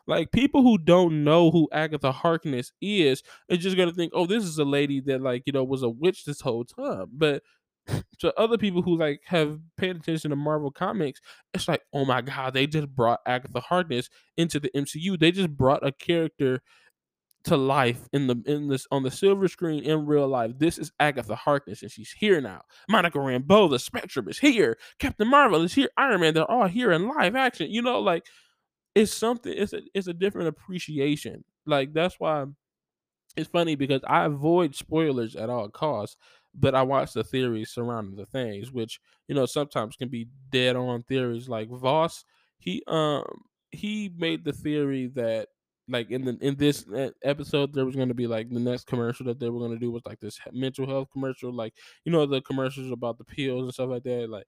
Like 0.06 0.32
people 0.32 0.64
who 0.64 0.78
don't 0.78 1.24
know 1.24 1.52
who 1.52 1.70
Agatha 1.72 2.12
Harkness 2.12 2.72
is 2.82 3.24
are 3.52 3.58
just 3.58 3.78
gonna 3.78 3.94
think, 3.94 4.14
oh, 4.16 4.26
this 4.26 4.44
is 4.44 4.58
a 4.58 4.66
lady 4.66 5.00
that 5.02 5.22
like 5.22 5.44
you 5.46 5.54
know 5.54 5.64
was 5.64 5.84
a 5.84 5.90
witch 5.90 6.26
this 6.26 6.42
whole 6.42 6.66
time. 6.66 7.08
But 7.12 7.44
to 8.20 8.34
other 8.38 8.58
people 8.58 8.82
who 8.82 8.98
like 8.98 9.22
have 9.26 9.60
paid 9.78 9.96
attention 9.96 10.32
to 10.32 10.36
Marvel 10.36 10.72
comics, 10.72 11.22
it's 11.54 11.68
like, 11.68 11.82
oh 11.94 12.06
my 12.06 12.22
god, 12.22 12.54
they 12.54 12.68
just 12.68 12.90
brought 12.90 13.22
Agatha 13.26 13.60
Harkness 13.60 14.10
into 14.36 14.60
the 14.60 14.70
MCU. 14.76 15.20
They 15.20 15.32
just 15.32 15.56
brought 15.56 15.86
a 15.86 15.92
character 15.92 16.62
to 17.48 17.58
life 17.58 18.10
in 18.12 18.28
the 18.28 18.42
in 18.46 18.68
this 18.68 18.86
on 18.92 19.04
the 19.04 19.12
silver 19.12 19.48
screen 19.48 19.84
in 19.84 20.06
real 20.06 20.28
life. 20.28 20.52
This 20.58 20.78
is 20.78 20.92
Agatha 21.00 21.36
Harkness, 21.36 21.82
and 21.82 21.92
she's 21.92 22.12
here 22.12 22.42
now. 22.42 22.62
Monica 22.90 23.18
Rambeau, 23.18 23.70
the 23.70 23.80
Spectrum 23.80 24.28
is 24.28 24.38
here. 24.38 24.78
Captain 25.00 25.28
Marvel 25.28 25.62
is 25.64 25.74
here. 25.74 25.90
Iron 25.98 26.22
Man, 26.22 26.34
they're 26.34 26.50
all 26.50 26.68
here 26.68 26.92
in 26.92 27.08
live 27.08 27.36
action. 27.36 27.72
You 27.72 27.82
know, 27.82 28.00
like 28.00 28.26
it's 28.96 29.14
something. 29.14 29.54
It's 29.56 29.74
a 29.74 29.82
it's 29.94 30.08
a 30.08 30.14
different 30.14 30.50
appreciation. 30.50 31.46
Like 31.66 31.94
that's 31.94 32.16
why 32.20 32.46
it's 33.38 33.50
funny 33.50 33.76
because 33.76 34.02
I 34.06 34.26
avoid 34.26 34.76
spoilers 34.76 35.36
at 35.36 35.50
all 35.50 35.70
costs, 35.70 36.18
but 36.54 36.76
I 36.76 36.84
watch 36.84 37.14
the 37.14 37.24
theories 37.24 37.70
surrounding 37.70 38.18
the 38.18 38.26
things, 38.26 38.72
which 38.72 39.00
you 39.28 39.36
know 39.36 39.46
sometimes 39.46 39.96
can 39.96 40.10
be 40.10 40.28
dead 40.50 40.76
on 40.76 41.04
theories. 41.04 41.48
Like 41.48 41.70
Voss, 41.70 42.26
he 42.60 42.84
um 42.88 43.24
he 43.72 44.12
made 44.18 44.44
the 44.44 44.54
theory 44.54 45.08
that 45.16 45.48
like 45.88 46.12
in 46.12 46.26
the 46.26 46.38
in 46.42 46.56
this 46.56 46.86
episode 47.24 47.74
there 47.74 47.86
was 47.86 47.96
going 47.96 48.10
to 48.10 48.14
be 48.14 48.28
like 48.28 48.50
the 48.50 48.60
next 48.60 48.88
commercial 48.88 49.26
that 49.28 49.40
they 49.40 49.50
were 49.50 49.60
going 49.60 49.72
to 49.72 49.80
do 49.80 49.92
was 49.92 50.06
like 50.06 50.20
this 50.20 50.40
mental 50.52 50.88
health 50.88 51.10
commercial, 51.12 51.54
like 51.54 51.74
you 52.06 52.12
know 52.12 52.26
the 52.26 52.42
commercials 52.42 52.92
about 52.92 53.18
the 53.18 53.24
pills 53.24 53.64
and 53.64 53.74
stuff 53.74 53.90
like 53.90 54.04
that, 54.04 54.30
like 54.30 54.46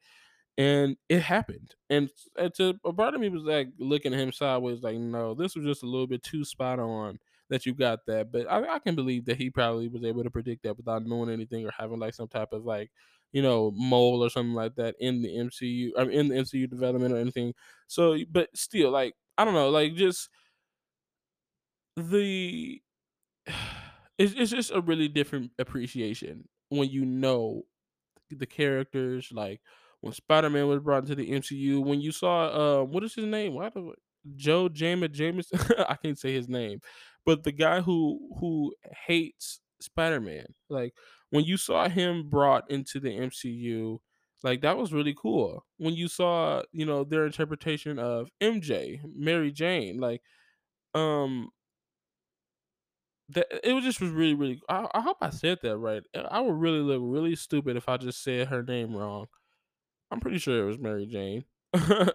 and 0.57 0.97
it 1.07 1.21
happened. 1.21 1.75
And 1.89 2.09
to 2.55 2.79
a 2.83 2.91
part 2.93 3.13
of 3.13 3.21
me 3.21 3.29
was 3.29 3.43
like 3.43 3.69
looking 3.79 4.13
at 4.13 4.19
him 4.19 4.31
sideways, 4.31 4.81
like, 4.81 4.97
no, 4.97 5.33
this 5.33 5.55
was 5.55 5.65
just 5.65 5.83
a 5.83 5.87
little 5.87 6.07
bit 6.07 6.21
too 6.23 6.43
spot 6.43 6.79
on 6.79 7.19
that 7.49 7.65
you 7.65 7.73
got 7.73 8.05
that. 8.07 8.31
But 8.31 8.47
I, 8.51 8.75
I 8.75 8.79
can 8.79 8.95
believe 8.95 9.25
that 9.25 9.37
he 9.37 9.49
probably 9.49 9.87
was 9.87 10.03
able 10.03 10.23
to 10.23 10.29
predict 10.29 10.63
that 10.63 10.75
without 10.77 11.05
knowing 11.05 11.29
anything 11.29 11.65
or 11.65 11.71
having 11.77 11.99
like 11.99 12.13
some 12.13 12.27
type 12.27 12.49
of 12.51 12.65
like, 12.65 12.91
you 13.31 13.41
know, 13.41 13.71
mole 13.75 14.23
or 14.23 14.29
something 14.29 14.53
like 14.53 14.75
that 14.75 14.95
in 14.99 15.21
the 15.21 15.37
MCU, 15.37 15.93
I 15.97 16.03
mean, 16.03 16.19
in 16.19 16.27
the 16.27 16.35
MCU 16.35 16.67
development 16.67 17.13
or 17.13 17.17
anything. 17.17 17.53
So, 17.87 18.17
but 18.29 18.49
still, 18.55 18.91
like, 18.91 19.13
I 19.37 19.45
don't 19.45 19.53
know, 19.53 19.69
like 19.69 19.95
just 19.95 20.29
the 21.95 22.81
it's, 24.17 24.33
it's 24.33 24.51
just 24.51 24.71
a 24.71 24.81
really 24.81 25.07
different 25.07 25.51
appreciation 25.59 26.47
when 26.69 26.89
you 26.89 27.05
know 27.05 27.63
the 28.29 28.45
characters, 28.45 29.29
like 29.31 29.61
when 30.01 30.13
Spider 30.13 30.49
Man 30.49 30.67
was 30.67 30.81
brought 30.81 31.03
into 31.03 31.15
the 31.15 31.31
MCU, 31.31 31.81
when 31.81 32.01
you 32.01 32.11
saw 32.11 32.81
uh 32.81 32.83
what 32.83 33.03
is 33.03 33.15
his 33.15 33.25
name? 33.25 33.53
Why 33.55 33.69
do 33.69 33.93
Joe 34.35 34.69
Jamin 34.69 35.11
Jameson? 35.11 35.59
I 35.89 35.95
can't 35.95 36.19
say 36.19 36.33
his 36.33 36.49
name, 36.49 36.81
but 37.25 37.43
the 37.43 37.51
guy 37.51 37.81
who 37.81 38.19
who 38.39 38.73
hates 39.07 39.61
Spider 39.81 40.19
Man, 40.21 40.45
like 40.69 40.93
when 41.31 41.45
you 41.45 41.57
saw 41.57 41.89
him 41.89 42.29
brought 42.29 42.69
into 42.71 42.99
the 42.99 43.17
MCU, 43.17 44.01
like 44.43 44.61
that 44.61 44.77
was 44.77 44.93
really 44.93 45.15
cool. 45.15 45.65
When 45.77 45.93
you 45.95 46.07
saw, 46.07 46.63
you 46.71 46.85
know, 46.85 47.03
their 47.03 47.25
interpretation 47.25 47.99
of 47.99 48.29
MJ, 48.41 49.01
Mary 49.05 49.51
Jane, 49.51 49.99
like 49.99 50.21
um 50.93 51.49
that 53.29 53.47
it 53.63 53.73
was 53.73 53.83
just 53.83 54.01
was 54.01 54.11
really 54.11 54.33
really. 54.33 54.61
I, 54.69 54.87
I 54.93 55.01
hope 55.01 55.17
I 55.21 55.29
said 55.29 55.59
that 55.63 55.77
right. 55.77 56.03
I 56.29 56.39
would 56.41 56.55
really 56.59 56.79
look 56.79 57.01
really 57.03 57.35
stupid 57.35 57.77
if 57.77 57.89
I 57.89 57.97
just 57.97 58.23
said 58.23 58.47
her 58.47 58.63
name 58.63 58.95
wrong. 58.95 59.27
I'm 60.11 60.19
pretty 60.19 60.39
sure 60.39 60.61
it 60.63 60.67
was 60.67 60.79
Mary 60.79 61.05
Jane. 61.07 61.45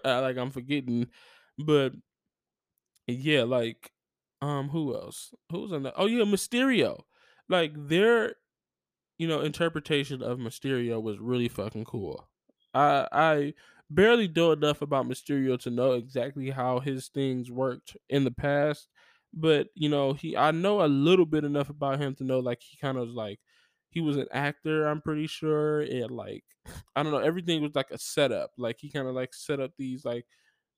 Uh, 0.05 0.21
like 0.23 0.37
I'm 0.39 0.51
forgetting, 0.51 1.09
but 1.59 1.93
yeah, 3.07 3.43
like 3.43 3.91
um, 4.41 4.69
who 4.69 4.95
else? 4.95 5.33
Who's 5.51 5.73
on 5.73 5.83
that? 5.85 5.95
Oh 5.97 6.07
yeah, 6.07 6.25
Mysterio. 6.25 7.03
Like 7.49 7.73
their 7.77 8.37
you 9.19 9.29
know 9.29 9.41
interpretation 9.43 10.23
of 10.23 10.39
Mysterio 10.39 11.03
was 11.03 11.19
really 11.21 11.49
fucking 11.49 11.85
cool. 11.87 12.29
I 12.75 13.09
I 13.13 13.55
barely 13.91 14.29
know 14.29 14.53
enough 14.53 14.83
about 14.83 15.09
Mysterio 15.09 15.59
to 15.61 15.71
know 15.71 15.93
exactly 15.93 16.51
how 16.51 16.81
his 16.81 17.09
things 17.09 17.51
worked 17.51 17.97
in 18.11 18.25
the 18.25 18.33
past, 18.33 18.89
but 19.35 19.69
you 19.75 19.89
know 19.89 20.13
he 20.15 20.37
I 20.37 20.51
know 20.53 20.85
a 20.85 20.89
little 20.89 21.27
bit 21.27 21.45
enough 21.45 21.71
about 21.71 22.01
him 22.01 22.15
to 22.17 22.25
know 22.25 22.41
like 22.41 22.63
he 22.63 22.77
kind 22.77 22.99
of 22.99 23.09
like 23.11 23.41
he 23.91 24.01
was 24.01 24.17
an 24.17 24.29
actor. 24.33 24.87
I'm 24.87 25.01
pretty 25.01 25.27
sure 25.27 25.81
and 25.83 26.11
like 26.11 26.45
I 26.97 27.03
don't 27.03 27.13
know 27.13 27.19
everything 27.19 27.63
was 27.63 27.75
like 27.75 27.91
a 27.91 27.99
setup. 27.99 28.53
Like 28.59 28.79
he 28.81 28.91
kind 28.91 29.09
of 29.09 29.15
like 29.15 29.35
set 29.35 29.61
up 29.61 29.73
these 29.79 30.05
like 30.05 30.27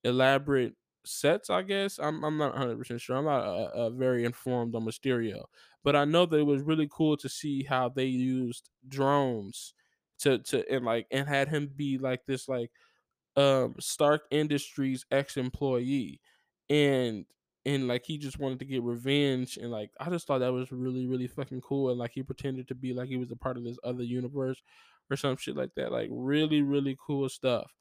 elaborate 0.05 0.75
sets, 1.05 1.51
I 1.51 1.63
guess. 1.63 1.99
I'm 1.99 2.25
I'm 2.25 2.37
not 2.39 2.53
100% 2.53 3.01
sure. 3.01 3.17
I'm 3.17 3.25
not 3.25 3.45
uh, 3.45 3.91
very 3.91 4.25
informed 4.25 4.75
on 4.75 4.85
Mysterio, 4.85 5.45
but 5.85 5.97
I 5.97 6.05
know 6.05 6.27
that 6.27 6.39
it 6.39 6.43
was 6.45 6.63
really 6.63 6.89
cool 6.91 7.17
to 7.19 7.29
see 7.29 7.65
how 7.65 7.89
they 7.89 8.07
used 8.07 8.71
drones 8.89 9.75
to 10.19 10.39
to 10.39 10.69
and 10.73 10.85
like 10.85 11.07
and 11.11 11.29
had 11.29 11.49
him 11.49 11.69
be 11.75 11.99
like 11.99 12.25
this 12.27 12.49
like 12.49 12.71
um 13.37 13.75
Stark 13.81 14.23
Industries 14.31 15.05
ex-employee 15.11 16.21
and 16.71 17.27
and 17.67 17.89
like 17.89 18.05
he 18.07 18.19
just 18.19 18.41
wanted 18.41 18.61
to 18.61 18.67
get 18.67 18.83
revenge 18.83 19.59
and 19.59 19.73
like 19.73 19.93
I 20.01 20.11
just 20.11 20.27
thought 20.29 20.41
that 20.41 20.55
was 20.55 20.73
really 20.73 21.07
really 21.07 21.29
fucking 21.29 21.63
cool 21.63 21.91
and 21.91 21.99
like 21.99 22.13
he 22.15 22.25
pretended 22.25 22.69
to 22.69 22.77
be 22.77 22.95
like 22.95 23.09
he 23.11 23.19
was 23.19 23.33
a 23.33 23.37
part 23.37 23.59
of 23.59 23.65
this 23.65 23.79
other 23.85 24.05
universe 24.05 24.63
or 25.11 25.17
some 25.19 25.37
shit 25.37 25.57
like 25.57 25.75
that 25.77 25.93
like 25.93 26.09
really 26.13 26.63
really 26.63 26.97
cool 27.07 27.29
stuff 27.29 27.73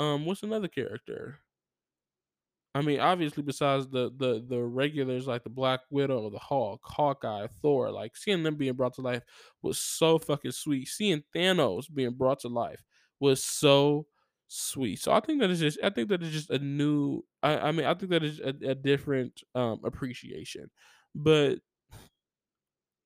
um 0.00 0.26
what's 0.26 0.44
another 0.44 0.68
character 0.68 1.40
I 2.74 2.82
mean, 2.82 3.00
obviously, 3.00 3.42
besides 3.42 3.88
the 3.88 4.10
the 4.14 4.44
the 4.46 4.62
regulars 4.62 5.26
like 5.26 5.44
the 5.44 5.50
Black 5.50 5.80
Widow, 5.90 6.28
the 6.28 6.38
Hulk, 6.38 6.82
Hawkeye, 6.84 7.46
Thor, 7.62 7.90
like 7.90 8.16
seeing 8.16 8.42
them 8.42 8.56
being 8.56 8.74
brought 8.74 8.94
to 8.94 9.00
life 9.00 9.22
was 9.62 9.78
so 9.78 10.18
fucking 10.18 10.52
sweet. 10.52 10.88
Seeing 10.88 11.24
Thanos 11.34 11.92
being 11.92 12.12
brought 12.12 12.40
to 12.40 12.48
life 12.48 12.84
was 13.18 13.42
so 13.42 14.06
sweet. 14.48 15.00
So 15.00 15.12
I 15.12 15.20
think 15.20 15.40
that 15.40 15.50
is 15.50 15.60
just 15.60 15.78
I 15.82 15.90
think 15.90 16.08
that 16.08 16.22
is 16.22 16.32
just 16.32 16.50
a 16.50 16.58
new. 16.58 17.22
I, 17.42 17.58
I 17.58 17.72
mean, 17.72 17.86
I 17.86 17.94
think 17.94 18.10
that 18.10 18.24
is 18.24 18.40
a, 18.40 18.54
a 18.70 18.74
different 18.74 19.42
um 19.54 19.80
appreciation, 19.84 20.70
but 21.14 21.58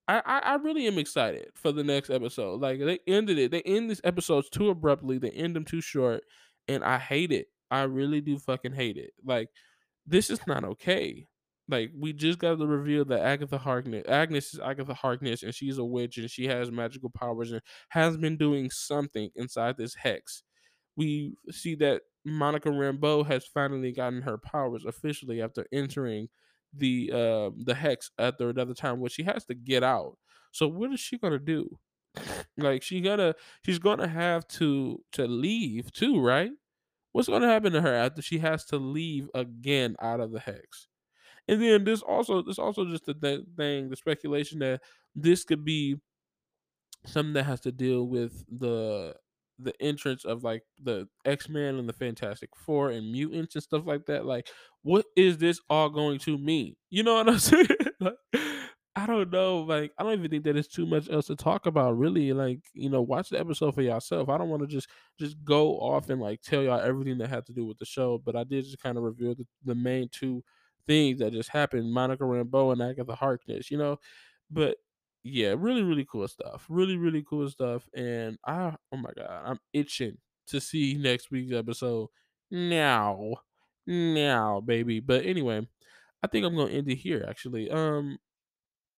I, 0.09 0.23
I 0.25 0.39
I 0.39 0.55
really 0.57 0.87
am 0.87 0.99
excited 0.99 1.51
for 1.55 1.73
the 1.73 1.85
next 1.85 2.11
episode. 2.11 2.61
Like 2.61 2.81
they 2.81 2.99
ended 3.07 3.39
it. 3.39 3.51
They 3.51 3.63
end 3.63 3.91
these 3.91 4.01
episodes 4.05 4.49
too 4.49 4.71
abruptly. 4.71 5.19
They 5.19 5.31
end 5.31 5.55
them 5.57 5.65
too 5.65 5.81
short, 5.81 6.23
and 6.69 6.85
I 6.85 6.99
hate 6.99 7.33
it. 7.33 7.49
I 7.71 7.83
really 7.83 8.21
do 8.21 8.39
fucking 8.39 8.73
hate 8.73 8.97
it. 8.97 9.13
Like 9.25 9.49
this 10.07 10.31
is 10.31 10.47
not 10.47 10.65
okay. 10.65 11.29
Like 11.69 11.93
we 11.97 12.13
just 12.13 12.39
got 12.41 12.59
the 12.59 12.67
reveal 12.67 13.05
that 13.07 13.21
Agatha 13.21 13.59
Harkness, 13.59 14.05
Agnes 14.09 14.55
is 14.55 14.61
Agatha 14.61 14.95
Harkness, 14.95 15.43
and 15.45 15.55
she's 15.55 15.79
a 15.79 15.85
witch 15.85 16.19
and 16.19 16.31
she 16.31 16.47
has 16.47 16.71
magical 16.73 17.11
powers 17.11 17.53
and 17.53 17.63
has 17.91 18.17
been 18.17 18.37
doing 18.37 18.71
something 18.71 19.31
inside 19.37 19.77
this 19.77 19.95
hex. 19.95 20.43
We 20.97 21.35
see 21.51 21.75
that 21.77 22.03
Monica 22.25 22.69
Rambeau 22.69 23.27
has 23.27 23.47
finally 23.47 23.93
gotten 23.93 24.23
her 24.23 24.39
powers 24.39 24.85
officially 24.85 25.41
after 25.41 25.67
entering 25.73 26.29
the 26.73 27.11
uh 27.13 27.51
the 27.65 27.75
hex 27.75 28.11
at 28.19 28.39
the 28.39 28.49
another 28.49 28.75
time 28.75 29.01
where 29.01 29.11
she 29.11 29.25
has 29.25 29.45
to 29.47 29.55
get 29.55 29.83
out. 29.83 30.19
So 30.53 30.69
what 30.69 30.93
is 30.93 31.01
she 31.01 31.19
gonna 31.19 31.39
do? 31.39 31.79
Like 32.57 32.83
she 32.83 33.01
gonna 33.01 33.35
she's 33.65 33.79
gonna 33.79 34.09
have 34.09 34.47
to 34.49 35.03
to 35.13 35.27
leave 35.27 35.93
too, 35.93 36.21
right? 36.21 36.51
What's 37.13 37.29
gonna 37.29 37.49
happen 37.49 37.73
to 37.73 37.81
her 37.81 37.95
after 37.95 38.23
she 38.23 38.39
has 38.39 38.65
to 38.67 38.79
leave 38.79 39.29
again 39.35 39.97
out 40.01 40.21
of 40.21 40.33
the 40.33 40.41
hex? 40.41 40.89
And 41.49 41.63
then 41.63 41.85
there's 41.85 42.03
also 42.03 42.43
there's 42.43 42.59
also 42.59 42.87
just 42.87 43.07
the 43.07 43.45
thing, 43.57 43.91
the 43.91 43.97
speculation 43.97 44.61
that 44.61 44.83
this 45.15 45.45
could 45.45 45.65
be 45.65 45.97
something 47.07 47.33
that 47.35 47.45
has 47.45 47.61
to 47.61 47.73
deal 47.73 48.07
with 48.07 48.45
the 48.49 49.15
the 49.63 49.75
entrance 49.81 50.25
of 50.25 50.45
like 50.45 50.63
the 50.83 51.09
X-Men 51.25 51.77
and 51.77 51.89
the 51.89 51.93
Fantastic 51.93 52.51
Four 52.57 52.91
and 52.91 53.13
mutants 53.13 53.55
and 53.55 53.63
stuff 53.63 53.87
like 53.87 54.07
that. 54.07 54.27
Like, 54.27 54.49
what 54.83 55.07
is 55.17 55.39
this 55.39 55.61
all 55.69 55.91
going 55.91 56.19
to 56.21 56.39
mean? 56.39 56.77
You 56.91 57.03
know 57.03 57.15
what 57.15 57.29
I'm 57.29 57.39
saying? 57.39 57.67
like, 58.01 58.15
I 58.97 59.07
don't 59.07 59.31
know. 59.31 59.61
Like, 59.61 59.93
I 59.99 60.03
don't 60.03 60.19
even 60.19 60.31
think 60.31 60.45
that 60.45 60.57
it's 60.57 60.69
too 60.69 60.85
much 60.87 61.09
else 61.09 61.27
to 61.29 61.37
talk 61.37 61.67
about. 61.67 61.97
Really, 61.97 62.33
like, 62.33 62.61
you 62.75 62.91
know, 62.91 63.03
watch 63.03 63.31
the 63.31 63.39
episode 63.39 63.75
for 63.75 63.83
yourself. 63.83 64.29
I 64.29 64.37
don't 64.37 64.49
want 64.49 64.63
to 64.63 64.69
just 64.69 64.89
just 65.19 65.37
go 65.45 65.79
off 65.79 66.11
and 66.11 66.21
like 66.21 66.43
tell 66.43 66.63
y'all 66.63 66.81
everything 66.81 67.19
that 67.19 67.31
had 67.31 67.47
to 67.47 67.53
do 67.53 67.67
with 67.67 67.79
the 67.79 67.85
show, 67.85 68.21
but 68.25 68.37
I 68.37 68.45
did 68.45 68.65
just 68.65 68.83
kind 68.83 68.97
of 68.99 69.05
reveal 69.05 69.35
the, 69.35 69.47
the 69.65 69.75
main 69.75 70.09
two 70.11 70.43
things 70.87 71.21
that 71.21 71.33
just 71.33 71.51
happened: 71.51 71.93
Monica 71.93 72.25
Rambeau 72.25 72.73
and 72.73 72.83
Agatha 72.83 73.15
Harkness. 73.15 73.71
You 73.71 73.79
know, 73.79 73.99
but 74.51 74.77
yeah, 75.23 75.55
really, 75.57 75.83
really 75.83 76.07
cool 76.11 76.29
stuff. 76.29 76.67
Really, 76.69 76.97
really 76.97 77.25
cool 77.29 77.49
stuff. 77.51 77.89
And 77.95 78.39
I, 78.47 78.75
oh 78.93 78.97
my 78.97 79.11
god, 79.17 79.43
I'm 79.45 79.59
itching 79.73 80.19
to 80.49 80.61
see 80.61 80.95
next 80.99 81.31
week's 81.31 81.53
episode. 81.53 82.09
Now, 82.51 83.37
now, 83.87 84.61
baby. 84.61 85.01
But 85.01 85.25
anyway, 85.27 85.67
I 86.23 86.27
think 86.27 86.47
I'm 86.47 86.57
gonna 86.57 86.73
end 86.73 86.89
it 86.89 86.97
here. 86.97 87.25
Actually, 87.29 87.71
um, 87.71 88.19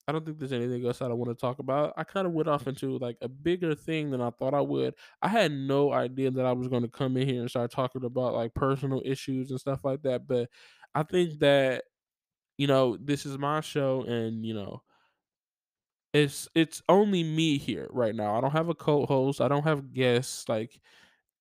I 0.07 0.11
don't 0.11 0.25
think 0.25 0.37
there's 0.39 0.51
anything 0.53 0.85
else 0.85 0.99
that 0.99 1.11
I 1.11 1.13
want 1.13 1.31
to 1.31 1.41
talk 1.41 1.59
about. 1.59 1.93
I 1.95 2.03
kind 2.03 2.27
of 2.27 2.33
went 2.33 2.49
off 2.49 2.67
into 2.67 2.97
like 2.97 3.17
a 3.21 3.29
bigger 3.29 3.73
thing 3.73 4.11
than 4.11 4.21
I 4.21 4.31
thought 4.31 4.53
I 4.53 4.61
would. 4.61 4.95
I 5.21 5.29
had 5.29 5.51
no 5.51 5.93
idea 5.93 6.29
that 6.31 6.45
I 6.45 6.51
was 6.51 6.67
going 6.67 6.81
to 6.83 6.89
come 6.89 7.15
in 7.15 7.27
here 7.27 7.41
and 7.41 7.49
start 7.49 7.71
talking 7.71 8.03
about 8.03 8.33
like 8.33 8.53
personal 8.53 9.01
issues 9.05 9.51
and 9.51 9.59
stuff 9.59 9.85
like 9.85 10.01
that. 10.03 10.27
But 10.27 10.49
I 10.93 11.03
think 11.03 11.39
that 11.39 11.85
you 12.57 12.67
know 12.67 12.97
this 12.97 13.25
is 13.25 13.37
my 13.37 13.61
show, 13.61 14.03
and 14.03 14.45
you 14.45 14.53
know 14.53 14.83
it's 16.13 16.47
it's 16.55 16.81
only 16.89 17.23
me 17.23 17.57
here 17.57 17.87
right 17.91 18.15
now. 18.15 18.35
I 18.37 18.41
don't 18.41 18.51
have 18.51 18.69
a 18.69 18.75
co-host. 18.75 19.41
I 19.41 19.47
don't 19.47 19.63
have 19.63 19.93
guests. 19.93 20.47
Like, 20.47 20.79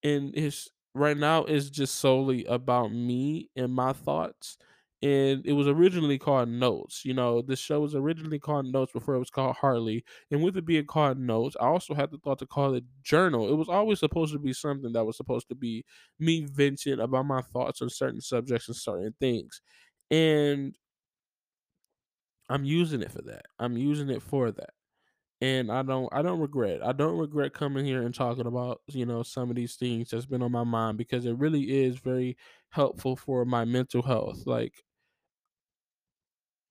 and 0.03 0.37
it's 0.37 0.71
right 0.95 1.17
now 1.17 1.45
it's 1.45 1.71
just 1.71 1.97
solely 1.97 2.45
about 2.47 2.93
me 2.93 3.51
and 3.57 3.75
my 3.75 3.93
thoughts. 3.93 4.59
and 5.03 5.45
it 5.47 5.53
was 5.55 5.69
originally 5.69 6.19
called 6.19 6.49
Notes. 6.49 7.05
You 7.05 7.15
know, 7.15 7.43
the 7.43 7.57
show 7.57 7.81
was 7.81 7.95
originally 7.95 8.39
called 8.39 8.67
Notes 8.67 8.93
before 8.93 9.15
it 9.17 9.19
was 9.21 9.31
called 9.31 9.57
Harley. 9.57 10.05
And 10.31 10.43
with 10.45 10.57
it 10.57 10.65
being 10.67 10.87
called 10.87 11.19
Notes, 11.19 11.57
I 11.61 11.67
also 11.67 11.95
had 11.95 12.11
the 12.13 12.19
thought 12.19 12.39
to 12.41 12.47
call 12.47 12.75
it 12.75 12.85
Journal. 13.03 13.51
It 13.53 13.57
was 13.57 13.69
always 13.69 14.01
supposed 14.01 14.33
to 14.35 14.39
be 14.41 14.53
something 14.55 14.93
that 14.95 15.05
was 15.05 15.17
supposed 15.17 15.49
to 15.49 15.55
be 15.57 15.85
me 16.21 16.47
venting 16.47 17.01
about 17.01 17.27
my 17.27 17.43
thoughts 17.43 17.83
on 17.83 17.91
certain 17.91 18.21
subjects 18.21 18.69
and 18.69 18.77
certain 18.77 19.15
things. 19.21 19.61
And 20.11 20.77
I'm 22.49 22.65
using 22.65 23.03
it 23.03 23.11
for 23.13 23.23
that. 23.23 23.47
I'm 23.59 23.77
using 23.77 24.11
it 24.11 24.23
for 24.23 24.51
that. 24.53 24.71
And 25.41 25.73
I 25.73 25.83
don't 25.83 26.09
I 26.13 26.23
don't 26.23 26.41
regret. 26.41 26.85
I 26.85 26.93
don't 26.93 27.19
regret 27.19 27.55
coming 27.55 27.85
here 27.87 28.03
and 28.03 28.15
talking 28.15 28.47
about, 28.47 28.83
you 28.89 29.07
know, 29.07 29.23
some 29.25 29.51
of 29.51 29.57
these 29.57 29.77
things 29.77 30.11
that's 30.11 30.27
been 30.27 30.43
on 30.43 30.53
my 30.53 30.65
mind 30.65 30.99
because 30.99 31.27
it 31.27 31.39
really 31.39 31.83
is 31.85 31.99
very 31.99 32.37
helpful 32.71 33.17
for 33.17 33.45
my 33.45 33.65
mental 33.65 34.03
health. 34.03 34.47
Like 34.47 34.85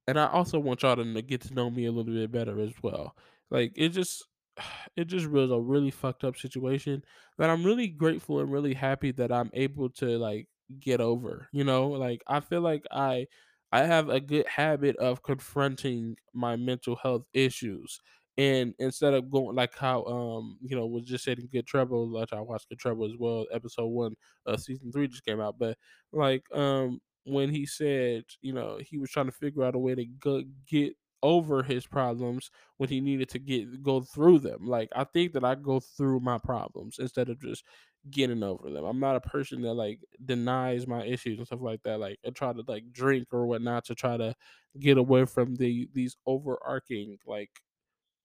and 0.08 0.20
I 0.20 0.28
also 0.28 0.60
want 0.60 0.82
y'all 0.84 0.96
to 0.96 1.22
get 1.22 1.42
to 1.42 1.54
know 1.54 1.70
me 1.70 1.86
a 1.86 1.92
little 1.92 2.14
bit 2.14 2.32
better 2.32 2.60
as 2.60 2.74
well. 2.82 3.16
Like, 3.50 3.74
it 3.76 3.90
just 3.90 4.26
it 4.96 5.06
just 5.06 5.28
was 5.28 5.52
a 5.52 5.60
really 5.60 5.92
fucked 5.92 6.24
up 6.24 6.38
situation 6.38 7.04
that 7.38 7.50
I'm 7.50 7.64
really 7.64 7.88
grateful 7.88 8.40
and 8.40 8.52
really 8.52 8.74
happy 8.74 9.12
that 9.14 9.32
I'm 9.32 9.50
able 9.54 9.90
to, 9.92 10.18
like, 10.18 10.48
get 10.80 11.02
over, 11.02 11.48
you 11.52 11.64
know? 11.64 11.90
Like, 11.90 12.24
I 12.28 12.40
feel 12.40 12.62
like 12.62 12.86
I 12.92 13.28
I 13.72 13.84
have 13.86 14.10
a 14.10 14.20
good 14.20 14.48
habit 14.48 14.96
of 14.98 15.24
confronting 15.24 16.18
my 16.34 16.56
mental 16.56 16.96
health 16.96 17.24
issues, 17.34 18.00
and 18.38 18.74
instead 18.80 19.14
of 19.14 19.30
going 19.32 19.56
like 19.56 19.76
how, 19.78 20.04
um, 20.06 20.58
you 20.62 20.76
know, 20.76 20.86
was 20.88 21.06
just 21.06 21.24
said 21.24 21.40
in 21.40 21.48
Good 21.48 21.68
Trouble, 21.68 22.08
like, 22.10 22.34
I 22.34 22.42
watched 22.42 22.70
Good 22.70 22.80
Trouble 22.80 23.06
as 23.06 23.18
well, 23.18 23.46
episode 23.52 23.88
1 23.88 24.16
of 24.46 24.62
season 24.62 24.92
3 24.92 25.08
just 25.08 25.26
came 25.26 25.40
out, 25.42 25.58
but, 25.60 25.78
like, 26.12 26.44
um 26.54 27.02
when 27.26 27.52
he 27.52 27.68
said, 27.68 28.24
you 28.42 28.52
know, 28.52 28.80
he 28.84 28.98
was 28.98 29.12
trying 29.12 29.28
to 29.28 29.32
figure 29.32 29.64
out 29.64 29.76
a 29.76 29.80
way 29.80 29.94
to 29.94 30.06
go, 30.06 30.42
get 30.68 30.94
over 31.22 31.62
his 31.62 31.86
problems 31.86 32.50
when 32.78 32.90
he 32.90 33.00
needed 33.00 33.30
to 33.30 33.38
get 33.38 33.84
go 33.84 34.02
through 34.02 34.40
them. 34.40 34.66
Like 34.66 34.90
I 34.96 35.04
think 35.04 35.34
that 35.34 35.44
I 35.46 35.54
go 35.54 35.80
through 35.80 36.22
my 36.22 36.40
problems 36.40 36.98
instead 37.00 37.30
of 37.30 37.40
just 37.40 37.64
getting 38.10 38.44
over 38.44 38.70
them. 38.70 38.84
I'm 38.86 39.00
not 39.00 39.16
a 39.16 39.22
person 39.22 39.62
that 39.62 39.74
like 39.74 40.00
denies 40.26 40.88
my 40.88 41.04
issues 41.06 41.38
and 41.38 41.48
stuff 41.48 41.62
like 41.62 41.84
that. 41.84 42.00
Like 42.00 42.20
I 42.26 42.32
try 42.32 42.54
to 42.54 42.64
like 42.68 42.92
drink 42.92 43.28
or 43.32 43.46
whatnot 43.46 43.86
to 43.86 43.96
try 43.96 44.18
to 44.18 44.36
get 44.80 44.98
away 44.98 45.26
from 45.26 45.56
the 45.56 45.88
these 45.94 46.16
overarching 46.26 47.18
like 47.28 47.50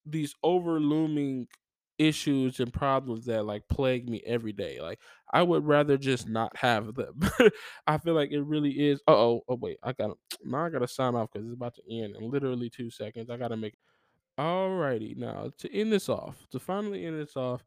these 0.04 0.34
overlooming 0.42 1.48
issues 1.98 2.60
and 2.60 2.72
problems 2.72 3.24
that 3.24 3.44
like 3.46 3.66
plague 3.68 4.08
me 4.08 4.22
every 4.26 4.52
day. 4.52 4.80
Like 4.80 5.00
I 5.32 5.42
would 5.42 5.66
rather 5.66 5.96
just 5.96 6.28
not 6.28 6.56
have 6.56 6.94
them. 6.94 7.20
I 7.86 7.98
feel 7.98 8.14
like 8.14 8.32
it 8.32 8.42
really 8.42 8.72
is. 8.90 9.00
Oh. 9.08 9.42
Oh 9.48 9.56
wait, 9.56 9.78
I 9.82 9.92
gotta 9.92 10.14
now 10.44 10.66
I 10.66 10.70
gotta 10.70 10.88
sign 10.88 11.14
off 11.14 11.30
because 11.32 11.46
it's 11.46 11.54
about 11.56 11.74
to 11.76 11.82
end 11.90 12.16
in 12.16 12.30
literally 12.30 12.70
two 12.70 12.90
seconds. 12.90 13.30
I 13.30 13.36
gotta 13.36 13.56
make. 13.56 13.74
Alrighty, 14.38 15.16
now 15.16 15.50
to 15.58 15.72
end 15.74 15.92
this 15.92 16.08
off, 16.10 16.46
to 16.50 16.58
finally 16.58 17.06
end 17.06 17.18
this 17.18 17.36
off, 17.36 17.64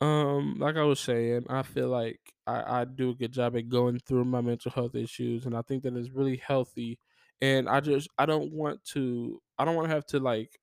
um, 0.00 0.56
like 0.58 0.76
I 0.76 0.84
was 0.84 1.00
saying, 1.00 1.46
I 1.48 1.62
feel 1.62 1.88
like 1.88 2.20
I, 2.46 2.80
I 2.82 2.84
do 2.84 3.10
a 3.10 3.14
good 3.14 3.32
job 3.32 3.56
at 3.56 3.68
going 3.68 3.98
through 4.00 4.24
my 4.24 4.40
mental 4.40 4.70
health 4.70 4.94
issues, 4.94 5.46
and 5.46 5.56
I 5.56 5.62
think 5.62 5.82
that 5.82 5.96
it's 5.96 6.10
really 6.10 6.36
healthy. 6.36 6.98
And 7.40 7.68
I 7.68 7.80
just 7.80 8.08
I 8.18 8.26
don't 8.26 8.52
want 8.52 8.84
to 8.94 9.40
I 9.58 9.64
don't 9.64 9.76
want 9.76 9.88
to 9.88 9.94
have 9.94 10.06
to 10.06 10.20
like 10.20 10.58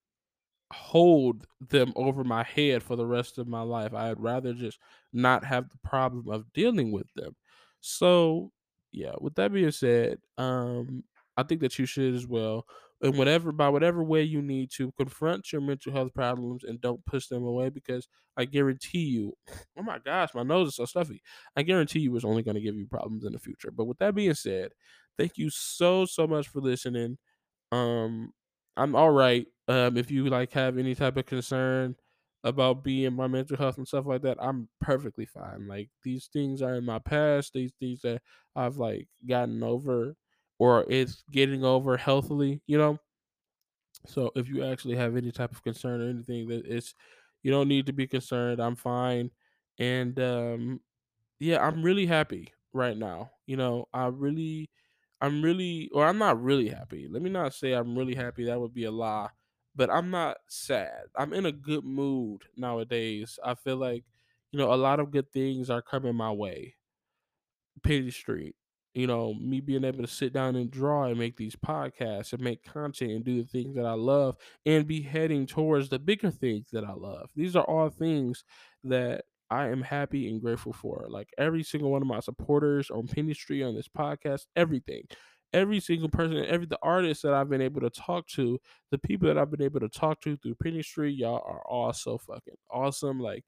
hold 0.73 1.47
them 1.61 1.93
over 1.95 2.23
my 2.23 2.43
head 2.43 2.83
for 2.83 2.95
the 2.95 3.05
rest 3.05 3.37
of 3.37 3.47
my 3.47 3.61
life. 3.61 3.93
I'd 3.93 4.19
rather 4.19 4.53
just 4.53 4.79
not 5.13 5.45
have 5.45 5.69
the 5.69 5.77
problem 5.83 6.29
of 6.29 6.51
dealing 6.53 6.91
with 6.91 7.07
them. 7.15 7.35
So, 7.81 8.51
yeah, 8.91 9.13
with 9.19 9.35
that 9.35 9.53
being 9.53 9.71
said, 9.71 10.19
um, 10.37 11.03
I 11.37 11.43
think 11.43 11.61
that 11.61 11.77
you 11.79 11.85
should 11.85 12.15
as 12.15 12.27
well. 12.27 12.65
And 13.05 13.17
whatever 13.17 13.51
by 13.53 13.69
whatever 13.69 14.03
way 14.03 14.23
you 14.23 14.41
need 14.41 14.71
to 14.77 14.91
confront 14.93 15.53
your 15.53 15.61
mental 15.61 15.93
health 15.93 16.13
problems 16.15 16.63
and 16.63 16.81
don't 16.81 17.05
push 17.05 17.27
them 17.27 17.43
away 17.43 17.69
because 17.69 18.07
I 18.37 18.45
guarantee 18.45 19.05
you, 19.05 19.33
oh 19.77 19.83
my 19.83 19.99
gosh, 19.99 20.33
my 20.33 20.43
nose 20.43 20.69
is 20.69 20.75
so 20.75 20.85
stuffy. 20.85 21.21
I 21.55 21.63
guarantee 21.63 21.99
you 21.99 22.15
it's 22.15 22.25
only 22.25 22.43
going 22.43 22.55
to 22.55 22.61
give 22.61 22.75
you 22.75 22.87
problems 22.87 23.25
in 23.25 23.33
the 23.33 23.39
future. 23.39 23.71
But 23.71 23.85
with 23.85 23.99
that 23.99 24.15
being 24.15 24.33
said, 24.33 24.71
thank 25.17 25.37
you 25.37 25.49
so 25.51 26.05
so 26.05 26.27
much 26.27 26.47
for 26.49 26.61
listening. 26.61 27.17
Um, 27.71 28.33
I'm 28.77 28.95
all 28.95 29.11
right. 29.11 29.47
Um, 29.67 29.97
if 29.97 30.11
you 30.11 30.25
like 30.29 30.51
have 30.53 30.77
any 30.77 30.95
type 30.95 31.17
of 31.17 31.25
concern 31.25 31.95
about 32.43 32.83
being 32.83 33.13
my 33.13 33.27
mental 33.27 33.57
health 33.57 33.77
and 33.77 33.87
stuff 33.87 34.05
like 34.05 34.21
that, 34.23 34.37
I'm 34.41 34.69
perfectly 34.81 35.25
fine. 35.25 35.67
Like 35.67 35.89
these 36.03 36.27
things 36.31 36.61
are 36.61 36.75
in 36.75 36.85
my 36.85 36.99
past. 36.99 37.53
These 37.53 37.73
things 37.79 38.01
that 38.01 38.21
I've 38.55 38.77
like 38.77 39.07
gotten 39.27 39.63
over, 39.63 40.15
or 40.59 40.85
it's 40.89 41.23
getting 41.31 41.63
over 41.63 41.97
healthily. 41.97 42.61
You 42.67 42.77
know. 42.77 42.99
So 44.07 44.31
if 44.35 44.47
you 44.49 44.63
actually 44.63 44.95
have 44.97 45.15
any 45.15 45.31
type 45.31 45.51
of 45.51 45.63
concern 45.63 46.01
or 46.01 46.09
anything, 46.09 46.47
that 46.49 46.65
it's 46.65 46.93
you 47.43 47.51
don't 47.51 47.67
need 47.67 47.85
to 47.87 47.93
be 47.93 48.07
concerned. 48.07 48.59
I'm 48.61 48.75
fine, 48.75 49.31
and 49.79 50.19
um, 50.19 50.81
yeah, 51.39 51.65
I'm 51.65 51.83
really 51.83 52.05
happy 52.05 52.53
right 52.73 52.97
now. 52.97 53.31
You 53.47 53.57
know, 53.57 53.87
I 53.93 54.07
really 54.07 54.69
I'm 55.21 55.41
really 55.43 55.89
or 55.93 56.05
I'm 56.05 56.17
not 56.17 56.41
really 56.41 56.69
happy. 56.69 57.07
Let 57.09 57.21
me 57.21 57.29
not 57.29 57.53
say 57.53 57.73
I'm 57.73 57.97
really 57.97 58.15
happy. 58.15 58.45
That 58.45 58.59
would 58.59 58.73
be 58.73 58.85
a 58.85 58.91
lie. 58.91 59.29
But 59.75 59.89
I'm 59.89 60.09
not 60.09 60.37
sad. 60.47 61.05
I'm 61.15 61.33
in 61.33 61.45
a 61.45 61.51
good 61.51 61.83
mood 61.83 62.43
nowadays. 62.55 63.37
I 63.43 63.55
feel 63.55 63.75
like, 63.77 64.05
you 64.51 64.59
know, 64.59 64.73
a 64.73 64.75
lot 64.75 65.01
of 65.01 65.11
good 65.11 65.31
things 65.33 65.69
are 65.69 65.81
coming 65.81 66.15
my 66.15 66.31
way. 66.31 66.75
Penny 67.83 68.11
Street. 68.11 68.55
You 68.95 69.07
know, 69.07 69.33
me 69.35 69.59
being 69.59 69.83
able 69.83 70.03
to 70.03 70.07
sit 70.07 70.33
down 70.33 70.55
and 70.55 70.71
draw 70.71 71.03
and 71.03 71.19
make 71.19 71.35
these 71.37 71.55
podcasts 71.55 72.33
and 72.33 72.41
make 72.41 72.63
content 72.63 73.11
and 73.11 73.25
do 73.25 73.43
the 73.43 73.47
things 73.47 73.75
that 73.75 73.85
I 73.85 73.93
love 73.93 74.37
and 74.65 74.87
be 74.87 75.01
heading 75.01 75.45
towards 75.45 75.89
the 75.89 75.99
bigger 75.99 76.31
things 76.31 76.69
that 76.71 76.85
I 76.85 76.93
love. 76.93 77.29
These 77.35 77.55
are 77.57 77.65
all 77.65 77.89
things 77.89 78.45
that 78.85 79.25
I 79.49 79.67
am 79.67 79.81
happy 79.81 80.29
and 80.29 80.41
grateful 80.41 80.73
for. 80.73 81.05
Like 81.09 81.29
every 81.37 81.63
single 81.63 81.91
one 81.91 82.01
of 82.01 82.07
my 82.07 82.21
supporters 82.21 82.89
on 82.89 83.07
Street 83.33 83.63
on 83.63 83.75
this 83.75 83.89
podcast, 83.89 84.45
everything. 84.55 85.03
Every 85.53 85.79
single 85.79 86.09
person, 86.09 86.43
every 86.45 86.65
the 86.65 86.79
artists 86.81 87.23
that 87.23 87.33
I've 87.33 87.49
been 87.49 87.61
able 87.61 87.81
to 87.81 87.89
talk 87.89 88.27
to, 88.29 88.59
the 88.91 88.97
people 88.97 89.27
that 89.27 89.37
I've 89.37 89.51
been 89.51 89.61
able 89.61 89.79
to 89.81 89.89
talk 89.89 90.21
to 90.21 90.37
through 90.37 90.83
Street, 90.83 91.17
y'all 91.17 91.43
are 91.45 91.61
all 91.67 91.93
so 91.93 92.17
fucking 92.17 92.55
awesome. 92.71 93.19
Like 93.19 93.45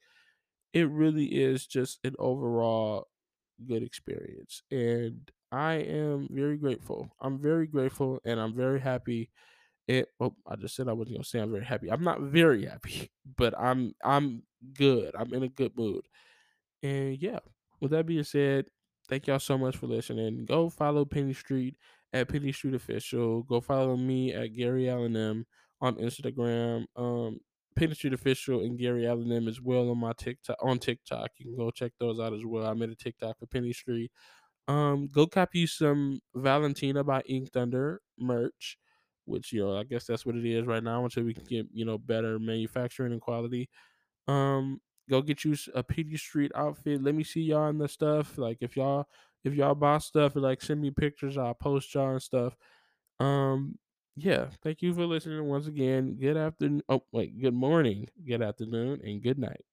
it 0.73 0.89
really 0.89 1.25
is 1.25 1.65
just 1.67 1.99
an 2.03 2.15
overall 2.19 3.07
good 3.67 3.83
experience. 3.83 4.63
And 4.71 5.31
I 5.51 5.75
am 5.75 6.27
very 6.31 6.57
grateful. 6.57 7.09
I'm 7.21 7.39
very 7.39 7.67
grateful 7.67 8.19
and 8.25 8.39
I'm 8.39 8.55
very 8.55 8.79
happy. 8.79 9.29
It 9.87 10.09
oh, 10.19 10.35
I 10.45 10.57
just 10.57 10.75
said 10.75 10.89
I 10.89 10.93
wasn't 10.93 11.17
gonna 11.17 11.23
say 11.23 11.39
I'm 11.39 11.51
very 11.51 11.65
happy. 11.65 11.89
I'm 11.89 12.03
not 12.03 12.21
very 12.21 12.65
happy, 12.65 13.09
but 13.37 13.53
I'm 13.57 13.93
I'm 14.03 14.43
good. 14.73 15.15
I'm 15.17 15.33
in 15.33 15.43
a 15.43 15.47
good 15.47 15.71
mood. 15.77 16.05
And 16.83 17.17
yeah, 17.21 17.39
with 17.79 17.91
that 17.91 18.05
being 18.05 18.23
said, 18.23 18.65
thank 19.07 19.27
y'all 19.27 19.39
so 19.39 19.57
much 19.57 19.77
for 19.77 19.87
listening. 19.87 20.45
Go 20.45 20.69
follow 20.69 21.05
Penny 21.05 21.33
Street 21.33 21.77
at 22.13 22.27
Penny 22.29 22.51
Street 22.51 22.73
Official. 22.75 23.43
Go 23.43 23.61
follow 23.61 23.95
me 23.95 24.33
at 24.33 24.53
Gary 24.53 24.89
Allen 24.89 25.15
M 25.15 25.45
on 25.81 25.95
Instagram. 25.95 26.85
Um 26.97 27.39
Penny 27.77 27.93
Street 27.93 28.13
Official 28.13 28.61
and 28.61 28.77
Gary 28.77 29.07
Allen 29.07 29.31
M 29.31 29.47
as 29.47 29.61
well 29.61 29.89
on 29.89 29.99
my 29.99 30.11
TikTok 30.17 30.57
on 30.61 30.79
TikTok. 30.79 31.29
You 31.37 31.45
can 31.45 31.55
go 31.55 31.71
check 31.71 31.93
those 31.99 32.19
out 32.19 32.33
as 32.33 32.43
well. 32.43 32.65
I 32.65 32.73
made 32.73 32.89
a 32.89 32.95
TikTok 32.95 33.39
for 33.39 33.45
Penny 33.45 33.71
Street. 33.71 34.11
Um, 34.67 35.07
go 35.07 35.27
cop 35.27 35.55
you 35.55 35.67
some 35.67 36.19
Valentina 36.35 37.03
by 37.03 37.21
Ink 37.27 37.51
Thunder 37.53 38.01
merch, 38.19 38.77
which 39.25 39.53
you 39.53 39.61
know 39.61 39.77
I 39.77 39.83
guess 39.83 40.05
that's 40.05 40.25
what 40.25 40.35
it 40.35 40.45
is 40.45 40.65
right 40.65 40.83
now 40.83 41.03
until 41.05 41.23
we 41.23 41.33
can 41.33 41.45
get 41.45 41.67
you 41.71 41.85
know 41.85 41.97
better 41.97 42.39
manufacturing 42.39 43.13
and 43.13 43.21
quality. 43.21 43.69
Um, 44.27 44.81
go 45.09 45.21
get 45.21 45.45
you 45.45 45.55
a 45.75 45.83
Penny 45.83 46.17
Street 46.17 46.51
outfit. 46.55 47.03
Let 47.03 47.15
me 47.15 47.23
see 47.23 47.41
y'all 47.41 47.69
in 47.69 47.77
the 47.77 47.87
stuff. 47.87 48.37
Like 48.37 48.59
if 48.61 48.77
y'all 48.77 49.07
if 49.43 49.53
y'all 49.53 49.75
buy 49.75 49.99
stuff, 49.99 50.35
like 50.35 50.61
send 50.61 50.81
me 50.81 50.91
pictures. 50.91 51.37
I'll 51.37 51.53
post 51.53 51.93
y'all 51.95 52.11
and 52.11 52.21
stuff. 52.21 52.55
Um, 53.19 53.79
yeah. 54.17 54.47
Thank 54.63 54.81
you 54.83 54.93
for 54.93 55.05
listening 55.05 55.45
once 55.45 55.67
again. 55.67 56.17
Good 56.19 56.37
afternoon. 56.37 56.83
Oh 56.89 57.03
wait, 57.13 57.39
good 57.41 57.55
morning, 57.55 58.07
good 58.27 58.41
afternoon, 58.43 59.01
and 59.05 59.23
good 59.23 59.39
night. 59.39 59.65